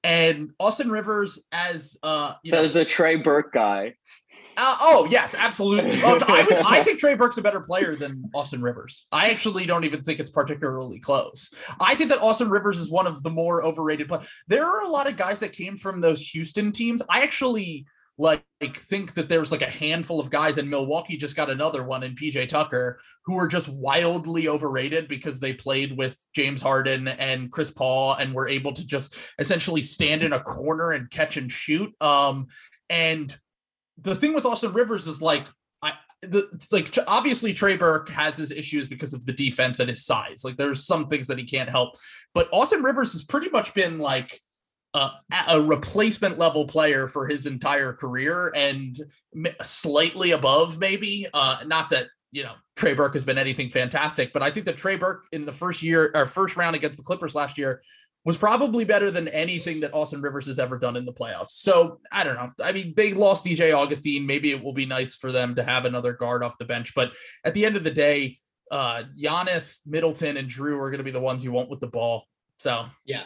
And 0.02 0.52
Austin 0.58 0.90
Rivers 0.90 1.44
as 1.52 1.98
uh 2.02 2.34
says 2.46 2.72
the 2.72 2.86
Trey 2.86 3.16
Burke 3.16 3.52
guy. 3.52 3.96
Uh, 4.62 4.76
oh 4.80 5.06
yes, 5.10 5.34
absolutely. 5.34 5.90
Well, 6.02 6.18
I, 6.28 6.42
would, 6.42 6.58
I 6.58 6.82
think 6.82 6.98
Trey 6.98 7.14
Burke's 7.14 7.38
a 7.38 7.42
better 7.42 7.60
player 7.60 7.96
than 7.96 8.30
Austin 8.34 8.62
Rivers. 8.62 9.06
I 9.10 9.30
actually 9.30 9.66
don't 9.66 9.84
even 9.84 10.02
think 10.02 10.20
it's 10.20 10.30
particularly 10.30 10.98
close. 10.98 11.52
I 11.80 11.94
think 11.94 12.10
that 12.10 12.20
Austin 12.20 12.50
Rivers 12.50 12.78
is 12.78 12.90
one 12.90 13.06
of 13.06 13.22
the 13.22 13.30
more 13.30 13.64
overrated 13.64 14.08
players. 14.08 14.26
There 14.48 14.64
are 14.64 14.82
a 14.82 14.88
lot 14.88 15.08
of 15.08 15.16
guys 15.16 15.40
that 15.40 15.52
came 15.52 15.76
from 15.76 16.00
those 16.00 16.20
Houston 16.28 16.72
teams. 16.72 17.02
I 17.08 17.22
actually 17.22 17.86
like, 18.18 18.44
like 18.60 18.76
think 18.76 19.14
that 19.14 19.28
there's 19.28 19.50
like 19.50 19.62
a 19.62 19.70
handful 19.70 20.20
of 20.20 20.30
guys 20.30 20.58
and 20.58 20.68
Milwaukee 20.68 21.16
just 21.16 21.36
got 21.36 21.50
another 21.50 21.82
one 21.84 22.02
in 22.02 22.14
PJ 22.14 22.48
Tucker 22.48 23.00
who 23.24 23.38
are 23.38 23.48
just 23.48 23.68
wildly 23.68 24.48
overrated 24.48 25.08
because 25.08 25.40
they 25.40 25.52
played 25.52 25.96
with 25.96 26.16
James 26.34 26.60
Harden 26.60 27.08
and 27.08 27.50
Chris 27.50 27.70
Paul 27.70 28.14
and 28.14 28.34
were 28.34 28.48
able 28.48 28.72
to 28.72 28.86
just 28.86 29.16
essentially 29.38 29.82
stand 29.82 30.22
in 30.22 30.34
a 30.34 30.42
corner 30.42 30.92
and 30.92 31.10
catch 31.10 31.36
and 31.36 31.50
shoot. 31.50 31.94
Um, 32.02 32.48
and 32.90 33.36
the 34.02 34.14
thing 34.14 34.34
with 34.34 34.46
Austin 34.46 34.72
Rivers 34.72 35.06
is 35.06 35.22
like 35.22 35.46
I 35.82 35.92
the 36.22 36.48
like 36.70 36.96
obviously 37.06 37.52
Trey 37.52 37.76
Burke 37.76 38.08
has 38.10 38.36
his 38.36 38.50
issues 38.50 38.88
because 38.88 39.14
of 39.14 39.24
the 39.26 39.32
defense 39.32 39.80
and 39.80 39.88
his 39.88 40.04
size. 40.04 40.42
Like 40.44 40.56
there's 40.56 40.86
some 40.86 41.08
things 41.08 41.26
that 41.26 41.38
he 41.38 41.44
can't 41.44 41.70
help, 41.70 41.96
but 42.34 42.48
Austin 42.52 42.82
Rivers 42.82 43.12
has 43.12 43.24
pretty 43.24 43.50
much 43.50 43.74
been 43.74 43.98
like 43.98 44.40
a 44.94 45.60
replacement 45.60 46.36
level 46.36 46.66
player 46.66 47.06
for 47.06 47.28
his 47.28 47.46
entire 47.46 47.92
career 47.92 48.52
and 48.56 48.98
slightly 49.62 50.32
above 50.32 50.80
maybe 50.80 51.28
uh, 51.32 51.62
not 51.66 51.90
that 51.90 52.06
you 52.32 52.42
know 52.42 52.54
Trey 52.76 52.94
Burke 52.94 53.12
has 53.12 53.24
been 53.24 53.38
anything 53.38 53.70
fantastic 53.70 54.32
but 54.32 54.42
I 54.42 54.50
think 54.50 54.66
that 54.66 54.76
Trey 54.76 54.96
Burke 54.96 55.26
in 55.30 55.46
the 55.46 55.52
first 55.52 55.80
year 55.80 56.10
or 56.12 56.26
first 56.26 56.56
round 56.56 56.74
against 56.74 56.96
the 56.96 57.04
Clippers 57.04 57.36
last 57.36 57.56
year 57.56 57.82
was 58.24 58.36
probably 58.36 58.84
better 58.84 59.10
than 59.10 59.28
anything 59.28 59.80
that 59.80 59.94
Austin 59.94 60.20
Rivers 60.20 60.46
has 60.46 60.58
ever 60.58 60.78
done 60.78 60.96
in 60.96 61.06
the 61.06 61.12
playoffs. 61.12 61.52
So 61.52 61.98
I 62.12 62.22
don't 62.22 62.36
know. 62.36 62.50
I 62.62 62.72
mean, 62.72 62.92
they 62.96 63.14
lost 63.14 63.46
DJ 63.46 63.74
Augustin. 63.74 64.26
Maybe 64.26 64.50
it 64.50 64.62
will 64.62 64.74
be 64.74 64.86
nice 64.86 65.14
for 65.14 65.32
them 65.32 65.54
to 65.54 65.62
have 65.62 65.86
another 65.86 66.12
guard 66.12 66.42
off 66.42 66.58
the 66.58 66.66
bench. 66.66 66.94
But 66.94 67.12
at 67.44 67.54
the 67.54 67.64
end 67.64 67.76
of 67.76 67.84
the 67.84 67.90
day, 67.90 68.38
uh, 68.70 69.04
Giannis, 69.18 69.80
Middleton, 69.86 70.36
and 70.36 70.48
Jrue 70.48 70.78
are 70.78 70.90
going 70.90 70.98
to 70.98 71.04
be 71.04 71.10
the 71.10 71.20
ones 71.20 71.42
you 71.42 71.52
want 71.52 71.70
with 71.70 71.80
the 71.80 71.86
ball. 71.86 72.24
So 72.58 72.86
Yeah. 73.04 73.22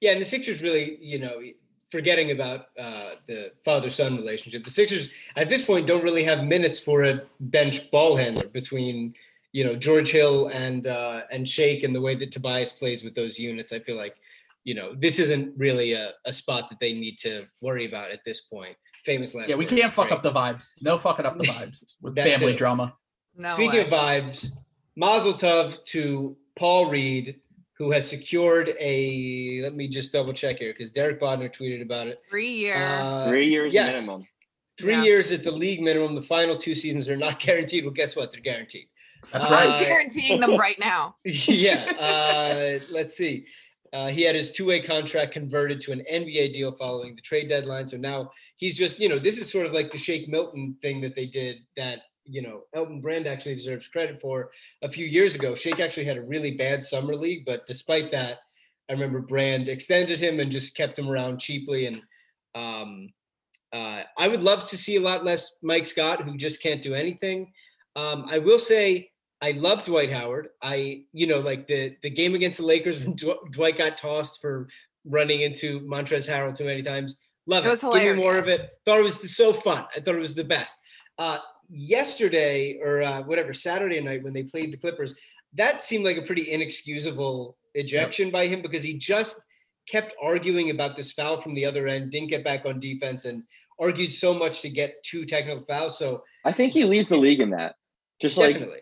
Yeah. 0.00 0.12
And 0.12 0.20
the 0.20 0.26
Sixers 0.26 0.60
really, 0.60 0.98
you 1.00 1.18
know, 1.18 1.42
forgetting 1.90 2.32
about 2.32 2.66
uh, 2.78 3.12
the 3.26 3.52
father 3.64 3.88
son 3.88 4.16
relationship, 4.16 4.64
the 4.64 4.70
Sixers 4.70 5.08
at 5.36 5.48
this 5.48 5.64
point 5.64 5.86
don't 5.86 6.02
really 6.02 6.24
have 6.24 6.44
minutes 6.44 6.78
for 6.78 7.04
a 7.04 7.22
bench 7.40 7.90
ball 7.90 8.14
handler 8.14 8.48
between, 8.48 9.14
you 9.52 9.64
know, 9.64 9.74
George 9.74 10.10
Hill 10.10 10.48
and 10.48 10.86
uh, 10.86 11.22
and 11.30 11.48
Shake 11.48 11.82
and 11.82 11.94
the 11.94 12.00
way 12.00 12.14
that 12.16 12.30
Tobias 12.30 12.72
plays 12.72 13.02
with 13.02 13.14
those 13.14 13.38
units. 13.38 13.72
I 13.72 13.78
feel 13.78 13.96
like, 13.96 14.16
you 14.64 14.74
know, 14.74 14.94
this 14.98 15.18
isn't 15.18 15.52
really 15.56 15.92
a, 15.92 16.10
a 16.24 16.32
spot 16.32 16.68
that 16.70 16.80
they 16.80 16.92
need 16.92 17.16
to 17.18 17.42
worry 17.62 17.86
about 17.86 18.10
at 18.10 18.20
this 18.24 18.42
point. 18.42 18.76
Famous 19.04 19.34
last 19.34 19.48
yeah, 19.50 19.56
we 19.56 19.66
can't 19.66 19.92
fuck 19.92 20.06
right? 20.10 20.14
up 20.14 20.22
the 20.22 20.32
vibes. 20.32 20.70
No 20.80 20.96
fucking 20.96 21.26
up 21.26 21.36
the 21.38 21.44
vibes 21.54 21.84
with 22.00 22.16
family 22.16 22.52
too. 22.52 22.58
drama. 22.58 22.94
No 23.36 23.48
Speaking 23.50 23.72
way. 23.72 23.80
of 23.80 23.88
vibes, 23.88 24.50
Mazel 24.96 25.34
Tov 25.34 25.82
to 25.86 26.36
Paul 26.56 26.88
Reed, 26.88 27.40
who 27.76 27.90
has 27.90 28.08
secured 28.08 28.74
a. 28.80 29.60
Let 29.62 29.74
me 29.74 29.88
just 29.88 30.12
double 30.12 30.32
check 30.32 30.58
here 30.58 30.72
because 30.72 30.90
Derek 30.90 31.20
Bodner 31.20 31.52
tweeted 31.54 31.82
about 31.82 32.06
it. 32.06 32.20
three 32.30 32.50
year. 32.50 32.76
Uh, 32.76 33.28
Three 33.28 33.48
years 33.48 33.72
yes. 33.74 33.94
minimum. 34.00 34.26
Three 34.78 34.92
Yeah. 34.92 35.02
years 35.02 35.30
at 35.32 35.44
the 35.44 35.50
league 35.50 35.82
minimum. 35.82 36.14
The 36.14 36.22
final 36.22 36.56
two 36.56 36.74
seasons 36.74 37.08
are 37.10 37.16
not 37.16 37.38
guaranteed. 37.46 37.84
Well, 37.84 37.92
guess 37.92 38.16
what? 38.16 38.32
They're 38.32 38.40
guaranteed. 38.40 38.86
That's 39.32 39.44
Uh, 39.44 39.48
right. 39.50 39.68
I'm 39.68 39.84
guaranteeing 39.84 40.40
them 40.40 40.56
right 40.56 40.78
now. 40.78 41.16
yeah. 41.24 41.84
Uh, 41.98 42.78
let's 42.92 43.16
see. 43.16 43.46
Uh, 43.94 44.08
he 44.08 44.22
had 44.22 44.34
his 44.34 44.50
two-way 44.50 44.80
contract 44.80 45.32
converted 45.32 45.80
to 45.80 45.92
an 45.92 46.02
NBA 46.12 46.52
deal 46.52 46.72
following 46.72 47.14
the 47.14 47.22
trade 47.22 47.48
deadline. 47.48 47.86
So 47.86 47.96
now 47.96 48.32
he's 48.56 48.76
just, 48.76 48.98
you 48.98 49.08
know, 49.08 49.20
this 49.20 49.38
is 49.38 49.48
sort 49.48 49.66
of 49.66 49.72
like 49.72 49.92
the 49.92 49.98
Shake 49.98 50.28
Milton 50.28 50.76
thing 50.82 51.00
that 51.02 51.14
they 51.14 51.26
did 51.26 51.58
that, 51.76 52.00
you 52.24 52.42
know, 52.42 52.62
Elton 52.74 53.00
Brand 53.00 53.28
actually 53.28 53.54
deserves 53.54 53.86
credit 53.86 54.20
for 54.20 54.50
a 54.82 54.88
few 54.88 55.06
years 55.06 55.36
ago. 55.36 55.54
Shake 55.54 55.78
actually 55.78 56.06
had 56.06 56.16
a 56.16 56.22
really 56.22 56.50
bad 56.56 56.82
summer 56.82 57.14
league, 57.14 57.44
but 57.46 57.66
despite 57.66 58.10
that, 58.10 58.38
I 58.90 58.94
remember 58.94 59.20
Brand 59.20 59.68
extended 59.68 60.18
him 60.18 60.40
and 60.40 60.50
just 60.50 60.76
kept 60.76 60.98
him 60.98 61.08
around 61.08 61.38
cheaply. 61.38 61.86
And 61.86 62.02
um, 62.56 63.10
uh, 63.72 64.02
I 64.18 64.26
would 64.26 64.42
love 64.42 64.64
to 64.70 64.76
see 64.76 64.96
a 64.96 65.00
lot 65.00 65.24
less 65.24 65.58
Mike 65.62 65.86
Scott, 65.86 66.22
who 66.22 66.36
just 66.36 66.60
can't 66.60 66.82
do 66.82 66.94
anything. 66.94 67.52
Um, 67.94 68.26
I 68.28 68.38
will 68.38 68.58
say 68.58 69.10
I 69.44 69.50
love 69.50 69.84
Dwight 69.84 70.10
Howard. 70.10 70.48
I, 70.62 71.04
you 71.12 71.26
know, 71.26 71.38
like 71.38 71.66
the 71.66 71.94
the 72.02 72.08
game 72.08 72.34
against 72.34 72.56
the 72.56 72.64
Lakers 72.64 72.98
when 73.00 73.14
Dw- 73.14 73.50
Dwight 73.50 73.76
got 73.76 73.98
tossed 73.98 74.40
for 74.40 74.68
running 75.04 75.42
into 75.42 75.80
Montrezl 75.80 76.30
Harrell 76.30 76.56
too 76.56 76.64
many 76.64 76.80
times. 76.80 77.20
Love 77.46 77.66
It 77.66 77.68
it. 77.68 77.70
was 77.72 77.82
Give 77.82 78.16
me 78.16 78.22
more 78.22 78.38
of 78.38 78.48
it. 78.48 78.70
Thought 78.86 79.00
it 79.00 79.04
was 79.04 79.36
so 79.36 79.52
fun. 79.52 79.84
I 79.94 80.00
thought 80.00 80.14
it 80.14 80.20
was 80.20 80.34
the 80.34 80.44
best. 80.44 80.78
Uh, 81.18 81.40
yesterday 81.68 82.78
or 82.82 83.02
uh, 83.02 83.20
whatever 83.24 83.52
Saturday 83.52 84.00
night 84.00 84.24
when 84.24 84.32
they 84.32 84.44
played 84.44 84.72
the 84.72 84.78
Clippers, 84.78 85.14
that 85.52 85.84
seemed 85.84 86.06
like 86.06 86.16
a 86.16 86.22
pretty 86.22 86.50
inexcusable 86.50 87.58
ejection 87.74 88.30
by 88.30 88.46
him 88.46 88.62
because 88.62 88.82
he 88.82 88.96
just 88.96 89.42
kept 89.86 90.14
arguing 90.22 90.70
about 90.70 90.96
this 90.96 91.12
foul 91.12 91.38
from 91.38 91.52
the 91.52 91.66
other 91.66 91.86
end, 91.86 92.10
didn't 92.10 92.30
get 92.30 92.44
back 92.44 92.64
on 92.64 92.80
defense, 92.80 93.26
and 93.26 93.42
argued 93.78 94.10
so 94.10 94.32
much 94.32 94.62
to 94.62 94.70
get 94.70 95.02
two 95.02 95.26
technical 95.26 95.62
fouls. 95.66 95.98
So 95.98 96.24
I 96.46 96.52
think 96.52 96.72
he 96.72 96.86
leads 96.86 97.10
the 97.10 97.18
league 97.18 97.40
in 97.40 97.50
that. 97.50 97.74
Just 98.22 98.38
like 98.38 98.54
definitely. 98.54 98.80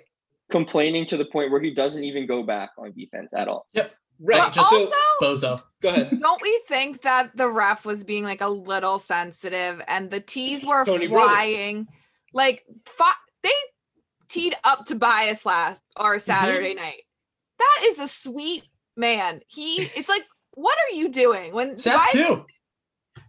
Complaining 0.52 1.06
to 1.06 1.16
the 1.16 1.24
point 1.24 1.50
where 1.50 1.60
he 1.60 1.74
doesn't 1.74 2.04
even 2.04 2.26
go 2.28 2.44
back 2.44 2.70
on 2.78 2.92
defense 2.92 3.34
at 3.34 3.48
all. 3.48 3.66
Right. 3.74 3.90
But 4.38 4.52
just 4.52 4.70
so 4.70 4.88
also, 5.20 5.56
Bozo. 5.58 5.62
go 5.82 5.88
ahead. 5.88 6.16
don't 6.22 6.40
we 6.42 6.62
think 6.68 7.02
that 7.02 7.36
the 7.36 7.48
ref 7.50 7.84
was 7.84 8.04
being 8.04 8.22
like 8.22 8.40
a 8.40 8.48
little 8.48 9.00
sensitive 9.00 9.82
and 9.88 10.10
the 10.12 10.20
tees 10.20 10.64
were 10.64 10.84
Tony 10.84 11.08
Brothers. 11.08 11.28
flying? 11.28 11.88
Like, 12.32 12.64
fi- 12.86 13.12
they 13.42 13.50
teed 14.28 14.54
up 14.62 14.84
Tobias 14.84 15.44
last 15.44 15.82
or 15.98 16.16
Mm-hmm. 16.16 16.30
Saturday 16.30 16.74
night. 16.74 17.02
That 17.58 17.80
is 17.86 17.98
a 17.98 18.06
sweet 18.06 18.62
man. 18.96 19.40
He, 19.48 19.82
it's 19.96 20.08
like, 20.08 20.22
what 20.54 20.76
are 20.78 20.94
you 20.94 21.08
doing 21.08 21.52
when 21.52 21.76
Seth 21.76 22.10
Tobias 22.12 22.28
too. 22.28 22.44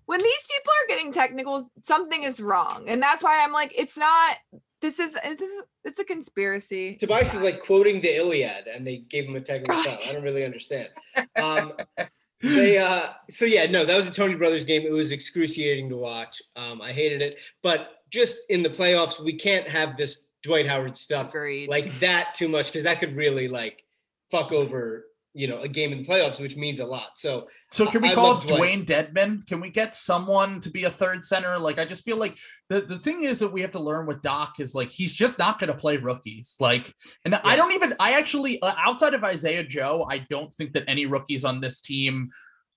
when 0.06 0.20
these 0.20 0.46
people 0.52 0.74
are 0.74 0.88
getting 0.90 1.12
technical, 1.12 1.72
something 1.84 2.22
is 2.24 2.40
wrong, 2.40 2.86
and 2.88 3.02
that's 3.02 3.24
why 3.24 3.44
I'm 3.44 3.52
like, 3.54 3.74
it's 3.78 3.98
not. 3.98 4.36
This 4.84 5.00
is 5.00 5.14
this 5.14 5.50
is 5.50 5.64
it's 5.86 6.00
a 6.02 6.04
conspiracy. 6.04 6.98
Tobias 6.98 7.34
is 7.34 7.42
like 7.42 7.64
quoting 7.64 8.02
the 8.02 8.18
Iliad, 8.18 8.68
and 8.68 8.86
they 8.86 8.98
gave 8.98 9.24
him 9.30 9.38
a 9.38 9.40
technical 9.40 9.82
foul. 9.82 9.98
I 10.06 10.12
don't 10.12 10.24
really 10.24 10.44
understand. 10.44 10.90
Um, 11.38 11.72
they 12.42 12.78
uh, 12.78 13.12
so 13.30 13.46
yeah, 13.46 13.66
no, 13.72 13.86
that 13.86 13.96
was 13.96 14.10
a 14.10 14.12
Tony 14.12 14.36
Brothers 14.36 14.66
game. 14.66 14.82
It 14.82 14.92
was 14.92 15.14
excruciating 15.14 15.88
to 15.88 15.96
watch. 15.96 16.42
Um, 16.58 16.82
I 16.82 16.92
hated 16.92 17.22
it, 17.22 17.40
but 17.62 18.02
just 18.10 18.36
in 18.50 18.62
the 18.62 18.70
playoffs, 18.70 19.24
we 19.24 19.38
can't 19.38 19.70
have 19.70 19.96
this 19.96 20.26
Dwight 20.44 20.68
Howard 20.68 20.98
stuff 20.98 21.30
Agreed. 21.30 21.70
like 21.70 21.98
that 22.00 22.34
too 22.36 22.50
much 22.50 22.66
because 22.66 22.84
that 22.84 23.00
could 23.00 23.16
really 23.16 23.48
like 23.48 23.86
fuck 24.32 24.52
over 24.52 25.06
you 25.34 25.48
know 25.48 25.62
a 25.62 25.68
game 25.68 25.92
in 25.92 26.04
the 26.04 26.08
playoffs, 26.08 26.40
which 26.40 26.56
means 26.56 26.80
a 26.80 26.86
lot. 26.86 27.10
So 27.16 27.48
So 27.72 27.88
can 27.88 28.02
we 28.02 28.10
I 28.10 28.14
call 28.14 28.32
up. 28.34 28.44
Dewayne 28.44 28.86
Dedmon? 28.86 29.46
Can 29.48 29.60
we 29.60 29.70
get 29.70 29.96
someone 29.96 30.60
to 30.62 30.70
be 30.70 30.84
a 30.84 30.90
third 30.90 31.26
center? 31.26 31.58
Like 31.58 31.80
I 31.80 31.86
just 31.86 32.04
feel 32.04 32.18
like 32.18 32.38
the, 32.70 32.82
the 32.82 32.98
thing 33.00 33.24
is 33.24 33.40
that 33.40 33.52
we 33.52 33.62
have 33.62 33.72
to 33.72 33.80
learn 33.80 34.06
with 34.06 34.22
Doc 34.22 34.60
is 34.60 34.76
like 34.76 34.90
he's 34.90 35.14
just 35.14 35.40
not 35.40 35.60
going 35.60 35.72
to 35.72 35.78
play 35.78 35.98
rookies. 35.98 36.56
Like, 36.60 36.94
and 37.26 37.36
I 37.36 37.56
don't 37.56 37.74
even 37.74 37.94
I 38.00 38.14
actually 38.14 38.62
uh, 38.62 38.74
outside 38.78 39.14
of 39.14 39.24
Isaiah 39.24 39.64
Joe, 39.64 40.06
I 40.10 40.20
don't 40.30 40.54
think 40.54 40.74
that 40.74 40.84
any 40.88 41.06
rookies 41.06 41.44
on 41.46 41.62
this 41.62 41.82
team. 41.82 42.30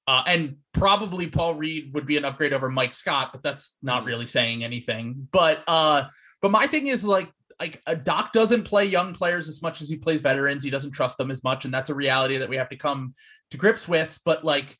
Uh, 0.08 0.22
and 0.26 0.56
probably 0.72 1.26
Paul 1.26 1.54
Reed 1.56 1.90
would 1.92 2.06
be 2.06 2.16
an 2.16 2.24
upgrade 2.24 2.52
over 2.52 2.68
Mike 2.70 2.94
Scott, 2.94 3.30
but 3.32 3.42
that's 3.42 3.76
not 3.82 4.04
Mhm. 4.04 4.06
really 4.06 4.26
saying 4.28 4.62
anything. 4.62 5.28
But 5.32 5.64
uh, 5.66 6.04
but 6.40 6.52
my 6.52 6.66
thing 6.68 6.86
is 6.86 7.04
like 7.04 7.28
like 7.60 7.80
a 7.86 7.96
Doc 7.96 8.32
doesn't 8.32 8.64
play 8.64 8.84
young 8.84 9.14
players 9.14 9.48
as 9.48 9.62
much 9.62 9.80
as 9.80 9.88
he 9.88 9.96
plays 9.96 10.20
veterans. 10.20 10.62
He 10.62 10.70
doesn't 10.70 10.92
trust 10.92 11.18
them 11.18 11.30
as 11.30 11.42
much, 11.42 11.64
and 11.64 11.72
that's 11.72 11.90
a 11.90 11.94
reality 11.94 12.36
that 12.38 12.48
we 12.48 12.56
have 12.56 12.68
to 12.70 12.76
come 12.76 13.14
to 13.50 13.56
grips 13.56 13.88
with. 13.88 14.18
But 14.24 14.44
like 14.44 14.76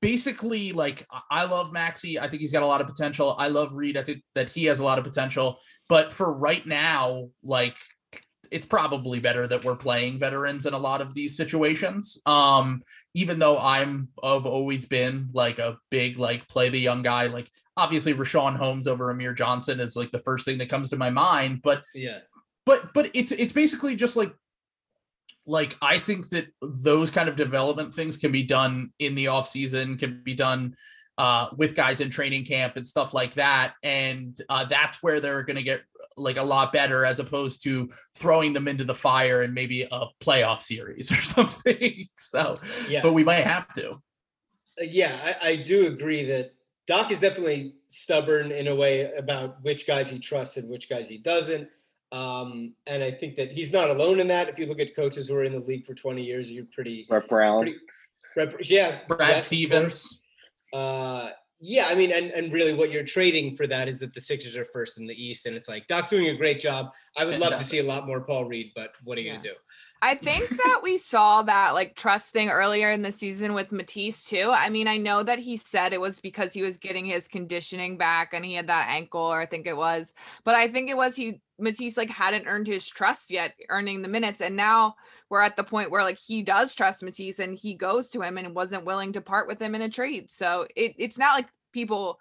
basically, 0.00 0.72
like 0.72 1.06
I- 1.10 1.22
I 1.30 1.44
love 1.44 1.72
Maxey. 1.72 2.18
I 2.18 2.28
think 2.28 2.40
he's 2.40 2.52
got 2.52 2.62
a 2.62 2.66
lot 2.66 2.80
of 2.80 2.86
potential. 2.86 3.34
I 3.38 3.48
love 3.48 3.74
Reed. 3.74 3.96
I 3.96 4.02
think 4.02 4.22
that 4.34 4.50
he 4.50 4.64
has 4.66 4.78
a 4.78 4.84
lot 4.84 4.98
of 4.98 5.04
potential. 5.04 5.58
But 5.88 6.12
for 6.12 6.36
right 6.36 6.64
now, 6.66 7.30
like 7.42 7.76
it's 8.50 8.66
probably 8.66 9.18
better 9.18 9.46
that 9.46 9.64
we're 9.64 9.76
playing 9.76 10.18
veterans 10.18 10.66
in 10.66 10.74
a 10.74 10.78
lot 10.78 11.00
of 11.00 11.14
these 11.14 11.36
situations. 11.36 12.20
Um, 12.26 12.82
even 13.14 13.38
though 13.38 13.58
I'm 13.58 14.08
I've 14.22 14.44
always 14.46 14.84
been 14.84 15.30
like 15.32 15.58
a 15.58 15.78
big 15.90 16.18
like 16.18 16.46
play 16.48 16.68
the 16.68 16.78
young 16.78 17.00
guy. 17.02 17.28
Like 17.28 17.48
obviously 17.76 18.14
Richaun 18.14 18.56
Holmes 18.56 18.86
over 18.86 19.10
Amir 19.10 19.32
Johnson 19.32 19.80
is 19.80 19.96
like 19.96 20.10
the 20.10 20.18
first 20.20 20.44
thing 20.44 20.58
that 20.58 20.68
comes 20.68 20.90
to 20.90 20.96
my 20.96 21.10
mind. 21.10 21.60
But 21.62 21.82
yeah, 21.94 22.18
but 22.66 22.92
but 22.94 23.10
it's 23.14 23.32
it's 23.32 23.52
basically 23.52 23.96
just 23.96 24.16
like 24.16 24.32
like 25.44 25.76
i 25.82 25.98
think 25.98 26.28
that 26.28 26.46
those 26.62 27.10
kind 27.10 27.28
of 27.28 27.34
development 27.34 27.92
things 27.92 28.16
can 28.16 28.30
be 28.30 28.44
done 28.44 28.92
in 29.00 29.14
the 29.16 29.26
off 29.26 29.48
season 29.48 29.98
can 29.98 30.22
be 30.22 30.34
done 30.34 30.72
uh 31.18 31.48
with 31.56 31.74
guys 31.74 32.00
in 32.00 32.10
training 32.10 32.44
camp 32.44 32.76
and 32.76 32.86
stuff 32.86 33.12
like 33.12 33.34
that 33.34 33.74
and 33.82 34.40
uh 34.48 34.64
that's 34.64 35.02
where 35.02 35.18
they're 35.18 35.42
going 35.42 35.56
to 35.56 35.62
get 35.62 35.82
like 36.16 36.36
a 36.36 36.42
lot 36.42 36.72
better 36.72 37.04
as 37.04 37.18
opposed 37.18 37.62
to 37.62 37.88
throwing 38.16 38.52
them 38.52 38.68
into 38.68 38.84
the 38.84 38.94
fire 38.94 39.42
and 39.42 39.52
maybe 39.52 39.82
a 39.82 40.06
playoff 40.20 40.62
series 40.62 41.10
or 41.12 41.22
something 41.22 42.06
so 42.16 42.54
yeah. 42.88 43.02
but 43.02 43.12
we 43.12 43.24
might 43.24 43.44
have 43.44 43.66
to 43.72 43.98
Uh, 44.80 44.84
yeah, 44.88 45.34
I, 45.42 45.50
I 45.50 45.56
do 45.56 45.86
agree 45.86 46.24
that 46.24 46.52
Doc 46.86 47.10
is 47.10 47.20
definitely 47.20 47.74
stubborn 47.88 48.50
in 48.50 48.68
a 48.68 48.74
way 48.74 49.12
about 49.12 49.62
which 49.62 49.86
guys 49.86 50.10
he 50.10 50.18
trusts 50.18 50.56
and 50.56 50.68
which 50.68 50.88
guys 50.88 51.08
he 51.08 51.18
doesn't. 51.18 51.68
Um, 52.10 52.74
and 52.86 53.02
I 53.02 53.10
think 53.10 53.36
that 53.36 53.52
he's 53.52 53.72
not 53.72 53.88
alone 53.88 54.20
in 54.20 54.28
that. 54.28 54.48
If 54.48 54.58
you 54.58 54.66
look 54.66 54.80
at 54.80 54.94
coaches 54.94 55.28
who 55.28 55.36
are 55.36 55.44
in 55.44 55.52
the 55.52 55.60
league 55.60 55.86
for 55.86 55.94
20 55.94 56.22
years, 56.22 56.50
you're 56.50 56.66
pretty, 56.74 57.06
Brett 57.08 57.28
Brown. 57.28 57.62
pretty 57.62 57.78
rep- 58.36 58.56
yeah. 58.64 59.00
brad 59.08 59.20
yes, 59.20 59.30
of 59.30 59.34
course. 59.34 59.44
stevens 59.46 60.22
Uh, 60.72 61.30
yeah, 61.64 61.86
I 61.86 61.94
mean, 61.94 62.10
and, 62.10 62.32
and 62.32 62.52
really 62.52 62.74
what 62.74 62.90
you're 62.90 63.04
trading 63.04 63.56
for 63.56 63.68
that 63.68 63.86
is 63.86 64.00
that 64.00 64.12
the 64.12 64.20
Sixers 64.20 64.56
are 64.56 64.64
first 64.64 64.98
in 64.98 65.06
the 65.06 65.14
East. 65.14 65.46
And 65.46 65.54
it's 65.54 65.68
like, 65.68 65.86
Doc's 65.86 66.10
doing 66.10 66.26
a 66.26 66.36
great 66.36 66.58
job. 66.58 66.92
I 67.16 67.24
would 67.24 67.38
love 67.38 67.56
to 67.56 67.62
see 67.62 67.78
a 67.78 67.84
lot 67.84 68.04
more 68.04 68.20
Paul 68.20 68.46
Reed, 68.46 68.72
but 68.74 68.92
what 69.04 69.16
are 69.16 69.20
you 69.20 69.30
going 69.30 69.40
to 69.40 69.48
do? 69.50 69.54
I 70.04 70.16
think 70.16 70.48
that 70.48 70.80
we 70.82 70.98
saw 70.98 71.42
that 71.42 71.74
like 71.74 71.94
trust 71.94 72.32
thing 72.32 72.48
earlier 72.48 72.90
in 72.90 73.02
the 73.02 73.12
season 73.12 73.54
with 73.54 73.70
Matisse 73.70 74.24
too. 74.24 74.50
I 74.52 74.68
mean, 74.68 74.88
I 74.88 74.96
know 74.96 75.22
that 75.22 75.38
he 75.38 75.56
said 75.56 75.92
it 75.92 76.00
was 76.00 76.18
because 76.18 76.52
he 76.52 76.62
was 76.62 76.76
getting 76.76 77.04
his 77.04 77.28
conditioning 77.28 77.96
back 77.96 78.34
and 78.34 78.44
he 78.44 78.54
had 78.54 78.66
that 78.66 78.88
ankle, 78.90 79.20
or 79.20 79.40
I 79.40 79.46
think 79.46 79.64
it 79.64 79.76
was, 79.76 80.12
but 80.42 80.56
I 80.56 80.66
think 80.66 80.90
it 80.90 80.96
was 80.96 81.14
he 81.14 81.40
Matisse 81.56 81.96
like 81.96 82.10
hadn't 82.10 82.48
earned 82.48 82.66
his 82.66 82.88
trust 82.88 83.30
yet, 83.30 83.54
earning 83.68 84.02
the 84.02 84.08
minutes. 84.08 84.40
And 84.40 84.56
now 84.56 84.96
we're 85.30 85.40
at 85.40 85.54
the 85.54 85.62
point 85.62 85.92
where 85.92 86.02
like 86.02 86.18
he 86.18 86.42
does 86.42 86.74
trust 86.74 87.04
Matisse 87.04 87.38
and 87.38 87.56
he 87.56 87.74
goes 87.74 88.08
to 88.08 88.22
him 88.22 88.38
and 88.38 88.56
wasn't 88.56 88.84
willing 88.84 89.12
to 89.12 89.20
part 89.20 89.46
with 89.46 89.62
him 89.62 89.76
in 89.76 89.82
a 89.82 89.88
trade. 89.88 90.28
So 90.32 90.66
it, 90.74 90.96
it's 90.98 91.16
not 91.16 91.36
like 91.36 91.46
people 91.72 92.18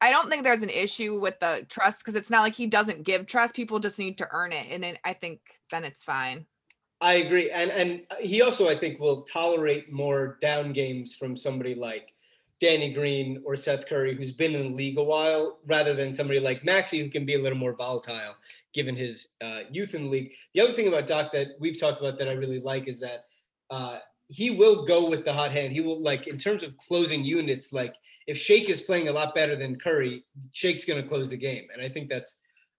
I 0.00 0.10
don't 0.10 0.28
think 0.28 0.42
there's 0.42 0.62
an 0.62 0.70
issue 0.70 1.20
with 1.20 1.38
the 1.38 1.64
trust 1.68 1.98
because 2.00 2.16
it's 2.16 2.30
not 2.30 2.42
like 2.42 2.54
he 2.54 2.66
doesn't 2.66 3.04
give 3.04 3.26
trust. 3.26 3.54
People 3.54 3.78
just 3.78 4.00
need 4.00 4.18
to 4.18 4.28
earn 4.30 4.52
it. 4.52 4.66
And 4.70 4.82
then 4.82 4.98
I 5.04 5.12
think 5.12 5.40
then 5.70 5.84
it's 5.84 6.02
fine. 6.02 6.46
I 7.00 7.14
agree, 7.14 7.50
and 7.50 7.70
and 7.70 8.02
he 8.20 8.42
also 8.42 8.68
I 8.68 8.76
think 8.76 8.98
will 8.98 9.22
tolerate 9.22 9.92
more 9.92 10.38
down 10.40 10.72
games 10.72 11.14
from 11.14 11.36
somebody 11.36 11.74
like 11.74 12.12
Danny 12.60 12.92
Green 12.92 13.40
or 13.44 13.54
Seth 13.54 13.86
Curry, 13.86 14.16
who's 14.16 14.32
been 14.32 14.54
in 14.54 14.70
the 14.70 14.76
league 14.76 14.98
a 14.98 15.02
while, 15.02 15.58
rather 15.66 15.94
than 15.94 16.12
somebody 16.12 16.40
like 16.40 16.64
Maxey, 16.64 16.98
who 16.98 17.08
can 17.08 17.24
be 17.24 17.34
a 17.34 17.38
little 17.38 17.58
more 17.58 17.74
volatile 17.74 18.34
given 18.74 18.96
his 18.96 19.28
uh, 19.40 19.60
youth 19.70 19.94
in 19.94 20.04
the 20.04 20.08
league. 20.08 20.32
The 20.54 20.60
other 20.60 20.72
thing 20.72 20.88
about 20.88 21.06
Doc 21.06 21.32
that 21.32 21.48
we've 21.58 21.80
talked 21.80 22.00
about 22.00 22.18
that 22.18 22.28
I 22.28 22.32
really 22.32 22.60
like 22.60 22.88
is 22.88 22.98
that 23.00 23.24
uh, 23.70 23.98
he 24.26 24.50
will 24.50 24.84
go 24.84 25.08
with 25.08 25.24
the 25.24 25.32
hot 25.32 25.52
hand. 25.52 25.72
He 25.72 25.80
will 25.80 26.02
like 26.02 26.26
in 26.26 26.36
terms 26.36 26.62
of 26.62 26.76
closing 26.76 27.24
units. 27.24 27.72
Like 27.72 27.94
if 28.26 28.36
Shake 28.36 28.68
is 28.68 28.80
playing 28.80 29.08
a 29.08 29.12
lot 29.12 29.34
better 29.34 29.56
than 29.56 29.78
Curry, 29.78 30.24
Shake's 30.52 30.84
going 30.84 31.02
to 31.02 31.08
close 31.08 31.30
the 31.30 31.36
game, 31.36 31.68
and 31.72 31.80
I 31.80 31.88
think 31.88 32.08
that's 32.08 32.38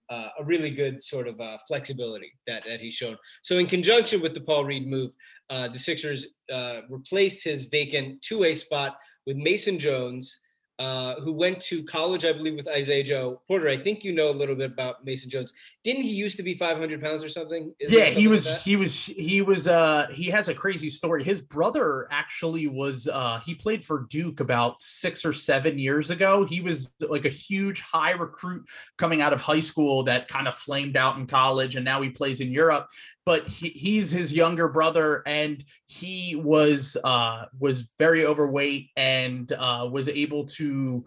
uh, 0.09 0.29
a 0.39 0.43
really 0.43 0.71
good 0.71 1.03
sort 1.03 1.27
of 1.27 1.39
uh, 1.39 1.57
flexibility 1.67 2.31
that, 2.47 2.63
that 2.65 2.79
he's 2.79 2.95
shown. 2.95 3.15
So, 3.43 3.57
in 3.57 3.67
conjunction 3.67 4.21
with 4.21 4.33
the 4.33 4.41
Paul 4.41 4.65
Reed 4.65 4.87
move, 4.87 5.11
uh, 5.49 5.67
the 5.67 5.79
Sixers 5.79 6.25
uh, 6.51 6.81
replaced 6.89 7.43
his 7.43 7.65
vacant 7.65 8.21
two 8.21 8.39
way 8.39 8.55
spot 8.55 8.97
with 9.25 9.37
Mason 9.37 9.77
Jones, 9.77 10.39
uh, 10.79 11.19
who 11.19 11.33
went 11.33 11.59
to 11.59 11.83
college, 11.83 12.23
I 12.25 12.31
believe, 12.31 12.55
with 12.55 12.67
Isaiah 12.67 13.03
Joe 13.03 13.41
Porter. 13.47 13.67
I 13.67 13.77
think 13.77 14.03
you 14.03 14.13
know 14.13 14.29
a 14.29 14.31
little 14.31 14.55
bit 14.55 14.71
about 14.71 15.05
Mason 15.05 15.29
Jones. 15.29 15.53
Didn't 15.83 16.03
he 16.03 16.09
used 16.09 16.37
to 16.37 16.43
be 16.43 16.55
500 16.55 17.01
pounds 17.01 17.23
or 17.23 17.29
something? 17.29 17.73
Isn't 17.79 17.97
yeah 17.97 18.05
it 18.05 18.13
he 18.13 18.27
was 18.27 18.45
like 18.45 18.59
he 18.59 18.75
was 18.75 19.05
he 19.05 19.41
was 19.41 19.67
uh 19.67 20.07
he 20.11 20.25
has 20.29 20.47
a 20.47 20.53
crazy 20.53 20.89
story 20.89 21.23
his 21.23 21.41
brother 21.41 22.07
actually 22.11 22.67
was 22.67 23.07
uh 23.07 23.39
he 23.45 23.55
played 23.55 23.83
for 23.83 24.05
duke 24.09 24.39
about 24.39 24.81
six 24.81 25.25
or 25.25 25.33
seven 25.33 25.77
years 25.77 26.09
ago 26.09 26.45
he 26.45 26.61
was 26.61 26.91
like 26.99 27.25
a 27.25 27.29
huge 27.29 27.81
high 27.81 28.11
recruit 28.11 28.67
coming 28.97 29.21
out 29.21 29.33
of 29.33 29.41
high 29.41 29.59
school 29.59 30.03
that 30.03 30.27
kind 30.27 30.47
of 30.47 30.55
flamed 30.55 30.97
out 30.97 31.17
in 31.17 31.25
college 31.25 31.75
and 31.75 31.85
now 31.85 32.01
he 32.01 32.09
plays 32.09 32.41
in 32.41 32.51
europe 32.51 32.87
but 33.29 33.47
he, 33.47 33.69
he's 33.69 34.09
his 34.09 34.33
younger 34.33 34.67
brother 34.67 35.21
and 35.27 35.63
he 35.85 36.35
was 36.35 36.97
uh 37.03 37.45
was 37.59 37.91
very 37.99 38.25
overweight 38.25 38.89
and 38.97 39.51
uh 39.51 39.87
was 39.91 40.09
able 40.09 40.45
to 40.45 41.05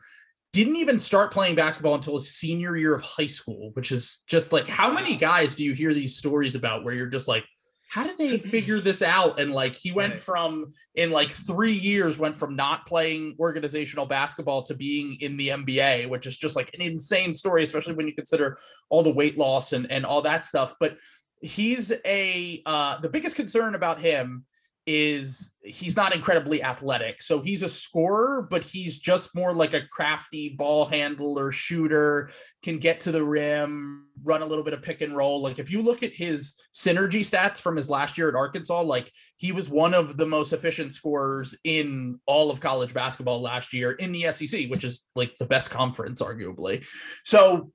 didn't 0.53 0.77
even 0.77 1.01
start 1.01 1.33
playing 1.33 1.57
basketball 1.57 1.97
until 1.97 2.15
his 2.15 2.33
senior 2.33 2.77
year 2.77 2.95
of 2.95 3.03
high 3.03 3.27
school, 3.27 3.71
which 3.73 3.91
is 3.91 4.23
just 4.29 4.53
like 4.53 4.69
how 4.69 4.93
many 4.93 5.17
guys 5.17 5.57
do 5.57 5.65
you 5.65 5.73
hear 5.73 5.93
these 5.93 6.15
stories 6.15 6.55
about 6.55 6.85
where 6.85 6.95
you're 6.95 7.09
just 7.09 7.27
like, 7.27 7.45
how 7.89 8.05
did 8.05 8.17
they 8.19 8.39
figure 8.39 8.79
this 8.81 9.03
out? 9.03 9.41
And 9.41 9.51
like 9.51 9.75
he 9.75 9.91
went 9.91 10.15
from 10.15 10.75
in 10.95 11.11
like 11.11 11.33
three 11.33 11.73
years, 11.73 12.19
went 12.19 12.37
from 12.37 12.55
not 12.55 12.87
playing 12.87 13.35
organizational 13.41 14.07
basketball 14.07 14.63
to 14.65 14.75
being 14.75 15.17
in 15.21 15.37
the 15.37 15.49
NBA, 15.49 16.09
which 16.09 16.27
is 16.29 16.37
just 16.37 16.55
like 16.55 16.71
an 16.73 16.83
insane 16.83 17.35
story, 17.35 17.65
especially 17.65 17.95
when 17.95 18.07
you 18.07 18.15
consider 18.15 18.59
all 18.91 19.03
the 19.03 19.11
weight 19.11 19.37
loss 19.37 19.73
and, 19.73 19.91
and 19.91 20.07
all 20.07 20.23
that 20.23 20.45
stuff. 20.45 20.77
But 20.79 20.99
he's 21.43 21.93
a 22.07 22.63
uh 22.65 22.99
the 23.01 23.09
biggest 23.09 23.37
concern 23.37 23.75
about 23.75 24.01
him 24.01 24.45
is 24.87 25.55
he's 25.63 25.97
not 25.97 26.15
incredibly 26.15 26.63
athletic. 26.63 27.23
So 27.23 27.41
he's 27.41 27.63
a 27.63 27.69
scorer, 27.69 28.43
but 28.51 28.65
he's 28.65 28.99
just 28.99 29.35
more 29.35 29.53
like 29.55 29.75
a 29.75 29.87
crafty 29.87 30.49
ball 30.49 30.87
handler, 30.87 31.53
shooter, 31.53 32.31
can 32.65 32.79
get 32.79 33.01
to 33.01 33.13
the 33.13 33.23
rim, 33.23 34.09
run 34.25 34.43
a 34.43 34.47
little 34.47 34.65
bit 34.65 34.75
of 34.75 34.83
pick 34.83 35.01
and 35.01 35.17
roll. 35.17 35.41
Like 35.41 35.61
if 35.61 35.71
you 35.71 35.83
look 35.83 36.03
at 36.03 36.13
his 36.13 36.55
synergy 36.75 37.21
stats 37.21 37.59
from 37.59 37.77
his 37.77 37.89
last 37.89 38.19
year 38.19 38.29
at 38.29 38.35
Arkansas, 38.35 38.83
like 38.83 39.13
he 39.37 39.53
was 39.53 39.69
one 39.69 39.95
of 39.95 40.17
the 40.17 40.27
most 40.27 40.53
efficient 40.53 40.93
scorers 40.93 41.55
in 41.63 42.19
all 42.27 42.51
of 42.51 42.61
college 42.61 42.93
basketball 42.93 43.41
last 43.41 43.73
year 43.73 43.93
in 43.93 44.11
the 44.11 44.33
SEC, 44.33 44.69
which 44.69 44.83
is 44.83 45.05
like 45.15 45.37
the 45.37 45.47
best 45.47 45.71
conference 45.71 46.21
arguably. 46.21 46.85
So 47.25 47.71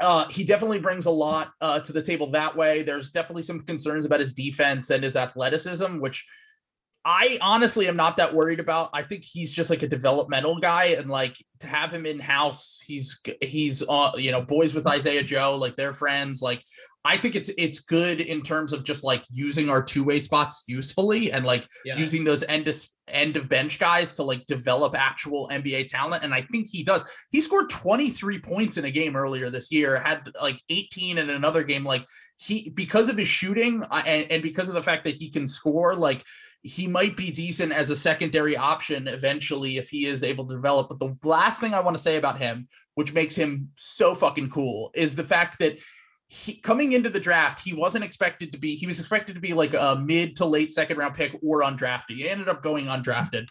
uh, 0.00 0.26
he 0.28 0.44
definitely 0.44 0.78
brings 0.78 1.06
a 1.06 1.10
lot 1.10 1.52
uh, 1.60 1.80
to 1.80 1.92
the 1.92 2.02
table 2.02 2.30
that 2.30 2.56
way. 2.56 2.82
There's 2.82 3.10
definitely 3.10 3.42
some 3.42 3.60
concerns 3.60 4.06
about 4.06 4.20
his 4.20 4.32
defense 4.32 4.90
and 4.90 5.04
his 5.04 5.16
athleticism, 5.16 5.98
which 6.00 6.26
I 7.04 7.38
honestly 7.40 7.88
am 7.88 7.96
not 7.96 8.18
that 8.18 8.34
worried 8.34 8.60
about. 8.60 8.90
I 8.92 9.02
think 9.02 9.24
he's 9.24 9.52
just 9.52 9.70
like 9.70 9.82
a 9.82 9.88
developmental 9.88 10.58
guy, 10.58 10.96
and 10.98 11.08
like 11.08 11.36
to 11.60 11.66
have 11.66 11.92
him 11.92 12.04
in 12.04 12.18
house, 12.18 12.80
he's 12.86 13.20
he's 13.40 13.82
uh, 13.88 14.12
you 14.16 14.30
know 14.30 14.42
boys 14.42 14.74
with 14.74 14.86
Isaiah 14.86 15.22
Joe, 15.22 15.56
like 15.56 15.76
they're 15.76 15.94
friends. 15.94 16.42
Like 16.42 16.62
I 17.04 17.16
think 17.16 17.34
it's 17.36 17.50
it's 17.56 17.80
good 17.80 18.20
in 18.20 18.42
terms 18.42 18.74
of 18.74 18.84
just 18.84 19.02
like 19.02 19.24
using 19.30 19.70
our 19.70 19.82
two 19.82 20.04
way 20.04 20.20
spots 20.20 20.64
usefully 20.66 21.32
and 21.32 21.46
like 21.46 21.66
Yeah. 21.84 21.96
using 21.96 22.24
those 22.24 22.42
end 22.44 22.68
of 22.68 22.76
end 23.08 23.36
of 23.36 23.48
bench 23.48 23.78
guys 23.78 24.12
to 24.12 24.22
like 24.22 24.44
develop 24.46 24.94
actual 24.94 25.48
NBA 25.50 25.88
talent. 25.88 26.22
And 26.22 26.34
I 26.34 26.42
think 26.42 26.68
he 26.70 26.84
does. 26.84 27.04
He 27.30 27.40
scored 27.40 27.70
23 27.70 28.38
points 28.40 28.76
in 28.76 28.84
a 28.84 28.90
game 28.90 29.16
earlier 29.16 29.48
this 29.48 29.72
year, 29.72 29.98
had 29.98 30.30
like 30.40 30.60
18 30.68 31.16
in 31.16 31.30
another 31.30 31.62
game. 31.64 31.84
Like 31.84 32.04
he 32.38 32.68
because 32.68 33.08
of 33.08 33.16
his 33.16 33.28
shooting 33.28 33.82
uh, 33.90 34.02
and, 34.06 34.30
and 34.30 34.42
because 34.42 34.68
of 34.68 34.74
the 34.74 34.82
fact 34.82 35.04
that 35.04 35.14
he 35.14 35.30
can 35.30 35.48
score, 35.48 35.94
like 35.96 36.22
he 36.62 36.86
might 36.86 37.16
be 37.16 37.30
decent 37.30 37.72
as 37.72 37.90
a 37.90 37.96
secondary 37.96 38.56
option 38.56 39.08
eventually 39.08 39.78
if 39.78 39.88
he 39.88 40.06
is 40.06 40.22
able 40.22 40.46
to 40.46 40.54
develop. 40.54 40.88
But 40.88 40.98
the 40.98 41.16
last 41.26 41.60
thing 41.60 41.74
I 41.74 41.80
want 41.80 41.96
to 41.96 42.02
say 42.02 42.16
about 42.16 42.38
him, 42.38 42.68
which 42.94 43.14
makes 43.14 43.34
him 43.34 43.70
so 43.76 44.14
fucking 44.14 44.50
cool, 44.50 44.90
is 44.94 45.16
the 45.16 45.24
fact 45.24 45.58
that 45.60 45.78
he 46.32 46.54
coming 46.60 46.92
into 46.92 47.10
the 47.10 47.18
draft, 47.18 47.64
he 47.64 47.72
wasn't 47.72 48.04
expected 48.04 48.52
to 48.52 48.58
be, 48.58 48.76
he 48.76 48.86
was 48.86 49.00
expected 49.00 49.34
to 49.34 49.40
be 49.40 49.52
like 49.52 49.74
a 49.74 50.00
mid 50.00 50.36
to 50.36 50.44
late 50.44 50.70
second 50.70 50.96
round 50.96 51.14
pick 51.14 51.34
or 51.42 51.62
undrafted. 51.62 52.10
He 52.10 52.28
ended 52.28 52.48
up 52.48 52.62
going 52.62 52.86
undrafted. 52.86 53.46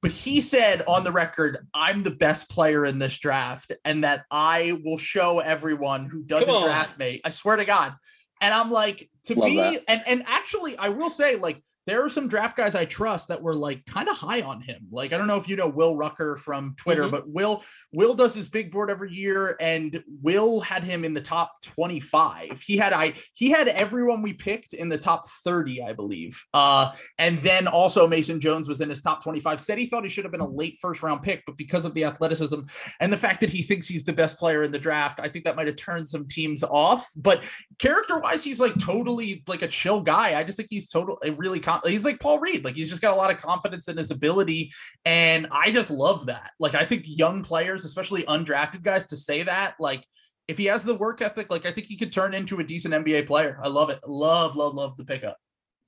But 0.00 0.12
he 0.12 0.40
said 0.40 0.82
on 0.86 1.02
the 1.02 1.10
record, 1.10 1.66
I'm 1.74 2.04
the 2.04 2.12
best 2.12 2.48
player 2.48 2.86
in 2.86 3.00
this 3.00 3.18
draft, 3.18 3.72
and 3.84 4.04
that 4.04 4.26
I 4.30 4.78
will 4.84 4.98
show 4.98 5.40
everyone 5.40 6.06
who 6.06 6.22
doesn't 6.22 6.62
draft 6.62 6.98
me. 6.98 7.20
I 7.24 7.30
swear 7.30 7.56
to 7.56 7.64
God. 7.64 7.94
And 8.40 8.54
I'm 8.54 8.70
like, 8.70 9.10
to 9.26 9.34
Love 9.34 9.48
be 9.48 9.56
that. 9.56 9.82
and 9.88 10.02
and 10.06 10.24
actually, 10.26 10.76
I 10.76 10.90
will 10.90 11.10
say, 11.10 11.36
like, 11.36 11.62
there 11.86 12.04
are 12.04 12.08
some 12.08 12.28
draft 12.28 12.56
guys 12.56 12.74
I 12.74 12.84
trust 12.84 13.28
that 13.28 13.42
were 13.42 13.54
like 13.54 13.84
kind 13.86 14.08
of 14.08 14.16
high 14.16 14.42
on 14.42 14.60
him. 14.60 14.86
Like 14.90 15.12
I 15.12 15.18
don't 15.18 15.26
know 15.26 15.36
if 15.36 15.48
you 15.48 15.56
know 15.56 15.68
Will 15.68 15.96
Rucker 15.96 16.36
from 16.36 16.74
Twitter, 16.76 17.04
Mhm. 17.04 17.10
but 17.10 17.28
Will 17.28 17.62
Will 17.92 18.14
does 18.14 18.34
his 18.34 18.48
big 18.48 18.70
board 18.70 18.90
every 18.90 19.12
year, 19.12 19.56
and 19.60 20.02
Will 20.22 20.60
had 20.60 20.84
him 20.84 21.04
in 21.04 21.14
the 21.14 21.20
top 21.20 21.52
twenty 21.62 21.98
five. 22.00 22.60
He 22.64 22.76
had 22.76 22.92
I 22.92 23.14
he 23.34 23.50
had 23.50 23.68
everyone 23.68 24.22
we 24.22 24.32
picked 24.34 24.74
in 24.74 24.88
the 24.88 24.98
top 24.98 25.28
thirty, 25.42 25.82
I 25.82 25.92
believe. 25.92 26.40
Uh, 26.52 26.92
and 27.18 27.38
then 27.40 27.66
also 27.66 28.06
Mason 28.06 28.40
Jones 28.40 28.68
was 28.68 28.80
in 28.80 28.88
his 28.88 29.00
top 29.00 29.22
twenty 29.22 29.40
five. 29.40 29.60
Said 29.60 29.78
he 29.78 29.86
thought 29.86 30.04
he 30.04 30.10
should 30.10 30.24
have 30.24 30.32
been 30.32 30.40
a 30.40 30.48
late 30.48 30.78
first 30.80 31.02
round 31.02 31.22
pick, 31.22 31.42
but 31.46 31.56
because 31.56 31.84
of 31.84 31.94
the 31.94 32.04
athleticism 32.04 32.60
and 33.00 33.12
the 33.12 33.16
fact 33.16 33.40
that 33.40 33.50
he 33.50 33.62
thinks 33.62 33.88
he's 33.88 34.04
the 34.04 34.12
best 34.12 34.38
player 34.38 34.62
in 34.62 34.70
the 34.72 34.78
draft, 34.78 35.18
I 35.20 35.28
think 35.28 35.44
that 35.46 35.56
might 35.56 35.66
have 35.66 35.76
turned 35.76 36.06
some 36.08 36.28
teams 36.28 36.62
off. 36.62 37.08
But 37.16 37.42
character 37.78 38.18
wise, 38.18 38.44
he's 38.44 38.60
like 38.60 38.78
totally 38.78 39.42
like 39.46 39.62
a 39.62 39.68
chill 39.68 40.00
guy. 40.00 40.38
I 40.38 40.44
just 40.44 40.56
think 40.56 40.68
he's 40.70 40.88
totally 40.88 41.30
really 41.30 41.58
he's 41.84 42.04
like 42.04 42.20
Paul 42.20 42.38
Reed. 42.38 42.64
Like 42.64 42.74
he's 42.74 42.88
just 42.88 43.02
got 43.02 43.12
a 43.12 43.16
lot 43.16 43.30
of 43.30 43.36
confidence 43.36 43.88
in 43.88 43.96
his 43.96 44.10
ability, 44.10 44.72
and 45.04 45.46
I 45.50 45.70
just 45.70 45.90
love 45.90 46.26
that. 46.26 46.52
Like 46.58 46.74
I 46.74 46.84
think 46.84 47.04
young 47.06 47.42
players, 47.42 47.84
especially 47.84 48.22
undrafted 48.24 48.82
guys, 48.82 49.06
to 49.06 49.16
say 49.16 49.42
that 49.42 49.74
like. 49.78 50.04
If 50.48 50.58
he 50.58 50.64
has 50.64 50.82
the 50.82 50.96
work 50.96 51.22
ethic, 51.22 51.48
like 51.48 51.64
I 51.64 51.70
think 51.70 51.86
he 51.86 51.96
could 51.96 52.12
turn 52.12 52.34
into 52.34 52.58
a 52.58 52.64
decent 52.64 52.92
NBA 52.92 53.28
player. 53.28 53.56
I 53.62 53.68
love 53.68 53.88
it. 53.88 54.00
Love, 54.04 54.56
love, 54.56 54.74
love 54.74 54.96
the 54.96 55.04
pickup. 55.04 55.36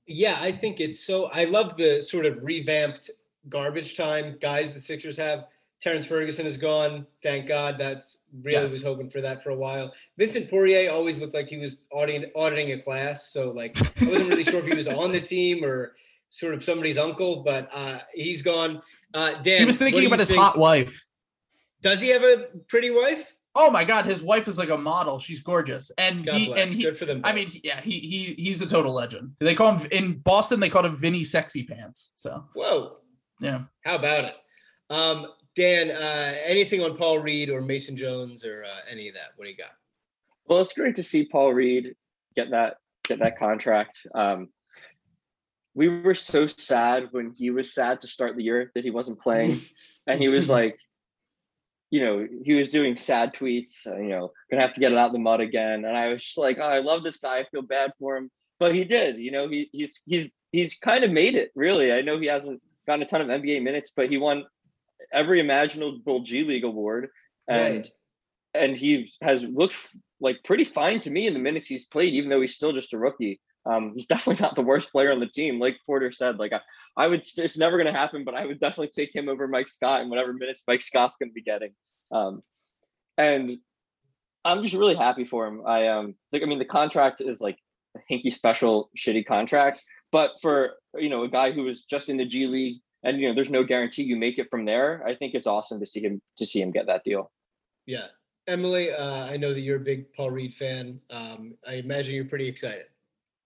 Yeah, 0.07 0.37
I 0.39 0.53
think 0.53 0.79
it's 0.79 1.05
so. 1.05 1.25
I 1.25 1.43
love 1.43 1.75
the 1.75 2.01
sort 2.01 2.25
of 2.25 2.41
revamped 2.41 3.09
garbage 3.49 3.97
time 3.97 4.37
guys 4.39 4.71
the 4.71 4.79
Sixers 4.79 5.17
have. 5.17 5.47
Terrance 5.83 6.05
Ferguson 6.05 6.45
is 6.45 6.57
gone. 6.57 7.05
Thank 7.21 7.45
God. 7.45 7.75
That's 7.77 8.19
really 8.41 8.53
Yes. 8.61 8.71
was 8.71 8.83
hoping 8.83 9.09
for 9.09 9.19
that 9.19 9.43
for 9.43 9.49
a 9.49 9.55
while. 9.55 9.93
Vincent 10.17 10.49
Poirier 10.49 10.89
always 10.89 11.19
looked 11.19 11.33
like 11.33 11.49
he 11.49 11.57
was 11.57 11.79
auditing, 11.91 12.31
auditing 12.37 12.71
a 12.71 12.81
class. 12.81 13.33
So 13.33 13.51
like 13.51 13.77
I 14.01 14.05
wasn't 14.09 14.29
really 14.29 14.45
sure 14.45 14.61
if 14.61 14.65
he 14.65 14.73
was 14.75 14.87
on 14.87 15.11
the 15.11 15.19
team 15.19 15.61
or 15.65 15.95
sort 16.29 16.53
of 16.53 16.63
somebody's 16.63 16.97
uncle, 16.97 17.43
but 17.43 17.69
uh, 17.73 17.99
he's 18.13 18.41
gone. 18.41 18.81
Uh, 19.13 19.33
Dan, 19.41 19.59
he 19.59 19.65
was 19.65 19.75
thinking 19.77 20.05
about 20.05 20.19
his 20.19 20.29
think- 20.29 20.39
hot 20.41 20.57
wife. 20.57 21.05
Does 21.81 21.99
he 21.99 22.07
have 22.09 22.23
a 22.23 22.47
pretty 22.69 22.89
wife? 22.89 23.35
Oh 23.53 23.69
my 23.69 23.83
god, 23.83 24.05
his 24.05 24.23
wife 24.23 24.47
is 24.47 24.57
like 24.57 24.69
a 24.69 24.77
model. 24.77 25.19
She's 25.19 25.41
gorgeous, 25.41 25.91
and 25.97 26.25
God 26.25 26.35
he 26.35 26.45
bless. 26.47 26.59
and 26.61 26.75
he. 26.75 26.83
Good 26.83 26.97
for 26.97 27.05
them. 27.05 27.19
I 27.25 27.33
mean, 27.33 27.49
yeah, 27.61 27.81
he 27.81 27.99
he 27.99 28.33
he's 28.41 28.61
a 28.61 28.65
total 28.65 28.93
legend. 28.93 29.33
They 29.39 29.53
call 29.53 29.75
him 29.75 29.87
in 29.91 30.13
Boston. 30.19 30.61
They 30.61 30.69
called 30.69 30.85
him 30.85 30.95
Vinny 30.95 31.25
Sexy 31.25 31.63
Pants. 31.63 32.13
So 32.15 32.45
whoa. 32.55 32.97
yeah. 33.41 33.63
How 33.83 33.95
about 33.97 34.23
it? 34.25 34.35
Um, 34.89 35.27
Dan, 35.55 35.91
uh, 35.91 36.35
anything 36.45 36.81
on 36.81 36.97
Paul 36.97 37.19
Reed 37.19 37.49
or 37.49 37.61
Mason 37.61 37.95
Jones 37.95 38.45
or 38.45 38.63
uh, 38.63 38.79
any 38.89 39.07
of 39.07 39.15
that? 39.15 39.31
What 39.35 39.45
do 39.45 39.51
you 39.51 39.57
got? 39.57 39.71
Well, 40.45 40.59
it's 40.59 40.73
great 40.73 40.95
to 40.95 41.03
see 41.03 41.25
Paul 41.25 41.53
Reed 41.53 41.95
get 42.35 42.51
that 42.51 42.77
get 43.03 43.19
that 43.19 43.37
contract. 43.37 44.05
Um, 44.15 44.49
we 45.75 45.89
were 45.89 46.15
so 46.15 46.47
sad 46.47 47.09
when 47.11 47.33
he 47.37 47.49
was 47.49 47.73
sad 47.73 48.01
to 48.01 48.07
start 48.07 48.35
the 48.35 48.43
year 48.43 48.71
that 48.75 48.83
he 48.83 48.91
wasn't 48.91 49.21
playing, 49.21 49.61
and 50.07 50.19
he 50.19 50.27
was 50.27 50.49
like, 50.49 50.77
you 51.91 52.03
know, 52.03 52.27
he 52.43 52.53
was 52.53 52.69
doing 52.69 52.95
sad 52.95 53.33
tweets. 53.35 53.85
Uh, 53.85 53.97
you 53.97 54.09
know, 54.09 54.31
gonna 54.49 54.61
have 54.61 54.73
to 54.73 54.79
get 54.79 54.91
it 54.91 54.97
out 54.97 55.07
of 55.07 55.13
the 55.13 55.19
mud 55.19 55.39
again. 55.39 55.85
And 55.85 55.95
I 55.95 56.09
was 56.09 56.23
just 56.23 56.37
like, 56.37 56.57
oh, 56.59 56.63
I 56.63 56.79
love 56.79 57.03
this 57.03 57.17
guy. 57.17 57.39
I 57.39 57.45
feel 57.51 57.61
bad 57.61 57.91
for 57.99 58.17
him, 58.17 58.31
but 58.59 58.73
he 58.73 58.83
did. 58.85 59.17
You 59.17 59.31
know, 59.31 59.47
he 59.47 59.69
he's 59.71 60.01
he's 60.05 60.29
he's 60.51 60.75
kind 60.75 61.03
of 61.03 61.11
made 61.11 61.35
it. 61.35 61.51
Really, 61.55 61.91
I 61.91 62.01
know 62.01 62.19
he 62.19 62.27
hasn't 62.27 62.61
gotten 62.87 63.03
a 63.03 63.05
ton 63.05 63.21
of 63.21 63.27
NBA 63.27 63.61
minutes, 63.61 63.91
but 63.95 64.09
he 64.09 64.17
won 64.17 64.45
every 65.13 65.39
imaginable 65.39 66.21
G 66.21 66.43
League 66.43 66.63
award, 66.63 67.09
and 67.47 67.77
Right. 67.77 67.91
and 68.53 68.77
he 68.77 69.11
has 69.21 69.43
looked 69.43 69.75
like 70.19 70.43
pretty 70.43 70.63
fine 70.63 70.99
to 70.99 71.11
me 71.11 71.27
in 71.27 71.33
the 71.33 71.39
minutes 71.39 71.67
he's 71.67 71.85
played, 71.85 72.13
even 72.13 72.29
though 72.29 72.41
he's 72.41 72.55
still 72.55 72.73
just 72.73 72.93
a 72.93 72.97
rookie. 72.97 73.39
Um, 73.65 73.93
he's 73.95 74.05
definitely 74.07 74.41
not 74.43 74.55
the 74.55 74.61
worst 74.61 74.91
player 74.91 75.11
on 75.11 75.19
the 75.19 75.27
team. 75.27 75.59
Like 75.59 75.77
Porter 75.85 76.11
said, 76.11 76.39
like 76.39 76.53
I, 76.53 76.61
I 76.97 77.07
would, 77.07 77.25
it's 77.37 77.57
never 77.57 77.77
going 77.77 77.91
to 77.91 77.97
happen, 77.97 78.23
but 78.23 78.35
I 78.35 78.45
would 78.45 78.59
definitely 78.59 78.91
take 78.95 79.15
him 79.15 79.29
over 79.29 79.47
Mike 79.47 79.67
Scott 79.67 80.01
and 80.01 80.09
whatever 80.09 80.33
minutes 80.33 80.63
Mike 80.67 80.81
Scott's 80.81 81.15
going 81.17 81.29
to 81.29 81.33
be 81.33 81.41
getting. 81.41 81.73
Um, 82.11 82.41
and 83.17 83.57
I'm 84.45 84.63
just 84.63 84.75
really 84.75 84.95
happy 84.95 85.25
for 85.25 85.47
him. 85.47 85.61
I 85.65 85.87
um, 85.87 86.15
think, 86.31 86.43
I 86.43 86.47
mean, 86.47 86.59
the 86.59 86.65
contract 86.65 87.21
is 87.21 87.41
like 87.41 87.57
a 87.95 88.13
hinky 88.13 88.33
special 88.33 88.89
shitty 88.97 89.25
contract, 89.25 89.81
but 90.11 90.33
for 90.41 90.73
you 90.95 91.09
know 91.09 91.23
a 91.23 91.29
guy 91.29 91.51
who 91.51 91.63
was 91.63 91.83
just 91.83 92.09
in 92.09 92.17
the 92.17 92.25
G 92.25 92.47
League 92.47 92.81
and 93.03 93.19
you 93.19 93.27
know 93.27 93.35
there's 93.35 93.49
no 93.49 93.63
guarantee 93.63 94.03
you 94.03 94.15
make 94.15 94.39
it 94.39 94.49
from 94.49 94.65
there. 94.65 95.03
I 95.05 95.15
think 95.15 95.33
it's 95.33 95.47
awesome 95.47 95.79
to 95.79 95.85
see 95.85 96.01
him 96.01 96.21
to 96.37 96.45
see 96.45 96.61
him 96.61 96.71
get 96.71 96.87
that 96.87 97.03
deal. 97.03 97.31
Yeah, 97.85 98.07
Emily, 98.47 98.91
uh, 98.91 99.25
I 99.25 99.37
know 99.37 99.53
that 99.53 99.61
you're 99.61 99.77
a 99.77 99.81
big 99.81 100.11
Paul 100.13 100.31
Reed 100.31 100.53
fan. 100.53 100.99
Um, 101.09 101.55
I 101.67 101.73
imagine 101.75 102.15
you're 102.15 102.25
pretty 102.25 102.47
excited. 102.47 102.85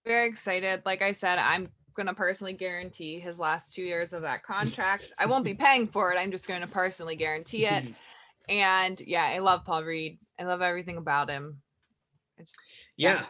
Very 0.06 0.28
excited. 0.28 0.82
Like 0.84 1.02
I 1.02 1.12
said, 1.12 1.38
I'm 1.38 1.68
gonna 1.94 2.14
personally 2.14 2.52
guarantee 2.52 3.18
his 3.18 3.38
last 3.38 3.74
two 3.74 3.82
years 3.82 4.12
of 4.12 4.22
that 4.22 4.42
contract. 4.42 5.12
I 5.18 5.26
won't 5.26 5.44
be 5.44 5.54
paying 5.54 5.88
for 5.88 6.12
it. 6.12 6.16
I'm 6.16 6.30
just 6.30 6.46
going 6.46 6.60
to 6.60 6.66
personally 6.66 7.16
guarantee 7.16 7.66
it. 7.66 7.92
And 8.48 8.98
yeah, 9.00 9.24
I 9.24 9.40
love 9.40 9.64
Paul 9.64 9.84
Reed. 9.84 10.18
I 10.40 10.44
love 10.44 10.62
everything 10.62 10.96
about 10.96 11.28
him. 11.28 11.60
I 12.38 12.42
just, 12.42 12.56
Yeah. 12.96 13.26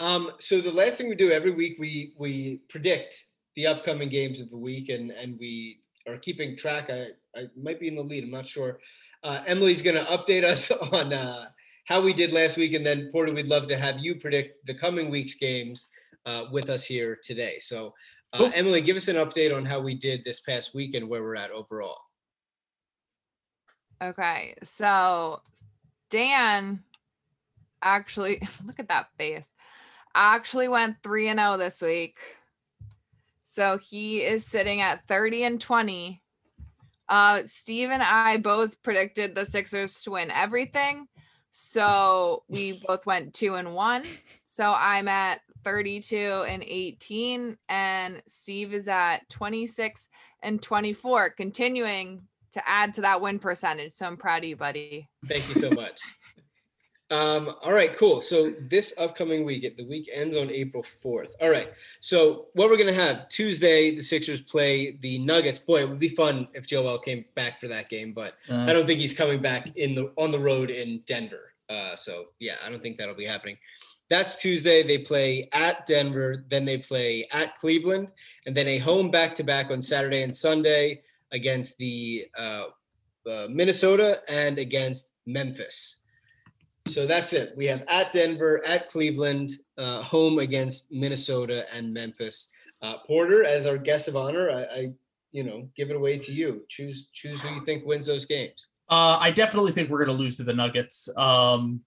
Um, 0.00 0.32
so 0.38 0.60
the 0.60 0.70
last 0.70 0.98
thing 0.98 1.08
we 1.08 1.14
do 1.14 1.30
every 1.30 1.50
week, 1.50 1.76
we 1.78 2.14
we 2.18 2.60
predict 2.68 3.26
the 3.56 3.66
upcoming 3.66 4.08
games 4.08 4.40
of 4.40 4.50
the 4.50 4.56
week, 4.56 4.88
and 4.88 5.10
and 5.10 5.38
we 5.38 5.80
are 6.06 6.18
keeping 6.18 6.56
track. 6.56 6.90
I 6.90 7.08
I 7.36 7.44
might 7.56 7.80
be 7.80 7.88
in 7.88 7.96
the 7.96 8.02
lead. 8.02 8.24
I'm 8.24 8.30
not 8.30 8.48
sure. 8.48 8.78
Uh, 9.24 9.42
Emily's 9.46 9.82
going 9.82 9.96
to 9.96 10.04
update 10.04 10.44
us 10.44 10.70
on 10.92 11.12
uh, 11.12 11.46
how 11.84 12.00
we 12.00 12.12
did 12.12 12.32
last 12.32 12.56
week, 12.56 12.74
and 12.74 12.84
then 12.84 13.10
Porter, 13.12 13.32
we'd 13.32 13.46
love 13.46 13.66
to 13.68 13.76
have 13.76 14.00
you 14.00 14.16
predict 14.16 14.66
the 14.66 14.74
coming 14.74 15.10
week's 15.10 15.34
games 15.34 15.88
uh, 16.26 16.44
with 16.52 16.70
us 16.70 16.84
here 16.84 17.18
today. 17.22 17.58
So, 17.60 17.94
uh, 18.32 18.38
Cool. 18.38 18.52
Emily, 18.54 18.80
give 18.80 18.96
us 18.96 19.08
an 19.08 19.16
update 19.16 19.54
on 19.54 19.64
how 19.64 19.80
we 19.80 19.94
did 19.94 20.24
this 20.24 20.40
past 20.40 20.74
week 20.74 20.94
and 20.94 21.08
where 21.08 21.22
we're 21.22 21.36
at 21.36 21.50
overall. 21.50 21.98
Okay, 24.02 24.54
so 24.64 25.40
Dan 26.10 26.82
actually 27.82 28.40
look 28.64 28.80
at 28.80 28.88
that 28.88 29.08
face. 29.18 29.48
Actually 30.14 30.68
went 30.68 30.96
3 31.02 31.28
and 31.28 31.38
0 31.38 31.56
this 31.56 31.80
week. 31.80 32.18
So 33.52 33.76
he 33.76 34.22
is 34.22 34.46
sitting 34.46 34.80
at 34.80 35.04
30 35.04 35.44
and 35.44 35.60
20. 35.60 36.22
Uh 37.06 37.42
Steve 37.44 37.90
and 37.90 38.02
I 38.02 38.38
both 38.38 38.82
predicted 38.82 39.34
the 39.34 39.44
Sixers 39.44 40.00
to 40.04 40.12
win 40.12 40.30
everything. 40.30 41.06
So 41.50 42.44
we 42.48 42.80
both 42.88 43.04
went 43.04 43.34
2 43.34 43.56
and 43.56 43.74
1. 43.74 44.04
So 44.46 44.74
I'm 44.74 45.06
at 45.06 45.42
32 45.64 46.46
and 46.48 46.62
18 46.62 47.58
and 47.68 48.22
Steve 48.26 48.72
is 48.72 48.88
at 48.88 49.28
26 49.28 50.08
and 50.42 50.62
24 50.62 51.30
continuing 51.36 52.22
to 52.52 52.66
add 52.66 52.94
to 52.94 53.02
that 53.02 53.20
win 53.20 53.38
percentage. 53.38 53.92
So 53.92 54.06
I'm 54.06 54.16
proud 54.16 54.44
of 54.44 54.48
you, 54.48 54.56
buddy. 54.56 55.10
Thank 55.26 55.46
you 55.50 55.56
so 55.56 55.70
much. 55.72 56.00
Um, 57.12 57.54
all 57.62 57.72
right, 57.74 57.94
cool. 57.96 58.22
So 58.22 58.54
this 58.58 58.94
upcoming 58.96 59.44
week, 59.44 59.76
the 59.76 59.84
week 59.84 60.08
ends 60.12 60.34
on 60.34 60.50
April 60.50 60.82
4th. 60.82 61.28
All 61.42 61.50
right. 61.50 61.70
So 62.00 62.46
what 62.54 62.70
we're 62.70 62.78
gonna 62.78 62.92
have 62.92 63.28
Tuesday, 63.28 63.94
the 63.94 64.02
Sixers 64.02 64.40
play 64.40 64.96
the 65.02 65.18
Nuggets. 65.18 65.58
Boy, 65.58 65.82
it 65.82 65.88
would 65.90 65.98
be 65.98 66.08
fun 66.08 66.48
if 66.54 66.66
Joel 66.66 66.98
came 66.98 67.26
back 67.34 67.60
for 67.60 67.68
that 67.68 67.90
game, 67.90 68.12
but 68.14 68.34
Uh, 68.48 68.64
I 68.68 68.72
don't 68.72 68.86
think 68.86 68.98
he's 68.98 69.12
coming 69.12 69.42
back 69.42 69.76
in 69.76 69.94
the 69.94 70.10
on 70.16 70.32
the 70.32 70.38
road 70.38 70.70
in 70.70 71.00
Denver. 71.06 71.52
Uh, 71.68 71.94
so 71.94 72.28
yeah, 72.38 72.54
I 72.64 72.70
don't 72.70 72.82
think 72.82 72.96
that'll 72.96 73.14
be 73.14 73.26
happening. 73.26 73.58
That's 74.08 74.36
Tuesday. 74.36 74.82
They 74.82 74.98
play 74.98 75.48
at 75.52 75.86
Denver, 75.86 76.44
then 76.48 76.64
they 76.64 76.78
play 76.78 77.28
at 77.32 77.56
Cleveland, 77.58 78.12
and 78.46 78.54
then 78.56 78.68
a 78.68 78.78
home 78.78 79.10
back 79.10 79.34
to 79.36 79.44
back 79.44 79.70
on 79.70 79.80
Saturday 79.82 80.22
and 80.22 80.34
Sunday 80.34 81.02
against 81.30 81.76
the 81.78 82.26
uh, 82.36 82.66
uh, 83.30 83.46
Minnesota 83.50 84.22
and 84.28 84.58
against 84.58 85.10
Memphis. 85.26 85.98
So 86.88 87.06
that's 87.06 87.32
it. 87.32 87.52
We 87.56 87.66
have 87.66 87.84
at 87.88 88.12
Denver, 88.12 88.64
at 88.66 88.88
Cleveland, 88.88 89.52
uh, 89.78 90.02
home 90.02 90.38
against 90.38 90.90
Minnesota 90.92 91.64
and 91.74 91.92
Memphis. 91.92 92.48
Uh, 92.82 92.98
Porter, 93.06 93.44
as 93.44 93.66
our 93.66 93.78
guest 93.78 94.08
of 94.08 94.16
honor, 94.16 94.50
I, 94.50 94.62
I, 94.62 94.92
you 95.30 95.44
know, 95.44 95.68
give 95.76 95.90
it 95.90 95.96
away 95.96 96.18
to 96.18 96.32
you. 96.32 96.64
Choose 96.68 97.08
choose 97.12 97.40
who 97.40 97.54
you 97.54 97.64
think 97.64 97.86
wins 97.86 98.06
those 98.06 98.26
games. 98.26 98.68
Uh, 98.90 99.16
I 99.20 99.30
definitely 99.30 99.72
think 99.72 99.88
we're 99.88 100.04
going 100.04 100.16
to 100.16 100.22
lose 100.22 100.36
to 100.38 100.42
the 100.42 100.52
Nuggets. 100.52 101.08
Um, 101.16 101.82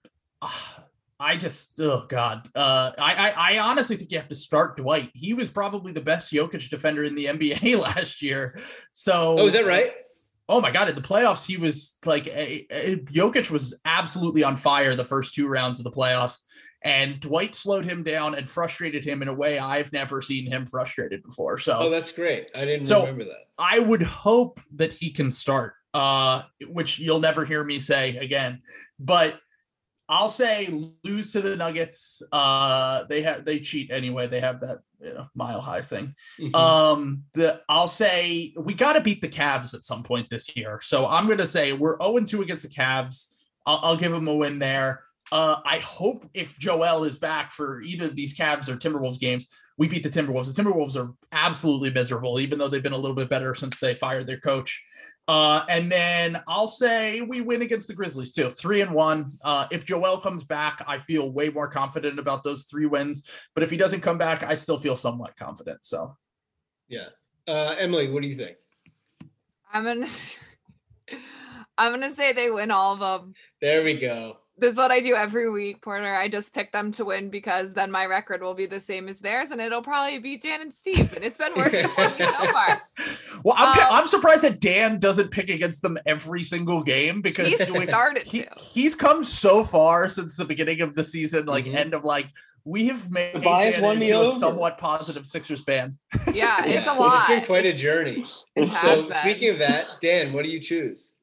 I 1.20 1.38
just, 1.38 1.80
oh 1.80 2.06
god, 2.10 2.50
uh, 2.56 2.92
I, 2.98 3.30
I, 3.30 3.34
I 3.56 3.60
honestly 3.60 3.96
think 3.96 4.12
you 4.12 4.18
have 4.18 4.30
to 4.30 4.36
start 4.36 4.78
Dwight. 4.78 5.12
He 5.14 5.34
was 5.34 5.50
probably 5.50 5.92
the 5.92 6.02
best 6.02 6.32
Jokic 6.34 6.70
defender 6.70 7.04
in 7.04 7.16
the 7.16 7.26
NBA 7.26 7.80
last 7.82 8.22
year. 8.22 8.60
So, 8.94 9.38
Oh, 9.40 9.46
is 9.46 9.54
that 9.54 9.66
right? 9.66 9.94
Oh 10.48 10.62
my 10.62 10.70
god, 10.72 10.90
in 10.90 10.96
the 10.96 11.02
playoffs, 11.02 11.46
he 11.46 11.58
was 11.58 11.98
like, 12.06 12.28
a, 12.28 12.66
a- 12.72 12.98
Jokic 12.98 13.50
was 13.50 13.74
absolutely 13.86 14.44
on 14.44 14.56
fire 14.56 14.96
the 14.96 15.04
first 15.06 15.34
two 15.34 15.48
rounds 15.48 15.80
of 15.80 15.84
the 15.86 15.92
playoffs, 15.92 16.42
and 16.84 17.20
Dwight 17.20 17.56
slowed 17.56 17.84
him 17.84 18.04
down 18.04 18.36
and 18.36 18.48
frustrated 18.48 19.04
him 19.04 19.24
in 19.24 19.28
a 19.28 19.34
way 19.34 19.58
I've 19.58 19.92
never 19.92 20.22
seen 20.22 20.46
him 20.46 20.68
frustrated 20.68 21.24
before. 21.24 21.58
So, 21.58 21.78
Oh, 21.80 21.90
that's 21.90 22.12
great. 22.12 22.50
I 22.56 22.64
didn't 22.66 22.84
So- 22.86 23.00
remember 23.02 23.24
that. 23.24 23.48
I 23.58 23.80
would 23.80 24.04
hope 24.04 24.60
that 24.76 24.94
he 24.94 25.10
can 25.12 25.32
start, 25.32 25.74
uh, 25.94 26.44
which 26.68 27.00
you'll 27.00 27.20
never 27.22 27.44
hear 27.46 27.64
me 27.64 27.80
say 27.80 28.18
again. 28.18 28.62
But 29.00 29.40
I'll 30.08 30.30
say 30.30 30.68
lose 31.04 31.32
to 31.32 31.42
the 31.42 31.56
Nuggets. 31.56 32.22
Uh, 32.32 33.06
they 33.06 33.24
have 33.24 33.44
they 33.46 33.60
cheat 33.60 33.92
anyway. 33.92 34.28
They 34.28 34.40
have 34.40 34.60
that 34.62 34.80
you 35.02 35.14
know, 35.14 35.28
mile 35.36 35.62
high 35.62 35.82
thing. 35.82 36.16
Mhm. 36.40 36.56
Um, 36.56 37.24
the 37.34 37.62
I'll 37.70 37.88
say 37.88 38.54
we 38.58 38.74
got 38.74 38.94
to 38.94 39.02
beat 39.02 39.22
the 39.22 39.28
Cavs 39.28 39.74
at 39.74 39.86
some 39.86 40.04
point 40.04 40.30
this 40.30 40.56
year. 40.56 40.80
So 40.82 41.06
I'm 41.08 41.26
going 41.26 41.40
to 41.40 41.48
say 41.48 41.74
we're 41.74 41.98
0 42.00 42.20
2 42.20 42.42
against 42.42 42.64
the 42.64 42.70
Cavs. 42.70 43.34
I'll, 43.66 43.80
I'll 43.82 43.98
give 43.98 44.12
them 44.12 44.28
a 44.28 44.36
win 44.36 44.60
there. 44.60 45.04
Uh, 45.32 45.58
I 45.66 45.80
hope 45.80 46.30
if 46.34 46.58
Joel 46.60 47.04
is 47.04 47.18
back 47.18 47.52
for 47.52 47.82
either 47.82 48.08
these 48.08 48.38
Cavs 48.38 48.70
or 48.70 48.78
Timberwolves 48.78 49.20
games, 49.20 49.48
we 49.78 49.88
beat 49.88 50.04
the 50.04 50.10
Timberwolves. 50.10 50.54
The 50.54 50.64
Timberwolves 50.64 50.96
are 50.96 51.14
absolutely 51.32 51.90
miserable, 51.90 52.40
even 52.40 52.60
though 52.60 52.68
they've 52.68 52.84
been 52.84 52.94
a 52.94 52.98
little 52.98 53.16
bit 53.16 53.30
better 53.30 53.56
since 53.56 53.80
they 53.80 53.96
fired 53.96 54.28
their 54.28 54.40
coach. 54.40 54.82
Uh, 55.28 55.66
and 55.70 55.92
then 55.92 56.42
I'll 56.48 56.68
say 56.68 57.22
we 57.22 57.42
win 57.42 57.64
against 57.64 57.88
the 57.88 57.96
Grizzlies 57.96 58.34
too, 58.34 58.52
three 58.52 58.82
and 58.82 58.92
one. 58.92 59.34
Uh, 59.44 59.68
if 59.72 59.86
Joel 59.86 60.20
comes 60.20 60.44
back, 60.44 60.84
I 60.88 61.00
feel 61.00 61.32
way 61.32 61.50
more 61.50 61.68
confident 61.68 62.20
about 62.20 62.44
those 62.44 62.66
three 62.66 62.86
wins. 62.86 63.28
But 63.56 63.64
if 63.64 63.72
he 63.72 63.78
doesn't 63.78 64.02
come 64.02 64.20
back, 64.20 64.44
I 64.44 64.54
still 64.54 64.78
feel 64.78 64.96
somewhat 64.96 65.36
confident. 65.36 65.84
So 65.84 66.16
yeah. 66.88 67.08
Uh, 67.48 67.76
Emily, 67.78 68.10
what 68.10 68.22
do 68.22 68.28
you 68.28 68.36
think? 68.36 68.58
I'm 69.74 69.84
gonna 69.84 70.08
I'm 71.78 71.92
gonna 71.92 72.16
say 72.16 72.34
they 72.34 72.52
win 72.52 72.72
all 72.72 72.94
of 72.94 73.00
them. 73.00 73.34
There 73.62 73.84
we 73.84 74.00
go. 74.00 74.38
This 74.58 74.72
is 74.72 74.78
what 74.78 74.90
I 74.90 75.02
do 75.02 75.16
every 75.16 75.50
week, 75.50 75.82
Porter. 75.82 76.16
I 76.16 76.30
just 76.30 76.54
pick 76.54 76.72
them 76.72 76.94
to 76.94 77.04
win 77.04 77.30
because 77.30 77.74
then 77.74 77.92
my 77.92 78.06
record 78.06 78.42
will 78.42 78.54
be 78.54 78.66
the 78.66 78.80
same 78.80 79.10
as 79.10 79.20
theirs, 79.20 79.52
and 79.52 79.60
it'll 79.60 79.82
probably 79.82 80.18
be 80.20 80.38
Dan 80.38 80.62
and 80.62 80.74
Steve's, 80.74 81.12
and 81.14 81.26
it's 81.26 81.38
been 81.38 81.54
working 81.58 81.86
for 81.90 82.02
me 82.10 82.16
so 82.20 82.46
far. 82.52 82.82
Well, 83.44 83.54
I'm, 83.60 83.78
Um, 83.78 83.86
I'm 83.92 84.08
surprised 84.08 84.44
that 84.44 84.60
Dan 84.60 84.98
doesn't 85.00 85.30
pick 85.30 85.50
against 85.52 85.84
them 85.84 86.00
every 86.08 86.42
single 86.42 86.82
game 86.82 87.22
because 87.22 87.48
He 87.48 87.56
doing- 87.64 87.88
started 87.88 88.24
he, 88.24 88.42
to. 88.44 88.50
he's 88.60 88.96
come 88.96 89.24
so 89.24 89.64
far 89.64 90.10
since 90.10 90.36
the 90.36 90.46
beginning 90.46 90.82
of 90.82 90.96
the 90.96 91.04
season, 91.04 91.46
like 91.46 91.66
Mhm. 91.66 91.76
end 91.76 91.94
of 91.94 92.04
like 92.04 92.26
we 92.64 92.88
have 92.88 93.12
made 93.12 93.36
The 93.36 93.40
bias 93.42 93.76
Dan 93.76 93.84
won 93.84 94.00
me 94.00 94.08
into 94.10 94.20
a 94.20 94.28
over. 94.30 94.36
somewhat 94.40 94.80
positive 94.80 95.28
Sixers 95.28 95.64
fan. 95.64 95.96
Yeah, 96.34 96.64
it's 96.66 96.88
a 96.88 96.94
lot. 96.94 97.18
It's 97.20 97.28
been 97.28 97.46
quite 97.46 97.68
a 97.68 97.74
journey. 97.74 98.26
It 98.56 98.68
has 98.70 98.82
So 98.82 99.02
been. 99.04 99.12
speaking 99.20 99.50
of 99.52 99.60
that, 99.60 99.86
Dan, 100.02 100.34
what 100.34 100.44
do 100.44 100.50
you 100.50 100.60
choose? 100.60 101.18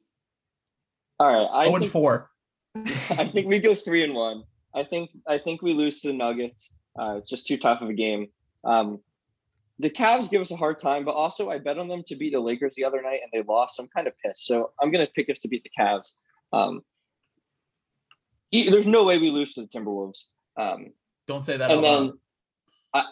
All 1.19 1.27
right, 1.27 1.49
I 1.65 1.67
Oh, 1.67 1.75
and 1.75 1.83
think, 1.83 1.93
four. 1.93 2.31
I 2.77 3.29
think 3.29 3.49
we 3.49 3.59
go 3.59 3.75
three 3.75 4.03
and 4.03 4.15
one. 4.15 4.45
I 4.75 4.85
think 4.85 5.11
I 5.27 5.39
think 5.39 5.63
we 5.63 5.75
lose 5.75 6.01
to 6.01 6.09
the 6.09 6.15
Nuggets. 6.15 6.71
Uh, 6.99 7.17
it's 7.19 7.31
just 7.31 7.47
too 7.47 7.59
tough 7.59 7.83
of 7.83 7.89
a 7.89 7.95
game. 7.95 8.29
Um, 8.65 9.01
the 9.79 9.91
Cavs 9.91 10.31
give 10.31 10.41
us 10.41 10.51
a 10.51 10.57
hard 10.57 10.79
time, 10.79 11.05
but 11.05 11.13
also 11.13 11.51
I 11.51 11.59
bet 11.59 11.79
on 11.79 11.89
them 11.89 12.03
to 12.07 12.17
beat 12.17 12.33
the 12.33 12.41
Lakers 12.41 12.75
the 12.75 12.85
other 12.85 13.03
night 13.03 13.21
and 13.23 13.31
they 13.33 13.47
lost. 13.47 13.77
So 13.77 13.83
I'm 13.83 13.89
kind 13.95 14.07
of 14.07 14.15
pissed. 14.19 14.47
So 14.47 14.71
I'm 14.81 14.91
gonna 14.91 15.09
pick 15.15 15.29
us 15.29 15.39
to 15.41 15.49
beat 15.49 15.65
the 15.65 15.71
Cavs. 15.79 16.15
Um, 16.53 16.83
there's 18.53 18.87
no 18.87 19.05
way 19.05 19.19
we 19.19 19.31
lose 19.31 19.55
to 19.55 19.63
the 19.63 19.69
Timberwolves. 19.69 20.25
Um, 20.57 20.93
Don't 21.27 21.45
say 21.45 21.57
that. 21.57 21.71
and 21.71 21.85
then. 21.85 22.13
I, 22.95 23.05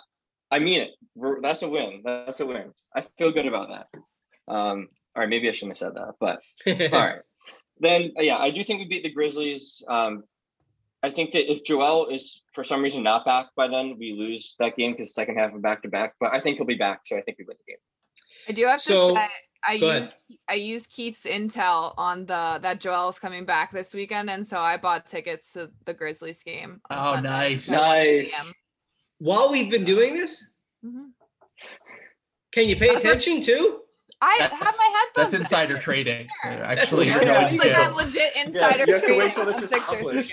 I 0.50 0.58
mean 0.58 0.82
it. 0.82 0.90
We're, 1.14 1.40
that's 1.40 1.62
a 1.62 1.68
win. 1.68 2.02
That's 2.04 2.40
a 2.40 2.46
win. 2.46 2.72
I 2.94 3.02
feel 3.18 3.32
good 3.32 3.46
about 3.46 3.68
that. 3.68 4.52
Um, 4.52 4.88
all 5.14 5.22
right, 5.22 5.28
maybe 5.28 5.48
I 5.48 5.52
shouldn't 5.52 5.78
have 5.78 5.94
said 5.94 5.94
that, 5.94 6.14
but 6.20 6.40
all 6.92 7.06
right. 7.06 7.20
Then 7.80 8.12
uh, 8.18 8.22
yeah, 8.22 8.36
I 8.36 8.50
do 8.50 8.62
think 8.62 8.80
we 8.80 8.86
beat 8.86 9.02
the 9.02 9.10
Grizzlies. 9.10 9.82
Um, 9.88 10.24
I 11.02 11.10
think 11.10 11.32
that 11.32 11.50
if 11.50 11.64
Joel 11.64 12.08
is 12.08 12.42
for 12.52 12.62
some 12.62 12.82
reason 12.82 13.02
not 13.02 13.24
back 13.24 13.46
by 13.56 13.68
then, 13.68 13.96
we 13.98 14.12
lose 14.12 14.54
that 14.58 14.76
game 14.76 14.92
because 14.92 15.14
second 15.14 15.36
half 15.36 15.52
of 15.54 15.62
back 15.62 15.82
to 15.82 15.88
back. 15.88 16.14
But 16.20 16.32
I 16.34 16.40
think 16.40 16.58
he'll 16.58 16.66
be 16.66 16.74
back, 16.74 17.00
so 17.06 17.16
I 17.16 17.22
think 17.22 17.38
we 17.38 17.44
win 17.48 17.56
the 17.66 17.72
game. 17.72 17.78
I 18.48 18.52
do 18.52 18.66
have 18.66 18.80
So, 18.82 19.14
to 19.14 19.16
say 19.16 19.28
I 19.66 19.78
go 19.78 19.88
ahead. 19.88 20.02
used 20.02 20.16
I 20.48 20.54
used 20.54 20.90
Keith's 20.90 21.24
intel 21.24 21.94
on 21.96 22.26
the 22.26 22.58
that 22.62 22.80
Joel's 22.80 23.18
coming 23.18 23.46
back 23.46 23.72
this 23.72 23.94
weekend, 23.94 24.28
and 24.28 24.46
so 24.46 24.58
I 24.58 24.76
bought 24.76 25.06
tickets 25.06 25.52
to 25.54 25.70
the 25.86 25.94
Grizzlies 25.94 26.42
game. 26.42 26.80
Oh, 26.90 27.14
Sunday, 27.14 27.28
nice. 27.30 27.64
so 27.64 27.76
I 27.80 28.04
can 28.04 28.24
see 28.26 28.32
Nice. 28.32 28.54
while 29.18 29.50
we've 29.50 29.70
been 29.70 29.84
doing 29.84 30.12
this, 30.14 30.46
Mhm. 30.84 31.12
can 32.52 32.68
you 32.68 32.76
pay 32.76 32.94
attention 32.94 33.40
too? 33.40 33.80
I 34.22 34.36
That's- 34.38 34.58
have 34.62 34.74
my 34.78 34.98
headphones. 34.98 35.14
That's 35.16 35.34
in. 35.34 35.40
insider 35.42 35.78
trading. 35.86 36.28
Sure. 36.42 36.52
Actually, 36.52 37.08
That's 37.08 37.22
yeah, 37.24 37.44
going 37.46 37.58
like 37.58 37.72
to. 37.72 37.76
I'm 37.76 37.94
legit 37.94 38.32
insider 38.36 38.84
you 38.86 38.94
have 38.94 39.06
to 39.06 39.16
wait 39.18 39.34
till 39.34 39.46
this 39.46 39.70
Sixers 39.70 40.30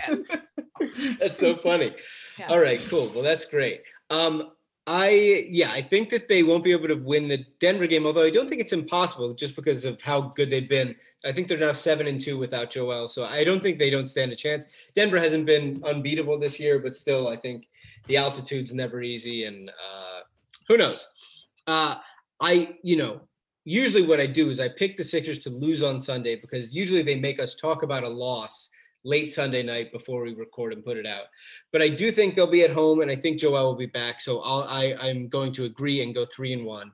That's 1.19 1.39
so 1.39 1.55
funny. 1.57 1.93
Yeah. 2.37 2.47
All 2.47 2.59
right, 2.59 2.79
cool. 2.89 3.09
Well, 3.13 3.23
that's 3.23 3.45
great. 3.45 3.81
Um, 4.09 4.51
I 4.85 5.47
yeah, 5.49 5.71
I 5.71 5.81
think 5.81 6.09
that 6.11 6.27
they 6.29 6.43
won't 6.43 6.63
be 6.63 6.71
able 6.71 6.87
to 6.87 6.95
win 6.95 7.27
the 7.27 7.45
Denver 7.59 7.87
game, 7.87 8.05
although 8.05 8.23
I 8.23 8.29
don't 8.29 8.47
think 8.47 8.61
it's 8.61 8.71
impossible 8.73 9.33
just 9.33 9.55
because 9.55 9.83
of 9.83 10.01
how 10.01 10.21
good 10.35 10.49
they've 10.49 10.69
been. 10.69 10.95
I 11.25 11.33
think 11.33 11.47
they're 11.49 11.57
now 11.57 11.73
seven 11.73 12.07
and 12.07 12.21
two 12.21 12.37
without 12.37 12.69
Joel, 12.69 13.09
so 13.09 13.25
I 13.25 13.43
don't 13.43 13.61
think 13.61 13.79
they 13.79 13.89
don't 13.89 14.07
stand 14.07 14.31
a 14.31 14.35
chance. 14.35 14.65
Denver 14.95 15.19
hasn't 15.19 15.45
been 15.45 15.81
unbeatable 15.83 16.39
this 16.39 16.57
year, 16.57 16.79
but 16.79 16.95
still, 16.95 17.27
I 17.27 17.35
think 17.35 17.67
the 18.07 18.15
altitude's 18.17 18.73
never 18.73 19.01
easy, 19.01 19.43
and 19.43 19.69
uh, 19.69 20.19
who 20.69 20.77
knows? 20.77 21.07
Uh, 21.65 21.95
I 22.39 22.77
you 22.81 22.95
know 22.95 23.21
usually 23.67 24.07
what 24.07 24.21
I 24.21 24.25
do 24.27 24.49
is 24.49 24.61
I 24.61 24.69
pick 24.69 24.95
the 24.95 25.03
Sixers 25.03 25.39
to 25.39 25.49
lose 25.49 25.83
on 25.83 25.99
Sunday 25.99 26.37
because 26.37 26.73
usually 26.73 27.01
they 27.01 27.19
make 27.19 27.41
us 27.41 27.53
talk 27.53 27.83
about 27.83 28.03
a 28.03 28.09
loss 28.09 28.69
late 29.03 29.31
Sunday 29.31 29.61
night 29.61 29.91
before 29.91 30.23
we 30.23 30.33
record 30.33 30.71
and 30.71 30.85
put 30.85 30.95
it 30.95 31.05
out. 31.05 31.25
But 31.73 31.81
I 31.81 31.89
do 31.89 32.11
think 32.11 32.35
they'll 32.35 32.47
be 32.47 32.63
at 32.63 32.71
home, 32.71 33.01
and 33.01 33.11
I 33.11 33.15
think 33.15 33.39
Joel 33.39 33.65
will 33.65 33.75
be 33.75 33.85
back. 33.85 34.21
So 34.21 34.39
I'll, 34.39 34.63
I 34.63 34.95
I'm 34.99 35.27
going 35.27 35.51
to 35.53 35.65
agree 35.65 36.01
and 36.01 36.15
go 36.15 36.23
three 36.23 36.53
and 36.53 36.65
one 36.65 36.93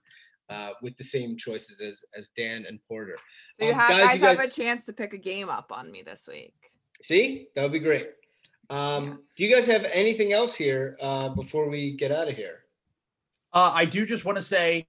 uh, 0.50 0.72
with 0.82 0.98
the 0.98 1.04
same 1.04 1.38
choices 1.38 1.80
as 1.80 2.04
as 2.18 2.30
Dan 2.30 2.66
and 2.68 2.80
Porter. 2.88 3.18
So 3.60 3.68
you 3.68 3.72
Um, 3.72 3.80
have, 3.80 3.90
guys, 3.90 4.06
guys, 4.06 4.22
you 4.22 4.28
have 4.28 4.40
a 4.40 4.50
chance 4.50 4.86
to 4.86 4.94
pick 4.94 5.14
a 5.14 5.18
game 5.18 5.50
up 5.50 5.72
on 5.72 5.92
me 5.92 6.02
this 6.02 6.28
week. 6.28 6.56
See, 7.04 7.50
that 7.56 7.62
would 7.62 7.72
be 7.72 7.80
great. 7.80 8.10
Um, 8.72 9.20
do 9.38 9.46
you 9.46 9.54
guys 9.54 9.68
have 9.68 9.86
anything 9.92 10.34
else 10.34 10.56
here 10.56 10.98
uh, 11.02 11.30
before 11.30 11.70
we 11.70 11.92
get 11.92 12.12
out 12.12 12.28
of 12.28 12.36
here? 12.36 12.64
Uh, 13.52 13.72
I 13.76 13.86
do 13.86 14.06
just 14.06 14.26
want 14.26 14.38
to 14.38 14.42
say, 14.42 14.88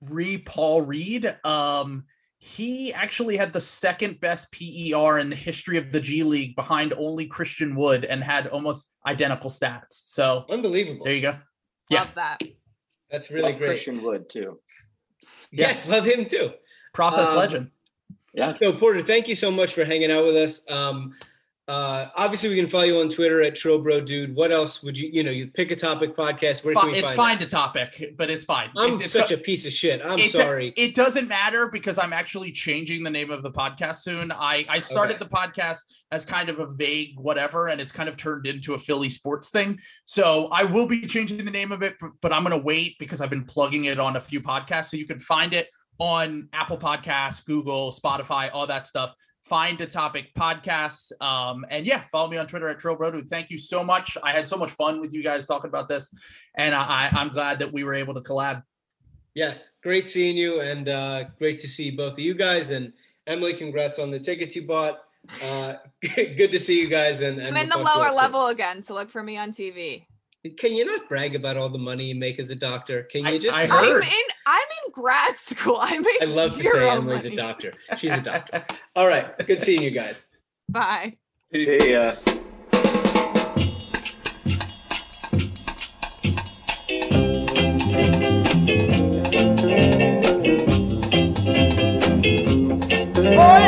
re 0.00 0.38
Paul 0.38 0.82
Reed. 0.82 1.36
Um, 1.44 2.04
he 2.38 2.92
actually 2.92 3.36
had 3.36 3.52
the 3.52 3.60
second 3.60 4.20
best 4.20 4.52
PER 4.52 5.18
in 5.18 5.28
the 5.28 5.36
history 5.36 5.76
of 5.76 5.90
the 5.90 6.00
G 6.00 6.22
League, 6.22 6.54
behind 6.54 6.92
only 6.96 7.26
Christian 7.26 7.74
Wood, 7.74 8.04
and 8.04 8.22
had 8.22 8.46
almost 8.46 8.90
identical 9.06 9.50
stats. 9.50 9.86
So 9.90 10.44
Unbelievable. 10.48 11.04
there 11.04 11.14
you 11.14 11.22
go. 11.22 11.36
Yeah. 11.90 12.00
Love 12.02 12.14
that. 12.14 12.38
That's 13.10 13.30
really 13.30 13.50
Love 13.50 13.58
great. 13.58 13.68
Christian 13.70 14.02
Wood 14.02 14.30
too. 14.30 14.60
Yes, 15.50 15.88
love 15.88 16.04
him 16.04 16.26
too. 16.26 16.52
Process 16.94 17.28
Um, 17.28 17.36
legend. 17.36 17.70
Yeah. 18.34 18.54
So 18.54 18.72
Porter, 18.72 19.02
thank 19.02 19.26
you 19.26 19.34
so 19.34 19.50
much 19.50 19.72
for 19.72 19.84
hanging 19.84 20.10
out 20.12 20.24
with 20.24 20.36
us. 20.36 20.70
Um, 20.70 21.14
uh, 21.68 22.08
obviously, 22.16 22.48
we 22.48 22.56
can 22.56 22.66
follow 22.66 22.84
you 22.84 22.98
on 22.98 23.10
Twitter 23.10 23.42
at 23.42 23.54
Trobro 23.54 24.02
Dude. 24.04 24.34
What 24.34 24.50
else 24.52 24.82
would 24.82 24.96
you, 24.96 25.10
you 25.12 25.22
know, 25.22 25.30
you 25.30 25.48
pick 25.48 25.70
a 25.70 25.76
topic 25.76 26.16
podcast. 26.16 26.64
Where 26.64 26.74
can 26.74 26.92
we 26.92 26.96
it's 26.98 27.12
find 27.12 27.38
fine 27.38 27.38
to 27.40 27.46
topic, 27.46 28.14
but 28.16 28.30
it's 28.30 28.46
fine. 28.46 28.70
I'm 28.74 28.94
It's- 28.94 29.04
it's 29.04 29.12
such 29.12 29.28
go- 29.28 29.34
a 29.34 29.38
piece 29.38 29.66
of 29.66 29.72
shit. 29.72 30.00
I'm 30.02 30.18
it, 30.18 30.30
sorry. 30.30 30.72
It 30.78 30.94
doesn't 30.94 31.28
matter 31.28 31.68
because 31.70 31.98
I'm 31.98 32.14
actually 32.14 32.52
changing 32.52 33.02
the 33.02 33.10
name 33.10 33.30
of 33.30 33.42
the 33.42 33.50
podcast 33.52 33.96
soon. 33.96 34.32
I 34.32 34.64
I 34.68 34.78
started 34.78 35.16
Okay. 35.16 35.24
the 35.24 35.30
podcast 35.30 35.80
as 36.10 36.24
kind 36.24 36.48
of 36.48 36.58
a 36.58 36.66
vague 36.66 37.18
whatever, 37.18 37.68
and 37.68 37.80
it's 37.82 37.92
kind 37.92 38.08
of 38.08 38.16
turned 38.16 38.46
into 38.46 38.72
a 38.72 38.78
Philly 38.78 39.10
sports 39.10 39.50
thing. 39.50 39.78
So 40.06 40.48
I 40.50 40.64
will 40.64 40.86
be 40.86 41.06
changing 41.06 41.44
the 41.44 41.50
name 41.50 41.70
of 41.70 41.82
it, 41.82 41.96
but, 42.00 42.12
but 42.22 42.32
I'm 42.32 42.44
going 42.44 42.58
to 42.58 42.64
wait 42.64 42.96
because 42.98 43.20
I've 43.20 43.28
been 43.28 43.44
plugging 43.44 43.84
it 43.84 44.00
on 44.00 44.16
a 44.16 44.20
few 44.20 44.40
podcasts, 44.40 44.86
so 44.86 44.96
you 44.96 45.06
can 45.06 45.20
find 45.20 45.52
it 45.52 45.68
on 45.98 46.48
Apple 46.52 46.78
Podcasts, 46.78 47.44
Google, 47.44 47.90
Spotify, 47.92 48.48
all 48.52 48.66
that 48.68 48.86
stuff. 48.86 49.14
Find 49.48 49.80
a 49.80 49.86
topic 49.86 50.34
podcast. 50.36 51.10
Um, 51.22 51.64
and 51.70 51.86
yeah, 51.86 52.02
follow 52.12 52.28
me 52.28 52.36
on 52.36 52.46
Twitter 52.46 52.68
at 52.68 52.78
Trillbrodu. 52.78 53.26
Thank 53.28 53.50
you 53.50 53.56
so 53.56 53.82
much. 53.82 54.18
I 54.22 54.32
had 54.32 54.46
so 54.46 54.56
much 54.56 54.70
fun 54.70 55.00
with 55.00 55.14
you 55.14 55.22
guys 55.22 55.46
talking 55.46 55.68
about 55.68 55.88
this, 55.88 56.14
and 56.56 56.74
I, 56.74 56.82
I, 56.82 57.10
I'm 57.12 57.28
glad 57.28 57.58
that 57.60 57.72
we 57.72 57.82
were 57.82 57.94
able 57.94 58.14
to 58.14 58.20
collab. 58.20 58.62
Yes, 59.34 59.70
great 59.82 60.08
seeing 60.08 60.36
you, 60.36 60.60
and 60.60 60.88
uh, 60.88 61.24
great 61.38 61.58
to 61.60 61.68
see 61.68 61.90
both 61.90 62.12
of 62.12 62.18
you 62.18 62.34
guys. 62.34 62.70
And 62.70 62.92
Emily, 63.26 63.54
congrats 63.54 63.98
on 63.98 64.10
the 64.10 64.18
tickets 64.18 64.54
you 64.54 64.66
bought. 64.66 64.98
Uh, 65.42 65.74
good 66.14 66.52
to 66.52 66.58
see 66.58 66.80
you 66.80 66.88
guys. 66.88 67.22
And, 67.22 67.38
and 67.38 67.56
I'm 67.56 67.56
in 67.56 67.68
we'll 67.68 67.78
the 67.78 67.84
talk 67.84 67.92
to 67.92 67.98
you 67.98 68.00
lower 68.00 68.06
all 68.06 68.12
soon. 68.12 68.22
level 68.22 68.46
again, 68.48 68.82
so 68.82 68.94
look 68.94 69.08
for 69.08 69.22
me 69.22 69.36
on 69.36 69.52
TV. 69.52 70.04
Can 70.56 70.74
you 70.74 70.84
not 70.84 71.08
brag 71.08 71.34
about 71.34 71.56
all 71.56 71.68
the 71.68 71.78
money 71.78 72.04
you 72.04 72.14
make 72.14 72.38
as 72.38 72.50
a 72.50 72.54
doctor? 72.54 73.04
Can 73.04 73.26
you 73.26 73.38
just? 73.38 73.58
I, 73.58 73.66
heard. 73.66 74.02
I'm 74.02 74.02
in. 74.02 74.24
I'm 74.46 74.62
in 74.86 74.92
grad 74.92 75.36
school. 75.36 75.78
I 75.80 75.98
make. 75.98 76.22
I 76.22 76.26
love 76.26 76.56
to 76.56 76.62
say 76.62 76.88
Emily's 76.88 77.24
money. 77.24 77.34
a 77.34 77.36
doctor. 77.36 77.72
She's 77.96 78.12
a 78.12 78.20
doctor. 78.20 78.64
all 78.96 79.06
right. 79.06 79.36
Good 79.46 79.62
seeing 79.62 79.82
you 79.82 79.90
guys. 79.90 80.28
Bye. 80.68 81.16
See 81.54 81.92
ya. 81.92 81.98
Uh, 82.00 82.38
Boy! 93.38 93.67